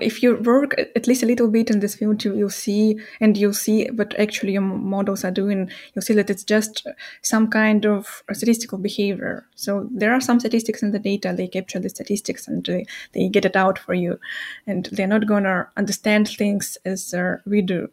if 0.00 0.22
you 0.22 0.36
work 0.36 0.78
at 0.78 1.06
least 1.08 1.22
a 1.22 1.26
little 1.26 1.48
bit 1.48 1.70
in 1.70 1.80
this 1.80 1.96
field, 1.96 2.24
you, 2.24 2.32
will 2.32 2.50
see 2.50 3.00
and 3.20 3.36
you'll 3.36 3.52
see 3.52 3.86
what 3.86 4.18
actually 4.18 4.52
your 4.52 4.62
models 4.62 5.24
are 5.24 5.30
doing. 5.30 5.70
You'll 5.94 6.02
see 6.02 6.14
that 6.14 6.30
it's 6.30 6.44
just 6.44 6.86
some 7.22 7.48
kind 7.48 7.84
of 7.84 8.22
statistical 8.32 8.78
behavior. 8.78 9.46
So 9.56 9.88
there 9.90 10.12
are 10.12 10.20
some 10.20 10.38
statistics 10.38 10.82
in 10.82 10.92
the 10.92 10.98
data. 10.98 11.34
They 11.36 11.48
capture 11.48 11.80
the 11.80 11.88
statistics 11.88 12.46
and 12.46 12.64
they, 12.64 12.86
they 13.12 13.28
get 13.28 13.44
it 13.44 13.56
out 13.56 13.78
for 13.78 13.94
you. 13.94 14.20
And 14.66 14.86
they're 14.92 15.06
not 15.06 15.26
going 15.26 15.44
to 15.44 15.66
understand 15.76 16.28
things 16.28 16.78
as 16.84 17.12
uh, 17.12 17.38
we 17.44 17.62
do. 17.62 17.88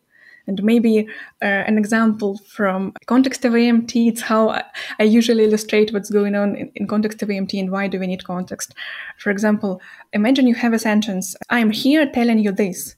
And 0.48 0.64
maybe 0.64 1.08
uh, 1.42 1.46
an 1.46 1.78
example 1.78 2.40
from 2.48 2.94
context 3.06 3.44
of 3.44 3.54
AMT, 3.54 4.08
it's 4.08 4.22
how 4.22 4.50
I, 4.98 5.04
usually 5.04 5.44
illustrate 5.44 5.94
what's 5.94 6.10
going 6.10 6.36
on 6.36 6.56
in, 6.56 6.72
in, 6.76 6.88
context 6.88 7.22
of 7.22 7.30
AMT 7.30 7.60
and 7.60 7.70
why 7.70 7.88
do 7.88 8.00
we 8.00 8.08
need 8.08 8.24
context. 8.24 8.74
For 9.18 9.30
example, 9.30 9.82
imagine 10.14 10.48
you 10.48 10.56
have 10.56 10.74
a 10.74 10.80
sentence, 10.80 11.36
I'm 11.50 11.72
here 11.72 12.10
telling 12.10 12.40
you 12.40 12.54
this. 12.54 12.96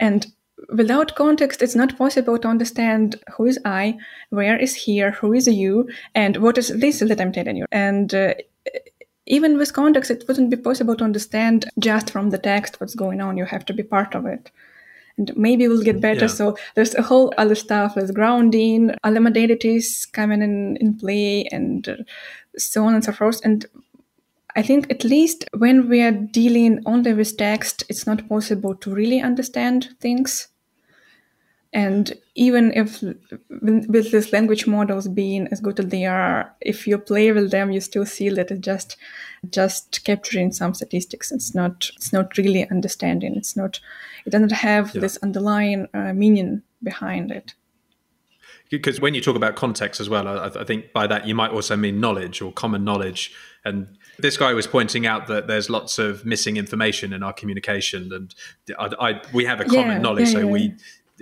And 0.00 0.26
without 0.76 1.14
context, 1.14 1.62
it's 1.62 1.76
not 1.76 1.96
possible 1.96 2.36
to 2.38 2.48
understand 2.48 3.16
who 3.36 3.46
is 3.46 3.60
I, 3.64 3.96
where 4.30 4.58
is 4.58 4.74
here, 4.74 5.12
who 5.12 5.32
is 5.32 5.46
you, 5.46 5.88
and 6.16 6.38
what 6.38 6.58
is 6.58 6.68
this 6.68 6.98
that 6.98 7.20
I'm 7.20 7.32
telling 7.32 7.56
you. 7.56 7.66
And 7.70 8.12
uh, 8.12 8.34
even 9.26 9.56
with 9.56 9.72
context, 9.72 10.10
it 10.10 10.24
wouldn't 10.26 10.50
be 10.50 10.56
possible 10.56 10.96
to 10.96 11.04
understand 11.04 11.66
just 11.78 12.10
from 12.10 12.30
the 12.30 12.38
text 12.38 12.80
what's 12.80 12.96
going 12.96 13.20
on. 13.20 13.36
You 13.36 13.44
have 13.44 13.64
to 13.66 13.72
be 13.72 13.84
part 13.84 14.16
of 14.16 14.26
it 14.26 14.50
and 15.16 15.36
maybe 15.36 15.68
we'll 15.68 15.82
get 15.82 16.00
better. 16.00 16.22
Yeah. 16.22 16.26
So 16.26 16.56
there's 16.74 16.94
a 16.94 17.02
whole 17.02 17.32
other 17.38 17.54
stuff 17.54 17.96
with 17.96 18.14
grounding, 18.14 18.94
other 19.04 19.20
modalities 19.20 20.10
coming 20.10 20.42
in, 20.42 20.76
in 20.78 20.96
play, 20.96 21.46
and 21.52 21.88
uh, 21.88 21.96
so 22.56 22.84
on 22.84 22.94
and 22.94 23.04
so 23.04 23.12
forth. 23.12 23.40
And 23.44 23.66
I 24.56 24.62
think 24.62 24.90
at 24.90 25.04
least 25.04 25.44
when 25.56 25.88
we 25.88 26.02
are 26.02 26.12
dealing 26.12 26.80
only 26.86 27.12
with 27.12 27.36
text, 27.36 27.84
it's 27.88 28.06
not 28.06 28.28
possible 28.28 28.74
to 28.76 28.94
really 28.94 29.20
understand 29.20 29.88
things. 30.00 30.48
And 31.72 32.12
even 32.36 32.72
if 32.72 33.02
with 33.02 34.12
these 34.12 34.32
language 34.32 34.64
models 34.68 35.08
being 35.08 35.48
as 35.48 35.60
good 35.60 35.80
as 35.80 35.86
they 35.86 36.06
are, 36.06 36.54
if 36.60 36.86
you 36.86 36.98
play 36.98 37.32
with 37.32 37.50
them, 37.50 37.72
you 37.72 37.80
still 37.80 38.06
see 38.06 38.28
that 38.28 38.52
it's 38.52 38.60
just 38.60 38.96
just 39.50 40.04
capturing 40.04 40.52
some 40.52 40.72
statistics. 40.72 41.32
It's 41.32 41.52
not 41.52 41.90
it's 41.96 42.12
not 42.12 42.38
really 42.38 42.70
understanding. 42.70 43.34
It's 43.34 43.56
not 43.56 43.80
it 44.26 44.30
doesn't 44.30 44.52
have 44.52 44.94
yeah. 44.94 45.00
this 45.00 45.16
underlying 45.18 45.88
uh, 45.94 46.12
meaning 46.12 46.62
behind 46.82 47.30
it. 47.30 47.54
Because 48.70 49.00
when 49.00 49.14
you 49.14 49.20
talk 49.20 49.36
about 49.36 49.56
context 49.56 50.00
as 50.00 50.08
well 50.08 50.26
I, 50.26 50.46
I, 50.46 50.64
think 50.64 50.92
by 50.92 51.06
that 51.06 51.26
you 51.26 51.34
might 51.34 51.50
also 51.50 51.76
mean 51.76 52.00
knowledge 52.00 52.40
or 52.40 52.52
common 52.52 52.82
knowledge. 52.82 53.32
And 53.64 53.98
this 54.18 54.36
guy 54.36 54.52
was 54.52 54.66
pointing 54.66 55.06
out 55.06 55.26
that 55.28 55.46
there's 55.46 55.70
lots 55.70 55.98
of 55.98 56.24
missing 56.24 56.56
information 56.56 57.12
in 57.12 57.22
our 57.22 57.32
communication 57.32 58.12
and 58.12 58.34
I, 58.78 59.10
I, 59.10 59.22
we 59.32 59.44
have 59.44 59.60
a 59.60 59.64
common 59.64 59.88
yeah, 59.88 59.98
knowledge 59.98 60.28
yeah, 60.28 60.40
so 60.40 60.46
we 60.46 60.74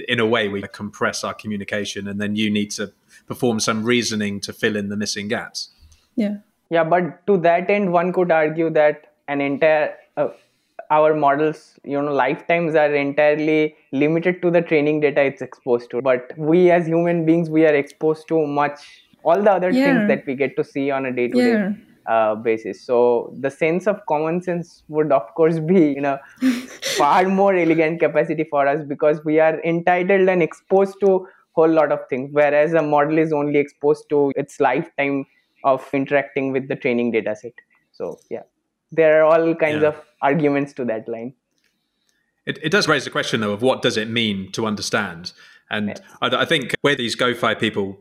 in 0.08 0.20
a 0.20 0.26
way 0.26 0.48
we 0.48 0.62
compress 0.72 1.22
our 1.22 1.34
communication 1.34 2.08
and 2.08 2.20
then 2.20 2.36
you 2.36 2.50
need 2.50 2.70
to 2.70 2.92
perform 3.26 3.60
some 3.60 3.84
reasoning 3.84 4.40
to 4.40 4.52
fill 4.52 4.76
in 4.76 4.88
the 4.88 4.96
missing 4.96 5.28
gaps. 5.28 5.70
Yeah. 6.16 6.36
Yeah 6.70 6.84
but 6.84 7.26
to 7.26 7.36
that 7.38 7.68
end 7.68 7.92
one 7.92 8.12
could 8.12 8.30
argue 8.30 8.70
that 8.70 9.14
an 9.28 9.40
entire 9.40 9.94
uh, 10.16 10.28
our 10.96 11.14
models 11.14 11.60
you 11.84 12.00
know 12.00 12.14
lifetimes 12.22 12.74
are 12.74 12.94
entirely 12.94 13.74
limited 13.92 14.42
to 14.42 14.50
the 14.56 14.60
training 14.70 15.00
data 15.00 15.22
it's 15.22 15.42
exposed 15.42 15.90
to. 15.92 16.02
But 16.02 16.32
we 16.36 16.70
as 16.70 16.86
human 16.86 17.24
beings 17.24 17.50
we 17.50 17.64
are 17.66 17.74
exposed 17.74 18.28
to 18.28 18.46
much 18.46 18.80
all 19.24 19.42
the 19.42 19.52
other 19.52 19.70
yeah. 19.70 19.86
things 19.86 20.08
that 20.08 20.26
we 20.26 20.34
get 20.34 20.56
to 20.56 20.64
see 20.64 20.90
on 20.90 21.06
a 21.06 21.12
day 21.12 21.28
to 21.28 21.38
day 21.38 21.74
basis. 22.42 22.84
So 22.84 23.34
the 23.40 23.50
sense 23.50 23.86
of 23.86 24.04
common 24.06 24.42
sense 24.42 24.82
would 24.88 25.12
of 25.12 25.34
course 25.34 25.58
be 25.58 25.96
in 25.96 26.04
a 26.04 26.20
far 26.96 27.24
more 27.28 27.54
elegant 27.54 28.00
capacity 28.00 28.44
for 28.44 28.66
us 28.66 28.84
because 28.94 29.24
we 29.24 29.38
are 29.40 29.60
entitled 29.62 30.28
and 30.28 30.42
exposed 30.42 30.96
to 31.00 31.26
whole 31.52 31.68
lot 31.68 31.92
of 31.92 32.00
things 32.08 32.30
whereas 32.32 32.72
a 32.72 32.82
model 32.82 33.18
is 33.18 33.32
only 33.32 33.58
exposed 33.58 34.08
to 34.08 34.32
its 34.36 34.58
lifetime 34.58 35.24
of 35.64 35.86
interacting 35.92 36.50
with 36.50 36.66
the 36.68 36.76
training 36.76 37.12
data 37.12 37.36
set. 37.36 37.52
So 37.92 38.18
yeah 38.30 38.42
there 38.92 39.24
are 39.24 39.24
all 39.24 39.54
kinds 39.54 39.82
yeah. 39.82 39.88
of 39.88 40.00
arguments 40.20 40.72
to 40.74 40.84
that 40.84 41.08
line. 41.08 41.34
It, 42.46 42.58
it 42.62 42.70
does 42.70 42.86
raise 42.86 43.04
the 43.04 43.10
question, 43.10 43.40
though, 43.40 43.52
of 43.52 43.62
what 43.62 43.82
does 43.82 43.96
it 43.96 44.08
mean 44.08 44.52
to 44.52 44.66
understand? 44.66 45.32
And 45.70 45.88
yes. 45.88 46.00
I, 46.20 46.42
I, 46.42 46.44
think 46.44 46.74
where 46.82 46.94
these 46.94 47.16
GOFAI 47.16 47.58
people, 47.58 48.00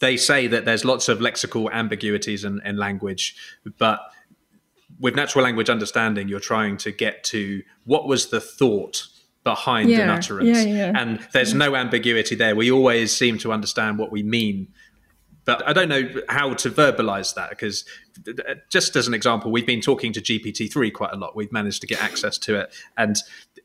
they 0.00 0.16
say 0.16 0.46
that 0.48 0.64
there's 0.64 0.84
lots 0.84 1.08
of 1.08 1.18
lexical 1.18 1.70
ambiguities 1.70 2.44
in, 2.44 2.60
in 2.64 2.76
language, 2.76 3.36
but 3.78 4.00
with 4.98 5.14
natural 5.14 5.44
language 5.44 5.70
understanding, 5.70 6.28
you're 6.28 6.40
trying 6.40 6.76
to 6.78 6.92
get 6.92 7.24
to 7.24 7.62
what 7.84 8.06
was 8.06 8.28
the 8.28 8.40
thought 8.40 9.06
behind 9.44 9.90
yeah, 9.90 10.00
an 10.00 10.10
utterance. 10.10 10.64
Yeah, 10.64 10.64
yeah. 10.64 10.92
And 10.94 11.18
there's 11.32 11.54
no 11.54 11.74
ambiguity 11.74 12.34
there. 12.34 12.54
We 12.54 12.70
always 12.70 13.14
seem 13.14 13.38
to 13.38 13.52
understand 13.52 13.98
what 13.98 14.12
we 14.12 14.22
mean 14.22 14.68
but 15.44 15.66
I 15.66 15.72
don't 15.72 15.88
know 15.88 16.08
how 16.28 16.54
to 16.54 16.70
verbalize 16.70 17.34
that 17.34 17.50
because, 17.50 17.84
just 18.68 18.94
as 18.94 19.08
an 19.08 19.14
example, 19.14 19.50
we've 19.50 19.66
been 19.66 19.80
talking 19.80 20.12
to 20.12 20.20
GPT-3 20.20 20.92
quite 20.92 21.12
a 21.12 21.16
lot. 21.16 21.34
We've 21.34 21.52
managed 21.52 21.80
to 21.80 21.86
get 21.86 22.00
access 22.00 22.38
to 22.38 22.60
it. 22.60 22.74
And 22.96 23.16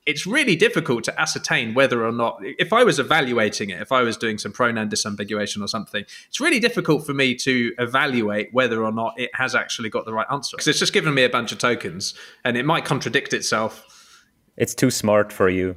it's 0.06 0.26
really 0.26 0.56
difficult 0.56 1.04
to 1.04 1.20
ascertain 1.20 1.74
whether 1.74 2.06
or 2.06 2.12
not, 2.12 2.40
if 2.42 2.74
I 2.74 2.84
was 2.84 2.98
evaluating 2.98 3.70
it, 3.70 3.82
if 3.82 3.92
I 3.92 4.02
was 4.02 4.18
doing 4.18 4.38
some 4.38 4.52
pronoun 4.52 4.90
disambiguation 4.90 5.62
or 5.62 5.68
something, 5.68 6.06
it's 6.28 6.40
really 6.40 6.60
difficult 6.60 7.06
for 7.06 7.14
me 7.14 7.36
to 7.36 7.74
evaluate 7.78 8.54
whether 8.54 8.84
or 8.84 8.92
not 8.92 9.20
it 9.20 9.30
has 9.36 9.54
actually 9.54 9.90
got 9.90 10.06
the 10.06 10.14
right 10.14 10.28
answer 10.32 10.56
because 10.56 10.68
it's 10.68 10.80
just 10.80 10.94
given 10.94 11.14
me 11.14 11.24
a 11.24 11.30
bunch 11.30 11.52
of 11.52 11.58
tokens 11.58 12.14
and 12.44 12.58
it 12.58 12.66
might 12.66 12.86
contradict 12.86 13.34
itself. 13.34 13.86
It's 14.56 14.74
too 14.74 14.90
smart 14.90 15.32
for 15.32 15.50
you. 15.50 15.76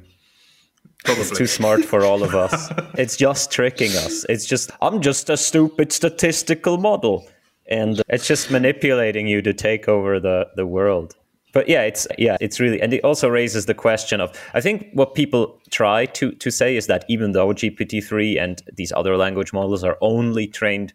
Probably. 1.03 1.23
It's 1.23 1.37
too 1.37 1.47
smart 1.47 1.83
for 1.83 2.03
all 2.03 2.23
of 2.23 2.35
us. 2.35 2.71
it's 2.95 3.17
just 3.17 3.51
tricking 3.51 3.91
us. 3.91 4.25
It's 4.29 4.45
just, 4.45 4.71
I'm 4.81 5.01
just 5.01 5.29
a 5.29 5.37
stupid 5.37 5.91
statistical 5.91 6.77
model. 6.77 7.27
And 7.67 8.01
it's 8.09 8.27
just 8.27 8.51
manipulating 8.51 9.27
you 9.27 9.41
to 9.41 9.53
take 9.53 9.87
over 9.87 10.19
the, 10.19 10.49
the 10.55 10.65
world. 10.65 11.15
But 11.53 11.67
yeah, 11.67 11.81
it's 11.83 12.07
yeah, 12.17 12.37
it's 12.39 12.59
really 12.59 12.81
and 12.81 12.93
it 12.93 13.03
also 13.03 13.27
raises 13.27 13.65
the 13.65 13.73
question 13.73 14.21
of 14.21 14.31
I 14.53 14.61
think 14.61 14.87
what 14.93 15.15
people 15.15 15.59
try 15.69 16.05
to 16.05 16.31
to 16.31 16.49
say 16.49 16.77
is 16.77 16.87
that 16.87 17.03
even 17.09 17.33
though 17.33 17.49
GPT-3 17.49 18.41
and 18.41 18.61
these 18.73 18.93
other 18.93 19.17
language 19.17 19.51
models 19.51 19.83
are 19.83 19.97
only 20.01 20.47
trained 20.47 20.93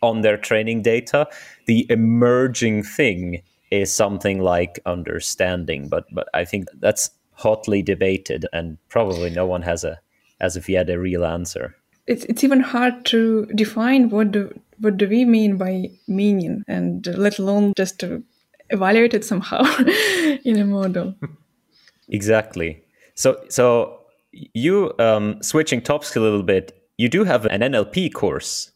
on 0.00 0.20
their 0.20 0.36
training 0.36 0.82
data, 0.82 1.26
the 1.66 1.86
emerging 1.90 2.84
thing 2.84 3.42
is 3.70 3.92
something 3.92 4.40
like 4.40 4.78
understanding. 4.86 5.88
But 5.88 6.04
but 6.12 6.28
I 6.32 6.44
think 6.44 6.68
that's 6.78 7.10
hotly 7.38 7.82
debated, 7.82 8.46
and 8.52 8.78
probably 8.88 9.30
no 9.30 9.46
one 9.46 9.62
has 9.62 9.84
a, 9.84 9.98
as 10.40 10.56
of 10.56 10.68
yet, 10.68 10.90
a 10.90 10.98
real 10.98 11.24
answer. 11.24 11.76
It's 12.06 12.24
it's 12.24 12.44
even 12.44 12.60
hard 12.60 13.04
to 13.06 13.46
define 13.54 14.10
what 14.10 14.32
do 14.32 14.60
what 14.80 14.96
do 14.96 15.08
we 15.08 15.24
mean 15.24 15.56
by 15.56 15.90
meaning, 16.06 16.64
and 16.68 17.06
let 17.06 17.38
alone 17.38 17.72
just 17.76 17.98
to 18.00 18.22
evaluate 18.70 19.14
it 19.14 19.24
somehow 19.24 19.62
in 20.44 20.58
a 20.58 20.64
model. 20.64 21.14
exactly. 22.08 22.82
So 23.14 23.36
so 23.48 24.00
you 24.32 24.92
um, 24.98 25.42
switching 25.42 25.80
topics 25.80 26.16
a 26.16 26.20
little 26.20 26.42
bit. 26.42 26.74
You 26.96 27.08
do 27.08 27.24
have 27.24 27.46
an 27.46 27.60
NLP 27.60 28.12
course. 28.12 28.72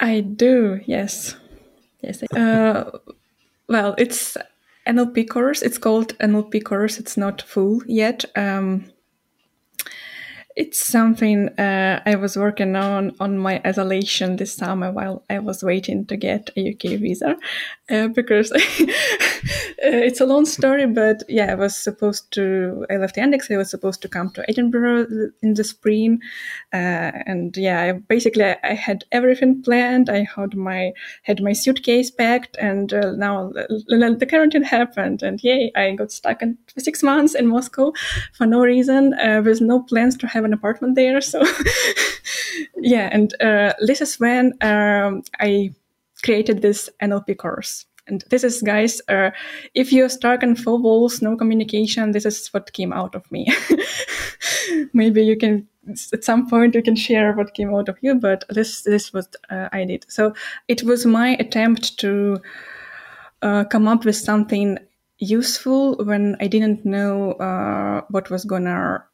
I 0.00 0.20
do. 0.20 0.80
Yes. 0.86 1.36
Yes. 2.02 2.22
Uh, 2.34 2.90
well, 3.68 3.94
it's 3.98 4.36
NLP 4.86 5.28
course. 5.28 5.62
It's 5.62 5.78
called 5.78 6.16
NLP 6.18 6.64
course. 6.64 6.98
It's 6.98 7.16
not 7.16 7.42
full 7.42 7.82
yet. 7.86 8.24
Um, 8.36 8.90
it's 10.56 10.86
something 10.86 11.50
uh, 11.58 12.00
I 12.06 12.14
was 12.14 12.34
working 12.34 12.76
on 12.76 13.14
on 13.20 13.38
my 13.38 13.60
isolation 13.66 14.36
this 14.36 14.54
summer 14.54 14.90
while 14.90 15.22
I 15.28 15.38
was 15.38 15.62
waiting 15.62 16.06
to 16.06 16.16
get 16.16 16.50
a 16.56 16.70
UK 16.70 16.98
visa, 16.98 17.36
uh, 17.90 18.08
because 18.08 18.50
uh, 18.52 18.56
it's 19.80 20.22
a 20.22 20.26
long 20.26 20.46
story. 20.46 20.86
But 20.86 21.24
yeah, 21.28 21.52
I 21.52 21.56
was 21.56 21.76
supposed 21.76 22.32
to. 22.32 22.86
I 22.90 22.96
left 22.96 23.16
Yandex. 23.16 23.50
I 23.52 23.58
was 23.58 23.70
supposed 23.70 24.00
to 24.02 24.08
come 24.08 24.30
to 24.30 24.48
Edinburgh 24.48 25.06
in 25.42 25.54
the 25.54 25.64
spring, 25.64 26.20
uh, 26.72 27.12
and 27.26 27.54
yeah, 27.54 27.82
I, 27.82 27.92
basically 27.92 28.44
I, 28.44 28.56
I, 28.64 28.72
had 28.72 29.04
everything 29.12 29.62
planned. 29.62 30.08
I 30.08 30.26
had 30.34 30.56
my 30.56 30.92
had 31.22 31.42
my 31.42 31.52
suitcase 31.52 32.10
packed, 32.10 32.56
and 32.56 32.94
uh, 32.94 33.12
now 33.12 33.52
the 33.52 34.26
quarantine 34.28 34.62
happened, 34.62 35.22
and 35.22 35.38
yay, 35.44 35.70
I 35.76 35.92
got 35.96 36.12
stuck 36.12 36.40
in 36.40 36.56
six 36.78 37.02
months 37.02 37.34
in 37.34 37.46
Moscow 37.46 37.92
for 38.32 38.46
no 38.46 38.60
reason, 38.62 39.12
uh, 39.14 39.42
with 39.44 39.60
no 39.60 39.82
plans 39.82 40.16
to 40.16 40.26
have 40.26 40.45
an 40.46 40.54
apartment 40.54 40.94
there. 40.94 41.20
So 41.20 41.42
yeah, 42.76 43.08
and 43.12 43.34
uh, 43.42 43.74
this 43.80 44.00
is 44.00 44.18
when 44.18 44.54
um, 44.62 45.22
I 45.40 45.74
created 46.24 46.62
this 46.62 46.88
NLP 47.02 47.36
course. 47.36 47.86
And 48.08 48.24
this 48.30 48.44
is, 48.44 48.62
guys, 48.62 49.02
uh, 49.08 49.30
if 49.74 49.92
you're 49.92 50.08
stuck 50.08 50.42
in 50.42 50.54
four 50.54 50.78
walls, 50.78 51.20
no 51.20 51.36
communication, 51.36 52.12
this 52.12 52.24
is 52.24 52.48
what 52.48 52.72
came 52.72 52.92
out 52.92 53.16
of 53.16 53.30
me. 53.32 53.48
Maybe 54.92 55.24
you 55.24 55.36
can, 55.36 55.66
at 56.12 56.22
some 56.22 56.48
point, 56.48 56.76
you 56.76 56.82
can 56.82 56.94
share 56.94 57.32
what 57.32 57.54
came 57.54 57.74
out 57.74 57.88
of 57.88 57.96
you, 58.02 58.14
but 58.14 58.44
this 58.48 58.82
this 58.82 59.12
was 59.12 59.28
uh, 59.50 59.68
I 59.72 59.84
did. 59.84 60.06
So 60.08 60.34
it 60.68 60.84
was 60.84 61.04
my 61.04 61.36
attempt 61.40 61.98
to 61.98 62.38
uh, 63.42 63.64
come 63.64 63.88
up 63.88 64.04
with 64.04 64.16
something 64.16 64.78
useful 65.18 65.96
when 65.96 66.36
I 66.40 66.46
didn't 66.46 66.84
know 66.84 67.32
uh, 67.32 68.02
what 68.10 68.30
was 68.30 68.44
gonna 68.44 69.04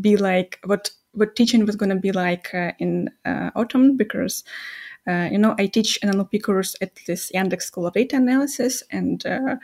be 0.00 0.16
like, 0.16 0.58
what 0.64 0.90
what 1.12 1.36
teaching 1.36 1.66
was 1.66 1.76
gonna 1.76 1.96
be 1.96 2.12
like 2.12 2.54
uh, 2.54 2.72
in 2.78 3.10
uh, 3.24 3.50
autumn 3.54 3.96
because. 3.96 4.44
Uh, 5.08 5.26
you 5.32 5.38
know, 5.38 5.54
I 5.58 5.68
teach 5.68 5.98
an 6.02 6.10
NLP 6.10 6.42
course 6.42 6.76
at 6.82 6.90
this 7.06 7.32
Yandex 7.34 7.62
School 7.62 7.86
of 7.86 7.94
Data 7.94 8.16
Analysis, 8.16 8.82
and 8.90 9.24
uh, 9.24 9.56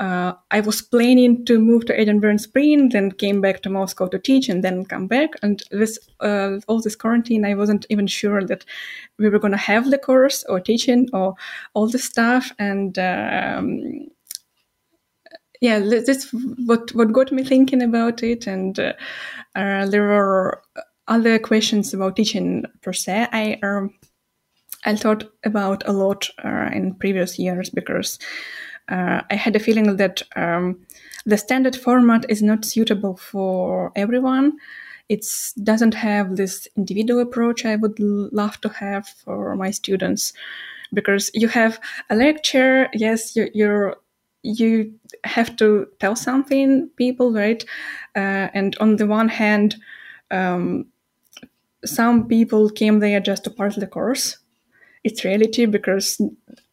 uh, 0.00 0.32
I 0.50 0.58
was 0.58 0.82
planning 0.82 1.44
to 1.44 1.60
move 1.60 1.84
to 1.86 1.96
Edinburgh 1.96 2.32
in 2.32 2.38
spring, 2.40 2.88
then 2.88 3.12
came 3.12 3.40
back 3.40 3.62
to 3.62 3.70
Moscow 3.70 4.08
to 4.08 4.18
teach, 4.18 4.48
and 4.48 4.64
then 4.64 4.84
come 4.84 5.06
back. 5.06 5.34
And 5.40 5.62
with 5.70 5.98
all 6.20 6.80
this 6.80 6.96
quarantine, 6.96 7.44
I 7.44 7.54
wasn't 7.54 7.86
even 7.90 8.08
sure 8.08 8.42
that 8.42 8.64
we 9.20 9.28
were 9.28 9.38
going 9.38 9.52
to 9.52 9.56
have 9.56 9.88
the 9.88 9.98
course 9.98 10.42
or 10.48 10.58
teaching 10.58 11.08
or 11.12 11.36
all 11.74 11.86
the 11.86 12.00
stuff. 12.00 12.50
And 12.58 12.98
um, 12.98 14.08
yeah, 15.62 15.78
that's 15.78 16.28
what 16.66 16.92
what 16.92 17.12
got 17.12 17.30
me 17.30 17.44
thinking 17.44 17.82
about 17.82 18.22
it, 18.24 18.48
and 18.48 18.78
uh, 18.80 18.94
uh, 19.54 19.86
there 19.86 20.02
were 20.02 20.60
other 21.06 21.38
questions 21.38 21.94
about 21.94 22.16
teaching 22.16 22.64
per 22.82 22.92
se. 22.92 23.28
I 23.32 23.58
um, 23.62 23.94
I 24.84 24.96
thought 24.96 25.30
about 25.44 25.86
a 25.86 25.92
lot 25.92 26.28
uh, 26.44 26.68
in 26.72 26.96
previous 26.96 27.38
years 27.38 27.70
because 27.70 28.18
uh, 28.88 29.22
I 29.30 29.36
had 29.36 29.54
a 29.54 29.60
feeling 29.60 29.96
that 29.96 30.22
um, 30.34 30.84
the 31.26 31.38
standard 31.38 31.76
format 31.76 32.26
is 32.28 32.42
not 32.42 32.64
suitable 32.64 33.16
for 33.16 33.92
everyone. 33.94 34.54
It 35.08 35.24
doesn't 35.62 35.94
have 35.94 36.34
this 36.36 36.66
individual 36.76 37.20
approach 37.20 37.64
I 37.64 37.76
would 37.76 38.00
love 38.00 38.60
to 38.62 38.68
have 38.70 39.06
for 39.06 39.54
my 39.54 39.70
students 39.70 40.32
because 40.92 41.30
you 41.34 41.48
have 41.48 41.78
a 42.10 42.16
lecture. 42.16 42.88
Yes, 42.94 43.36
you, 43.36 43.48
you're 43.54 43.96
you 44.42 44.92
have 45.24 45.56
to 45.56 45.88
tell 46.00 46.16
something 46.16 46.88
people 46.96 47.32
right? 47.32 47.64
Uh, 48.16 48.48
and 48.54 48.76
on 48.80 48.96
the 48.96 49.06
one 49.06 49.28
hand 49.28 49.76
um, 50.30 50.86
some 51.84 52.28
people 52.28 52.70
came 52.70 53.00
there 53.00 53.20
just 53.20 53.44
to 53.44 53.50
part 53.50 53.74
the 53.76 53.86
course. 53.86 54.38
It's 55.04 55.24
reality 55.24 55.66
because 55.66 56.20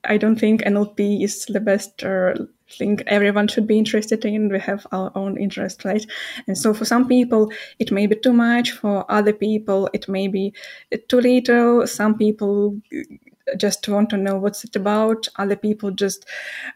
i 0.05 0.17
don't 0.17 0.39
think 0.39 0.61
nlp 0.63 1.23
is 1.23 1.45
the 1.47 1.59
best 1.59 2.03
uh, 2.03 2.33
thing 2.77 2.99
everyone 3.07 3.47
should 3.47 3.67
be 3.67 3.77
interested 3.77 4.25
in. 4.25 4.49
We 4.49 4.59
have 4.59 4.87
our 4.91 5.11
own 5.15 5.37
interest 5.39 5.85
right? 5.85 6.05
And 6.47 6.57
so 6.57 6.73
for 6.73 6.85
some 6.85 7.07
people 7.07 7.51
it 7.79 7.91
may 7.91 8.07
be 8.07 8.15
too 8.15 8.33
much. 8.33 8.71
For 8.71 9.05
other 9.11 9.33
people 9.33 9.89
it 9.93 10.09
may 10.09 10.27
be 10.27 10.53
too 11.09 11.21
little. 11.21 11.87
Some 11.87 12.17
people 12.17 12.79
just 13.57 13.87
want 13.87 14.09
to 14.09 14.17
know 14.17 14.37
what's 14.37 14.63
it 14.63 14.75
about. 14.75 15.27
Other 15.37 15.55
people 15.55 15.91
just 15.91 16.25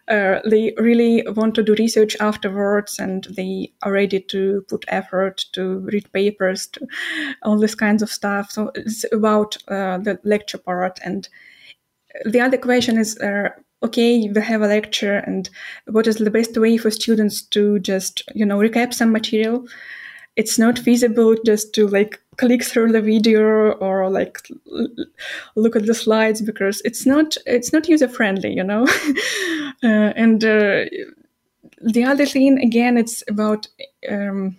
uh, 0.07 0.39
they 0.49 0.73
really 0.77 1.23
want 1.35 1.55
to 1.55 1.63
do 1.63 1.75
research 1.75 2.15
afterwards, 2.19 2.99
and 2.99 3.25
they 3.25 3.71
are 3.83 3.91
ready 3.91 4.19
to 4.19 4.65
put 4.69 4.85
effort 4.87 5.45
to 5.53 5.79
read 5.91 6.11
papers, 6.13 6.67
to 6.67 6.87
all 7.43 7.57
this 7.57 7.75
kinds 7.75 8.01
of 8.01 8.09
stuff. 8.09 8.51
So 8.51 8.71
it's 8.75 9.05
about 9.11 9.57
uh, 9.67 9.97
the 9.97 10.19
lecture 10.23 10.57
part, 10.57 10.99
and 11.03 11.27
the 12.25 12.41
other 12.41 12.57
question 12.57 12.97
is. 12.97 13.17
Uh, 13.17 13.49
okay, 13.83 14.29
we 14.33 14.41
have 14.41 14.61
a 14.61 14.67
lecture, 14.67 15.17
and 15.17 15.49
what 15.87 16.07
is 16.07 16.15
the 16.15 16.31
best 16.31 16.55
way 16.57 16.77
for 16.77 16.89
students 16.89 17.41
to 17.41 17.79
just, 17.79 18.23
you 18.33 18.45
know, 18.45 18.57
recap 18.57 18.93
some 18.93 19.11
material? 19.11 19.67
It's 20.35 20.57
not 20.57 20.79
feasible 20.79 21.35
just 21.45 21.73
to 21.75 21.87
like 21.87 22.19
click 22.37 22.63
through 22.63 22.91
the 22.91 23.01
video 23.01 23.71
or 23.73 24.09
like 24.09 24.39
look 25.55 25.75
at 25.75 25.85
the 25.85 25.93
slides 25.93 26.41
because 26.41 26.81
it's 26.83 27.05
not 27.05 27.37
it's 27.45 27.71
not 27.71 27.87
user 27.87 28.07
friendly 28.07 28.53
you 28.53 28.63
know? 28.63 28.87
Uh, 29.83 30.13
and 30.15 30.45
uh, 30.45 30.85
the 31.81 32.05
other 32.05 32.25
thing 32.25 32.57
again 32.59 32.97
it's 32.97 33.21
about 33.27 33.67
um, 34.09 34.55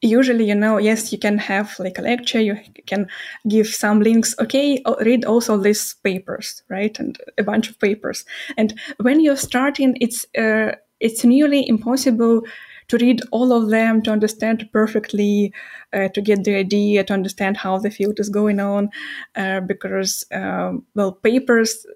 usually 0.00 0.44
you 0.44 0.54
know 0.54 0.78
yes 0.78 1.12
you 1.12 1.18
can 1.18 1.36
have 1.36 1.78
like 1.78 1.98
a 1.98 2.02
lecture 2.02 2.40
you 2.40 2.56
can 2.86 3.06
give 3.48 3.66
some 3.66 4.00
links 4.00 4.34
okay 4.38 4.82
read 5.00 5.24
also 5.24 5.58
these 5.58 5.94
papers 6.02 6.62
right 6.68 6.98
and 6.98 7.18
a 7.38 7.42
bunch 7.42 7.68
of 7.68 7.78
papers. 7.78 8.24
And 8.56 8.78
when 9.00 9.20
you're 9.20 9.36
starting 9.36 9.96
it's 10.00 10.24
uh, 10.38 10.76
it's 11.00 11.24
nearly 11.24 11.68
impossible 11.68 12.42
to 12.88 12.98
read 12.98 13.20
all 13.32 13.52
of 13.52 13.70
them, 13.70 14.02
to 14.02 14.10
understand 14.10 14.68
perfectly, 14.72 15.52
uh, 15.92 16.08
to 16.08 16.20
get 16.20 16.44
the 16.44 16.54
idea, 16.54 17.04
to 17.04 17.12
understand 17.12 17.56
how 17.56 17.78
the 17.78 17.90
field 17.90 18.20
is 18.20 18.28
going 18.28 18.60
on, 18.60 18.90
uh, 19.36 19.60
because, 19.60 20.24
um, 20.32 20.84
well, 20.94 21.12
papers 21.12 21.86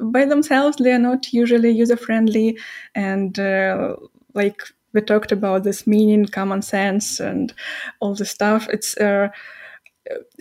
by 0.00 0.24
themselves, 0.24 0.76
they 0.78 0.92
are 0.92 0.98
not 0.98 1.32
usually 1.32 1.70
user 1.70 1.96
friendly. 1.96 2.58
And 2.94 3.38
uh, 3.38 3.96
like 4.34 4.62
we 4.92 5.00
talked 5.02 5.32
about 5.32 5.64
this 5.64 5.86
meaning, 5.86 6.26
common 6.26 6.62
sense, 6.62 7.20
and 7.20 7.52
all 8.00 8.14
the 8.14 8.24
stuff, 8.24 8.68
it's 8.70 8.96
uh, 8.96 9.28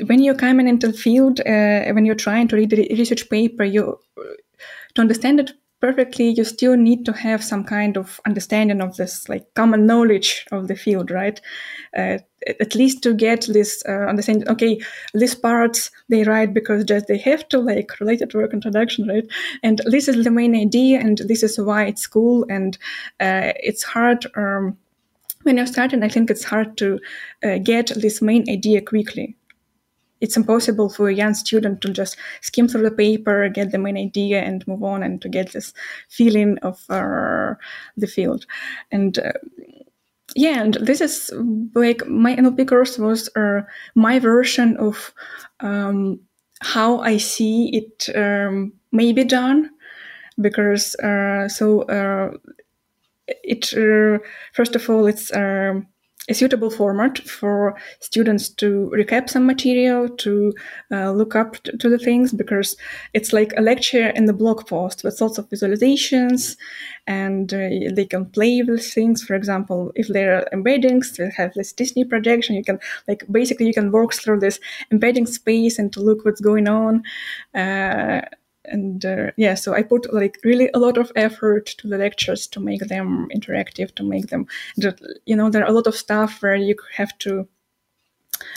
when 0.05 0.23
you're 0.23 0.35
coming 0.35 0.67
into 0.67 0.87
the 0.87 0.97
field, 0.97 1.39
uh, 1.41 1.91
when 1.93 2.05
you're 2.05 2.15
trying 2.15 2.47
to 2.49 2.55
read 2.55 2.73
a 2.73 2.95
research 2.95 3.29
paper, 3.29 3.63
you 3.63 3.99
to 4.95 5.01
understand 5.01 5.39
it 5.39 5.51
perfectly, 5.81 6.29
you 6.29 6.43
still 6.43 6.75
need 6.75 7.05
to 7.05 7.13
have 7.13 7.43
some 7.43 7.63
kind 7.63 7.97
of 7.97 8.19
understanding 8.25 8.81
of 8.81 8.97
this, 8.97 9.29
like 9.29 9.53
common 9.53 9.85
knowledge 9.85 10.45
of 10.51 10.67
the 10.67 10.75
field, 10.75 11.11
right? 11.11 11.39
Uh, 11.95 12.19
at 12.59 12.75
least 12.75 13.03
to 13.03 13.13
get 13.13 13.47
this 13.47 13.83
uh, 13.87 14.05
understanding. 14.07 14.47
Okay, 14.49 14.79
these 15.13 15.35
parts 15.35 15.91
they 16.09 16.23
write 16.23 16.53
because 16.53 16.83
just 16.83 17.07
they 17.07 17.17
have 17.17 17.47
to, 17.49 17.59
like 17.59 17.99
related 17.99 18.33
work 18.33 18.53
introduction, 18.53 19.07
right? 19.07 19.25
And 19.63 19.81
this 19.85 20.07
is 20.07 20.23
the 20.23 20.31
main 20.31 20.55
idea, 20.55 20.99
and 20.99 21.17
this 21.19 21.43
is 21.43 21.59
why 21.59 21.85
it's 21.85 22.07
cool, 22.07 22.45
and 22.49 22.77
uh, 23.19 23.53
it's 23.57 23.83
hard. 23.83 24.25
Um, 24.35 24.77
when 25.43 25.55
you're 25.57 25.65
starting, 25.65 26.03
I 26.03 26.09
think 26.09 26.29
it's 26.29 26.43
hard 26.43 26.77
to 26.77 26.99
uh, 27.43 27.57
get 27.59 27.91
this 27.95 28.21
main 28.21 28.49
idea 28.49 28.81
quickly 28.81 29.37
it's 30.21 30.37
impossible 30.37 30.89
for 30.89 31.09
a 31.09 31.13
young 31.13 31.33
student 31.33 31.81
to 31.81 31.89
just 31.89 32.17
skim 32.41 32.67
through 32.67 32.83
the 32.83 32.91
paper, 32.91 33.49
get 33.49 33.71
the 33.71 33.77
main 33.77 33.97
idea, 33.97 34.41
and 34.41 34.67
move 34.67 34.83
on, 34.83 35.03
and 35.03 35.21
to 35.21 35.29
get 35.29 35.51
this 35.53 35.73
feeling 36.09 36.57
of 36.59 36.83
uh, 36.89 37.53
the 37.97 38.07
field. 38.07 38.45
And 38.91 39.17
uh, 39.19 39.33
yeah, 40.35 40.61
and 40.61 40.75
this 40.75 41.01
is 41.01 41.31
like 41.73 42.05
my 42.07 42.35
NLP 42.35 42.67
course 42.67 42.97
was 42.97 43.29
uh, 43.35 43.61
my 43.95 44.19
version 44.19 44.77
of 44.77 45.13
um, 45.59 46.19
how 46.61 46.99
I 46.99 47.17
see 47.17 47.69
it 47.69 48.15
um, 48.15 48.73
may 48.91 49.13
be 49.13 49.23
done, 49.23 49.69
because 50.39 50.95
uh, 50.95 51.47
so 51.47 51.81
uh, 51.83 52.31
it 53.27 53.73
uh, 53.73 54.19
first 54.53 54.75
of 54.75 54.89
all 54.89 55.07
it's 55.07 55.33
um, 55.33 55.87
a 56.29 56.33
suitable 56.33 56.69
format 56.69 57.17
for 57.19 57.75
students 57.99 58.49
to 58.49 58.91
recap 58.93 59.29
some 59.29 59.45
material, 59.45 60.07
to 60.07 60.53
uh, 60.91 61.11
look 61.11 61.35
up 61.35 61.57
to, 61.63 61.75
to, 61.77 61.89
the 61.89 61.97
things, 61.97 62.31
because 62.31 62.77
it's 63.13 63.33
like 63.33 63.51
a 63.57 63.61
lecture 63.61 64.09
in 64.09 64.25
the 64.25 64.33
blog 64.33 64.67
post 64.67 65.03
with 65.03 65.19
lots 65.19 65.37
of 65.37 65.49
visualizations, 65.49 66.55
and 67.07 67.53
uh, 67.53 67.69
they 67.93 68.05
can 68.05 68.25
play 68.25 68.61
with 68.61 68.85
things. 68.85 69.23
For 69.23 69.35
example, 69.35 69.91
if 69.95 70.07
there 70.07 70.37
are 70.37 70.47
embeddings, 70.53 71.15
they 71.15 71.31
have 71.35 71.53
this 71.55 71.73
t-SNE 71.73 72.07
projection. 72.09 72.55
You 72.55 72.63
can 72.63 72.79
like 73.07 73.25
basically 73.31 73.65
you 73.65 73.73
can 73.73 73.91
walk 73.91 74.13
through 74.13 74.39
this 74.39 74.59
embedding 74.91 75.25
space 75.25 75.79
and 75.79 75.91
to 75.93 75.99
look 75.99 76.23
what's 76.25 76.41
going 76.41 76.67
on. 76.67 77.03
Uh, 77.55 78.21
and 78.69 79.05
uh, 79.05 79.31
yeah 79.37 79.53
so 79.53 79.73
i 79.73 79.83
put 79.83 80.13
like 80.13 80.39
really 80.43 80.69
a 80.73 80.79
lot 80.79 80.97
of 80.97 81.11
effort 81.15 81.65
to 81.65 81.87
the 81.87 81.97
lectures 81.97 82.47
to 82.47 82.59
make 82.59 82.81
them 82.87 83.27
interactive 83.35 83.93
to 83.95 84.03
make 84.03 84.27
them 84.27 84.45
you 85.25 85.35
know 85.35 85.49
there 85.49 85.63
are 85.63 85.69
a 85.69 85.73
lot 85.73 85.87
of 85.87 85.95
stuff 85.95 86.41
where 86.41 86.55
you 86.55 86.75
have 86.95 87.17
to 87.17 87.47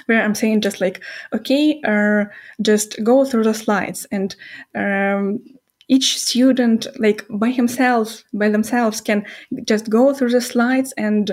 where 0.06 0.22
I'm 0.22 0.34
saying 0.34 0.60
just 0.60 0.80
like, 0.80 1.02
okay, 1.32 1.80
uh, 1.84 2.26
just 2.60 3.02
go 3.02 3.24
through 3.24 3.44
the 3.44 3.54
slides 3.54 4.06
and 4.12 4.34
um, 4.74 5.40
each 5.88 6.18
student 6.18 6.86
like 6.98 7.26
by 7.28 7.50
himself 7.50 8.24
by 8.32 8.48
themselves 8.48 9.00
can 9.00 9.26
just 9.66 9.90
go 9.90 10.14
through 10.14 10.30
the 10.30 10.40
slides 10.40 10.92
and 10.96 11.32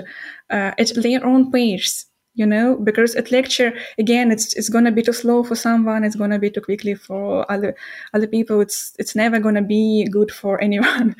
uh, 0.50 0.72
at 0.76 0.92
their 0.96 1.24
own 1.24 1.50
pace 1.50 2.06
you 2.40 2.46
know 2.46 2.76
because 2.88 3.14
at 3.14 3.30
lecture 3.30 3.72
again 3.98 4.32
it's 4.34 4.54
it's 4.58 4.70
going 4.74 4.86
to 4.86 4.96
be 4.98 5.02
too 5.02 5.12
slow 5.12 5.44
for 5.44 5.54
someone 5.54 6.04
it's 6.04 6.16
going 6.16 6.30
to 6.30 6.38
be 6.38 6.50
too 6.50 6.60
quickly 6.68 6.94
for 6.94 7.50
other 7.52 7.76
other 8.14 8.26
people 8.26 8.60
it's 8.60 8.96
it's 8.98 9.14
never 9.14 9.38
going 9.38 9.54
to 9.54 9.66
be 9.76 10.08
good 10.10 10.30
for 10.30 10.60
anyone 10.68 11.14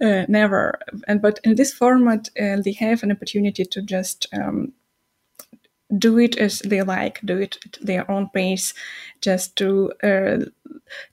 uh, 0.00 0.24
never. 0.28 0.78
And 1.06 1.20
but 1.22 1.40
in 1.44 1.54
this 1.56 1.72
format 1.72 2.28
uh, 2.40 2.60
they 2.64 2.72
have 2.72 3.02
an 3.02 3.12
opportunity 3.12 3.64
to 3.64 3.82
just 3.82 4.26
um, 4.32 4.72
do 5.96 6.18
it 6.18 6.36
as 6.36 6.58
they 6.60 6.82
like, 6.82 7.20
do 7.24 7.38
it 7.38 7.58
at 7.64 7.78
their 7.80 8.10
own 8.10 8.28
pace, 8.34 8.74
just 9.22 9.56
to 9.56 9.90
uh, 10.02 10.38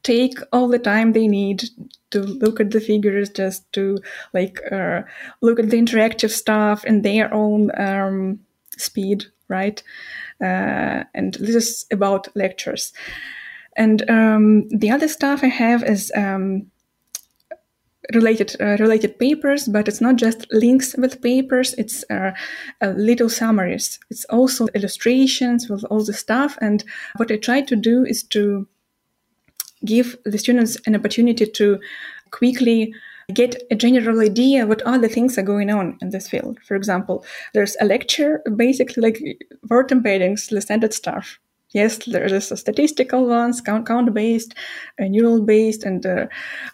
take 0.03 0.38
all 0.52 0.68
the 0.68 0.80
time 0.80 1.14
they 1.14 1.27
need 1.27 1.64
to 2.11 2.19
look 2.19 2.60
at 2.60 2.72
the 2.72 2.82
figures, 2.82 3.30
just 3.30 3.72
to 3.72 3.98
like 4.34 4.60
uh, 4.72 5.02
look 5.41 5.60
at 5.60 5.69
the 5.69 5.77
interactive 5.77 6.30
stuff 6.30 6.84
in 6.84 7.03
their 7.03 7.34
own 7.34 7.72
um, 7.80 8.40
speed, 8.77 9.26
right? 9.48 9.82
Uh, 10.42 11.04
and 11.14 11.36
this 11.36 11.56
is 11.56 11.86
about 11.92 12.36
lectures. 12.36 12.94
And 13.78 14.10
um, 14.10 14.68
the 14.70 14.92
other 14.92 15.08
stuff 15.08 15.44
I 15.44 15.48
have 15.48 15.84
is 15.84 16.12
um, 16.16 16.72
related 18.14 18.56
uh, 18.60 18.78
related 18.80 19.18
papers, 19.20 19.68
but 19.68 19.88
it's 19.88 20.02
not 20.02 20.16
just 20.16 20.48
links 20.52 20.96
with 20.98 21.22
papers. 21.22 21.74
It's 21.78 22.04
uh, 22.10 22.32
uh, 22.82 22.94
little 22.96 23.30
summaries. 23.30 24.00
It's 24.10 24.26
also 24.26 24.68
illustrations 24.76 25.70
with 25.70 25.84
all 25.86 26.04
the 26.04 26.14
stuff. 26.14 26.58
And 26.62 26.84
what 27.18 27.32
I 27.32 27.38
try 27.38 27.62
to 27.62 27.76
do 27.76 28.06
is 28.06 28.24
to 28.24 28.68
give 29.84 30.18
the 30.26 30.38
students 30.38 30.78
an 30.86 30.96
opportunity 30.96 31.46
to 31.46 31.80
quickly 32.32 32.94
get 33.34 33.62
a 33.72 33.76
general 33.76 34.20
idea 34.20 34.68
what 34.68 34.82
other 34.84 35.08
things 35.08 35.38
are 35.38 35.44
going 35.44 35.70
on 35.70 35.98
in 36.02 36.10
this 36.10 36.30
field. 36.30 36.60
For 36.66 36.76
example, 36.76 37.26
there's 37.54 37.76
a 37.82 37.86
lecture, 37.86 38.42
basically 38.56 39.02
like 39.02 39.22
word 39.70 39.90
embeddings, 39.90 40.50
the 40.50 40.62
standard 40.62 40.94
stuff 40.94 41.40
yes, 41.76 42.00
there's 42.08 42.52
a 42.52 42.58
statistical 42.58 43.28
ones, 43.28 43.62
count, 43.62 43.86
count 43.86 44.14
based, 44.14 44.56
uh, 45.00 45.04
neural 45.06 45.42
based, 45.42 45.84
and 45.84 46.06
uh, 46.06 46.26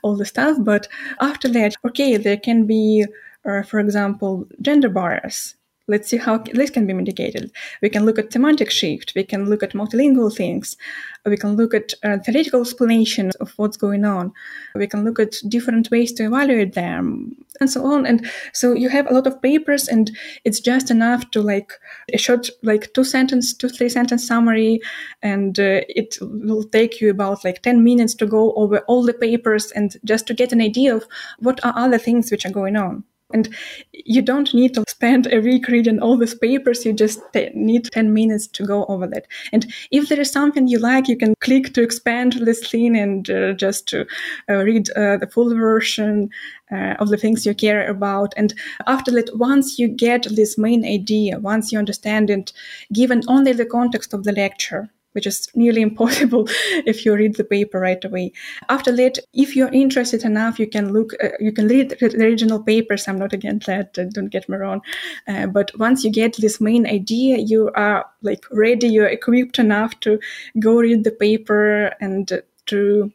all 0.04 0.16
the 0.16 0.26
stuff. 0.26 0.58
But 0.62 0.88
after 1.20 1.50
that, 1.50 1.76
okay, 1.88 2.16
there 2.18 2.38
can 2.38 2.68
be, 2.68 3.06
uh, 3.44 3.64
for 3.64 3.80
example, 3.80 4.48
gender 4.62 4.90
bias. 4.90 5.56
Let's 5.88 6.10
see 6.10 6.18
how 6.18 6.38
this 6.38 6.70
can 6.70 6.86
be 6.86 6.94
mitigated. 6.94 7.52
We 7.82 7.90
can 7.90 8.06
look 8.06 8.20
at 8.20 8.32
semantic 8.32 8.72
shift. 8.72 9.14
We 9.16 9.24
can 9.24 9.50
look 9.50 9.64
at 9.64 9.74
multilingual 9.74 10.36
things. 10.36 10.78
We 11.26 11.38
can 11.38 11.56
look 11.56 11.74
at 11.74 11.94
uh, 12.04 12.20
theoretical 12.20 12.62
explanations 12.62 13.36
of 13.36 13.52
what's 13.58 13.78
going 13.78 14.06
on. 14.06 14.32
We 14.76 14.88
can 14.88 15.04
look 15.04 15.20
at 15.20 15.36
different 15.50 15.90
ways 15.92 16.14
to 16.14 16.26
evaluate 16.26 16.74
them 16.74 17.36
and 17.60 17.70
so 17.70 17.86
on. 17.86 18.06
And 18.06 18.30
so 18.54 18.74
you 18.74 18.90
have 18.90 19.10
a 19.10 19.14
lot 19.14 19.28
of 19.28 19.42
papers 19.42 19.88
and 19.88 20.12
it's 20.46 20.60
just 20.60 20.92
enough 20.92 21.30
to 21.32 21.42
like 21.42 21.74
a 22.14 22.18
short, 22.18 22.50
like 22.64 22.94
two 22.94 23.04
sentence, 23.04 23.54
two, 23.54 23.70
three 23.70 23.90
sentence 23.90 24.26
summary. 24.26 24.82
And 25.22 25.60
uh, 25.60 25.82
it 25.90 26.18
will 26.22 26.64
take 26.64 27.02
you 27.02 27.10
about 27.10 27.44
like 27.44 27.62
10 27.64 27.84
minutes 27.84 28.16
to 28.16 28.26
go 28.26 28.54
over 28.54 28.80
all 28.88 29.04
the 29.04 29.14
papers 29.14 29.72
and 29.72 29.98
just 30.06 30.28
to 30.28 30.34
get 30.34 30.52
an 30.52 30.62
idea 30.62 30.96
of 30.96 31.08
what 31.40 31.64
are 31.66 31.74
other 31.76 31.98
things 31.98 32.32
which 32.32 32.46
are 32.46 32.52
going 32.52 32.76
on. 32.76 33.04
And 33.34 33.50
you 33.92 34.22
don't 34.22 34.54
need 34.54 34.74
to 34.76 34.84
spend 34.88 35.32
a 35.32 35.40
week 35.40 35.68
reading 35.68 36.00
all 36.00 36.18
these 36.18 36.36
papers. 36.36 36.86
You 36.86 36.94
just 36.94 37.22
need 37.54 37.86
10 37.92 38.14
minutes 38.14 38.48
to 38.48 38.66
go 38.66 38.86
over 38.86 39.08
that. 39.08 39.28
And 39.52 39.72
if 39.92 40.10
there 40.10 40.20
is 40.20 40.32
something 40.32 40.68
you 40.68 40.80
like, 40.80 41.08
you 41.08 41.18
can 41.18 41.36
click 41.40 41.74
to 41.74 41.84
expand 41.84 42.34
this 42.34 42.68
thing 42.70 42.96
and 42.98 43.30
uh, 43.30 43.54
just 43.54 43.88
to 43.90 44.06
uh, 44.50 44.64
read 44.64 44.90
uh, 44.92 45.18
the 45.18 45.30
full 45.32 45.56
version 45.56 46.30
uh, 46.72 46.96
of 47.00 47.10
the 47.10 47.18
things 47.18 47.46
you 47.46 47.54
care 47.54 47.90
about. 47.90 48.34
And 48.38 48.54
after 48.88 49.12
that, 49.12 49.38
once 49.38 49.78
you 49.78 49.88
get 49.88 50.28
this 50.30 50.58
main 50.58 50.86
idea, 50.86 51.40
once 51.40 51.72
you 51.72 51.80
understand 51.80 52.30
it, 52.30 52.54
given 52.94 53.24
only 53.28 53.54
the 53.54 53.66
context 53.66 54.14
of 54.14 54.24
the 54.24 54.32
lecture, 54.32 54.90
which 55.14 55.28
is 55.28 55.48
nearly 55.56 55.82
impossible 55.90 56.48
if 56.86 57.06
you 57.06 57.16
read 57.16 57.36
the 57.36 57.44
paper 57.44 57.80
right 57.80 58.04
away. 58.04 58.32
After 58.70 58.96
that, 58.96 59.20
if 59.34 59.56
you're 59.56 59.74
interested 59.74 60.24
enough, 60.24 60.60
you 60.60 60.68
can 60.68 60.94
look, 60.94 61.14
uh, 61.24 61.30
you 61.40 61.52
can 61.52 61.68
read 61.68 61.90
the 61.90 62.06
original 62.18 62.62
papers. 62.62 63.08
I'm 63.08 63.20
not 63.20 63.34
against 63.34 63.68
that, 63.68 63.98
uh, 63.98 64.06
don't 64.06 64.30
get 64.30 64.48
me 64.50 64.58
wrong. 64.58 64.82
Uh, 65.28 65.48
but 65.48 65.72
once 65.78 66.04
you 66.04 66.12
get 66.12 66.38
this 66.38 66.62
main 66.62 66.86
idea, 66.88 67.38
you 67.38 67.72
are 67.76 68.06
like 68.22 68.46
ready, 68.52 68.88
you're 68.88 69.08
equipped 69.08 69.60
enough 69.60 70.00
to 70.02 70.20
go 70.60 70.80
read 70.80 71.04
the 71.04 71.12
paper 71.12 71.94
and 72.00 72.42
to 72.68 73.12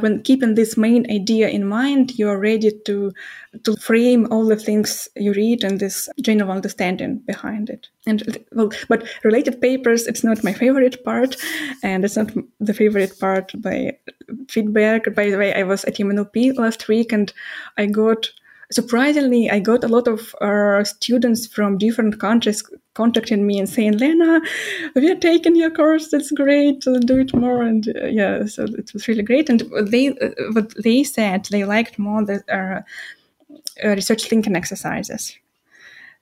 when 0.00 0.22
keeping 0.22 0.54
this 0.54 0.78
main 0.78 1.10
idea 1.10 1.48
in 1.50 1.66
mind, 1.66 2.18
you 2.18 2.26
are 2.28 2.38
ready 2.38 2.70
to 2.86 3.12
to 3.64 3.76
frame 3.76 4.26
all 4.30 4.46
the 4.46 4.56
things 4.56 5.06
you 5.16 5.34
read 5.34 5.62
and 5.62 5.78
this 5.78 6.08
general 6.22 6.50
understanding 6.50 7.18
behind 7.26 7.68
it. 7.68 7.88
And 8.06 8.38
well, 8.52 8.70
but 8.88 9.06
related 9.22 9.60
papers, 9.60 10.06
it's 10.06 10.24
not 10.24 10.42
my 10.42 10.54
favorite 10.54 11.04
part, 11.04 11.36
and 11.82 12.06
it's 12.06 12.16
not 12.16 12.32
the 12.58 12.72
favorite 12.72 13.18
part 13.20 13.52
by 13.60 13.98
feedback. 14.48 15.14
By 15.14 15.28
the 15.28 15.36
way, 15.36 15.52
I 15.52 15.64
was 15.64 15.84
at 15.84 15.96
EMNLP 15.96 16.56
last 16.56 16.88
week, 16.88 17.12
and 17.12 17.30
I 17.76 17.84
got 17.84 18.30
surprisingly, 18.72 19.50
I 19.50 19.60
got 19.60 19.84
a 19.84 19.88
lot 19.88 20.08
of 20.08 20.34
uh, 20.40 20.84
students 20.84 21.46
from 21.46 21.78
different 21.78 22.18
countries 22.18 22.62
contacting 22.94 23.46
me 23.46 23.58
and 23.58 23.68
saying, 23.68 23.98
Lena, 23.98 24.40
we 24.94 25.10
are 25.10 25.16
taking 25.16 25.56
your 25.56 25.70
course. 25.70 26.08
That's 26.08 26.30
great. 26.30 26.80
do 26.80 27.18
it 27.18 27.34
more. 27.34 27.62
And 27.62 27.88
uh, 27.88 28.06
yeah, 28.06 28.46
so 28.46 28.64
it 28.64 28.92
was 28.92 29.08
really 29.08 29.22
great. 29.22 29.48
And 29.48 29.62
they, 29.90 30.08
uh, 30.08 30.30
what 30.52 30.74
they 30.82 31.04
said, 31.04 31.46
they 31.50 31.64
liked 31.64 31.98
more 31.98 32.24
the 32.24 32.42
uh, 32.52 33.88
research 33.88 34.24
thinking 34.24 34.56
exercises. 34.56 35.36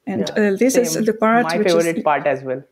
And 0.07 0.31
yeah, 0.37 0.51
uh, 0.51 0.57
this 0.57 0.75
same. 0.75 0.83
is 0.83 0.95
the 0.95 1.13
part. 1.13 1.45
My 1.45 1.63
favorite 1.63 1.99
is, 1.99 2.03
part 2.03 2.27
as 2.27 2.43
well. 2.43 2.63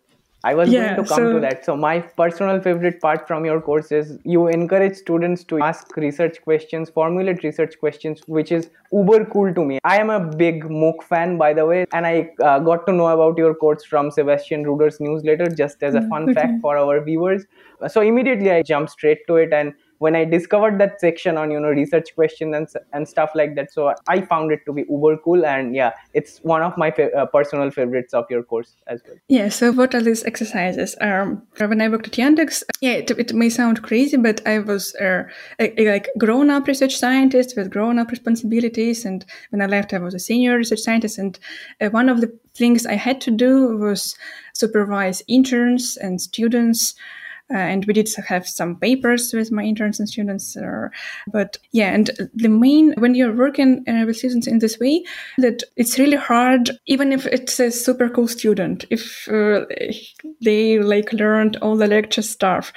I 0.49 0.55
was 0.55 0.71
yeah, 0.71 0.95
going 0.95 1.03
to 1.03 1.09
come 1.09 1.17
so, 1.17 1.33
to 1.35 1.41
that. 1.41 1.65
So 1.65 1.77
my 1.77 2.01
personal 2.21 2.61
favorite 2.67 3.01
part 3.03 3.27
from 3.29 3.45
your 3.45 3.61
course 3.61 3.93
is 3.93 4.19
you 4.25 4.47
encourage 4.49 4.97
students 4.97 5.45
to 5.51 5.61
ask 5.61 5.97
research 5.97 6.41
questions, 6.43 6.89
formulate 6.89 7.43
research 7.43 7.75
questions, 7.79 8.23
which 8.27 8.53
is 8.59 8.71
uber 8.93 9.25
cool 9.27 9.53
to 9.59 9.65
me. 9.65 9.79
I 9.85 9.99
am 9.99 10.09
a 10.09 10.21
big 10.45 10.65
MOOC 10.65 11.03
fan, 11.03 11.37
by 11.37 11.53
the 11.53 11.67
way, 11.67 11.85
and 11.93 12.07
I 12.07 12.31
uh, 12.43 12.59
got 12.61 12.87
to 12.87 12.93
know 12.93 13.09
about 13.09 13.37
your 13.37 13.55
course 13.55 13.85
from 13.85 14.11
Sebastian 14.11 14.65
Ruder's 14.65 15.01
newsletter 15.01 15.49
just 15.63 15.83
as 15.83 15.95
a 15.95 16.03
fun 16.09 16.31
okay. 16.31 16.35
fact 16.35 16.63
for 16.63 16.79
our 16.79 17.05
viewers. 17.05 17.45
So 17.89 18.01
immediately 18.01 18.51
I 18.51 18.63
jumped 18.63 18.93
straight 18.93 19.27
to 19.29 19.37
it 19.37 19.53
and 19.53 19.75
when 19.99 20.15
I 20.15 20.25
discovered 20.25 20.79
that 20.81 21.01
section 21.01 21.37
on 21.37 21.51
you 21.51 21.61
know 21.61 21.69
research 21.69 22.15
questions 22.15 22.55
and 22.55 22.69
and 22.93 23.09
stuff 23.09 23.31
like 23.35 23.55
that, 23.57 23.73
so 23.73 23.95
I 24.09 24.21
found 24.23 24.53
it 24.53 24.61
to 24.67 24.73
be 24.73 24.85
uber 24.89 25.17
cool, 25.19 25.45
and 25.45 25.75
yeah, 25.75 25.93
it's 26.15 26.39
one 26.39 26.63
of 26.63 26.77
my 26.77 26.91
fa- 26.91 27.13
uh, 27.13 27.27
personal 27.27 27.71
favorites 27.71 28.15
of 28.15 28.27
your 28.31 28.43
course 28.43 28.77
as 28.87 29.03
well. 29.07 29.17
Yeah. 29.29 29.49
So 29.49 29.73
what 29.73 29.95
are 29.95 30.01
these 30.01 30.25
exercises? 30.25 30.97
Um, 31.01 31.43
when 31.59 31.81
I 31.81 31.89
worked 31.89 32.07
at 32.07 32.15
Yandex, 32.15 32.63
yeah, 32.81 32.93
it, 32.93 33.11
it 33.11 33.35
may 33.35 33.51
sound 33.51 33.83
crazy, 33.83 34.17
but 34.17 34.47
I 34.47 34.61
was 34.61 34.95
uh, 34.97 35.25
a, 35.59 35.81
a, 35.81 35.93
like 35.93 36.09
grown 36.19 36.51
up 36.51 36.67
research 36.67 36.97
scientist 36.97 37.57
with 37.57 37.71
grown 37.71 37.99
up 37.99 38.11
responsibilities, 38.11 39.05
and 39.05 39.25
when 39.51 39.63
I 39.63 39.67
left, 39.67 39.93
I 39.93 39.99
was 39.99 40.15
a 40.15 40.19
senior 40.19 40.57
research 40.57 40.81
scientist, 40.81 41.19
and 41.19 41.39
uh, 41.81 41.91
one 41.91 42.09
of 42.09 42.21
the 42.21 42.33
things 42.55 42.87
I 42.87 42.95
had 42.95 43.21
to 43.23 43.31
do 43.31 43.77
was 43.77 44.17
supervise 44.53 45.23
interns 45.29 45.97
and 45.97 46.21
students 46.21 46.95
and 47.51 47.85
we 47.87 47.95
did 47.95 48.09
have 48.27 48.47
some 48.47 48.77
papers 48.77 49.33
with 49.33 49.51
my 49.51 49.63
interns 49.63 49.99
and 49.99 50.09
students. 50.09 50.57
Uh, 50.57 50.89
but 51.33 51.59
yeah, 51.73 51.95
and 51.95 52.11
the 52.35 52.49
main, 52.49 52.95
when 52.99 53.15
you're 53.15 53.35
working 53.35 53.85
uh, 53.89 54.05
with 54.07 54.17
students 54.17 54.47
in 54.47 54.59
this 54.59 54.79
way, 54.79 55.05
that 55.39 55.63
it's 55.77 55.99
really 55.99 56.17
hard, 56.17 56.71
even 56.87 57.13
if 57.13 57.27
it's 57.27 57.59
a 57.59 57.71
super 57.71 58.09
cool 58.09 58.29
student, 58.29 58.85
if 58.91 59.29
uh, 59.29 59.65
they 60.43 60.79
like 60.79 61.13
learned 61.13 61.57
all 61.57 61.77
the 61.77 61.87
lecture 61.87 62.23
stuff, 62.23 62.73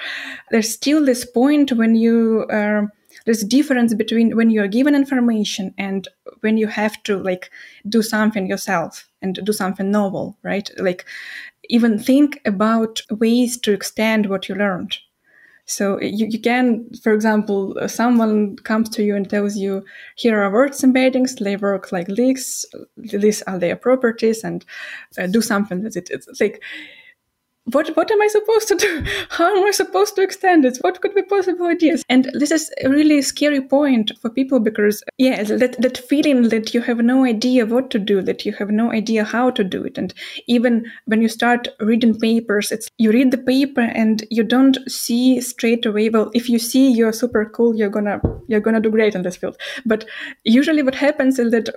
there's 0.50 0.72
still 0.72 1.04
this 1.04 1.24
point 1.24 1.72
when 1.72 1.94
you, 1.94 2.46
uh, 2.50 2.82
there's 3.24 3.42
a 3.42 3.48
difference 3.48 3.94
between 3.94 4.36
when 4.36 4.50
you're 4.50 4.68
given 4.68 4.94
information 4.94 5.74
and 5.78 6.08
when 6.40 6.56
you 6.56 6.66
have 6.66 7.00
to 7.04 7.18
like 7.18 7.50
do 7.88 8.02
something 8.02 8.46
yourself 8.46 9.08
and 9.20 9.38
do 9.44 9.52
something 9.52 9.90
novel 9.90 10.36
right 10.42 10.70
like 10.78 11.04
even 11.68 11.98
think 11.98 12.40
about 12.44 13.00
ways 13.10 13.58
to 13.60 13.72
extend 13.72 14.26
what 14.26 14.48
you 14.48 14.54
learned. 14.54 14.96
So 15.64 16.00
you, 16.00 16.26
you 16.26 16.40
can, 16.40 16.90
for 17.02 17.12
example, 17.12 17.76
someone 17.86 18.56
comes 18.56 18.88
to 18.90 19.02
you 19.04 19.14
and 19.14 19.30
tells 19.30 19.56
you, 19.56 19.84
here 20.16 20.42
are 20.42 20.52
words 20.52 20.82
embeddings, 20.82 21.38
they 21.38 21.56
work 21.56 21.92
like 21.92 22.08
this, 22.08 22.64
these 22.96 23.42
are 23.42 23.58
their 23.58 23.76
properties, 23.76 24.42
and 24.42 24.64
uh, 25.18 25.28
do 25.28 25.40
something 25.40 25.84
with 25.84 25.96
it. 25.96 26.10
It's 26.10 26.40
like 26.40 26.62
what 27.66 27.88
what 27.96 28.10
am 28.10 28.20
I 28.20 28.26
supposed 28.28 28.68
to 28.68 28.74
do? 28.74 29.04
How 29.30 29.56
am 29.56 29.64
I 29.64 29.70
supposed 29.70 30.16
to 30.16 30.22
extend 30.22 30.64
it? 30.64 30.78
What 30.80 31.00
could 31.00 31.14
be 31.14 31.22
possible 31.22 31.66
ideas? 31.66 32.02
And 32.08 32.30
this 32.34 32.50
is 32.50 32.72
a 32.82 32.88
really 32.88 33.22
scary 33.22 33.60
point 33.60 34.10
for 34.20 34.30
people 34.30 34.58
because 34.58 35.02
yeah, 35.18 35.42
that 35.44 35.80
that 35.80 35.98
feeling 35.98 36.48
that 36.48 36.74
you 36.74 36.80
have 36.80 36.98
no 36.98 37.24
idea 37.24 37.66
what 37.66 37.90
to 37.90 37.98
do, 37.98 38.20
that 38.22 38.44
you 38.44 38.52
have 38.54 38.70
no 38.70 38.92
idea 38.92 39.24
how 39.24 39.50
to 39.50 39.62
do 39.62 39.84
it. 39.84 39.96
And 39.96 40.12
even 40.48 40.90
when 41.06 41.22
you 41.22 41.28
start 41.28 41.68
reading 41.80 42.18
papers, 42.18 42.72
it's 42.72 42.88
you 42.98 43.12
read 43.12 43.30
the 43.30 43.38
paper 43.38 43.82
and 43.82 44.24
you 44.30 44.42
don't 44.42 44.78
see 44.90 45.40
straight 45.40 45.86
away, 45.86 46.08
well, 46.08 46.30
if 46.34 46.48
you 46.48 46.58
see 46.58 46.90
you're 46.90 47.12
super 47.12 47.44
cool, 47.44 47.76
you're 47.76 47.90
gonna 47.90 48.20
you're 48.48 48.60
gonna 48.60 48.80
do 48.80 48.90
great 48.90 49.14
in 49.14 49.22
this 49.22 49.36
field. 49.36 49.56
But 49.86 50.04
usually 50.44 50.82
what 50.82 50.96
happens 50.96 51.38
is 51.38 51.52
that 51.52 51.68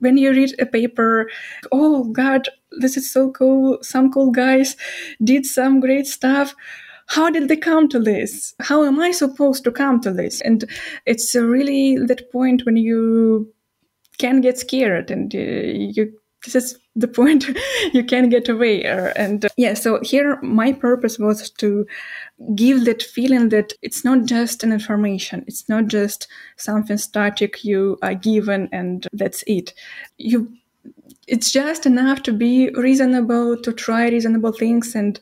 when 0.00 0.16
you 0.16 0.30
read 0.30 0.54
a 0.58 0.66
paper, 0.66 1.28
oh 1.72 2.04
God, 2.04 2.48
this 2.80 2.96
is 2.96 3.10
so 3.10 3.30
cool. 3.30 3.78
Some 3.82 4.10
cool 4.10 4.30
guys 4.30 4.76
did 5.22 5.46
some 5.46 5.80
great 5.80 6.06
stuff. 6.06 6.54
How 7.06 7.30
did 7.30 7.48
they 7.48 7.56
come 7.56 7.88
to 7.90 7.98
this? 7.98 8.54
How 8.60 8.84
am 8.84 8.98
I 8.98 9.10
supposed 9.10 9.64
to 9.64 9.72
come 9.72 10.00
to 10.00 10.12
this? 10.12 10.40
And 10.40 10.64
it's 11.06 11.34
really 11.34 11.98
that 11.98 12.32
point 12.32 12.64
when 12.64 12.76
you 12.76 13.52
can 14.18 14.40
get 14.40 14.58
scared 14.58 15.10
and 15.10 15.34
uh, 15.34 15.38
you 15.38 16.12
this 16.44 16.54
is 16.54 16.78
the 16.96 17.08
point. 17.08 17.46
You 17.92 18.04
can't 18.04 18.30
get 18.30 18.48
away 18.48 18.84
and 18.84 19.44
uh, 19.44 19.48
yeah 19.56 19.74
so 19.74 20.00
here 20.02 20.40
my 20.42 20.72
purpose 20.72 21.18
was 21.18 21.50
to 21.50 21.86
give 22.54 22.84
that 22.84 23.02
feeling 23.02 23.50
that 23.50 23.72
it's 23.82 24.04
not 24.04 24.24
just 24.24 24.64
an 24.64 24.72
information. 24.72 25.44
It's 25.46 25.68
not 25.68 25.86
just 25.86 26.28
something 26.56 26.96
static 26.96 27.64
you 27.64 27.98
are 28.02 28.14
given 28.14 28.68
and 28.72 29.06
that's 29.12 29.44
it. 29.46 29.74
You 30.18 30.52
it's 31.26 31.50
just 31.50 31.86
enough 31.86 32.22
to 32.24 32.32
be 32.32 32.70
reasonable, 32.70 33.56
to 33.62 33.72
try 33.72 34.08
reasonable 34.08 34.52
things, 34.52 34.94
and 34.94 35.18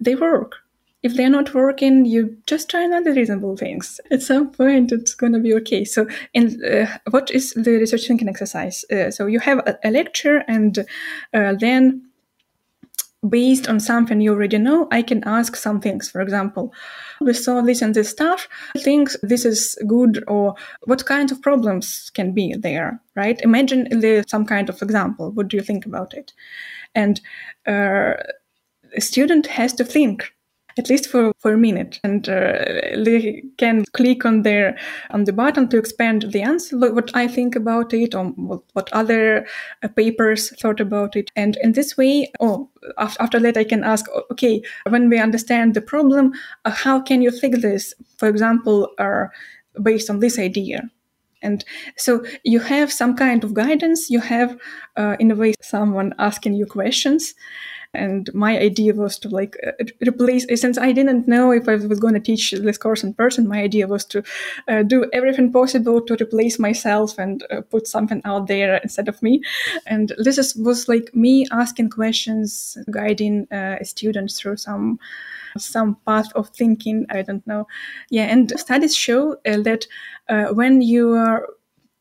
they 0.00 0.14
work. 0.14 0.56
If 1.02 1.14
they're 1.14 1.30
not 1.30 1.54
working, 1.54 2.04
you 2.04 2.36
just 2.46 2.70
try 2.70 2.82
another 2.82 3.12
reasonable 3.12 3.56
things. 3.56 4.00
At 4.10 4.22
some 4.22 4.50
point, 4.50 4.92
it's 4.92 5.14
going 5.14 5.34
to 5.34 5.38
be 5.38 5.54
okay. 5.54 5.84
So, 5.84 6.08
in, 6.34 6.62
uh, 6.64 6.98
what 7.10 7.30
is 7.30 7.52
the 7.52 7.72
research 7.72 8.06
thinking 8.06 8.28
exercise? 8.28 8.84
Uh, 8.90 9.10
so, 9.10 9.26
you 9.26 9.38
have 9.40 9.58
a, 9.58 9.78
a 9.84 9.90
lecture, 9.90 10.42
and 10.48 10.78
uh, 11.32 11.54
then 11.60 12.06
based 13.28 13.68
on 13.68 13.80
something 13.80 14.20
you 14.20 14.32
already 14.32 14.58
know, 14.58 14.88
I 14.90 15.02
can 15.02 15.22
ask 15.24 15.56
some 15.56 15.80
things. 15.80 16.10
For 16.10 16.20
example, 16.20 16.72
we 17.20 17.32
saw 17.32 17.60
this 17.60 17.82
and 17.82 17.94
this 17.94 18.10
stuff. 18.10 18.48
Think 18.78 19.10
this 19.22 19.44
is 19.44 19.78
good, 19.86 20.24
or 20.26 20.54
what 20.84 21.06
kinds 21.06 21.32
of 21.32 21.42
problems 21.42 22.10
can 22.14 22.32
be 22.32 22.54
there, 22.54 23.00
right? 23.14 23.40
Imagine 23.42 23.88
some 24.28 24.46
kind 24.46 24.68
of 24.68 24.82
example. 24.82 25.30
What 25.32 25.48
do 25.48 25.56
you 25.56 25.62
think 25.62 25.86
about 25.86 26.14
it? 26.14 26.32
And 26.94 27.20
uh, 27.66 28.14
a 28.94 29.00
student 29.00 29.46
has 29.46 29.72
to 29.74 29.84
think 29.84 30.32
at 30.78 30.90
least 30.90 31.08
for, 31.08 31.32
for 31.38 31.52
a 31.52 31.58
minute. 31.58 31.98
And 32.04 32.28
uh, 32.28 32.64
they 32.96 33.42
can 33.56 33.84
click 33.92 34.24
on 34.24 34.42
their 34.42 34.78
on 35.10 35.24
the 35.24 35.32
button 35.32 35.68
to 35.68 35.78
expand 35.78 36.30
the 36.32 36.42
answer. 36.42 36.76
What 36.78 37.10
i 37.14 37.26
think 37.26 37.56
about 37.56 37.94
it 37.94 38.14
or 38.14 38.24
what 38.72 38.92
other 38.92 39.46
uh, 39.82 39.88
papers 39.88 40.50
thought 40.60 40.80
about 40.80 41.16
it. 41.16 41.30
And 41.36 41.56
in 41.62 41.72
this 41.72 41.96
way 41.96 42.30
oh 42.40 42.68
after, 42.98 43.40
that 43.40 43.56
i 43.56 43.64
can 43.64 43.84
ask 43.84 44.06
okay 44.30 44.62
when 44.88 45.08
we 45.08 45.18
understand 45.18 45.74
the 45.74 45.80
problem 45.80 46.32
uh, 46.64 46.70
how 46.70 47.00
can 47.00 47.22
you 47.22 47.30
fix 47.30 47.62
this? 47.62 47.94
For 48.18 48.28
example 48.28 48.90
uh, 48.98 49.26
based 49.82 50.10
on 50.10 50.20
this 50.20 50.38
idea. 50.38 50.90
And 51.42 51.64
so 51.96 52.24
you 52.44 52.60
have 52.60 52.90
some 52.90 53.14
kind 53.14 53.44
of 53.44 53.54
guidance. 53.54 54.10
You 54.10 54.20
have 54.20 54.56
uh, 54.96 55.16
in 55.20 55.30
a 55.30 55.36
way 55.36 55.54
someone 55.60 56.14
asking 56.18 56.54
you 56.54 56.66
questions 56.66 57.34
and 57.96 58.32
my 58.34 58.58
idea 58.58 58.94
was 58.94 59.18
to 59.18 59.28
like 59.28 59.56
uh, 59.66 59.84
replace 60.06 60.46
since 60.60 60.78
i 60.78 60.92
didn't 60.92 61.26
know 61.26 61.50
if 61.50 61.68
i 61.68 61.74
was 61.74 62.00
going 62.00 62.14
to 62.14 62.20
teach 62.20 62.50
this 62.52 62.78
course 62.78 63.02
in 63.02 63.14
person 63.14 63.48
my 63.48 63.62
idea 63.62 63.86
was 63.86 64.04
to 64.04 64.22
uh, 64.68 64.82
do 64.82 65.08
everything 65.12 65.52
possible 65.52 66.00
to 66.00 66.16
replace 66.20 66.58
myself 66.58 67.18
and 67.18 67.44
uh, 67.50 67.60
put 67.70 67.86
something 67.86 68.20
out 68.24 68.46
there 68.46 68.76
instead 68.82 69.08
of 69.08 69.22
me. 69.22 69.42
And 69.86 70.12
this 70.18 70.38
is, 70.38 70.54
was 70.56 70.88
like 70.88 71.14
me 71.14 71.46
asking 71.50 71.90
questions 71.90 72.76
guiding 72.90 73.50
uh, 73.52 73.82
students 73.82 74.38
through 74.38 74.56
some 74.56 74.98
some 75.58 75.96
path 76.06 76.30
of 76.34 76.50
thinking 76.50 77.06
i 77.08 77.22
don't 77.22 77.46
know. 77.46 77.66
Yeah 78.10 78.24
and 78.24 78.52
studies 78.60 78.94
show 78.94 79.36
uh, 79.46 79.62
that 79.62 79.86
uh, 80.28 80.46
when 80.48 80.82
you 80.82 81.14
are 81.14 81.48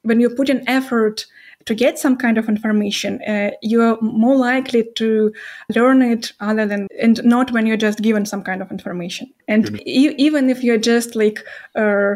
when 0.02 0.20
you 0.20 0.30
put 0.30 0.50
an 0.50 0.68
effort 0.68 1.26
to 1.66 1.76
get 1.76 1.98
some 1.98 2.16
kind 2.16 2.38
of 2.38 2.48
information, 2.48 3.22
uh, 3.24 3.52
you're 3.62 4.00
more 4.02 4.36
likely 4.36 4.88
to 4.96 5.34
learn 5.74 6.02
it 6.02 6.32
other 6.40 6.66
than, 6.66 6.88
and 7.02 7.24
not 7.24 7.52
when 7.52 7.66
you're 7.66 7.78
just 7.78 8.02
given 8.02 8.26
some 8.26 8.44
kind 8.44 8.62
of 8.62 8.72
information. 8.72 9.34
And 9.48 9.80
e- 9.86 10.16
even 10.18 10.50
if 10.50 10.64
you're 10.64 10.78
just 10.78 11.16
like, 11.16 11.44
uh, 11.76 12.16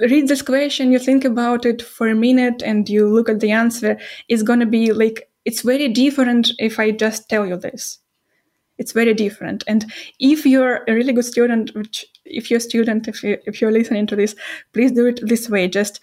read 0.00 0.28
this 0.28 0.42
question, 0.42 0.92
you 0.92 0.98
think 0.98 1.24
about 1.24 1.64
it 1.64 1.80
for 1.80 2.08
a 2.08 2.14
minute 2.14 2.62
and 2.62 2.88
you 2.88 3.08
look 3.08 3.28
at 3.28 3.40
the 3.40 3.52
answer, 3.52 3.98
it's 4.28 4.42
going 4.42 4.60
to 4.60 4.66
be 4.66 4.92
like, 4.92 5.30
it's 5.44 5.62
very 5.62 5.88
different 5.88 6.50
if 6.58 6.78
I 6.78 6.90
just 6.90 7.28
tell 7.28 7.46
you 7.46 7.56
this. 7.56 7.98
It's 8.78 8.92
very 8.92 9.14
different. 9.14 9.64
And 9.66 9.90
if 10.18 10.44
you're 10.44 10.84
a 10.86 10.92
really 10.92 11.14
good 11.14 11.24
student, 11.24 11.74
which 11.74 12.04
if 12.26 12.50
you're 12.50 12.58
a 12.58 12.60
student, 12.60 13.08
if, 13.08 13.22
you, 13.22 13.38
if 13.46 13.60
you're 13.60 13.72
listening 13.72 14.06
to 14.08 14.16
this, 14.16 14.34
please 14.74 14.92
do 14.92 15.06
it 15.06 15.20
this 15.22 15.48
way. 15.48 15.68
Just 15.68 16.00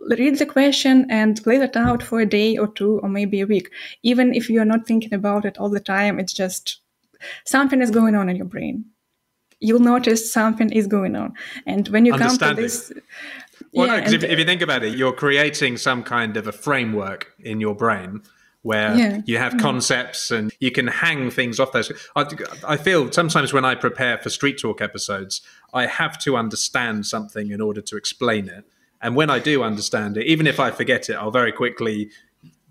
read 0.00 0.38
the 0.38 0.46
question 0.46 1.06
and 1.10 1.42
play 1.42 1.58
that 1.58 1.76
out 1.76 2.02
for 2.02 2.20
a 2.20 2.26
day 2.26 2.56
or 2.56 2.68
two 2.68 3.00
or 3.00 3.08
maybe 3.08 3.40
a 3.40 3.46
week. 3.46 3.70
Even 4.02 4.34
if 4.34 4.48
you're 4.48 4.64
not 4.64 4.86
thinking 4.86 5.14
about 5.14 5.44
it 5.44 5.58
all 5.58 5.68
the 5.68 5.80
time, 5.80 6.18
it's 6.18 6.32
just 6.32 6.80
something 7.44 7.82
is 7.82 7.90
going 7.90 8.14
on 8.14 8.28
in 8.28 8.36
your 8.36 8.46
brain. 8.46 8.84
You'll 9.60 9.80
notice 9.80 10.32
something 10.32 10.70
is 10.70 10.86
going 10.86 11.16
on. 11.16 11.34
And 11.66 11.88
when 11.88 12.04
you 12.04 12.14
come 12.14 12.38
to 12.38 12.54
this. 12.54 12.92
Well, 13.72 13.88
yeah, 13.88 14.00
no, 14.00 14.12
if, 14.12 14.22
if, 14.22 14.38
you 14.38 14.44
think 14.44 14.62
about 14.62 14.84
it, 14.84 14.96
you're 14.96 15.12
creating 15.12 15.78
some 15.78 16.04
kind 16.04 16.36
of 16.36 16.46
a 16.46 16.52
framework 16.52 17.32
in 17.40 17.60
your 17.60 17.74
brain 17.74 18.22
where 18.62 18.96
yeah, 18.96 19.20
you 19.24 19.38
have 19.38 19.52
mm-hmm. 19.52 19.62
concepts 19.62 20.30
and 20.30 20.52
you 20.60 20.70
can 20.70 20.86
hang 20.86 21.30
things 21.30 21.58
off 21.58 21.72
those. 21.72 21.90
I, 22.16 22.26
I, 22.66 22.76
feel 22.76 23.10
sometimes 23.10 23.52
when 23.52 23.64
I 23.64 23.74
prepare 23.74 24.18
for 24.18 24.30
Street 24.30 24.58
Talk 24.58 24.80
episodes, 24.80 25.42
I 25.72 25.86
have 25.86 26.18
to 26.20 26.36
understand 26.36 27.06
something 27.06 27.50
in 27.50 27.60
order 27.60 27.80
to 27.80 27.96
explain 27.96 28.48
it. 28.48 28.64
And 29.00 29.14
when 29.14 29.30
I 29.30 29.38
do 29.38 29.62
understand 29.62 30.16
it, 30.16 30.26
even 30.26 30.46
if 30.46 30.58
I 30.58 30.70
forget 30.70 31.08
it, 31.08 31.14
I'll 31.14 31.30
very 31.30 31.52
quickly 31.52 32.10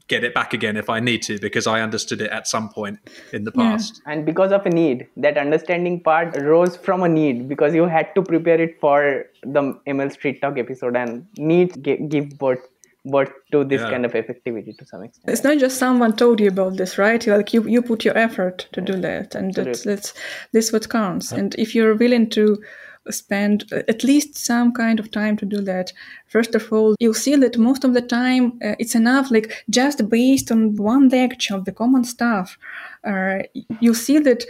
get 0.08 0.24
it 0.24 0.34
back 0.34 0.54
again 0.54 0.78
if 0.78 0.90
I 0.90 1.00
need 1.00 1.22
to 1.24 1.38
because 1.38 1.68
I 1.68 1.82
understood 1.82 2.22
it 2.22 2.32
at 2.32 2.48
some 2.48 2.70
point 2.70 3.00
in 3.34 3.44
the 3.44 3.52
past. 3.52 4.02
Yeah. 4.06 4.14
And 4.14 4.26
because 4.26 4.52
of 4.52 4.66
a 4.66 4.70
need, 4.70 5.08
that 5.18 5.38
understanding 5.38 6.00
part 6.00 6.38
rose 6.42 6.78
from 6.78 7.04
a 7.04 7.10
need 7.10 7.50
because 7.50 7.76
you 7.76 7.86
had 7.86 8.16
to 8.16 8.22
prepare 8.22 8.60
it 8.60 8.80
for 8.80 9.26
the 9.44 9.80
ML 9.86 10.12
Street 10.12 10.42
Talk 10.42 10.58
episode 10.58 10.96
and 10.96 11.28
need 11.38 11.84
give 11.84 12.30
birth 12.38 12.66
birth 13.06 13.32
to 13.52 13.64
this 13.64 13.82
yeah. 13.82 13.90
kind 13.90 14.06
of 14.06 14.12
effectivity 14.12 14.78
to 14.78 14.86
some 14.86 15.04
extent. 15.04 15.30
It's 15.30 15.44
not 15.44 15.58
just 15.60 15.78
someone 15.78 16.16
told 16.16 16.42
you 16.42 16.50
about 16.50 16.76
this, 16.76 16.98
right? 16.98 17.26
Like 17.26 17.54
you, 17.54 17.64
you 17.68 17.82
put 17.82 18.04
your 18.04 18.18
effort 18.18 18.68
to 18.74 18.82
do 18.82 19.00
that, 19.00 19.34
and 19.34 19.54
that's, 19.54 19.84
that's 19.84 20.14
this 20.52 20.74
what 20.74 20.90
counts. 20.90 21.32
And 21.32 21.56
if 21.56 21.74
you're 21.74 21.96
willing 21.96 22.30
to 22.32 22.62
spend 23.10 23.72
at 23.72 24.04
least 24.04 24.38
some 24.38 24.72
kind 24.72 25.00
of 25.00 25.12
time 25.12 25.38
to 25.38 25.46
do 25.46 25.62
that. 25.62 25.94
First 26.28 26.56
of 26.56 26.72
all, 26.72 26.96
you'll 27.00 27.14
see 27.14 27.36
that 27.36 27.58
most 27.58 27.84
of 27.84 27.94
the 27.94 28.02
time 28.02 28.60
uh, 28.64 28.76
it's 28.80 28.96
enough, 28.96 29.32
like 29.32 29.66
just 29.70 30.10
based 30.10 30.52
on 30.52 30.76
one 30.76 31.10
lecture 31.10 31.56
of 31.56 31.66
the 31.66 31.72
common 31.72 32.04
stuff, 32.04 32.58
uh, 33.04 33.40
you'll 33.80 33.94
see 33.94 34.20
that 34.20 34.46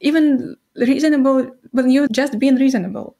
even 0.00 0.56
reasonable, 0.76 1.50
when 1.72 1.90
you're 1.90 2.08
just 2.08 2.38
being 2.38 2.56
reasonable, 2.56 3.16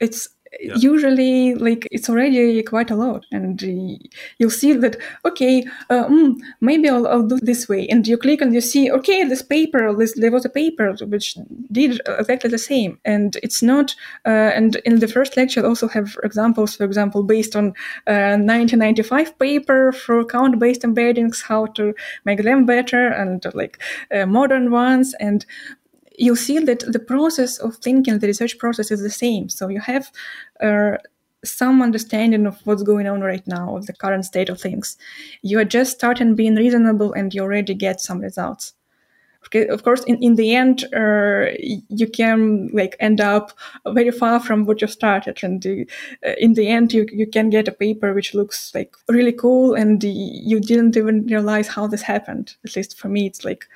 it's 0.00 0.28
yeah. 0.60 0.74
usually 0.76 1.54
like 1.54 1.88
it's 1.90 2.08
already 2.08 2.62
quite 2.62 2.90
a 2.90 2.94
lot 2.96 3.24
and 3.32 3.62
you'll 4.38 4.50
see 4.50 4.72
that 4.72 4.96
okay 5.24 5.64
uh, 5.90 6.06
mm, 6.06 6.38
maybe 6.60 6.88
I'll, 6.88 7.06
I'll, 7.06 7.22
do 7.22 7.38
this 7.40 7.68
way 7.68 7.86
and 7.88 8.06
you 8.06 8.18
click 8.18 8.40
and 8.40 8.52
you 8.52 8.60
see 8.60 8.90
okay 8.90 9.24
this 9.24 9.42
paper 9.42 9.94
this, 9.94 10.14
there 10.14 10.30
was 10.30 10.44
a 10.44 10.50
paper 10.50 10.94
which 11.06 11.36
did 11.70 12.00
exactly 12.06 12.50
the 12.50 12.58
same 12.58 12.98
and 13.04 13.36
it's 13.42 13.62
not 13.62 13.94
uh, 14.26 14.50
and 14.54 14.76
in 14.84 14.98
the 14.98 15.08
first 15.08 15.36
lecture 15.36 15.64
I 15.64 15.68
also 15.68 15.88
have 15.88 16.16
examples 16.22 16.76
for 16.76 16.84
example 16.84 17.22
based 17.22 17.56
on 17.56 17.68
uh, 18.06 18.36
1995 18.36 19.38
paper 19.38 19.92
for 19.92 20.24
count 20.24 20.58
based 20.58 20.82
embeddings 20.82 21.42
how 21.42 21.66
to 21.66 21.94
make 22.24 22.42
them 22.42 22.66
better 22.66 23.08
and 23.08 23.44
like 23.54 23.80
uh, 24.14 24.26
modern 24.26 24.70
ones 24.70 25.14
and 25.20 25.46
you 26.18 26.36
see 26.36 26.58
that 26.58 26.80
the 26.80 26.98
process 26.98 27.58
of 27.58 27.76
thinking, 27.76 28.18
the 28.18 28.26
research 28.26 28.58
process 28.58 28.90
is 28.90 29.02
the 29.02 29.10
same. 29.10 29.48
So 29.48 29.68
you 29.68 29.80
have 29.80 30.10
uh, 30.60 30.96
some 31.44 31.82
understanding 31.82 32.46
of 32.46 32.60
what's 32.64 32.82
going 32.82 33.06
on 33.06 33.20
right 33.20 33.46
now, 33.46 33.76
of 33.76 33.86
the 33.86 33.92
current 33.92 34.24
state 34.24 34.48
of 34.48 34.60
things. 34.60 34.96
You 35.42 35.58
are 35.58 35.64
just 35.64 35.92
starting 35.92 36.34
being 36.34 36.56
reasonable 36.56 37.12
and 37.12 37.32
you 37.34 37.42
already 37.42 37.74
get 37.74 38.00
some 38.00 38.20
results. 38.20 38.74
Okay, 39.46 39.66
of 39.66 39.82
course, 39.82 40.04
in, 40.04 40.22
in 40.22 40.36
the 40.36 40.54
end, 40.54 40.84
uh, 40.94 41.46
you 41.88 42.06
can 42.06 42.68
like 42.72 42.94
end 43.00 43.20
up 43.20 43.52
very 43.88 44.12
far 44.12 44.38
from 44.38 44.66
what 44.66 44.80
you 44.80 44.86
started, 44.86 45.42
and 45.42 45.66
uh, 45.66 46.30
in 46.38 46.54
the 46.54 46.68
end, 46.68 46.92
you 46.92 47.06
you 47.12 47.26
can 47.26 47.50
get 47.50 47.66
a 47.66 47.72
paper 47.72 48.14
which 48.14 48.34
looks 48.34 48.72
like 48.72 48.94
really 49.08 49.32
cool, 49.32 49.74
and 49.74 50.04
you 50.04 50.60
didn't 50.60 50.96
even 50.96 51.26
realize 51.26 51.66
how 51.66 51.88
this 51.88 52.02
happened. 52.02 52.54
At 52.64 52.76
least 52.76 52.96
for 52.96 53.08
me, 53.08 53.26
it's 53.26 53.44
like 53.44 53.66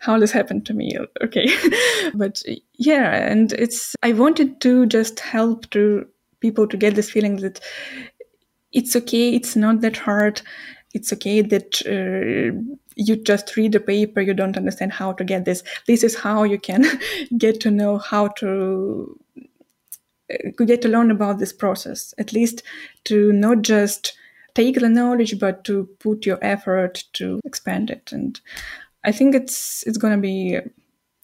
how 0.00 0.18
this 0.18 0.32
happened 0.32 0.66
to 0.66 0.74
me. 0.74 0.96
Okay. 1.22 1.48
but 2.14 2.42
yeah, 2.74 3.30
and 3.30 3.52
it's, 3.52 3.94
I 4.02 4.12
wanted 4.12 4.60
to 4.62 4.86
just 4.86 5.20
help 5.20 5.68
to 5.70 6.06
people 6.40 6.66
to 6.68 6.76
get 6.76 6.94
this 6.94 7.10
feeling 7.10 7.36
that 7.36 7.60
it's 8.72 8.94
okay, 8.94 9.34
it's 9.34 9.56
not 9.56 9.80
that 9.80 9.96
hard. 9.96 10.42
It's 10.94 11.12
okay 11.12 11.42
that 11.42 11.82
uh, 11.86 12.58
you 12.96 13.16
just 13.16 13.56
read 13.56 13.72
the 13.72 13.80
paper, 13.80 14.20
you 14.20 14.34
don't 14.34 14.56
understand 14.56 14.92
how 14.92 15.12
to 15.12 15.24
get 15.24 15.44
this. 15.44 15.62
This 15.86 16.02
is 16.02 16.16
how 16.16 16.44
you 16.44 16.58
can 16.58 16.84
get 17.38 17.60
to 17.60 17.70
know 17.70 17.98
how 17.98 18.28
to 18.28 19.18
uh, 20.32 20.64
get 20.64 20.82
to 20.82 20.88
learn 20.88 21.10
about 21.10 21.38
this 21.38 21.52
process, 21.52 22.14
at 22.18 22.32
least 22.32 22.62
to 23.04 23.32
not 23.32 23.62
just 23.62 24.16
take 24.54 24.80
the 24.80 24.88
knowledge, 24.88 25.38
but 25.38 25.64
to 25.64 25.88
put 26.00 26.26
your 26.26 26.38
effort 26.42 27.04
to 27.14 27.40
expand 27.44 27.90
it. 27.90 28.10
And 28.12 28.40
I 29.04 29.12
think 29.12 29.34
it's 29.34 29.84
it's 29.86 29.98
gonna 29.98 30.18
be 30.18 30.58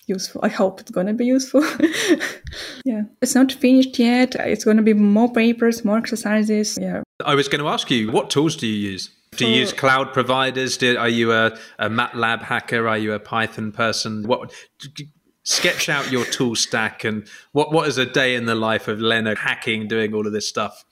useful. 0.07 0.41
I 0.45 0.49
hope 0.49 0.81
it's 0.81 0.91
gonna 0.91 1.15
be 1.15 1.27
useful. 1.27 1.63
yeah, 2.85 3.03
it's 3.23 3.35
not 3.35 3.53
finished 3.53 3.99
yet. 3.99 4.35
It's 4.37 4.65
gonna 4.65 4.83
be 4.83 4.95
more 4.95 5.33
papers, 5.33 5.85
more 5.85 5.99
exercises. 5.99 6.79
Yeah. 6.81 7.03
I 7.25 7.35
was 7.35 7.49
going 7.49 7.61
to 7.61 7.69
ask 7.69 7.91
you, 7.91 8.11
what 8.11 8.31
tools 8.31 8.57
do 8.57 8.67
you 8.67 8.91
use? 8.91 9.11
Do 9.37 9.47
you 9.47 9.55
use 9.55 9.73
cloud 9.73 10.13
providers? 10.13 10.77
Do, 10.77 10.97
are 10.97 11.09
you 11.09 11.33
a, 11.33 11.57
a 11.79 11.89
MATLAB 11.89 12.43
hacker? 12.43 12.89
Are 12.89 12.99
you 12.99 13.13
a 13.13 13.21
Python 13.21 13.73
person? 13.73 14.27
What 14.27 14.53
sketch 15.43 15.89
out 15.89 16.11
your 16.11 16.25
tool 16.25 16.55
stack 16.55 17.05
and 17.05 17.29
what 17.53 17.71
what 17.73 17.87
is 17.87 17.99
a 17.99 18.07
day 18.07 18.35
in 18.35 18.47
the 18.47 18.55
life 18.55 18.89
of 18.89 19.01
Lena 19.01 19.37
hacking, 19.37 19.89
doing 19.89 20.15
all 20.15 20.27
of 20.27 20.33
this 20.33 20.49
stuff? 20.49 20.85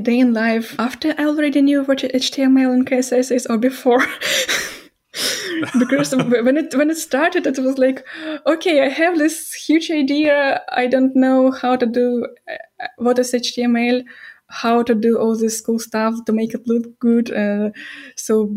Day 0.00 0.18
in 0.18 0.32
life 0.32 0.74
after 0.78 1.14
I 1.18 1.24
already 1.24 1.60
knew 1.60 1.82
what 1.84 1.98
HTML 1.98 2.72
and 2.72 2.86
CSS 2.86 3.30
is, 3.30 3.46
or 3.46 3.58
before. 3.58 4.06
because 5.78 6.14
when 6.14 6.56
it 6.56 6.74
when 6.74 6.90
it 6.90 6.96
started, 6.96 7.46
it 7.46 7.58
was 7.58 7.78
like, 7.78 8.04
okay, 8.46 8.82
I 8.82 8.88
have 8.88 9.18
this 9.18 9.52
huge 9.52 9.90
idea. 9.90 10.62
I 10.70 10.86
don't 10.86 11.14
know 11.14 11.50
how 11.50 11.76
to 11.76 11.86
do 11.86 12.26
uh, 12.50 12.86
what 12.96 13.18
is 13.18 13.32
HTML 13.32 14.02
how 14.52 14.82
to 14.82 14.94
do 14.94 15.18
all 15.18 15.34
this 15.34 15.62
cool 15.62 15.78
stuff 15.78 16.14
to 16.26 16.32
make 16.32 16.52
it 16.52 16.66
look 16.66 16.98
good. 16.98 17.32
Uh, 17.32 17.70
so 18.16 18.54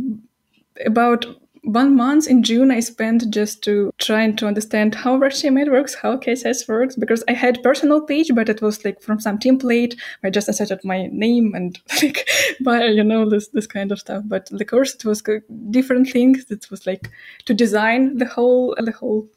about 0.85 1.25
one 1.65 1.95
month 1.95 2.27
in 2.27 2.43
June, 2.43 2.71
I 2.71 2.79
spent 2.79 3.29
just 3.31 3.63
to 3.63 3.91
trying 3.97 4.35
to 4.37 4.47
understand 4.47 4.95
how 4.95 5.19
HTML 5.19 5.71
works, 5.71 5.95
how 5.95 6.17
CSS 6.17 6.67
works, 6.67 6.95
because 6.95 7.23
I 7.27 7.33
had 7.33 7.63
personal 7.63 8.01
page, 8.01 8.31
but 8.33 8.49
it 8.49 8.61
was 8.61 8.85
like 8.85 9.01
from 9.01 9.19
some 9.19 9.39
template. 9.39 9.97
I 10.23 10.29
just 10.29 10.47
inserted 10.47 10.83
my 10.83 11.07
name 11.11 11.53
and 11.55 11.79
like, 12.01 12.29
by 12.61 12.85
you 12.85 13.03
know, 13.03 13.29
this 13.29 13.47
this 13.49 13.67
kind 13.67 13.91
of 13.91 13.99
stuff. 13.99 14.23
But 14.25 14.47
the 14.51 14.65
course 14.65 14.93
it 14.95 15.05
was 15.05 15.23
different 15.71 16.09
things. 16.09 16.45
It 16.49 16.69
was 16.69 16.85
like 16.85 17.09
to 17.45 17.53
design 17.53 18.17
the 18.17 18.25
whole 18.25 18.75
the 18.77 18.91
whole 18.91 19.27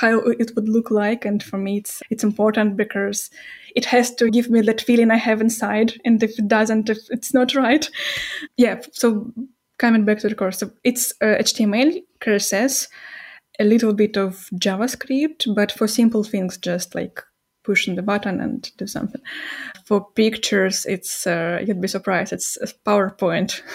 how 0.00 0.18
it 0.18 0.52
would 0.56 0.68
look 0.68 0.90
like 0.90 1.24
and 1.24 1.44
for 1.44 1.58
me 1.58 1.76
it's 1.76 2.02
it's 2.10 2.24
important 2.24 2.76
because 2.76 3.30
it 3.76 3.84
has 3.84 4.12
to 4.12 4.28
give 4.30 4.50
me 4.50 4.60
that 4.60 4.80
feeling 4.80 5.12
i 5.12 5.16
have 5.16 5.40
inside 5.40 5.92
and 6.04 6.20
if 6.24 6.36
it 6.40 6.48
doesn't 6.48 6.90
if 6.90 6.98
it's 7.10 7.32
not 7.32 7.54
right 7.54 7.88
yeah 8.56 8.80
so 8.90 9.32
coming 9.78 10.04
back 10.04 10.18
to 10.18 10.28
the 10.28 10.34
course 10.34 10.62
it's 10.84 11.12
uh, 11.20 11.36
html 11.40 12.02
css 12.20 12.88
a 13.58 13.64
little 13.64 13.92
bit 13.92 14.16
of 14.16 14.48
javascript 14.54 15.54
but 15.54 15.72
for 15.72 15.86
simple 15.86 16.24
things 16.24 16.56
just 16.58 16.94
like 16.94 17.22
pushing 17.66 17.96
the 17.96 18.02
button 18.02 18.40
and 18.40 18.70
do 18.78 18.86
something. 18.86 19.20
For 19.84 20.06
pictures 20.14 20.86
it's 20.86 21.26
uh, 21.26 21.62
you'd 21.66 21.80
be 21.82 21.88
surprised 21.88 22.32
it's 22.32 22.56
powerpoint. 22.72 23.60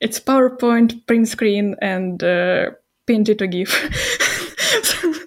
It's 0.00 0.20
powerpoint 0.20 1.04
print 1.08 1.26
screen 1.26 1.74
and 1.82 2.22
uh, 2.22 2.70
it 3.08 3.38
to 3.38 3.48
gif 3.48 3.72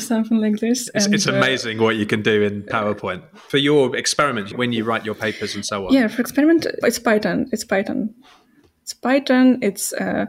something 0.00 0.38
like 0.38 0.58
this. 0.58 0.90
It's, 0.94 1.06
and, 1.06 1.14
it's 1.14 1.28
uh, 1.28 1.32
amazing 1.32 1.80
uh, 1.80 1.84
what 1.84 1.96
you 1.96 2.06
can 2.06 2.22
do 2.22 2.42
in 2.42 2.62
PowerPoint 2.62 3.22
for 3.36 3.58
your 3.58 3.96
experiment 3.96 4.56
when 4.56 4.72
you 4.72 4.84
write 4.84 5.04
your 5.04 5.14
papers 5.14 5.54
and 5.54 5.64
so 5.64 5.86
on. 5.86 5.92
Yeah, 5.92 6.08
for 6.08 6.20
experiment, 6.20 6.66
it's 6.82 6.98
Python. 6.98 7.48
It's 7.52 7.64
Python. 7.64 8.14
It's 8.82 8.94
Python. 8.94 9.58
It's 9.62 9.92
uh, 9.94 10.26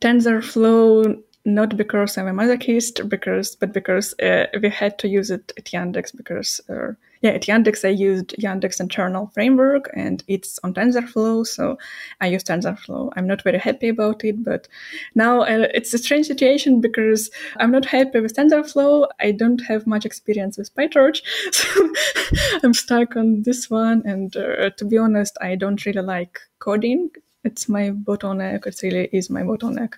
TensorFlow. 0.00 1.22
Not 1.46 1.76
because 1.76 2.18
I'm 2.18 2.26
a 2.26 2.32
masochist, 2.32 3.08
because 3.08 3.54
but 3.54 3.72
because 3.72 4.14
uh, 4.18 4.46
we 4.60 4.68
had 4.68 4.98
to 4.98 5.06
use 5.06 5.30
it 5.30 5.52
at 5.56 5.66
Yandex 5.66 6.14
because 6.16 6.60
uh, 6.68 6.94
yeah, 7.22 7.30
at 7.30 7.42
Yandex 7.42 7.84
I 7.84 7.90
used 7.90 8.34
Yandex 8.36 8.80
internal 8.80 9.28
framework 9.32 9.88
and 9.94 10.24
it's 10.26 10.58
on 10.64 10.74
TensorFlow, 10.74 11.46
so 11.46 11.78
I 12.20 12.26
use 12.26 12.42
TensorFlow. 12.42 13.12
I'm 13.14 13.28
not 13.28 13.42
very 13.42 13.58
happy 13.58 13.88
about 13.88 14.24
it, 14.24 14.42
but 14.42 14.66
now 15.14 15.42
uh, 15.42 15.68
it's 15.72 15.94
a 15.94 15.98
strange 15.98 16.26
situation 16.26 16.80
because 16.80 17.30
I'm 17.58 17.70
not 17.70 17.84
happy 17.84 18.18
with 18.18 18.34
TensorFlow. 18.34 19.06
I 19.20 19.30
don't 19.30 19.60
have 19.60 19.86
much 19.86 20.04
experience 20.04 20.58
with 20.58 20.74
PyTorch, 20.74 21.22
so 21.52 22.58
I'm 22.64 22.74
stuck 22.74 23.14
on 23.14 23.42
this 23.42 23.70
one. 23.70 24.02
And 24.04 24.36
uh, 24.36 24.70
to 24.70 24.84
be 24.84 24.98
honest, 24.98 25.38
I 25.40 25.54
don't 25.54 25.86
really 25.86 26.02
like 26.02 26.40
coding. 26.58 27.10
It's 27.44 27.68
my 27.68 27.90
bottleneck. 27.90 28.66
It 28.66 28.80
really 28.82 29.08
is 29.12 29.30
my 29.30 29.42
bottleneck. 29.42 29.94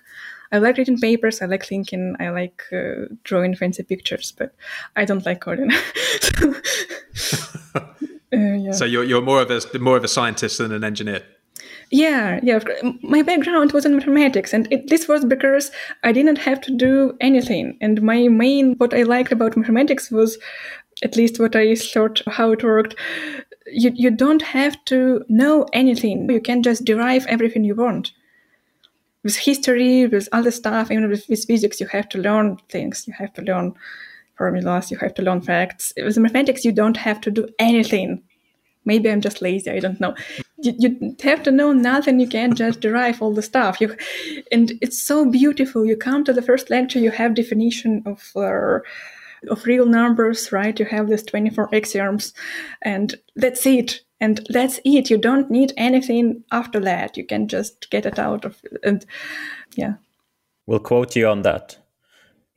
I 0.51 0.57
like 0.57 0.77
reading 0.77 0.99
papers, 0.99 1.41
I 1.41 1.45
like 1.45 1.65
thinking, 1.65 2.15
I 2.19 2.29
like 2.29 2.63
uh, 2.73 3.05
drawing 3.23 3.55
fancy 3.55 3.83
pictures, 3.83 4.31
but 4.31 4.55
I 4.95 5.05
don't 5.05 5.25
like 5.25 5.41
coding. 5.41 5.71
uh, 7.75 7.81
yeah. 8.31 8.71
So 8.71 8.85
you're 8.85 9.03
you're 9.03 9.21
more 9.21 9.41
of 9.41 9.51
a 9.51 9.79
more 9.79 9.97
of 9.97 10.03
a 10.03 10.07
scientist 10.07 10.57
than 10.57 10.71
an 10.71 10.83
engineer. 10.83 11.21
Yeah, 11.91 12.39
yeah. 12.43 12.59
My 13.01 13.21
background 13.21 13.71
was 13.71 13.85
in 13.85 13.95
mathematics, 13.95 14.53
and 14.53 14.71
it, 14.71 14.89
this 14.89 15.07
was 15.07 15.25
because 15.25 15.71
I 16.03 16.11
didn't 16.11 16.37
have 16.37 16.61
to 16.61 16.75
do 16.75 17.15
anything. 17.19 17.77
And 17.81 18.01
my 18.01 18.27
main, 18.27 18.75
what 18.75 18.93
I 18.93 19.03
liked 19.03 19.31
about 19.31 19.57
mathematics 19.57 20.11
was, 20.11 20.37
at 21.03 21.15
least 21.15 21.39
what 21.39 21.55
I 21.55 21.75
thought 21.75 22.21
how 22.27 22.51
it 22.51 22.63
worked. 22.63 22.95
You 23.67 23.91
you 23.95 24.11
don't 24.11 24.41
have 24.41 24.83
to 24.85 25.23
know 25.29 25.67
anything. 25.73 26.29
You 26.29 26.41
can 26.41 26.63
just 26.63 26.85
derive 26.85 27.25
everything 27.27 27.63
you 27.63 27.75
want 27.75 28.13
with 29.23 29.35
history, 29.35 30.07
with 30.07 30.29
other 30.31 30.51
stuff, 30.51 30.91
even 30.91 31.09
with, 31.09 31.27
with 31.29 31.45
physics, 31.45 31.79
you 31.79 31.87
have 31.87 32.09
to 32.09 32.17
learn 32.17 32.57
things. 32.69 33.07
You 33.07 33.13
have 33.13 33.33
to 33.33 33.41
learn 33.41 33.73
formulas. 34.35 34.91
You 34.91 34.97
have 34.97 35.13
to 35.15 35.21
learn 35.21 35.41
facts. 35.41 35.93
With 35.97 36.17
mathematics, 36.17 36.63
you 36.63 36.71
don't 36.71 36.97
have 36.97 37.21
to 37.21 37.31
do 37.31 37.47
anything. 37.59 38.23
Maybe 38.85 39.11
I'm 39.11 39.21
just 39.21 39.41
lazy. 39.41 39.69
I 39.69 39.79
don't 39.79 39.99
know. 39.99 40.15
You, 40.57 40.73
you 40.79 41.15
have 41.23 41.43
to 41.43 41.51
know 41.51 41.73
nothing. 41.73 42.19
You 42.19 42.27
can't 42.27 42.57
just 42.57 42.79
derive 42.79 43.21
all 43.21 43.33
the 43.33 43.41
stuff. 43.41 43.81
You, 43.81 43.95
and 44.51 44.71
it's 44.81 45.01
so 45.01 45.29
beautiful. 45.29 45.85
You 45.85 45.97
come 45.97 46.23
to 46.23 46.33
the 46.33 46.41
first 46.41 46.69
lecture. 46.69 46.99
You 46.99 47.11
have 47.11 47.35
definition 47.35 48.03
of 48.05 48.31
uh, 48.35 48.79
of 49.49 49.65
real 49.65 49.85
numbers, 49.85 50.51
right? 50.51 50.77
You 50.77 50.85
have 50.85 51.07
this 51.07 51.23
24 51.23 51.73
axioms, 51.73 52.33
and 52.81 53.15
that's 53.35 53.65
it 53.65 54.01
and 54.19 54.45
that's 54.49 54.79
it. 54.83 55.09
You 55.09 55.17
don't 55.17 55.49
need 55.49 55.73
anything 55.77 56.43
after 56.51 56.79
that. 56.81 57.17
You 57.17 57.25
can 57.25 57.47
just 57.47 57.89
get 57.89 58.05
it 58.05 58.19
out 58.19 58.45
of 58.45 58.61
it. 58.63 58.79
and 58.83 59.05
yeah. 59.75 59.93
We'll 60.65 60.79
quote 60.79 61.15
you 61.15 61.27
on 61.27 61.41
that. 61.43 61.77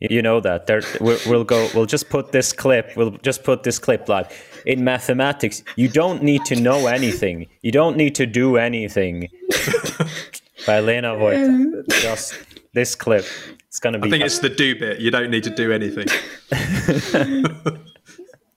You 0.00 0.20
know 0.20 0.40
that. 0.40 0.66
There 0.66 0.82
we'll, 1.00 1.18
we'll 1.26 1.44
go 1.44 1.68
we'll 1.74 1.86
just 1.86 2.10
put 2.10 2.32
this 2.32 2.52
clip 2.52 2.96
we'll 2.96 3.12
just 3.18 3.44
put 3.44 3.62
this 3.62 3.78
clip 3.78 4.08
live. 4.08 4.28
In 4.66 4.82
mathematics 4.82 5.62
you 5.76 5.88
don't 5.88 6.22
need 6.22 6.44
to 6.46 6.56
know 6.60 6.88
anything. 6.88 7.46
You 7.62 7.70
don't 7.70 7.96
need 7.96 8.14
to 8.16 8.26
do 8.26 8.56
anything. 8.56 9.28
By 10.66 10.80
lena 10.80 11.14
Voita 11.14 11.86
just 12.00 12.34
this 12.74 12.96
clip. 12.96 13.24
It's 13.68 13.78
gonna 13.78 13.98
be 13.98 14.08
i 14.08 14.10
think 14.10 14.22
fun. 14.22 14.26
it's 14.26 14.40
the 14.40 14.48
do 14.48 14.76
bit. 14.78 15.00
You 15.00 15.12
don't 15.12 15.30
need 15.30 15.44
to 15.44 15.50
do 15.50 15.72
anything 15.72 16.08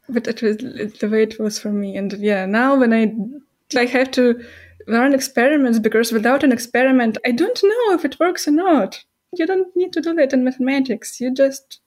but 0.09 0.27
it 0.27 0.41
was 0.41 0.57
the 0.57 1.09
way 1.09 1.23
it 1.23 1.39
was 1.39 1.59
for 1.59 1.71
me. 1.71 1.97
And 1.97 2.13
yeah, 2.13 2.45
now 2.45 2.75
when 2.75 2.93
I 2.93 3.13
I 3.77 3.85
have 3.85 4.11
to 4.11 4.43
run 4.87 5.13
experiments 5.13 5.79
because 5.79 6.11
without 6.11 6.43
an 6.43 6.51
experiment, 6.51 7.17
I 7.25 7.31
don't 7.31 7.59
know 7.63 7.93
if 7.93 8.05
it 8.05 8.19
works 8.19 8.47
or 8.47 8.51
not. 8.51 9.03
You 9.33 9.45
don't 9.45 9.75
need 9.75 9.91
to 9.93 10.01
do 10.01 10.13
that 10.13 10.33
in 10.33 10.43
mathematics. 10.43 11.19
You 11.19 11.33
just 11.33 11.79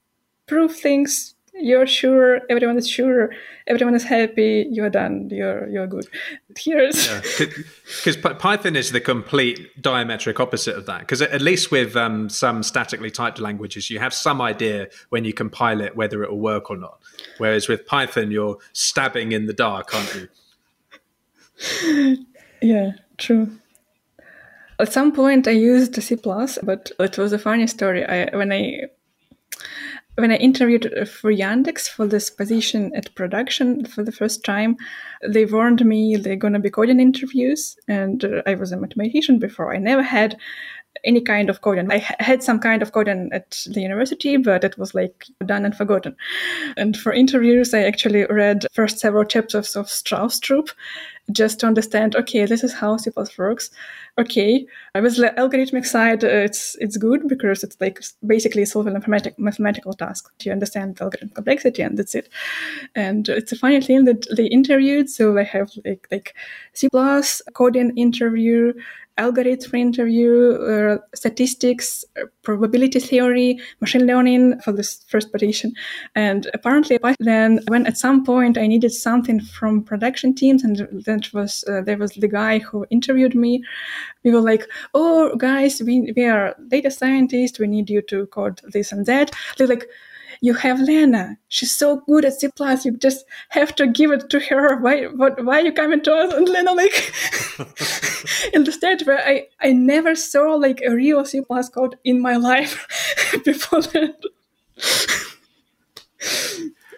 prove 0.46 0.74
things. 0.74 1.34
You're 1.60 1.86
sure. 1.86 2.40
Everyone 2.48 2.76
is 2.76 2.88
sure. 2.88 3.30
Everyone 3.66 3.94
is 3.94 4.04
happy. 4.04 4.66
You're 4.70 4.90
done. 4.90 5.28
You're 5.30 5.68
you're 5.68 5.86
good. 5.86 6.06
Here's 6.56 7.08
because 7.38 8.16
yeah. 8.16 8.32
Python 8.34 8.76
is 8.76 8.92
the 8.92 9.00
complete 9.00 9.82
diametric 9.82 10.40
opposite 10.40 10.76
of 10.76 10.86
that. 10.86 11.00
Because 11.00 11.20
at 11.22 11.40
least 11.40 11.70
with 11.70 11.96
um, 11.96 12.28
some 12.28 12.62
statically 12.62 13.10
typed 13.10 13.40
languages, 13.40 13.90
you 13.90 13.98
have 13.98 14.14
some 14.14 14.40
idea 14.40 14.88
when 15.10 15.24
you 15.24 15.32
compile 15.32 15.80
it 15.80 15.96
whether 15.96 16.22
it 16.22 16.30
will 16.30 16.40
work 16.40 16.70
or 16.70 16.76
not. 16.76 17.00
Whereas 17.38 17.68
with 17.68 17.86
Python, 17.86 18.30
you're 18.30 18.58
stabbing 18.72 19.32
in 19.32 19.46
the 19.46 19.52
dark, 19.52 19.94
aren't 19.94 20.14
you? 20.14 20.28
yeah, 22.62 22.92
true. 23.16 23.50
At 24.80 24.92
some 24.92 25.10
point, 25.10 25.48
I 25.48 25.52
used 25.52 26.00
C++, 26.00 26.14
but 26.14 26.92
it 27.00 27.18
was 27.18 27.32
a 27.32 27.38
funny 27.38 27.66
story. 27.66 28.04
I 28.04 28.36
when 28.36 28.52
I 28.52 28.82
when 30.18 30.32
I 30.32 30.36
interviewed 30.36 31.08
for 31.08 31.32
Yandex 31.32 31.88
for 31.88 32.04
this 32.06 32.28
position 32.28 32.92
at 32.96 33.14
production 33.14 33.84
for 33.84 34.02
the 34.02 34.10
first 34.10 34.44
time, 34.44 34.76
they 35.26 35.44
warned 35.44 35.84
me 35.86 36.16
they're 36.16 36.34
going 36.34 36.54
to 36.54 36.58
be 36.58 36.70
coding 36.70 36.98
interviews. 36.98 37.76
And 37.86 38.24
uh, 38.24 38.42
I 38.44 38.54
was 38.54 38.72
a 38.72 38.76
mathematician 38.76 39.38
before. 39.38 39.72
I 39.72 39.78
never 39.78 40.02
had 40.02 40.36
any 41.04 41.20
kind 41.20 41.50
of 41.50 41.60
coding. 41.60 41.90
I 41.90 41.98
had 42.18 42.42
some 42.42 42.58
kind 42.58 42.82
of 42.82 42.92
coding 42.92 43.30
at 43.32 43.64
the 43.66 43.80
university, 43.80 44.36
but 44.36 44.64
it 44.64 44.78
was 44.78 44.94
like 44.94 45.26
done 45.44 45.64
and 45.64 45.76
forgotten. 45.76 46.16
And 46.76 46.96
for 46.96 47.12
interviews, 47.12 47.74
I 47.74 47.82
actually 47.82 48.24
read 48.26 48.66
first 48.72 48.98
several 48.98 49.24
chapters 49.24 49.76
of 49.76 49.86
Stroustrup 49.86 50.70
just 51.30 51.60
to 51.60 51.66
understand, 51.66 52.16
okay, 52.16 52.46
this 52.46 52.64
is 52.64 52.72
how 52.72 52.96
C++ 52.96 53.10
works. 53.36 53.70
Okay, 54.18 54.66
I 54.94 55.00
was 55.00 55.16
the 55.16 55.28
algorithmic 55.36 55.86
side, 55.86 56.24
uh, 56.24 56.28
it's 56.28 56.76
it's 56.80 56.96
good 56.96 57.28
because 57.28 57.62
it's 57.62 57.76
like 57.80 58.00
basically 58.26 58.64
solving 58.64 58.96
a 58.96 58.98
mathematic, 58.98 59.38
mathematical 59.38 59.92
task. 59.92 60.32
You 60.42 60.52
understand 60.52 60.96
the 60.96 61.04
algorithm 61.04 61.28
complexity 61.30 61.82
and 61.82 61.98
that's 61.98 62.14
it. 62.14 62.28
And 62.94 63.28
it's 63.28 63.52
a 63.52 63.56
funny 63.56 63.80
thing 63.80 64.04
that 64.04 64.26
they 64.34 64.46
interviewed, 64.46 65.08
so 65.10 65.38
I 65.38 65.44
have 65.44 65.70
like 65.84 66.08
like 66.10 66.34
C++ 66.72 66.88
coding 67.52 67.96
interview, 67.96 68.72
algorithm 69.18 69.74
interview, 69.74 70.52
uh, 70.54 70.98
statistics, 71.14 72.04
uh, 72.16 72.24
probability 72.42 73.00
theory, 73.00 73.58
machine 73.80 74.06
learning 74.06 74.60
for 74.60 74.72
this 74.72 75.04
first 75.08 75.32
position. 75.32 75.72
And 76.14 76.48
apparently, 76.54 76.98
then 77.18 77.60
when 77.68 77.86
at 77.86 77.98
some 77.98 78.24
point 78.24 78.56
I 78.56 78.66
needed 78.66 78.92
something 78.92 79.40
from 79.40 79.82
production 79.82 80.34
teams, 80.34 80.64
and 80.64 80.76
that 81.04 81.32
was 81.34 81.64
uh, 81.68 81.82
there 81.82 81.98
was 81.98 82.12
the 82.12 82.28
guy 82.28 82.58
who 82.60 82.86
interviewed 82.90 83.34
me. 83.34 83.62
We 84.24 84.30
were 84.30 84.40
like, 84.40 84.66
"Oh, 84.94 85.34
guys, 85.36 85.82
we 85.84 86.12
we 86.16 86.24
are 86.24 86.54
data 86.68 86.90
scientists. 86.90 87.58
We 87.58 87.66
need 87.66 87.90
you 87.90 88.02
to 88.02 88.26
code 88.26 88.60
this 88.72 88.92
and 88.92 89.06
that." 89.06 89.32
They're 89.56 89.66
like 89.66 89.88
you 90.40 90.54
have 90.54 90.80
Lena. 90.80 91.38
She's 91.48 91.74
so 91.74 91.96
good 92.06 92.24
at 92.24 92.40
C++. 92.40 92.48
You 92.84 92.96
just 92.96 93.24
have 93.50 93.74
to 93.76 93.86
give 93.86 94.10
it 94.10 94.30
to 94.30 94.40
her. 94.40 94.76
Why, 94.76 95.04
what, 95.04 95.44
why 95.44 95.60
are 95.60 95.64
you 95.64 95.72
coming 95.72 96.02
to 96.02 96.14
us? 96.14 96.32
And 96.32 96.48
Lena, 96.54 96.72
like, 96.72 97.12
in 98.52 98.64
the 98.64 98.72
stage 98.72 99.04
where 99.04 99.18
I, 99.26 99.46
I 99.60 99.72
never 99.72 100.14
saw 100.14 100.54
like 100.54 100.80
a 100.86 100.94
real 100.94 101.24
C++ 101.24 101.42
code 101.74 101.96
in 102.04 102.20
my 102.20 102.36
life 102.36 102.86
before 103.44 103.82
that 103.82 104.22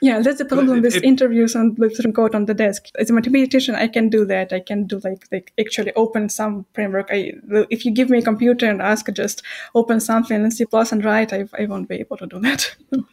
yeah 0.01 0.21
that's 0.21 0.39
the 0.39 0.45
problem 0.45 0.81
with 0.81 0.97
it, 0.97 1.05
interviews 1.05 1.55
and 1.55 1.79
with 1.79 1.99
code 2.15 2.35
on 2.35 2.47
the 2.47 2.55
desk. 2.55 2.87
As 2.99 3.11
a 3.11 3.13
mathematician 3.13 3.75
i 3.75 3.87
can 3.89 4.09
do 4.09 4.25
that. 4.27 4.53
I 4.53 4.61
can 4.61 4.87
do 4.87 5.01
like 5.05 5.27
like 5.33 5.53
actually 5.59 5.93
open 5.95 6.29
some 6.29 6.67
framework. 6.75 7.09
I 7.11 7.33
if 7.71 7.85
you 7.85 7.93
give 7.93 8.11
me 8.11 8.19
a 8.19 8.23
computer 8.23 8.69
and 8.69 8.83
ask 8.83 9.13
just 9.13 9.43
open 9.75 10.01
something 10.01 10.45
in 10.45 10.51
c 10.51 10.65
plus 10.65 10.93
and 10.93 11.05
write 11.05 11.33
I, 11.33 11.45
I 11.59 11.67
won't 11.67 11.89
be 11.89 11.97
able 11.97 12.17
to 12.19 12.27
do 12.27 12.41
that. 12.41 12.77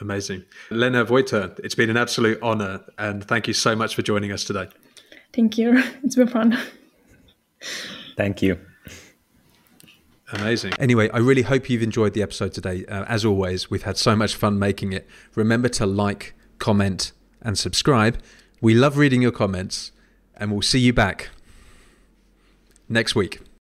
Amazing. 0.00 0.44
Lena 0.70 1.04
Voita 1.04 1.58
it's 1.64 1.74
been 1.74 1.90
an 1.90 1.96
absolute 1.96 2.38
honor 2.42 2.80
and 2.98 3.24
thank 3.24 3.48
you 3.48 3.54
so 3.54 3.74
much 3.74 3.94
for 3.94 4.02
joining 4.02 4.32
us 4.32 4.44
today. 4.44 4.68
Thank 5.32 5.58
you. 5.58 5.82
It's 6.02 6.16
been 6.16 6.28
fun. 6.28 6.58
Thank 8.16 8.42
you 8.42 8.58
Amazing. 10.32 10.74
Anyway, 10.78 11.08
I 11.10 11.18
really 11.18 11.42
hope 11.42 11.70
you've 11.70 11.82
enjoyed 11.82 12.12
the 12.12 12.22
episode 12.22 12.52
today. 12.52 12.84
Uh, 12.86 13.04
as 13.04 13.24
always, 13.24 13.70
we've 13.70 13.84
had 13.84 13.96
so 13.96 14.14
much 14.14 14.34
fun 14.34 14.58
making 14.58 14.92
it. 14.92 15.06
Remember 15.34 15.68
to 15.70 15.86
like, 15.86 16.34
comment, 16.58 17.12
and 17.40 17.58
subscribe. 17.58 18.20
We 18.60 18.74
love 18.74 18.98
reading 18.98 19.22
your 19.22 19.32
comments, 19.32 19.92
and 20.36 20.52
we'll 20.52 20.62
see 20.62 20.80
you 20.80 20.92
back 20.92 21.30
next 22.88 23.14
week. 23.14 23.40